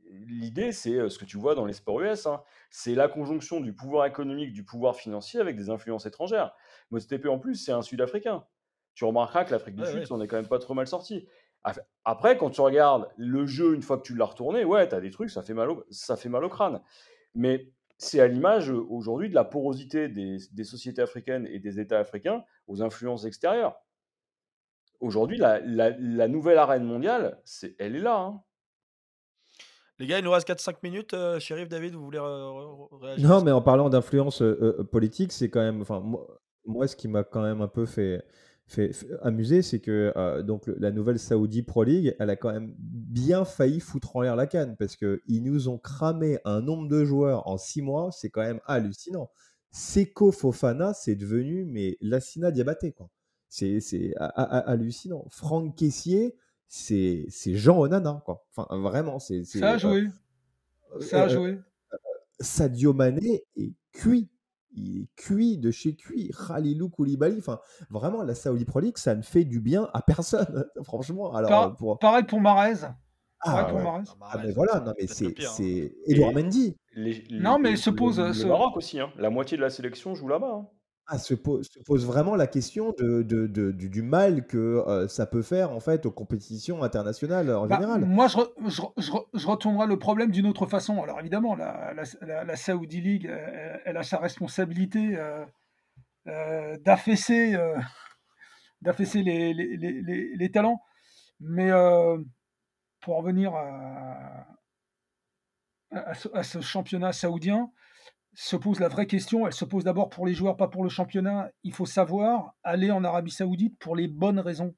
l'idée, 0.09 0.71
c'est 0.71 0.95
euh, 0.95 1.09
ce 1.09 1.17
que 1.17 1.25
tu 1.25 1.37
vois 1.37 1.55
dans 1.55 1.65
les 1.65 1.73
sports 1.73 2.01
US, 2.01 2.25
hein, 2.25 2.41
c'est 2.77 2.93
la 2.93 3.07
conjonction 3.07 3.61
du 3.61 3.73
pouvoir 3.73 4.05
économique, 4.05 4.51
du 4.51 4.65
pouvoir 4.65 4.97
financier 4.97 5.39
avec 5.39 5.55
des 5.55 5.69
influences 5.69 6.05
étrangères. 6.05 6.53
MotoTP 6.91 7.27
en 7.27 7.39
plus, 7.39 7.55
c'est 7.55 7.71
un 7.71 7.81
Sud-Africain. 7.81 8.45
Tu 8.95 9.05
remarqueras 9.05 9.45
que 9.45 9.51
l'Afrique 9.51 9.75
du 9.75 9.83
Ouais, 9.83 9.87
Sud, 9.89 9.99
ouais. 9.99 10.05
s'en 10.05 10.19
est 10.19 10.27
quand 10.27 10.35
même 10.35 10.49
pas 10.49 10.59
trop 10.59 10.73
mal 10.73 10.85
sorti. 10.85 11.25
Après, 12.03 12.37
quand 12.37 12.49
tu 12.49 12.59
regardes 12.59 13.07
le 13.15 13.45
jeu 13.45 13.75
une 13.75 13.81
fois 13.81 13.97
que 13.97 14.03
tu 14.03 14.13
l'as 14.13 14.25
retourné, 14.25 14.65
ouais, 14.65 14.89
tu 14.89 14.93
as 14.93 14.99
des 14.99 15.09
trucs, 15.09 15.29
ça 15.29 15.41
fait 15.41 15.53
mal 15.53 15.69
au, 15.71 15.85
ça 15.89 16.17
fait 16.17 16.27
mal 16.27 16.43
au 16.43 16.49
crâne. 16.49 16.81
Mais 17.33 17.71
c'est 17.97 18.19
à 18.19 18.27
l'image 18.27 18.69
euh, 18.69 18.85
aujourd'hui 18.89 19.29
de 19.29 19.35
la 19.35 19.45
porosité 19.45 20.09
des, 20.09 20.37
des 20.51 20.63
sociétés 20.65 21.01
africaines 21.01 21.47
et 21.47 21.59
des 21.59 21.79
États 21.79 21.99
africains 21.99 22.43
aux 22.67 22.83
influences 22.83 23.23
extérieures. 23.23 23.77
Aujourd'hui, 24.99 25.37
la, 25.37 25.59
la- 25.61 25.95
la 25.97 26.27
nouvelle 26.27 26.57
arène 26.57 26.83
mondiale, 26.83 27.41
c'est, 27.45 27.75
elle 27.79 27.95
est 27.95 27.99
là. 27.99 28.17
hein. 28.19 28.43
Les 29.99 30.07
gars, 30.07 30.19
il 30.19 30.25
nous 30.25 30.31
reste 30.31 30.47
4-5 30.47 30.75
minutes. 30.83 31.13
Euh, 31.13 31.39
Shérif, 31.39 31.69
David, 31.69 31.93
vous 31.93 32.03
voulez 32.03 32.19
euh, 32.19 32.49
réagir 33.01 33.29
Non, 33.29 33.41
mais 33.43 33.51
en 33.51 33.61
parlant 33.61 33.89
d'influence 33.89 34.41
euh, 34.41 34.75
euh, 34.79 34.83
politique, 34.83 35.31
c'est 35.31 35.49
quand 35.49 35.61
même. 35.61 35.81
Enfin, 35.81 36.01
moi, 36.01 36.27
moi, 36.65 36.87
ce 36.87 36.95
qui 36.95 37.07
m'a 37.07 37.23
quand 37.23 37.41
même 37.41 37.61
un 37.61 37.67
peu 37.69 37.85
fait, 37.85 38.23
fait, 38.67 38.91
fait 38.91 39.07
amuser, 39.21 39.61
c'est 39.61 39.79
que 39.79 40.11
euh, 40.17 40.41
donc 40.43 40.63
la 40.67 40.91
nouvelle 40.91 41.19
Saudi 41.19 41.63
Pro 41.63 41.83
League, 41.83 42.15
elle 42.19 42.29
a 42.29 42.35
quand 42.35 42.51
même 42.51 42.73
bien 42.77 43.45
failli 43.45 43.79
foutre 43.79 44.15
en 44.17 44.21
l'air 44.21 44.35
la 44.35 44.47
canne 44.47 44.75
parce 44.77 44.95
que 44.97 45.21
ils 45.27 45.43
nous 45.43 45.69
ont 45.69 45.77
cramé 45.77 46.39
un 46.43 46.61
nombre 46.61 46.89
de 46.89 47.05
joueurs 47.05 47.47
en 47.47 47.57
six 47.57 47.81
mois, 47.81 48.09
c'est 48.11 48.29
quand 48.29 48.41
même 48.41 48.59
hallucinant. 48.65 49.29
Seko 49.71 50.31
Fofana, 50.31 50.93
c'est 50.93 51.15
devenu 51.15 51.65
mais 51.65 51.97
Lassina 52.01 52.49
Diabaté 52.51 52.91
quoi. 52.93 53.09
C'est 53.47 53.79
c'est 53.79 54.13
ha- 54.17 54.33
ha- 54.35 54.57
ha- 54.57 54.69
hallucinant. 54.71 55.25
Franck 55.29 55.75
Caissier, 55.77 56.35
c'est 56.77 57.25
c'est 57.29 57.55
Jean 57.55 57.79
Onana 57.79 58.21
quoi. 58.25 58.45
Enfin 58.55 58.67
vraiment, 58.77 59.17
c'est 59.19 59.43
Ça 59.45 59.71
a 59.71 59.75
euh, 59.75 59.77
joué. 59.79 60.09
Ça 60.99 61.23
a 61.23 61.25
euh, 61.25 61.29
joué. 61.29 61.59
Sadio 62.39 62.93
Mané 62.93 63.43
est 63.55 63.73
cuit. 63.93 64.29
Il 64.77 65.03
est 65.03 65.07
cuit 65.15 65.57
de 65.57 65.71
chez 65.71 65.95
cuit. 65.95 66.31
Khalilou 66.47 66.89
Koulibaly. 66.89 67.37
Enfin, 67.39 67.59
vraiment, 67.89 68.23
la 68.23 68.35
Saudi 68.35 68.65
Pro 68.65 68.81
League, 68.81 68.97
ça 68.97 69.15
ne 69.15 69.21
fait 69.21 69.45
du 69.45 69.61
bien 69.61 69.89
à 69.93 70.01
personne. 70.01 70.65
Franchement. 70.83 71.33
Alors, 71.33 71.49
Par- 71.49 71.63
euh, 71.67 71.69
pour... 71.75 71.97
Pareil 71.99 72.25
pour 72.25 72.41
Marez. 72.41 72.73
Ah, 73.39 73.73
ouais. 73.73 73.81
Marez. 73.81 74.03
Ah, 74.19 74.29
Ah, 74.33 74.41
mais 74.43 74.51
voilà, 74.51 74.73
c'est 74.73 74.83
non, 74.85 74.93
mais 74.99 75.07
c'est 75.07 75.45
hein. 75.45 75.49
c'est 75.55 75.95
Edouard 76.07 76.31
Et- 76.31 76.43
Mendy. 76.43 76.75
Les- 76.93 77.23
Non, 77.31 77.57
mais 77.57 77.71
le- 77.71 77.75
se 77.77 77.89
pose, 77.89 78.19
Le, 78.19 78.25
euh, 78.25 78.33
le 78.33 78.45
Maroc 78.49 78.75
aussi, 78.75 78.99
hein. 78.99 79.11
la 79.17 79.29
moitié 79.29 79.55
de 79.55 79.61
la 79.61 79.69
sélection 79.69 80.13
joue 80.13 80.27
là-bas. 80.27 80.51
hein. 80.53 80.67
Ah, 81.07 81.19
se, 81.19 81.35
pose, 81.35 81.67
se 81.71 81.79
pose 81.85 82.03
vraiment 82.05 82.35
la 82.35 82.47
question 82.47 82.91
de, 82.97 83.21
de- 83.21 83.45
de- 83.45 83.71
du, 83.71 83.89
du 83.89 84.01
mal 84.01 84.47
que 84.47 84.57
euh, 84.87 85.07
ça 85.07 85.27
peut 85.27 85.43
faire 85.43 85.71
en 85.71 85.79
fait 85.79 86.05
aux 86.07 86.11
compétitions 86.11 86.81
internationales 86.81 87.51
en 87.51 87.67
Bah, 87.67 87.75
général. 87.75 88.05
moi, 88.05 88.27
je, 88.27 88.37
re- 88.37 88.51
je, 88.67 88.81
re- 88.81 88.93
je, 88.97 89.11
re- 89.11 89.27
je 89.33 89.47
retournerai 89.47 89.85
le 89.85 89.99
problème 89.99 90.31
d'une 90.31 90.47
autre 90.47 90.65
façon. 90.65 91.03
Alors 91.03 91.19
évidemment, 91.19 91.55
la, 91.55 91.93
la, 91.93 92.03
la, 92.21 92.43
la 92.43 92.55
Saudi 92.55 93.01
League, 93.01 93.27
euh, 93.27 93.77
elle 93.85 93.97
a 93.97 94.03
sa 94.03 94.17
responsabilité 94.17 95.15
euh, 95.15 95.45
euh, 96.27 96.77
d'affaisser 96.83 97.55
euh, 97.55 97.77
d'affaisser 98.81 99.21
les, 99.23 99.53
les, 99.53 99.77
les, 99.77 100.01
les- 100.01 100.35
les 100.35 100.51
talents. 100.51 100.81
Mais 101.39 101.69
euh, 101.71 102.17
pour 103.01 103.17
en 103.17 103.21
venir 103.21 103.53
à, 103.53 104.47
à 105.91 106.13
ce, 106.13 106.27
à 106.33 106.43
ce 106.43 106.61
championnat 106.61 107.13
saoudien, 107.13 107.71
se 108.35 108.55
pose 108.55 108.79
la 108.79 108.87
vraie 108.87 109.07
question. 109.07 109.47
Elle 109.47 109.53
se 109.53 109.65
pose 109.65 109.83
d'abord 109.83 110.09
pour 110.09 110.25
les 110.25 110.33
joueurs, 110.33 110.57
pas 110.57 110.67
pour 110.67 110.83
le 110.83 110.89
championnat. 110.89 111.49
Il 111.63 111.73
faut 111.73 111.85
savoir 111.85 112.53
aller 112.63 112.91
en 112.91 113.03
Arabie 113.03 113.31
Saoudite 113.31 113.77
pour 113.79 113.95
les 113.95 114.07
bonnes 114.07 114.39
raisons. 114.39 114.75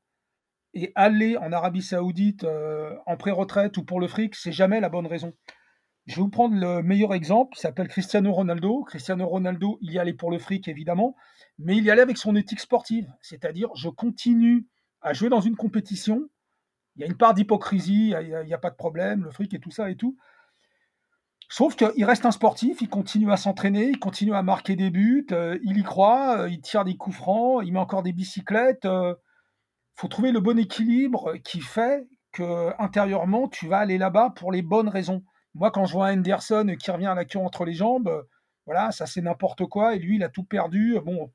Et 0.74 0.92
aller 0.96 1.38
en 1.38 1.52
Arabie 1.52 1.82
Saoudite 1.82 2.44
euh, 2.44 2.96
en 3.06 3.18
pré-retraite 3.18 3.78
ou 3.78 3.84
pour 3.84 4.00
le 4.00 4.08
fric, 4.08 4.36
c'est 4.36 4.52
jamais 4.52 4.80
la 4.80 4.90
bonne 4.90 5.08
raison. 5.08 5.34
Je 6.06 6.16
vais 6.16 6.22
vous 6.22 6.30
prendre 6.30 6.56
le 6.56 6.82
meilleur 6.84 7.14
exemple, 7.14 7.58
il 7.58 7.60
s'appelle 7.60 7.90
Cristiano 7.90 8.32
Ronaldo. 8.32 8.84
Cristiano 8.84 9.28
Ronaldo, 9.28 9.78
il 9.82 9.92
y 9.92 10.00
allait 10.00 10.14
pour 10.14 10.32
le 10.32 10.40
fric 10.40 10.68
évidemment, 10.68 11.16
mais 11.58 11.76
il 11.76 11.84
y 11.84 11.92
allait 11.92 12.02
avec 12.02 12.18
son 12.18 12.36
éthique 12.36 12.62
sportive, 12.62 13.12
c'est-à-dire 13.22 13.70
je 13.76 13.90
continue 13.90 14.68
à 15.02 15.12
jouer 15.12 15.28
dans 15.28 15.42
une 15.42 15.58
compétition, 15.58 16.30
il 16.96 17.02
y 17.02 17.04
a 17.04 17.08
une 17.08 17.18
part 17.18 17.34
d'hypocrisie, 17.34 18.14
il 18.22 18.46
n'y 18.46 18.54
a, 18.54 18.56
a, 18.56 18.58
pas 18.58 18.70
de 18.70 18.76
problème, 18.76 19.24
le 19.24 19.32
fric 19.32 19.54
et 19.54 19.60
tout 19.60 19.70
ça 19.70 19.92
et 19.92 19.96
tout. 19.96 20.18
Sauf 21.50 21.78
qu'il 21.78 22.04
reste 22.04 22.26
un 22.26 22.32
sportif, 22.32 22.82
il 22.82 22.90
continue 22.90 23.32
à 23.32 23.38
s'entraîner, 23.38 23.86
il 23.86 24.00
continue 24.00 24.34
à 24.34 24.44
marquer 24.44 24.76
des 24.76 24.90
buts, 24.90 25.28
euh, 25.32 25.58
il 25.64 25.78
y 25.78 25.84
croit, 25.84 26.40
euh, 26.40 26.50
il 26.50 26.60
tire 26.60 26.84
des 26.84 26.98
coups 26.98 27.16
francs, 27.16 27.62
il 27.66 27.72
met 27.72 27.80
encore 27.80 28.04
des 28.04 28.12
bicyclettes. 28.12 28.84
Il 28.84 28.90
euh, 28.90 29.14
faut 29.96 30.10
trouver 30.10 30.32
le 30.32 30.42
bon 30.42 30.60
équilibre 30.60 31.36
qui 31.46 31.62
fait 31.62 32.06
que 32.34 32.74
intérieurement, 32.80 33.48
tu 33.48 33.68
vas 33.68 33.78
aller 33.80 33.98
là-bas 33.98 34.34
pour 34.36 34.52
les 34.52 34.62
bonnes 34.62 34.90
raisons. 34.90 35.24
Moi, 35.56 35.72
quand 35.72 35.86
je 35.86 35.94
vois 35.94 36.12
Henderson 36.12 36.76
qui 36.78 36.92
revient 36.92 37.08
à 37.08 37.16
la 37.16 37.26
queue 37.26 37.40
entre 37.40 37.64
les 37.64 37.74
jambes, 37.74 38.26
voilà, 38.66 38.92
ça 38.92 39.06
c'est 39.06 39.22
n'importe 39.22 39.66
quoi, 39.66 39.96
et 39.96 40.00
lui, 40.00 40.18
il 40.18 40.24
a 40.24 40.30
tout 40.30 40.44
perdu. 40.44 41.00
Bon, 41.04 41.32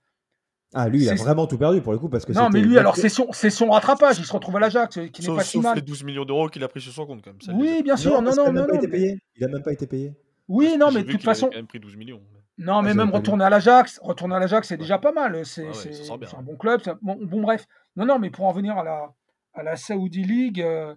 ah, 0.74 0.88
lui, 0.88 1.02
il 1.02 1.10
a 1.10 1.14
vraiment 1.14 1.46
tout 1.46 1.58
perdu 1.58 1.80
pour 1.80 1.92
le 1.92 1.98
coup. 1.98 2.08
Parce 2.08 2.24
que 2.24 2.32
non, 2.32 2.48
mais 2.50 2.60
lui, 2.60 2.78
alors, 2.78 2.96
c'est 2.96 3.08
son, 3.08 3.32
son, 3.32 3.70
rattrapage. 3.70 4.18
Il 4.18 4.24
se 4.24 4.32
retrouve 4.32 4.56
à 4.56 4.60
l'Ajax, 4.60 4.98
qui 5.12 5.28
n'est 5.28 5.36
pas 5.36 5.44
si 5.44 5.52
sauf 5.52 5.64
mal. 5.64 5.76
les 5.76 5.82
12 5.82 6.04
millions 6.04 6.24
d'euros 6.24 6.48
qu'il 6.48 6.64
a 6.64 6.68
pris 6.68 6.80
sur 6.80 6.92
son 6.92 7.06
compte, 7.06 7.22
quand 7.22 7.30
même. 7.30 7.40
Ça, 7.40 7.52
oui, 7.52 7.82
bien 7.82 7.96
sûr. 7.96 8.20
Non, 8.22 8.34
non, 8.34 8.46
non. 8.46 8.52
non, 8.52 8.66
non 8.66 8.80
mais... 8.88 9.18
Il 9.36 9.42
n'a 9.42 9.48
même 9.48 9.62
pas 9.62 9.72
été 9.72 9.86
payé. 9.86 10.14
Oui, 10.48 10.76
non, 10.78 10.90
mais 10.90 11.02
de 11.02 11.10
toute 11.10 11.22
façon. 11.22 11.46
Il 11.46 11.48
a 11.48 11.52
quand 11.52 11.58
même 11.58 11.66
pris 11.66 11.80
12 11.80 11.96
millions. 11.96 12.20
Non, 12.58 12.82
mais 12.82 12.90
ah, 12.90 12.94
même 12.94 13.10
retourner 13.10 13.44
à 13.44 13.50
l'Ajax, 13.50 13.98
retourner 14.02 14.36
à 14.36 14.38
l'Ajax, 14.38 14.68
c'est 14.68 14.74
ouais. 14.74 14.78
déjà 14.78 14.98
pas 14.98 15.12
mal. 15.12 15.44
C'est 15.44 15.66
ah 15.66 16.14
ouais, 16.16 16.26
un 16.38 16.42
bon 16.42 16.56
club. 16.56 16.80
Bon, 17.00 17.18
bon, 17.20 17.40
bref. 17.40 17.66
Non, 17.96 18.04
non, 18.06 18.18
mais 18.18 18.30
pour 18.30 18.46
en 18.46 18.52
venir 18.52 18.76
à 18.76 18.84
la, 18.84 19.14
à 19.54 19.62
la 19.62 19.76
Saudi 19.76 20.22
League, 20.22 20.60
euh, 20.60 20.94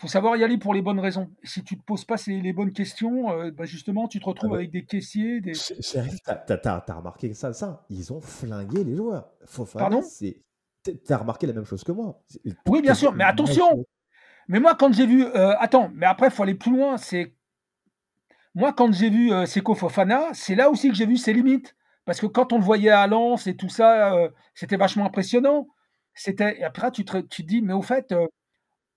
faut 0.00 0.08
savoir 0.08 0.36
y 0.36 0.44
aller 0.44 0.56
pour 0.56 0.72
les 0.72 0.80
bonnes 0.80 0.98
raisons. 0.98 1.30
Si 1.44 1.62
tu 1.62 1.74
ne 1.74 1.80
te 1.80 1.84
poses 1.84 2.06
pas 2.06 2.16
ces, 2.16 2.40
les 2.40 2.52
bonnes 2.54 2.72
questions, 2.72 3.30
euh, 3.32 3.50
bah 3.50 3.66
justement, 3.66 4.08
tu 4.08 4.18
te 4.18 4.24
retrouves 4.24 4.52
ah 4.54 4.56
avec 4.56 4.70
des 4.70 4.84
caissiers. 4.84 5.42
Des... 5.42 5.52
Chérie, 5.54 6.16
t'as 6.24 6.82
as, 6.88 6.94
remarqué 6.94 7.34
ça, 7.34 7.52
ça? 7.52 7.84
Ils 7.90 8.10
ont 8.12 8.20
flingué 8.20 8.82
les 8.82 8.96
joueurs. 8.96 9.30
Fofana, 9.44 9.90
Pardon? 9.90 10.02
T'as 11.04 11.18
remarqué 11.18 11.46
la 11.46 11.52
même 11.52 11.66
chose 11.66 11.84
que 11.84 11.92
moi. 11.92 12.22
Oui, 12.66 12.80
bien 12.80 12.94
sûr, 12.94 13.12
mais 13.12 13.24
attention 13.24 13.84
Mais 14.48 14.58
moi, 14.58 14.74
quand 14.74 14.92
j'ai 14.92 15.06
vu... 15.06 15.24
Euh, 15.24 15.54
attends, 15.58 15.90
mais 15.94 16.06
après, 16.06 16.28
il 16.28 16.32
faut 16.32 16.42
aller 16.42 16.54
plus 16.54 16.72
loin. 16.72 16.96
C'est 16.96 17.34
Moi, 18.54 18.72
quand 18.72 18.90
j'ai 18.92 19.10
vu 19.10 19.32
euh, 19.32 19.44
Seko 19.44 19.74
Fofana, 19.74 20.32
c'est 20.32 20.54
là 20.54 20.70
aussi 20.70 20.88
que 20.88 20.94
j'ai 20.94 21.06
vu 21.06 21.18
ses 21.18 21.34
limites. 21.34 21.76
parce 22.06 22.20
que 22.20 22.26
quand 22.26 22.54
on 22.54 22.58
le 22.58 22.64
voyait 22.64 22.90
à 22.90 23.06
Lens 23.06 23.46
et 23.46 23.54
tout 23.56 23.68
ça, 23.68 24.14
euh, 24.14 24.30
c'était 24.54 24.78
vachement 24.78 25.04
impressionnant. 25.04 25.68
C'était, 26.14 26.58
et 26.58 26.64
après, 26.64 26.90
tu 26.90 27.04
te, 27.04 27.18
tu 27.18 27.42
te 27.42 27.48
dis, 27.48 27.60
mais 27.60 27.74
au 27.74 27.82
fait, 27.82 28.12
euh, 28.12 28.26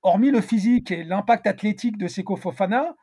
hormis 0.04 0.32
le 0.32 0.42
physique 0.42 0.92
et 0.92 1.04
l'impact 1.04 1.48
athlétique 1.48 1.98
de 1.98 2.08
Seko 2.08 2.36
Fofana, 2.36 2.96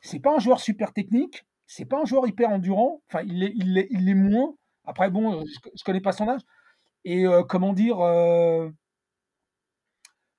c'est 0.00 0.20
pas 0.20 0.34
un 0.34 0.38
joueur 0.38 0.60
super 0.60 0.92
technique, 0.92 1.46
c'est 1.66 1.84
pas 1.86 2.00
un 2.00 2.04
joueur 2.04 2.26
hyper 2.28 2.50
endurant. 2.50 3.00
Enfin, 3.08 3.22
il 3.26 3.42
est, 3.42 3.52
il 3.56 3.78
est, 3.78 3.88
il 3.90 4.08
est 4.08 4.14
moins. 4.14 4.54
Après, 4.84 5.10
bon, 5.10 5.44
je, 5.44 5.70
je 5.76 5.84
connais 5.84 6.00
pas 6.00 6.12
son 6.12 6.28
âge. 6.28 6.40
Et 7.04 7.24
comment 7.48 7.72
dire, 7.72 7.98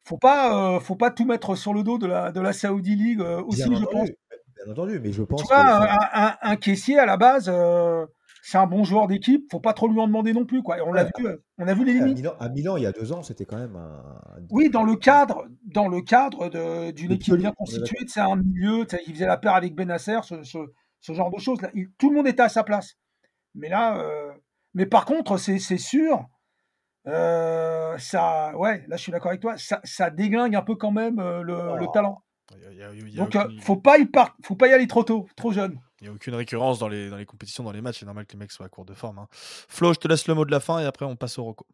faut 0.03 0.17
pas, 0.17 0.79
faut 0.79 0.95
pas 0.95 1.11
tout 1.11 1.25
mettre 1.25 1.55
sur 1.55 1.73
le 1.73 1.83
dos 1.83 1.97
de 1.97 2.07
la, 2.07 2.31
de 2.31 2.39
la 2.41 2.53
Saudi 2.53 2.95
League 2.95 3.21
aussi, 3.21 3.63
Bien 3.69 3.77
je 3.79 3.83
entendu, 3.85 3.91
pense. 3.91 4.09
bien 4.63 4.71
entendu, 4.71 4.99
mais 4.99 5.11
je 5.11 5.23
pense 5.23 5.41
Tu 5.41 5.47
que 5.47 5.53
vois, 5.53 5.63
enfin, 5.63 5.97
un, 6.13 6.27
un- 6.27 6.37
un 6.41 6.55
caissier 6.55 6.97
à 6.99 7.05
la 7.05 7.17
base, 7.17 7.47
euh, 7.49 8.05
c'est 8.41 8.57
un 8.57 8.65
bon 8.67 8.83
joueur 8.83 9.07
d'équipe, 9.07 9.45
faut 9.51 9.59
pas 9.59 9.73
trop 9.73 9.87
lui 9.87 9.99
en 9.99 10.07
demander 10.07 10.33
non 10.33 10.45
plus, 10.45 10.61
quoi. 10.63 10.77
Et 10.77 10.81
on 10.81 10.91
l'a 10.93 11.03
ouais, 11.03 11.11
vu, 11.17 11.27
euh, 11.27 11.37
on 11.57 11.67
a 11.67 11.73
vu 11.73 11.83
les 11.85 11.91
à 11.91 12.05
limites. 12.05 12.17
Milan, 12.17 12.33
à 12.39 12.49
Milan, 12.49 12.77
il 12.77 12.83
y 12.83 12.85
a 12.85 12.91
deux 12.91 13.11
ans, 13.11 13.21
c'était 13.23 13.45
quand 13.45 13.57
même 13.57 13.75
un, 13.75 14.01
Oui, 14.49 14.69
dans 14.69 14.83
le 14.83 14.95
cadre, 14.95 15.45
dans 15.65 15.87
le 15.87 16.01
cadre 16.01 16.49
de- 16.49 16.91
d'une 16.91 17.11
équipe 17.11 17.35
bien 17.35 17.51
constituée, 17.51 18.05
c'est 18.07 18.21
un 18.21 18.35
milieu, 18.37 18.85
il 19.07 19.13
faisait 19.13 19.25
la 19.27 19.37
paire 19.37 19.55
avec 19.55 19.75
Benasser, 19.75 20.19
ce, 20.23 20.43
ce, 20.43 20.57
ce 21.01 21.13
genre 21.13 21.31
de 21.31 21.39
choses. 21.39 21.61
Là, 21.61 21.69
Il- 21.73 21.89
tout 21.97 22.09
le 22.09 22.15
monde 22.15 22.27
était 22.27 22.41
à 22.43 22.49
sa 22.49 22.63
place. 22.63 22.95
Mais 23.55 23.69
là, 23.69 23.97
euh, 23.99 24.31
mais 24.73 24.85
par 24.85 25.05
contre, 25.05 25.37
c'est 25.37 25.59
sûr, 25.77 26.25
euh, 27.07 27.97
ça, 27.97 28.55
ouais, 28.57 28.83
là, 28.87 28.95
je 28.97 29.01
suis 29.01 29.11
d'accord 29.11 29.29
avec 29.29 29.41
toi, 29.41 29.55
ça, 29.57 29.79
ça 29.83 30.09
déglingue 30.09 30.55
un 30.55 30.61
peu 30.61 30.75
quand 30.75 30.91
même 30.91 31.19
euh, 31.19 31.41
le, 31.41 31.53
le 31.79 31.85
Oh. 31.87 31.91
talent. 31.93 32.21
Il 32.55 32.61
y 32.61 32.65
a- 32.65 32.71
il 32.71 32.77
y 32.77 32.83
a- 32.83 32.93
il 32.93 33.09
y 33.15 33.19
a 33.19 33.23
Donc, 33.23 33.35
euh, 33.35 33.43
aucune- 33.43 33.61
faut 33.61 33.77
pas 33.77 33.97
y 33.99 34.09
faut 34.43 34.55
pas 34.55 34.67
y 34.67 34.73
aller 34.73 34.87
trop 34.87 35.03
tôt, 35.03 35.27
trop 35.35 35.51
jeune. 35.51 35.79
il 36.01 36.07
y 36.07 36.09
a 36.09 36.13
aucune 36.13 36.33
récurrence 36.35 36.79
dans 36.79 36.87
les, 36.87 37.09
dans 37.09 37.17
les 37.17 37.25
compétitions, 37.25 37.63
dans 37.63 37.71
les 37.71 37.81
matchs. 37.81 37.99
C'est 37.99 38.05
normal 38.05 38.25
que 38.25 38.33
les 38.33 38.39
mecs 38.39 38.51
soient 38.51 38.65
à 38.65 38.69
court 38.69 38.85
de 38.85 38.93
forme. 38.93 39.19
hein. 39.19 39.27
Flo, 39.31 39.93
je 39.93 39.99
te 39.99 40.07
laisse 40.07 40.27
le 40.27 40.33
mot 40.33 40.45
de 40.45 40.51
la 40.51 40.59
fin 40.59 40.79
et 40.79 40.85
après 40.85 41.05
on 41.05 41.15
passe 41.15 41.37
au 41.37 41.43
Rocco. 41.43 41.65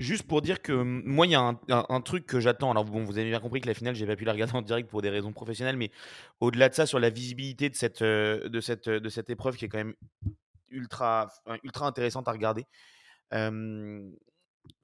Juste 0.00 0.24
pour 0.24 0.42
dire 0.42 0.60
que 0.60 0.72
hum, 0.72 1.02
moi, 1.04 1.26
il 1.26 1.30
y 1.32 1.34
a 1.36 1.40
un, 1.40 1.60
un- 1.68 1.86
un 1.88 2.00
truc 2.00 2.26
que 2.26 2.40
j'attends. 2.40 2.72
Alors, 2.72 2.84
bon, 2.84 3.04
vous 3.04 3.16
avez 3.18 3.28
bien 3.30 3.38
compris 3.38 3.60
que 3.60 3.68
la 3.68 3.74
finale, 3.74 3.94
j'ai 3.94 4.06
pas 4.06 4.16
pu 4.16 4.24
la 4.24 4.32
regarder 4.32 4.54
en 4.56 4.62
direct 4.62 4.90
pour 4.90 5.02
des 5.02 5.10
raisons 5.10 5.32
professionnelles, 5.32 5.76
mais 5.76 5.90
au-delà 6.40 6.68
de 6.68 6.74
ça, 6.74 6.84
sur 6.86 6.98
la 6.98 7.10
visibilité 7.10 7.68
de 7.70 7.76
cette, 7.76 8.02
euh, 8.02 8.48
de 8.48 8.60
cette, 8.60 8.88
de 8.88 9.08
cette 9.08 9.30
épreuve 9.30 9.56
qui 9.56 9.66
est 9.66 9.68
quand 9.68 9.78
même 9.78 9.94
ultra, 10.70 11.28
ultra 11.62 11.86
intéressante 11.86 12.26
à 12.26 12.32
regarder. 12.32 12.66
Euh, 13.34 14.10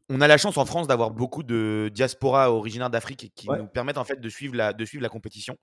on 0.09 0.21
a 0.21 0.27
la 0.29 0.39
chance 0.39 0.57
en 0.57 0.65
France 0.65 0.87
d'avoir 0.89 1.11
beaucoup 1.11 1.43
de 1.43 1.91
diaspora 1.93 2.51
originaires 2.53 2.91
d'Afrique 2.91 3.33
qui 3.35 3.49
Ouais. 3.49 3.59
nous 3.59 3.67
permettent 3.69 3.99
en 3.99 4.05
fait 4.05 4.21
de 4.21 4.29
suivre 4.29 4.55
la, 4.57 4.73
de 4.73 4.85
suivre 4.85 5.03
la 5.03 5.09
compétition. 5.09 5.57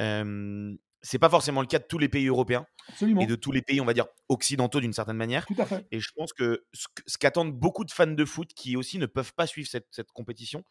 Euh, 0.00 0.74
c'est 1.00 1.18
pas 1.20 1.28
forcément 1.30 1.60
le 1.60 1.68
cas 1.68 1.78
de 1.78 1.84
tous 1.88 1.98
les 1.98 2.08
pays 2.08 2.26
européens 2.26 2.66
Absolument. 2.88 3.20
et 3.20 3.26
de 3.26 3.36
tous 3.36 3.52
les 3.52 3.62
pays, 3.62 3.80
on 3.80 3.84
va 3.84 3.94
dire, 3.94 4.06
occidentaux 4.28 4.80
d'une 4.80 4.92
certaine 4.92 5.16
manière. 5.16 5.46
Tout 5.46 5.54
à 5.58 5.64
fait. 5.64 5.86
Et 5.92 6.00
je 6.00 6.10
pense 6.16 6.32
que 6.32 6.64
ce 6.72 6.88
que- 6.92 7.02
ce 7.06 7.18
qu'attendent 7.18 7.52
beaucoup 7.52 7.84
de 7.84 7.92
fans 7.92 8.06
de 8.08 8.24
foot 8.24 8.50
qui 8.52 8.76
aussi 8.76 8.98
ne 8.98 9.06
peuvent 9.06 9.32
pas 9.34 9.46
suivre 9.46 9.68
cette, 9.68 9.86
cette 9.92 10.10
compétition, 10.10 10.64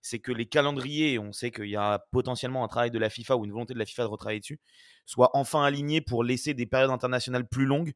c'est 0.00 0.20
que 0.20 0.32
les 0.32 0.46
calendriers, 0.46 1.18
on 1.18 1.32
sait 1.32 1.50
qu'il 1.50 1.68
y 1.68 1.76
a 1.76 1.98
potentiellement 2.12 2.64
un 2.64 2.68
travail 2.68 2.90
de 2.90 2.98
la 2.98 3.10
FIFA 3.10 3.36
ou 3.36 3.44
une 3.44 3.52
volonté 3.52 3.74
de 3.74 3.78
la 3.78 3.84
FIFA 3.84 4.04
de 4.04 4.08
retravailler 4.08 4.40
dessus, 4.40 4.58
soient 5.04 5.30
enfin 5.34 5.62
alignés 5.64 6.00
pour 6.00 6.24
laisser 6.24 6.54
des 6.54 6.66
périodes 6.66 6.90
internationales 6.90 7.46
plus 7.46 7.66
longues 7.66 7.92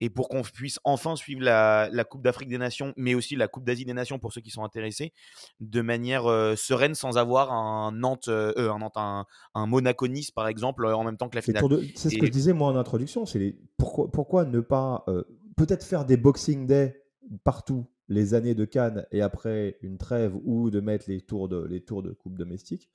et 0.00 0.10
pour 0.10 0.28
qu'on 0.28 0.42
puisse 0.42 0.78
enfin 0.84 1.16
suivre 1.16 1.42
la, 1.42 1.88
la 1.92 2.04
Coupe 2.04 2.22
d'Afrique 2.22 2.48
des 2.48 2.58
Nations, 2.58 2.92
mais 2.96 3.14
aussi 3.14 3.36
la 3.36 3.48
Coupe 3.48 3.64
d'Asie 3.64 3.84
des 3.84 3.94
Nations 3.94 4.18
pour 4.18 4.32
ceux 4.32 4.40
qui 4.40 4.50
sont 4.50 4.64
intéressés, 4.64 5.12
de 5.60 5.80
manière 5.80 6.26
euh, 6.26 6.56
sereine 6.56 6.94
sans 6.94 7.16
avoir 7.16 7.52
un 7.52 7.92
Nantes, 7.92 8.28
euh, 8.28 8.52
euh, 8.56 8.70
un, 8.72 8.78
Nantes 8.78 8.96
un, 8.96 9.26
un 9.54 9.66
Monaco-Nice 9.66 10.30
par 10.30 10.48
exemple 10.48 10.84
en 10.86 11.04
même 11.04 11.16
temps 11.16 11.28
que 11.28 11.36
la 11.36 11.42
finale. 11.42 11.64
C'est 11.94 12.10
ce 12.10 12.18
que 12.18 12.26
je 12.26 12.32
disais 12.32 12.52
moi 12.52 12.68
en 12.68 12.76
introduction, 12.76 13.26
c'est 13.26 13.38
les... 13.38 13.58
pourquoi, 13.76 14.10
pourquoi 14.10 14.44
ne 14.44 14.60
pas 14.60 15.04
euh, 15.08 15.24
peut-être 15.56 15.84
faire 15.84 16.04
des 16.04 16.16
Boxing 16.16 16.66
Day 16.66 17.02
partout 17.44 17.86
les 18.08 18.34
années 18.34 18.54
de 18.54 18.64
Cannes 18.64 19.06
et 19.12 19.22
après 19.22 19.78
une 19.80 19.96
trêve 19.96 20.34
ou 20.44 20.70
de 20.70 20.80
mettre 20.80 21.06
les 21.08 21.22
tours 21.22 21.48
de, 21.48 21.64
les 21.64 21.82
tours 21.82 22.02
de 22.02 22.12
coupe 22.12 22.36
domestique. 22.36 22.90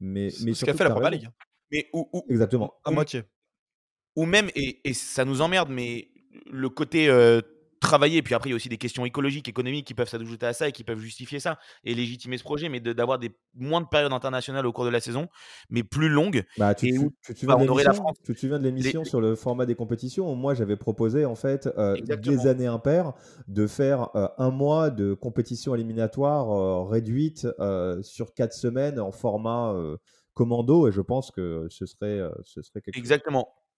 Mais, 0.00 0.28
mais 0.42 0.52
ce 0.54 0.64
qu'a 0.64 0.74
fait 0.74 0.84
la 0.84 0.90
Première. 0.90 1.10
Ligue. 1.10 1.28
Mais 1.70 1.88
ou, 1.92 2.08
ou- 2.12 2.24
Exactement. 2.28 2.74
À 2.84 2.90
moitié. 2.90 3.22
ou 4.16 4.26
même, 4.26 4.50
et, 4.54 4.80
et 4.88 4.92
ça 4.92 5.24
nous 5.24 5.40
emmerde, 5.40 5.70
mais 5.70 6.10
le 6.50 6.68
côté 6.68 7.08
euh, 7.08 7.40
travailler, 7.80 8.20
puis 8.20 8.34
après 8.34 8.50
il 8.50 8.52
y 8.52 8.54
a 8.54 8.56
aussi 8.56 8.68
des 8.68 8.76
questions 8.76 9.06
écologiques, 9.06 9.48
économiques 9.48 9.86
qui 9.86 9.94
peuvent 9.94 10.08
s'ajouter 10.08 10.44
à 10.44 10.52
ça 10.52 10.68
et 10.68 10.72
qui 10.72 10.84
peuvent 10.84 10.98
justifier 10.98 11.40
ça 11.40 11.58
et 11.82 11.94
légitimer 11.94 12.36
ce 12.36 12.44
projet, 12.44 12.68
mais 12.68 12.78
de- 12.78 12.92
d'avoir 12.92 13.18
des 13.18 13.30
moins 13.54 13.80
de 13.80 13.86
périodes 13.86 14.12
internationales 14.12 14.66
au 14.66 14.72
cours 14.72 14.84
de 14.84 14.90
la 14.90 15.00
saison, 15.00 15.28
mais 15.70 15.82
plus 15.82 16.10
longues. 16.10 16.44
Bah, 16.58 16.74
tu, 16.74 16.88
Et 16.88 16.98
où, 16.98 17.10
tu 17.24 17.34
te 17.34 17.46
bah, 17.46 17.56
on 17.58 17.66
aurait 17.68 17.84
la 17.84 17.94
France. 17.94 18.18
Tu 18.22 18.34
te 18.34 18.38
souviens 18.38 18.58
de 18.58 18.64
l'émission 18.64 19.02
sur 19.04 19.22
le 19.22 19.34
format 19.34 19.64
des 19.64 19.74
compétitions 19.74 20.30
où 20.30 20.34
Moi, 20.34 20.52
j'avais 20.52 20.76
proposé 20.76 21.24
en 21.24 21.34
fait 21.34 21.70
euh, 21.78 21.94
Exactement. 21.94 22.36
des 22.36 22.46
années 22.48 22.66
impaires 22.66 23.14
de 23.48 23.66
faire 23.66 24.14
euh, 24.14 24.28
un 24.36 24.50
mois 24.50 24.90
de 24.90 25.14
compétition 25.14 25.74
éliminatoire 25.74 26.50
euh, 26.52 26.84
réduite 26.86 27.46
euh, 27.60 28.02
sur 28.02 28.34
quatre 28.34 28.52
semaines 28.52 29.00
en 29.00 29.10
format 29.10 29.72
euh, 29.72 29.96
commando 30.34 30.86
et 30.86 30.92
je 30.92 31.00
pense 31.00 31.30
que 31.30 31.66
ce 31.70 31.86
serait, 31.86 32.20
ce 32.44 32.60
serait 32.60 32.82
quelque 32.82 32.94
chose. 32.94 33.00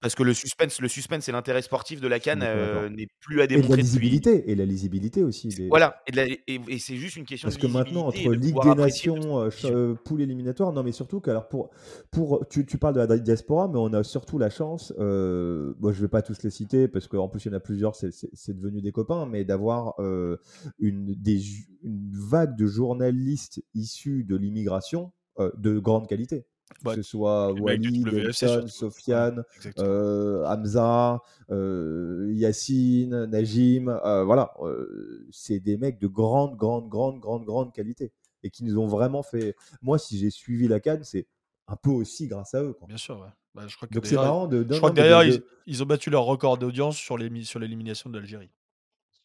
Parce 0.03 0.17
que 0.17 0.25
le 0.25 0.35
suspense, 0.35 0.81
le 0.81 0.89
suspense 0.89 1.29
et 1.29 1.33
l'intérêt 1.33 1.63
sportif 1.63 2.01
de 2.01 2.09
la 2.09 2.19
d'accord. 2.41 2.83
euh, 2.83 2.89
n'est 2.89 3.07
plus 3.21 3.41
à 3.41 3.45
Et 3.45 3.47
de 3.47 3.53
la 3.55 3.57
démontrer 3.61 3.77
depuis. 3.77 3.83
lisibilité 3.85 4.51
et 4.51 4.55
la 4.57 4.65
lisibilité 4.67 5.23
aussi. 5.23 5.49
des- 5.49 5.69
Voilà, 5.69 6.03
et, 6.09 6.11
de 6.13 6.19
et- 6.49 6.61
et 6.69 6.79
c'est 6.81 6.97
juste 6.97 7.15
une 7.17 7.25
question 7.25 7.47
Parce 7.47 7.57
de 7.57 7.63
que 7.63 7.67
maintenant, 7.69 8.09
entre 8.09 8.35
et 8.35 8.37
Ligue 8.37 8.61
des 8.63 8.75
Nations, 8.75 9.39
euh, 9.41 9.51
euh, 9.65 9.95
poule 9.95 10.21
éliminatoire, 10.23 10.73
non 10.73 10.83
mais 10.83 10.91
surtout 10.91 11.21
que 11.21 11.31
alors 11.31 11.49
pour, 11.49 11.71
pour 12.11 12.47
tu, 12.49 12.67
tu 12.67 12.79
parles 12.79 12.95
de 12.95 13.01
la 13.01 13.19
diaspora, 13.19 13.69
mais 13.69 13.79
on 13.79 13.93
a 13.93 14.03
surtout 14.03 14.39
la 14.39 14.51
chance, 14.51 14.93
euh, 14.99 15.73
bon, 15.79 15.93
je 15.93 16.01
vais 16.03 16.09
pas 16.09 16.23
tous 16.23 16.43
les 16.43 16.51
citer 16.51 16.89
parce 16.89 17.07
qu'en 17.07 17.29
plus 17.29 17.45
il 17.45 17.49
y 17.49 17.51
en 17.53 17.57
a 17.57 17.61
plusieurs, 17.61 17.95
c'est- 17.95 18.11
devenu 18.53 18.83
des 18.83 18.91
copains, 18.93 19.25
mais 19.27 19.45
d'avoir 19.45 19.95
euh, 20.01 20.37
une, 20.81 21.15
des 21.15 21.41
une 21.85 22.11
vague 22.13 22.57
de 22.57 22.67
journalistes 22.67 23.63
issus 23.75 24.25
de 24.25 24.35
l'immigration 24.37 25.13
de 25.57 25.79
grande 25.79 26.07
qualité. 26.09 26.45
Bah, 26.83 26.95
que 26.95 27.03
ce 27.03 27.09
soit 27.09 27.53
les 27.55 27.63
mecs 27.63 27.81
du 27.81 27.89
Walid, 27.89 28.07
WFC 28.09 28.43
Elton, 28.47 28.67
surtout. 28.67 28.69
Sofiane, 28.69 29.45
euh, 29.79 30.45
Hamza, 30.47 31.21
euh, 31.51 32.31
Yacine, 32.33 33.27
Najim, 33.27 33.89
euh, 33.89 34.25
voilà, 34.25 34.53
euh, 34.61 35.27
c'est 35.31 35.61
des 35.61 35.77
mecs 35.77 35.99
de 35.99 36.07
grande, 36.07 36.57
grande, 36.57 36.89
grande, 36.89 37.21
grande, 37.21 37.45
grande 37.45 37.73
qualité 37.73 38.13
et 38.43 38.51
qui 38.51 38.65
nous 38.65 38.79
ont 38.79 38.87
vraiment 38.87 39.23
fait. 39.23 39.55
Moi, 39.83 39.99
si 39.99 40.19
j'ai 40.19 40.31
suivi 40.31 40.69
la 40.69 40.81
Cannes, 40.81 41.05
c'est 41.05 41.27
un 41.69 41.77
peu 41.77 41.91
aussi 41.91 42.27
grâce 42.27 42.55
à 42.55 42.63
eux. 42.63 42.73
quoi. 42.73 42.89
Bien 42.89 42.97
sûr, 42.97 43.21
ouais. 43.21 43.29
Bah, 43.55 43.65
je 43.69 43.77
crois 43.77 43.87
que 43.87 43.95
Donc 43.95 44.07
c'est 44.07 44.17
d'ailleurs, 44.17 44.33
marrant 44.33 44.47
de. 44.47 44.67
je 44.69 44.77
crois 44.77 44.91
que 44.91 45.29
ils, 45.29 45.43
ils 45.67 45.83
ont 45.83 45.87
battu 45.87 46.09
leur 46.11 46.25
record 46.25 46.57
d'audience 46.57 46.97
sur 46.97 47.19
l'élimination 47.19 48.09
de 48.11 48.19
l'Algérie. 48.19 48.51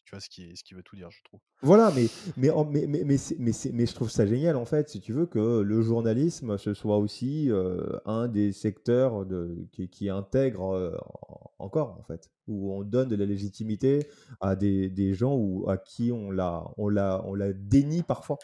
Tu 0.08 0.14
vois 0.14 0.20
ce 0.20 0.30
qui, 0.30 0.56
ce 0.56 0.64
qui 0.64 0.72
veut 0.72 0.82
tout 0.82 0.96
dire, 0.96 1.10
je 1.10 1.22
trouve. 1.24 1.38
Voilà, 1.60 1.92
mais, 1.94 2.06
mais, 2.38 2.48
mais, 2.64 2.86
mais, 3.06 3.52
mais, 3.74 3.86
je 3.86 3.94
trouve 3.94 4.08
ça 4.10 4.24
génial 4.26 4.56
en 4.56 4.64
fait, 4.64 4.88
si 4.88 5.02
tu 5.02 5.12
veux, 5.12 5.26
que 5.26 5.60
le 5.60 5.82
journalisme, 5.82 6.56
ce 6.56 6.72
soit 6.72 6.96
aussi 6.96 7.50
euh, 7.50 7.98
un 8.06 8.26
des 8.26 8.52
secteurs 8.52 9.26
de, 9.26 9.66
qui, 9.70 9.90
qui 9.90 10.08
intègre 10.08 10.74
euh, 10.74 10.96
en- 11.28 11.50
encore 11.58 11.98
en 12.00 12.02
fait, 12.04 12.30
où 12.46 12.72
on 12.72 12.84
donne 12.84 13.10
de 13.10 13.16
la 13.16 13.26
légitimité 13.26 14.06
à 14.40 14.56
des, 14.56 14.88
des 14.88 15.12
gens 15.12 15.34
ou 15.36 15.68
à 15.68 15.76
qui 15.76 16.10
on 16.10 16.30
la, 16.30 16.64
on 16.78 16.88
la, 16.88 17.22
on 17.26 17.34
la 17.34 17.52
dénie 17.52 18.02
parfois 18.02 18.38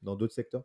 dans 0.00 0.16
d'autres 0.16 0.32
secteurs. 0.32 0.64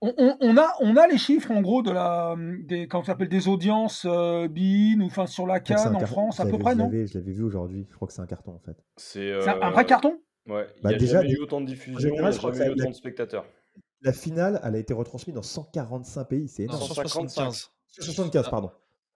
On, 0.00 0.14
on- 0.16 0.36
on 0.40 0.56
a, 0.56 0.72
on 0.80 0.96
a 0.96 1.08
les 1.08 1.18
chiffres 1.18 1.50
en 1.50 1.60
gros 1.60 1.82
de 1.82 1.90
la, 1.90 2.36
des, 2.64 2.86
comment 2.86 3.02
ça 3.02 3.12
s'appelle, 3.12 3.28
des 3.28 3.48
audiences 3.48 4.06
euh, 4.08 4.46
BIN 4.46 5.00
ou 5.00 5.06
enfin 5.06 5.26
sur 5.26 5.46
la 5.46 5.58
Cannes 5.58 5.96
en 5.96 6.06
France 6.06 6.38
à 6.38 6.46
peu 6.46 6.56
près, 6.58 6.74
non? 6.76 6.88
Je 6.92 7.18
l'avais 7.18 7.32
vu 7.32 7.42
aujourd'hui, 7.42 7.86
je 7.90 7.96
crois 7.96 8.06
que 8.06 8.14
c'est 8.14 8.22
un 8.22 8.26
carton 8.26 8.52
en 8.52 8.60
fait. 8.60 8.76
C'est 8.96 9.32
un, 9.32 9.60
un 9.60 9.68
euh, 9.68 9.70
vrai 9.70 9.84
carton? 9.86 10.20
Ouais, 10.46 10.66
il 10.76 10.82
Bah, 10.82 10.90
n'y 10.90 10.94
a 10.94 10.98
déjà, 10.98 11.20
jamais 11.22 11.32
eu 11.34 11.38
autant 11.40 11.60
de 11.60 11.66
diffusion, 11.66 12.10
il 12.14 12.20
n'y 12.20 12.26
a 12.26 12.30
jamais 12.30 12.66
eu 12.66 12.70
autant 12.70 12.90
de 12.90 12.94
spectateurs. 12.94 13.44
La 14.02 14.12
finale, 14.12 14.60
elle 14.62 14.76
a 14.76 14.78
été 14.78 14.94
retransmise 14.94 15.34
dans 15.34 15.42
145 15.42 16.24
pays, 16.24 16.48
c'est 16.48 16.66
Non, 16.66 16.74
énorme. 16.74 16.86
175. 16.86 17.70
175, 17.88 18.44
Ah. 18.46 18.50
pardon. 18.50 18.70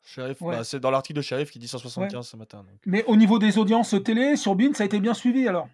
Sheriff, 0.05 0.43
Ouais. 0.43 0.57
bah, 0.57 0.65
c'est 0.65 0.81
dans 0.81 0.91
l'article 0.91 1.19
de 1.19 1.23
Sheriff 1.23 1.53
qui 1.53 1.61
dit 1.61 1.69
175 1.69 2.27
ce 2.27 2.37
matin. 2.37 2.59
donc. 2.69 2.81
Mais 2.87 3.05
au 3.05 3.15
niveau 3.15 3.39
des 3.39 3.57
audiences 3.59 3.95
télé, 4.05 4.35
sur 4.35 4.57
BIN, 4.57 4.73
ça 4.75 4.83
a 4.83 4.87
été 4.87 4.99
bien 4.99 5.15
suivi 5.15 5.47
alors 5.47 5.69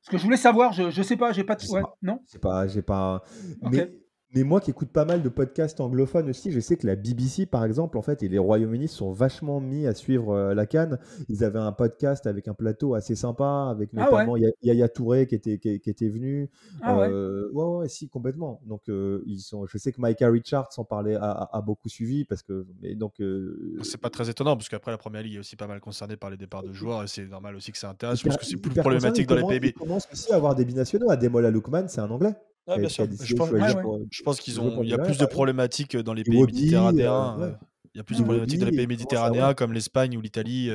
Parce 0.00 0.10
que 0.12 0.16
je 0.16 0.22
voulais 0.24 0.38
savoir, 0.38 0.72
je, 0.72 0.90
je 0.90 1.02
sais 1.02 1.18
pas, 1.18 1.32
j'ai 1.32 1.44
pas 1.44 1.54
de. 1.56 1.66
Ouais, 1.70 1.82
pas. 1.82 1.94
non? 2.00 2.22
C'est 2.26 2.40
pas, 2.40 2.66
j'ai 2.66 2.80
pas. 2.80 3.22
Mais, 3.60 3.92
mais 4.34 4.42
moi 4.42 4.60
qui 4.60 4.70
écoute 4.70 4.90
pas 4.90 5.04
mal 5.04 5.22
de 5.22 5.28
podcasts 5.28 5.80
anglophones 5.80 6.28
aussi, 6.28 6.50
je 6.52 6.60
sais 6.60 6.76
que 6.76 6.86
la 6.86 6.96
BBC, 6.96 7.46
par 7.46 7.64
exemple, 7.64 7.96
en 7.96 8.02
fait, 8.02 8.22
et 8.22 8.28
les 8.28 8.38
Royaumes-Unis 8.38 8.88
sont 8.88 9.10
vachement 9.12 9.60
mis 9.60 9.86
à 9.86 9.94
suivre 9.94 10.32
euh, 10.32 10.54
la 10.54 10.66
Cannes. 10.66 10.98
Ils 11.28 11.44
avaient 11.44 11.58
un 11.58 11.72
podcast 11.72 12.26
avec 12.26 12.46
un 12.48 12.54
plateau 12.54 12.94
assez 12.94 13.14
sympa, 13.14 13.68
avec 13.70 13.90
Ah 13.96 14.04
ouais. 14.06 14.10
notamment 14.10 14.36
Ya- 14.36 14.50
Yaya 14.62 14.88
Touré 14.88 15.26
qui 15.26 15.34
était, 15.34 15.58
qui, 15.58 15.80
qui 15.80 15.90
était 15.90 16.08
venu. 16.08 16.50
Ah 16.82 16.98
ouais. 16.98 17.08
Euh, 17.10 17.48
ouais, 17.52 17.64
ouais, 17.78 17.88
si, 17.88 18.08
complètement. 18.08 18.60
Donc, 18.66 18.82
euh, 18.88 19.22
ils 19.26 19.40
sont. 19.40 19.66
Je 19.66 19.78
sais 19.78 19.92
que 19.92 20.00
Micah 20.00 20.28
Richards 20.28 20.68
en 20.76 20.84
parlait, 20.84 21.14
a, 21.14 21.22
a- 21.30 21.56
a 21.58 21.60
beaucoup 21.62 21.88
suivi 21.88 22.24
parce 22.24 22.42
que. 22.42 22.66
Et 22.82 22.94
donc. 22.96 23.20
euh, 23.20 23.78
C'est 23.82 24.00
pas 24.00 24.10
très 24.10 24.28
étonnant 24.28 24.56
parce 24.56 24.68
qu'après 24.68 24.90
la 24.90 24.98
première 24.98 25.22
ligue 25.22 25.36
est 25.36 25.38
aussi 25.40 25.56
pas 25.56 25.66
mal 25.66 25.80
concernée 25.80 26.16
par 26.16 26.30
les 26.30 26.36
départs 26.36 26.62
de 26.62 26.72
joueurs 26.72 27.02
et 27.02 27.06
c'est 27.06 27.26
normal 27.26 27.56
aussi 27.56 27.72
que 27.72 27.78
ça 27.78 27.88
intéresse. 27.90 28.20
Hyper- 28.22 28.38
que 28.38 28.44
c'est 28.44 28.56
plus 28.56 28.74
problématique 28.74 29.26
dans 29.26 29.36
les 29.36 29.42
Il 29.56 29.60
pays. 29.60 29.72
commence- 29.72 29.78
Il 29.78 29.88
commence 29.88 30.08
aussi 30.12 30.32
à 30.32 30.36
avoir 30.36 30.54
des 30.54 30.64
binationaux. 30.64 31.10
Ademola 31.10 31.50
Lookman, 31.50 31.88
c'est 31.88 32.00
un 32.00 32.10
Anglais. 32.10 32.34
Ah, 32.68 32.78
bien 32.78 32.88
sûr. 32.88 33.06
Je 33.22 33.34
pense, 33.34 33.50
Ouais, 33.50 33.60
ouais. 33.60 33.82
pour- 33.82 34.00
je 34.10 34.22
pense 34.22 34.40
qu'ils 34.40 34.60
ont. 34.60 34.70
pour 34.74 34.84
Il 34.84 34.90
y 34.90 34.94
a 34.94 34.98
plus 34.98 35.18
de 35.18 35.26
problématiques 35.26 35.96
dans 35.96 36.12
les 36.14 36.22
pays 36.24 36.44
méditerranéens. 36.44 37.38
euh, 37.38 37.42
euh, 37.42 37.50
ouais. 37.50 37.56
Il 37.94 37.98
y 37.98 38.00
a 38.00 38.04
plus 38.04 38.18
de 38.18 38.22
problématiques 38.22 38.60
dans 38.60 38.66
les 38.66 38.72
pays 38.72 38.86
méditerranéens 38.86 39.54
comme 39.54 39.72
l'Espagne 39.72 40.16
ou 40.16 40.20
l'Italie 40.20 40.70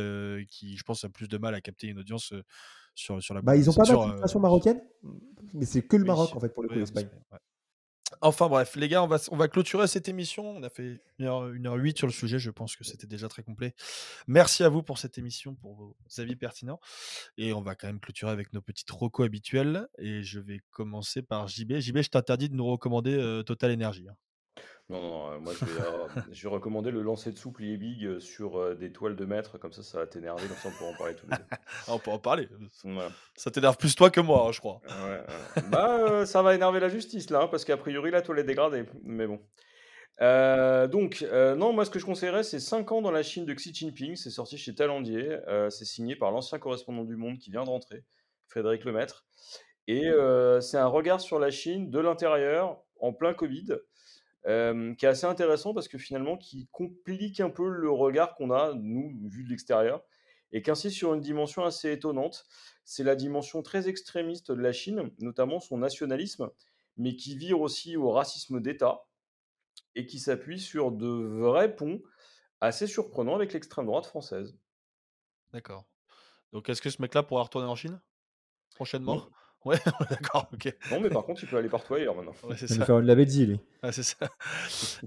qui, 0.49 0.75
je 0.75 0.83
pense, 0.83 1.03
a 1.03 1.09
plus 1.09 1.27
de 1.27 1.37
mal 1.37 1.53
à 1.55 1.61
capter 1.61 1.87
une 1.87 1.99
audience 1.99 2.33
sur, 2.95 3.21
sur 3.21 3.33
la 3.33 3.41
Bah, 3.41 3.55
ils 3.55 3.69
ont 3.69 3.73
pas 3.73 3.85
mal 3.85 3.97
de 4.27 4.39
marocaine, 4.39 4.81
mais 5.53 5.65
c'est 5.65 5.81
que 5.83 5.95
le 5.97 6.05
Maroc 6.05 6.35
en 6.35 6.39
fait 6.39 6.53
pour 6.53 6.63
le 6.63 6.69
coup, 6.69 6.75
l'Espagne. 6.75 7.09
Enfin 8.21 8.47
bref, 8.47 8.75
les 8.75 8.87
gars, 8.87 9.03
on 9.03 9.07
va, 9.07 9.47
clôturer 9.47 9.87
cette 9.87 10.07
émission. 10.07 10.57
On 10.57 10.63
a 10.63 10.69
fait 10.69 11.01
1h08 11.19 11.97
sur 11.97 12.07
le 12.07 12.13
sujet. 12.13 12.39
Je 12.39 12.51
pense 12.51 12.75
que 12.75 12.83
c'était 12.83 13.07
déjà 13.07 13.27
très 13.27 13.43
complet. 13.43 13.73
Merci 14.27 14.63
à 14.63 14.69
vous 14.69 14.83
pour 14.83 14.97
cette 14.97 15.17
émission, 15.17 15.55
pour 15.55 15.75
vos 15.75 15.95
avis 16.17 16.35
pertinents. 16.35 16.79
Et 17.37 17.53
on 17.53 17.61
va 17.61 17.75
quand 17.75 17.87
même 17.87 17.99
clôturer 17.99 18.31
avec 18.31 18.53
nos 18.53 18.61
petites 18.61 18.91
rocos 18.91 19.23
habituels. 19.23 19.87
Et 19.97 20.23
je 20.23 20.39
vais 20.39 20.61
commencer 20.71 21.21
par 21.21 21.47
JB. 21.47 21.79
JB, 21.79 22.01
je 22.01 22.09
t'interdis 22.09 22.49
de 22.49 22.55
nous 22.55 22.65
recommander 22.65 23.13
euh, 23.13 23.43
Total 23.43 23.71
Energy. 23.71 24.07
Hein. 24.09 24.15
Non, 24.89 25.01
non, 25.01 25.31
euh, 25.31 25.39
moi 25.39 25.53
je 25.57 25.63
vais, 25.63 25.81
euh, 25.81 26.07
je 26.31 26.43
vais 26.43 26.53
recommander 26.53 26.91
le 26.91 27.01
lancer 27.01 27.31
de 27.31 27.37
souple 27.37 27.63
big 27.77 28.05
euh, 28.05 28.19
sur 28.19 28.75
des 28.75 28.91
toiles 28.91 29.15
de 29.15 29.23
maître, 29.23 29.57
comme 29.57 29.71
ça 29.71 29.81
ça 29.81 29.99
va 29.99 30.07
t'énerver, 30.07 30.45
comme 30.45 30.57
ça 30.57 30.69
on 30.69 30.71
pourra 30.71 30.89
en 30.89 30.97
parler 30.97 31.15
tous 31.15 31.25
les 31.29 31.37
deux. 31.37 31.43
On 31.87 31.99
peut 31.99 32.11
en 32.11 32.19
parler. 32.19 32.49
Ça 33.35 33.49
t'énerve 33.49 33.77
plus 33.77 33.95
toi 33.95 34.09
que 34.09 34.19
moi, 34.19 34.45
hein, 34.47 34.51
je 34.51 34.59
crois. 34.59 34.81
Ouais, 34.85 35.63
Bah, 35.69 36.25
ça 36.25 36.41
va 36.41 36.53
énerver 36.53 36.81
la 36.81 36.89
justice 36.89 37.29
là, 37.29 37.43
hein, 37.43 37.47
parce 37.47 37.63
qu'a 37.63 37.77
priori 37.77 38.11
la 38.11 38.21
toile 38.21 38.39
est 38.39 38.43
dégradée, 38.43 38.85
mais 39.03 39.25
bon. 39.25 39.39
donc, 40.89 41.25
non, 41.31 41.71
moi 41.71 41.85
ce 41.85 41.89
que 41.89 41.99
je 41.99 42.05
conseillerais, 42.05 42.43
c'est 42.43 42.59
5 42.59 42.91
ans 42.91 43.01
dans 43.01 43.11
la 43.11 43.23
Chine 43.23 43.45
de 43.45 43.53
Xi 43.53 43.73
Jinping, 43.73 44.17
c'est 44.17 44.31
sorti 44.31 44.57
chez 44.57 44.75
Talendier, 44.75 45.39
c'est 45.69 45.85
signé 45.85 46.17
par 46.17 46.31
l'ancien 46.31 46.59
correspondant 46.59 47.05
du 47.05 47.15
Monde 47.15 47.37
qui 47.37 47.51
vient 47.51 47.63
de 47.63 47.69
rentrer, 47.69 48.03
Frédéric 48.47 48.83
Lemaître, 48.83 49.25
et 49.87 50.11
c'est 50.59 50.77
un 50.77 50.87
regard 50.87 51.21
sur 51.21 51.39
la 51.39 51.51
Chine 51.51 51.89
de 51.89 51.99
l'intérieur, 51.99 52.81
en 52.99 53.13
plein 53.13 53.33
Covid, 53.33 53.67
qui 54.45 55.05
est 55.05 55.09
assez 55.09 55.25
intéressant 55.25 55.73
parce 55.73 55.87
que 55.87 55.97
finalement, 55.97 56.37
qui 56.37 56.67
complique 56.71 57.39
un 57.39 57.49
peu 57.49 57.67
le 57.67 57.89
regard 57.89 58.35
qu'on 58.35 58.51
a, 58.51 58.73
nous, 58.73 59.17
vu 59.29 59.43
de 59.43 59.49
l'extérieur, 59.49 60.03
et 60.51 60.61
qu'ainsi 60.61 60.91
sur 60.91 61.13
une 61.13 61.21
dimension 61.21 61.63
assez 61.65 61.91
étonnante. 61.91 62.45
C'est 62.85 63.03
la 63.03 63.15
dimension 63.15 63.63
très 63.63 63.89
extrémiste 63.89 64.51
de 64.51 64.61
la 64.61 64.71
Chine, 64.71 65.11
notamment 65.19 65.59
son 65.59 65.77
nationalisme, 65.77 66.51
mais 66.97 67.15
qui 67.15 67.35
vire 67.35 67.59
aussi 67.59 67.97
au 67.97 68.11
racisme 68.11 68.61
d'État, 68.61 69.05
et 69.95 70.05
qui 70.05 70.19
s'appuie 70.19 70.59
sur 70.59 70.91
de 70.91 71.07
vrais 71.07 71.75
ponts 71.75 72.01
assez 72.61 72.87
surprenants 72.87 73.35
avec 73.35 73.53
l'extrême 73.53 73.85
droite 73.85 74.05
française. 74.05 74.55
D'accord. 75.51 75.85
Donc 76.51 76.69
est-ce 76.69 76.81
que 76.81 76.89
ce 76.89 77.01
mec-là 77.01 77.23
pourra 77.23 77.43
retourner 77.43 77.67
en 77.67 77.75
Chine 77.75 77.99
prochainement? 78.75 79.27
Ouais, 79.65 79.77
d'accord, 80.09 80.49
ok. 80.53 80.75
Non, 80.91 80.99
mais 80.99 81.09
par 81.09 81.23
contre, 81.23 81.41
il 81.43 81.49
peut 81.49 81.57
aller 81.57 81.69
partout 81.69 81.93
ailleurs 81.93 82.15
maintenant. 82.15 82.33
Ouais, 82.43 82.55
c'est 82.57 82.67
ça. 82.67 82.85
Il 82.89 83.05
l'avait 83.05 83.25
dit, 83.25 83.45
lui. 83.45 83.59
Ah, 83.81 83.91
c'est 83.91 84.03
ça. 84.03 84.17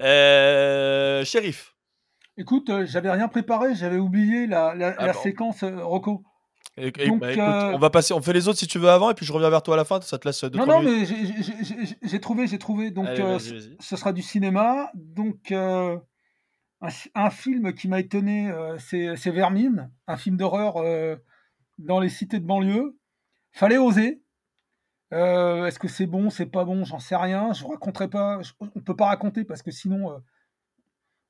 euh, 0.01 1.25
shérif. 1.25 1.77
Écoute, 2.39 2.69
euh, 2.69 2.85
j'avais 2.87 3.11
rien 3.11 3.29
préparé, 3.29 3.75
j'avais 3.75 3.97
oublié 3.97 4.47
la, 4.47 4.75
la, 4.75 4.95
ah, 4.99 5.13
séquence 5.15 5.63
euh, 5.63 5.83
Rocco. 5.83 6.23
Donc, 6.77 6.99
bah, 6.99 7.05
écoute, 7.05 7.23
euh, 7.23 7.73
on 7.73 7.79
va 7.79 7.89
passer, 7.89 8.13
on 8.13 8.21
fait 8.21 8.35
les 8.35 8.49
autres 8.49 8.59
si 8.59 8.67
tu 8.67 8.79
veux 8.79 8.91
avant, 8.91 9.11
et 9.11 9.15
puis 9.15 9.25
je 9.25 9.33
reviens 9.33 9.49
vers 9.49 9.63
toi 9.63 9.75
à 9.75 9.77
la 9.79 9.87
fin. 9.87 9.99
Ça 10.03 10.19
te 10.19 10.29
laisse 10.29 10.45
deux 10.45 10.59
Non, 10.59 10.67
non, 10.67 10.83
mais 10.83 11.07
j'ai 12.03 12.21
trouvé, 12.21 12.47
j'ai 12.47 12.59
trouvé. 12.59 12.91
Donc, 12.91 13.09
ce 13.09 13.97
sera 13.97 14.13
du 14.13 14.21
cinéma. 14.21 14.91
Donc, 14.95 15.53
un, 15.53 16.03
un, 17.15 17.31
film 17.31 17.73
qui 17.73 17.89
m'a 17.89 18.01
étonné, 18.01 18.53
c'est 18.79 19.31
Vermine, 19.31 19.91
un 20.07 20.19
film 20.19 20.37
d'horreur 20.37 20.75
dans 21.79 22.01
les 22.01 22.11
cités 22.11 22.41
de 22.41 22.45
banlieue. 22.45 22.99
Fallait 23.53 23.79
oser. 23.79 24.21
Euh, 25.13 25.67
est-ce 25.67 25.79
que 25.79 25.89
c'est 25.89 26.07
bon, 26.07 26.31
c'est 26.31 26.47
pas 26.47 26.65
bon, 26.65 26.85
j'en 26.85 26.99
sais 26.99 27.17
rien. 27.17 27.53
Je 27.53 27.65
raconterai 27.65 28.09
pas. 28.09 28.41
on 28.61 28.81
peut 28.81 28.97
pas 28.97 29.07
raconter 29.07 29.45
parce 29.45 29.63
que 29.63 29.71
sinon 29.71 30.13
euh, 30.13 30.19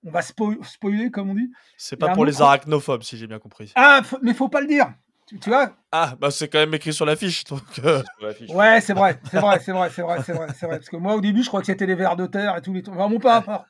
on 0.04 0.10
va 0.10 0.22
spoiler 0.22 1.10
comme 1.10 1.30
on 1.30 1.34
dit. 1.34 1.50
C'est 1.76 1.96
pas 1.96 2.14
pour 2.14 2.24
les 2.24 2.40
arachnophobes 2.40 3.02
si 3.02 3.16
j'ai 3.16 3.26
bien 3.26 3.38
compris. 3.38 3.72
Ah, 3.74 4.00
mais 4.22 4.34
faut 4.34 4.48
pas 4.48 4.60
le 4.60 4.68
dire. 4.68 4.94
Tu, 5.26 5.50
vois 5.50 5.76
Ah, 5.90 6.14
bah 6.20 6.30
c'est 6.30 6.46
quand 6.46 6.60
même 6.60 6.72
écrit 6.74 6.92
sur 6.92 7.04
l'affiche. 7.04 7.42
Donc 7.44 7.62
euh. 7.84 8.02
Ouais, 8.50 8.80
c'est 8.80 8.94
vrai, 8.94 9.18
c'est 9.28 9.40
vrai, 9.40 9.58
c'est 9.58 9.72
vrai, 9.72 9.90
c'est 9.90 10.02
vrai, 10.02 10.22
c'est 10.22 10.32
vrai, 10.32 10.46
c'est 10.56 10.66
vrai. 10.66 10.76
Parce 10.78 10.88
que 10.88 10.96
moi 10.96 11.16
au 11.16 11.20
début 11.20 11.42
je 11.42 11.48
crois 11.48 11.60
que 11.60 11.66
c'était 11.66 11.86
les 11.86 11.96
vers 11.96 12.16
de 12.16 12.26
terre 12.26 12.56
et 12.56 12.62
tout 12.62 12.72
les 12.72 12.82
trucs. 12.82 12.94
Vraiment 12.94 13.18
pas, 13.18 13.42
pas, 13.42 13.66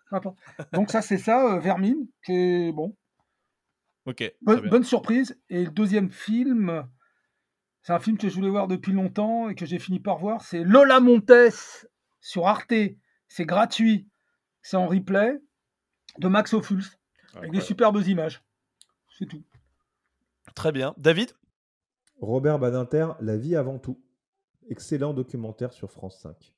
Donc 0.73 0.91
ça 0.91 1.01
c'est 1.01 1.19
ça, 1.19 1.59
Vermine, 1.59 2.07
qui 2.24 2.33
est 2.33 2.73
bon. 2.73 2.95
Ok. 4.05 4.33
bonne 4.43 4.85
surprise. 4.85 5.37
Et 5.49 5.65
le 5.65 5.70
deuxième 5.70 6.11
film. 6.11 6.87
C'est 7.86 7.92
un 7.92 8.00
film 8.00 8.18
que 8.18 8.28
je 8.28 8.34
voulais 8.34 8.50
voir 8.50 8.66
depuis 8.66 8.90
longtemps 8.90 9.48
et 9.48 9.54
que 9.54 9.64
j'ai 9.64 9.78
fini 9.78 10.00
par 10.00 10.18
voir. 10.18 10.42
C'est 10.42 10.64
Lola 10.64 10.98
Montes 10.98 11.30
sur 12.18 12.48
Arte. 12.48 12.74
C'est 13.28 13.44
gratuit. 13.44 14.08
C'est 14.60 14.76
en 14.76 14.88
replay 14.88 15.40
de 16.18 16.26
Max 16.26 16.52
Ophuls 16.52 16.82
avec 17.36 17.52
des 17.52 17.60
superbes 17.60 18.02
images. 18.04 18.42
C'est 19.16 19.26
tout. 19.26 19.44
Très 20.56 20.72
bien. 20.72 20.94
David? 20.96 21.30
Robert 22.20 22.58
Badinter, 22.58 23.10
La 23.20 23.36
vie 23.36 23.54
avant 23.54 23.78
tout. 23.78 24.02
Excellent 24.68 25.14
documentaire 25.14 25.72
sur 25.72 25.92
France 25.92 26.18
5 26.20 26.56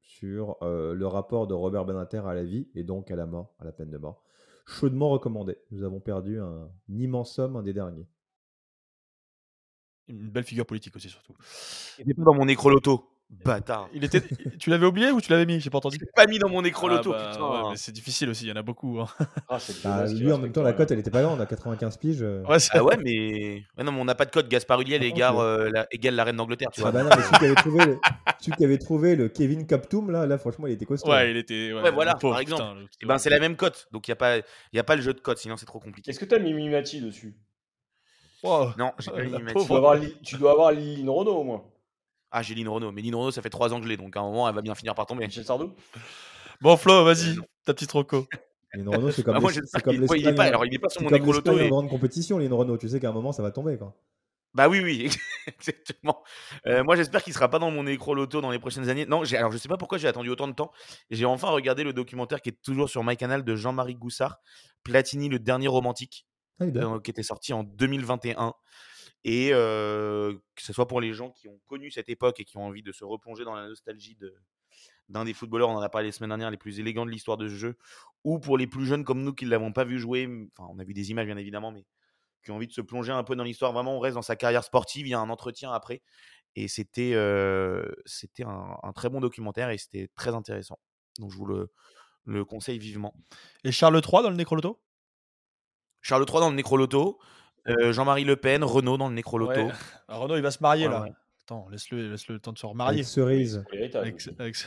sur 0.00 0.56
euh, 0.62 0.92
le 0.92 1.06
rapport 1.06 1.46
de 1.46 1.54
Robert 1.54 1.84
Badinter 1.84 2.22
à 2.26 2.34
la 2.34 2.42
vie 2.42 2.68
et 2.74 2.82
donc 2.82 3.12
à 3.12 3.16
la 3.16 3.26
mort, 3.26 3.54
à 3.60 3.64
la 3.64 3.70
peine 3.70 3.90
de 3.90 3.98
mort. 3.98 4.24
Chaudement 4.66 5.10
recommandé. 5.10 5.56
Nous 5.70 5.84
avons 5.84 6.00
perdu 6.00 6.40
un 6.40 6.68
immense 6.88 7.38
homme, 7.38 7.54
un 7.54 7.62
des 7.62 7.74
derniers. 7.74 8.08
Une 10.08 10.30
belle 10.30 10.44
figure 10.44 10.66
politique 10.66 10.94
aussi, 10.96 11.08
surtout. 11.08 11.34
Il 11.98 12.02
était 12.02 12.14
pas 12.14 12.24
dans 12.24 12.34
mon 12.34 12.48
écroloto. 12.48 13.10
Bâtard. 13.30 13.88
Il 13.92 14.04
était... 14.04 14.22
tu 14.58 14.70
l'avais 14.70 14.86
oublié 14.86 15.10
ou 15.10 15.20
tu 15.20 15.30
l'avais 15.30 15.46
mis? 15.46 15.60
J'ai 15.60 15.70
pas 15.70 15.78
entendu. 15.78 15.98
pas 16.14 16.26
mis 16.26 16.38
dans 16.38 16.48
mon 16.48 16.62
écroloto, 16.64 17.12
ah 17.14 17.18
bah, 17.18 17.30
putain. 17.32 17.70
mais 17.70 17.76
c'est 17.76 17.92
difficile 17.92 18.28
aussi, 18.28 18.44
il 18.44 18.48
y 18.48 18.52
en 18.52 18.56
a 18.56 18.62
beaucoup. 18.62 19.00
Hein. 19.00 19.06
Ah, 19.48 19.58
bah, 19.82 20.06
lui, 20.12 20.32
en 20.32 20.38
même 20.38 20.52
temps, 20.52 20.62
la 20.62 20.72
cote, 20.72 20.90
elle 20.90 20.98
était 20.98 21.10
pas 21.10 21.22
grande, 21.22 21.40
à 21.40 21.46
95 21.46 21.96
piges. 21.96 22.22
Euh. 22.22 22.44
Ouais, 22.44 22.58
ah 22.70 22.84
ouais, 22.84 22.96
mais... 23.02 23.62
Ouais, 23.76 23.84
non, 23.84 23.92
mais 23.92 24.00
on 24.00 24.04
n'a 24.04 24.14
pas 24.14 24.24
de 24.24 24.30
code. 24.30 24.48
Gaspard 24.48 24.80
Ulliel 24.80 25.02
égale, 25.02 25.34
euh, 25.36 25.70
la... 25.72 25.86
égale 25.90 26.14
la 26.14 26.24
reine 26.24 26.36
d'Angleterre, 26.36 26.68
tu 26.72 26.80
vois. 26.80 26.90
Ah 26.90 26.92
bah 26.92 27.02
non, 27.02 27.10
mais 27.10 27.22
celui 27.22 27.38
qui 27.38 27.44
avait 27.44 27.54
trouvé 27.54 27.84
le, 27.84 27.98
celui 28.40 28.56
qui 28.56 28.64
avait 28.64 28.78
trouvé 28.78 29.16
le 29.16 29.28
Kevin 29.28 29.66
Captoum, 29.66 30.10
là, 30.10 30.26
là, 30.26 30.38
franchement, 30.38 30.66
il 30.66 30.74
était 30.74 30.86
costaud. 30.86 31.10
Ouais, 31.10 31.30
il 31.30 31.36
était. 31.36 31.72
Ouais, 31.72 31.90
voilà, 31.90 32.14
par 32.14 32.38
exemple. 32.38 32.62
et 32.82 32.86
eh 33.02 33.06
ben, 33.06 33.18
c'est 33.18 33.30
la 33.30 33.40
même 33.40 33.56
cote, 33.56 33.88
donc 33.90 34.06
il 34.06 34.10
n'y 34.10 34.14
a, 34.14 34.16
pas... 34.16 34.36
y 34.72 34.78
a 34.78 34.84
pas 34.84 34.96
le 34.96 35.02
jeu 35.02 35.14
de 35.14 35.20
cote, 35.20 35.38
sinon 35.38 35.56
c'est 35.56 35.66
trop 35.66 35.80
compliqué. 35.80 36.10
Est-ce 36.10 36.20
que 36.20 36.24
tu 36.24 36.34
as 36.34 36.38
mis 36.38 36.52
Mimati 36.52 37.00
dessus? 37.00 37.34
Non, 38.44 38.92
j'ai 38.98 39.10
pas 39.10 39.60
Tu 39.60 39.66
dois 39.66 39.76
avoir, 39.76 39.96
tu 40.22 40.36
dois 40.36 40.52
avoir 40.52 40.72
Lynn 40.72 41.08
Renault 41.08 41.36
au 41.36 41.44
moins. 41.44 41.64
Ah, 42.30 42.42
j'ai 42.42 42.54
Lynn 42.54 42.68
Renault, 42.68 42.92
mais 42.92 43.02
Lynn 43.02 43.14
Renault, 43.14 43.30
ça 43.30 43.42
fait 43.42 43.50
3 43.50 43.72
ans 43.72 43.78
que 43.78 43.84
je 43.84 43.88
l'ai, 43.88 43.96
donc 43.96 44.16
à 44.16 44.20
un 44.20 44.24
moment, 44.24 44.48
elle 44.48 44.54
va 44.54 44.62
bien 44.62 44.74
finir 44.74 44.94
par 44.94 45.06
tomber. 45.06 45.26
Michel 45.26 45.44
Sardou 45.44 45.72
Bon, 46.60 46.76
Flo, 46.76 47.04
vas-y, 47.04 47.36
ta 47.64 47.74
petite 47.74 47.92
roco. 47.92 48.26
Lynn 48.74 48.88
Renault, 48.88 49.10
c'est 49.10 49.22
comme, 49.22 49.36
ah, 49.36 49.38
les, 49.38 49.80
comme 49.82 49.94
il, 49.94 50.20
il, 50.20 50.28
est 50.28 50.34
pas, 50.34 50.44
alors, 50.44 50.66
il 50.66 50.74
est 50.74 50.78
pas 50.78 50.88
sur 50.88 51.02
mon 51.02 51.10
et... 51.10 51.68
grande 51.68 51.88
compétition, 51.88 52.38
Lynn 52.38 52.52
Renault. 52.52 52.76
Tu 52.76 52.88
sais 52.88 53.00
qu'à 53.00 53.10
un 53.10 53.12
moment, 53.12 53.32
ça 53.32 53.42
va 53.42 53.50
tomber, 53.50 53.78
quoi. 53.78 53.94
Bah 54.54 54.68
oui, 54.68 54.80
oui, 54.80 55.10
exactement. 55.48 56.22
Euh, 56.66 56.84
moi, 56.84 56.94
j'espère 56.94 57.24
qu'il 57.24 57.34
sera 57.34 57.48
pas 57.48 57.58
dans 57.58 57.72
mon 57.72 57.86
écro-loto 57.88 58.40
dans 58.40 58.52
les 58.52 58.60
prochaines 58.60 58.88
années. 58.88 59.04
Non, 59.04 59.22
alors 59.32 59.50
je 59.50 59.58
sais 59.58 59.68
pas 59.68 59.76
pourquoi 59.76 59.98
j'ai 59.98 60.06
attendu 60.06 60.30
autant 60.30 60.46
de 60.46 60.52
temps. 60.52 60.70
J'ai 61.10 61.24
enfin 61.24 61.48
regardé 61.48 61.82
le 61.82 61.92
documentaire 61.92 62.40
qui 62.40 62.50
est 62.50 62.62
toujours 62.62 62.88
sur 62.88 63.02
MyCanal 63.02 63.44
de 63.44 63.56
Jean-Marie 63.56 63.96
Goussard, 63.96 64.38
Platini, 64.84 65.28
le 65.28 65.40
dernier 65.40 65.66
romantique, 65.66 66.24
ah, 66.60 66.64
euh, 66.64 67.00
qui 67.00 67.10
était 67.10 67.22
sorti 67.22 67.52
en 67.52 67.64
2021 67.64 68.54
et 69.24 69.50
que 69.50 70.38
ce 70.58 70.72
soit 70.72 70.86
pour 70.86 71.00
les 71.00 71.14
gens 71.14 71.30
qui 71.30 71.48
ont 71.48 71.58
connu 71.66 71.90
cette 71.90 72.08
époque 72.08 72.40
et 72.40 72.44
qui 72.44 72.56
ont 72.58 72.66
envie 72.66 72.82
de 72.82 72.92
se 72.92 73.04
replonger 73.04 73.44
dans 73.44 73.54
la 73.54 73.68
nostalgie 73.68 74.16
de, 74.16 74.34
d'un 75.08 75.24
des 75.24 75.34
footballeurs, 75.34 75.70
on 75.70 75.76
en 75.76 75.80
a 75.80 75.88
parlé 75.88 76.08
la 76.08 76.12
semaine 76.12 76.28
dernière, 76.28 76.50
les 76.50 76.58
plus 76.58 76.78
élégants 76.78 77.06
de 77.06 77.10
l'histoire 77.10 77.36
de 77.36 77.48
ce 77.48 77.54
jeu, 77.54 77.78
ou 78.22 78.38
pour 78.38 78.58
les 78.58 78.66
plus 78.66 78.84
jeunes 78.84 79.04
comme 79.04 79.22
nous 79.22 79.32
qui 79.32 79.46
ne 79.46 79.50
l'avons 79.50 79.72
pas 79.72 79.84
vu 79.84 79.98
jouer, 79.98 80.28
enfin 80.56 80.68
on 80.70 80.78
a 80.78 80.84
vu 80.84 80.92
des 80.92 81.10
images 81.10 81.26
bien 81.26 81.36
évidemment, 81.36 81.72
mais 81.72 81.86
qui 82.44 82.50
ont 82.50 82.56
envie 82.56 82.66
de 82.66 82.72
se 82.72 82.82
plonger 82.82 83.12
un 83.12 83.24
peu 83.24 83.34
dans 83.34 83.44
l'histoire, 83.44 83.72
vraiment 83.72 83.96
on 83.96 84.00
reste 84.00 84.16
dans 84.16 84.22
sa 84.22 84.36
carrière 84.36 84.64
sportive, 84.64 85.06
il 85.06 85.10
y 85.10 85.14
a 85.14 85.20
un 85.20 85.30
entretien 85.30 85.72
après, 85.72 86.02
et 86.56 86.68
c'était, 86.68 87.14
c'était 88.04 88.44
un, 88.44 88.92
très 88.94 89.08
bon 89.08 89.20
documentaire 89.20 89.70
et 89.70 89.78
c'était 89.78 90.08
très 90.14 90.34
intéressant. 90.34 90.78
Donc 91.18 91.30
je 91.30 91.36
vous 91.36 91.46
le, 91.46 91.70
le 92.24 92.44
conseille 92.44 92.78
vivement. 92.78 93.14
Et 93.64 93.72
Charles 93.72 93.96
III 93.96 94.22
dans 94.22 94.30
le 94.30 94.36
Nécroloto 94.36 94.80
Charles 96.04 96.26
III 96.28 96.40
dans 96.40 96.50
le 96.50 96.56
Nécroloto, 96.56 97.18
euh, 97.66 97.90
Jean-Marie 97.92 98.24
Le 98.24 98.36
Pen, 98.36 98.62
Renault 98.62 98.98
dans 98.98 99.08
le 99.08 99.14
Nécroloto. 99.14 99.70
Ah, 100.06 100.18
Renault, 100.18 100.36
il 100.36 100.42
va 100.42 100.50
se 100.50 100.62
marier 100.62 100.86
là. 100.86 101.06
Attends, 101.42 101.66
laisse-le 101.70 102.10
laisse 102.10 102.28
le 102.28 102.38
temps 102.38 102.52
de 102.52 102.58
se 102.58 102.66
remarier. 102.66 103.00
Avec 103.00 103.06
cerise. 103.06 103.64
Avec, 103.72 103.94
avec... 103.94 104.66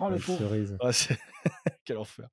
oh, 0.00 0.08
le 0.08 0.18
cerise. 0.18 0.76
Quel 1.84 1.98
enfer. 1.98 2.28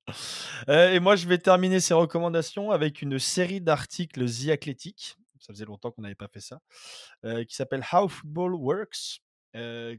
Euh, 0.68 0.92
et 0.92 1.00
moi, 1.00 1.14
je 1.14 1.28
vais 1.28 1.38
terminer 1.38 1.78
ces 1.78 1.94
recommandations 1.94 2.72
avec 2.72 3.02
une 3.02 3.20
série 3.20 3.60
d'articles 3.60 4.26
The 4.26 4.48
Athletic. 4.50 5.16
Ça 5.38 5.52
faisait 5.52 5.64
longtemps 5.64 5.92
qu'on 5.92 6.02
n'avait 6.02 6.16
pas 6.16 6.28
fait 6.28 6.40
ça. 6.40 6.60
Euh, 7.24 7.44
qui 7.44 7.54
s'appelle 7.54 7.84
How 7.92 8.08
Football 8.08 8.54
Works. 8.54 9.20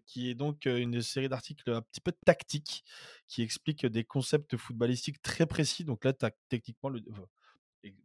qui 0.05 0.29
est 0.29 0.35
donc 0.35 0.65
une 0.65 1.01
série 1.01 1.29
d'articles 1.29 1.71
un 1.71 1.81
petit 1.81 2.01
peu 2.01 2.11
tactiques 2.25 2.83
qui 3.27 3.43
explique 3.43 3.85
des 3.85 4.03
concepts 4.03 4.57
footballistiques 4.57 5.21
très 5.21 5.45
précis. 5.45 5.85
Donc 5.85 6.03
là, 6.03 6.11
techniquement, 6.49 6.89
le, 6.89 7.01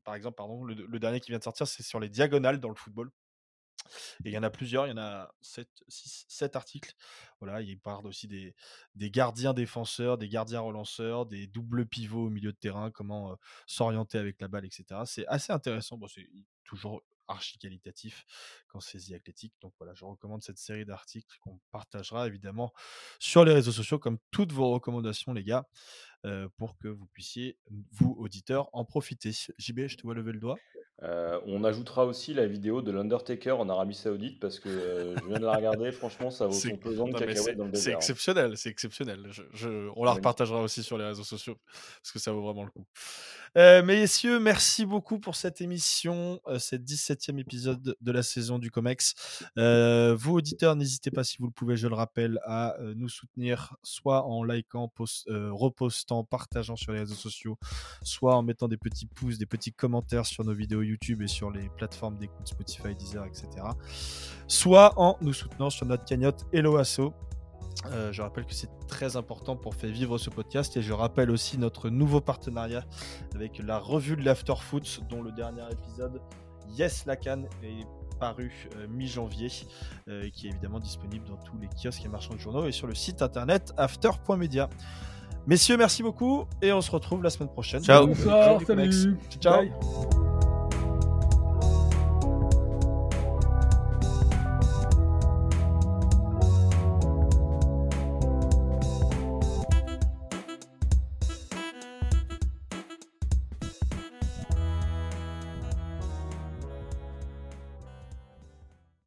par 0.05 0.15
exemple, 0.15 0.37
pardon, 0.37 0.65
le, 0.65 0.99
dernier 0.99 1.21
qui 1.21 1.31
vient 1.31 1.39
de 1.39 1.45
sortir, 1.45 1.67
c'est 1.67 1.83
sur 1.83 2.01
les 2.01 2.09
diagonales 2.09 2.61
dans 2.61 2.69
le 2.69 2.75
football. 2.75 3.11
Et 4.25 4.31
il 4.31 4.33
y 4.33 4.39
en 4.39 4.43
a 4.43 4.51
plusieurs, 4.51 4.87
il 4.87 4.91
y 4.91 4.93
en 4.93 4.99
a 4.99 5.35
7, 5.43 5.69
6, 5.89 6.27
7 6.29 6.57
articles. 6.57 6.95
Voilà, 7.41 7.61
il 7.61 7.79
parle 7.79 8.07
aussi 8.07 8.29
des, 8.29 8.55
gardiens 8.97 9.53
défenseurs, 9.55 10.19
des 10.19 10.29
gardiens 10.29 10.61
relanceurs, 10.61 11.27
des 11.27 11.47
doubles 11.47 11.87
pivots 11.87 12.27
au 12.27 12.31
milieu 12.31 12.53
de 12.53 12.57
terrain, 12.57 12.91
comment 12.91 13.37
s'orienter 13.67 14.19
avec 14.19 14.41
la 14.41 14.49
balle, 14.49 14.65
etc. 14.65 15.01
C'est 15.05 15.27
assez 15.27 15.53
intéressant. 15.53 15.99
C'est 16.09 16.29
toujours 16.65 17.03
archi 17.29 17.59
qualitatif 17.59 18.25
quand 18.69 18.81
c'est 18.81 18.99
The. 18.99 19.51
Donc 19.61 19.73
voilà, 19.79 19.95
je 19.95 20.05
recommande 20.05 20.43
cette 20.43 20.59
série 20.59 20.85
d'articles 20.85 21.37
qu'on 21.41 21.61
partagera 21.71 22.27
évidemment 22.27 22.73
sur 23.19 23.45
les 23.45 23.53
réseaux 23.53 23.73
sociaux, 23.73 23.99
comme 23.99 24.19
toutes 24.31 24.53
vos 24.53 24.71
recommandations, 24.71 25.33
les 25.33 25.45
gars, 25.45 25.67
pour 26.57 26.77
que 26.79 26.89
vous 26.89 27.07
puissiez, 27.07 27.59
vous, 27.91 28.15
auditeurs, 28.19 28.69
en 28.73 28.85
profiter. 28.85 29.33
JB, 29.59 29.87
je 29.87 29.97
te 29.97 30.03
vois 30.03 30.15
lever 30.15 30.33
le 30.33 30.41
doigt. 30.41 30.59
Euh, 31.05 31.41
on 31.47 31.65
ajoutera 31.65 32.07
aussi 32.07 32.33
la 32.33 32.47
vidéo 32.47 32.81
de 32.81 32.93
l'Undertaker 32.93 33.53
en 33.53 33.69
Arabie 33.69 33.95
Saoudite 33.95 34.39
parce 34.39 34.61
que 34.61 34.69
euh, 34.69 35.17
je 35.17 35.27
viens 35.27 35.41
de 35.41 35.45
la 35.45 35.57
regarder. 35.57 35.91
Franchement, 35.93 36.31
ça 36.31 36.47
vaut 36.47 36.53
son 36.53 36.77
pesant 36.77 37.09
de 37.09 37.19
cacahuètes 37.19 37.57
dans 37.57 37.67
le 37.67 37.75
C'est 37.75 37.93
exceptionnel, 37.93 38.57
c'est 38.57 38.69
exceptionnel. 38.69 39.29
on 39.97 40.05
la 40.05 40.13
repartagera 40.13 40.63
aussi 40.63 40.83
sur 40.85 40.99
les 40.99 41.05
réseaux 41.05 41.25
sociaux 41.25 41.57
parce 42.03 42.13
que 42.13 42.19
ça 42.21 42.31
vaut 42.31 42.43
vraiment 42.43 42.63
le 42.63 42.71
coup. 42.71 42.87
Euh, 43.59 43.83
messieurs, 43.83 44.39
merci 44.39 44.87
beaucoup 44.87 45.19
pour 45.19 45.35
cette 45.35 45.61
émission, 45.61 46.41
cette 46.59 46.85
17e 46.85 47.39
épisode 47.39 47.97
de 48.01 48.13
la 48.13 48.23
saison 48.23 48.59
du 48.59 48.71
COMEX. 48.71 49.15
vous, 49.57 50.35
auditeurs, 50.35 50.77
n'hésitez 50.77 51.11
pas, 51.11 51.25
si 51.25 51.37
vous 51.39 51.47
le 51.47 51.53
pouvez, 51.53 51.77
je 51.77 51.89
le 51.89 51.95
rappelle, 51.95 52.39
à 52.45 52.77
nous 52.95 53.09
soutenir 53.09 53.77
soit 53.83 54.25
en 54.25 54.45
likant, 54.45 54.91
repostant, 55.27 56.25
partageant 56.25 56.77
sur 56.77 56.93
les 56.93 57.01
réseaux 57.01 57.15
sociaux, 57.15 57.59
soit 58.05 58.37
en 58.37 58.43
mettant 58.43 58.69
des 58.69 58.79
petits 58.79 59.07
pouces, 59.07 59.37
des 59.37 59.47
petits 59.47 59.73
commentaires 59.73 60.27
sur 60.27 60.45
nos 60.45 60.55
vidéos 60.55 60.82
YouTube 60.83 61.23
et 61.23 61.29
sur 61.29 61.51
les 61.51 61.69
plateformes 61.69 62.17
d'écoute 62.17 62.47
Spotify, 62.47 62.95
Deezer, 62.95 63.25
etc. 63.27 63.49
Soit 64.47 64.93
en 64.99 65.17
nous 65.21 65.33
soutenant 65.33 65.71
sur 65.71 65.87
notre 65.87 66.05
cagnotte 66.05 66.47
Hello 66.53 66.77
Asso. 66.77 67.13
Euh, 67.87 68.13
je 68.13 68.23
rappelle 68.23 68.45
que 68.45 68.55
c'est 68.55 68.71
très 68.87 69.17
important 69.17 69.57
pour 69.57 69.75
faire 69.75 69.91
vivre 69.91 70.19
ce 70.19 70.31
podcast 70.31 70.77
et 70.77 70.83
je 70.83 70.93
rappelle 70.93 71.31
aussi 71.31 71.59
notre 71.59 71.89
nouveau 71.89 72.21
partenariat 72.21 72.85
avec 73.35 73.59
la 73.59 73.79
revue 73.79 74.17
de 74.17 74.23
l'Afterfoot 74.23 75.01
dont 75.09 75.23
le 75.23 75.33
dernier 75.33 75.65
épisode 75.71 76.21
Yes 76.77 77.07
Lacan 77.07 77.45
est 77.63 77.87
paru 78.21 78.53
euh, 78.77 78.87
mi-janvier 78.89 79.49
euh, 80.09 80.29
qui 80.31 80.47
est 80.47 80.51
évidemment 80.51 80.79
disponible 80.79 81.27
dans 81.27 81.39
tous 81.39 81.59
les 81.59 81.69
kiosques 81.69 82.05
et 82.05 82.09
marchands 82.09 82.35
de 82.35 82.39
journaux 82.39 82.67
et 82.67 82.73
sur 82.73 82.87
le 82.87 82.95
site 82.95 83.21
internet 83.21 83.73
after.media. 83.77 84.69
Messieurs, 85.47 85.77
merci 85.77 86.05
beaucoup 86.05 86.47
et 86.61 86.73
on 86.73 86.81
se 86.81 86.91
retrouve 86.91 87.23
la 87.23 87.31
semaine 87.31 87.51
prochaine. 87.51 87.83
Ciao. 87.83 88.07
Bonsoir, 88.07 88.61
salut. 88.65 89.19
Ciao. 89.41 90.32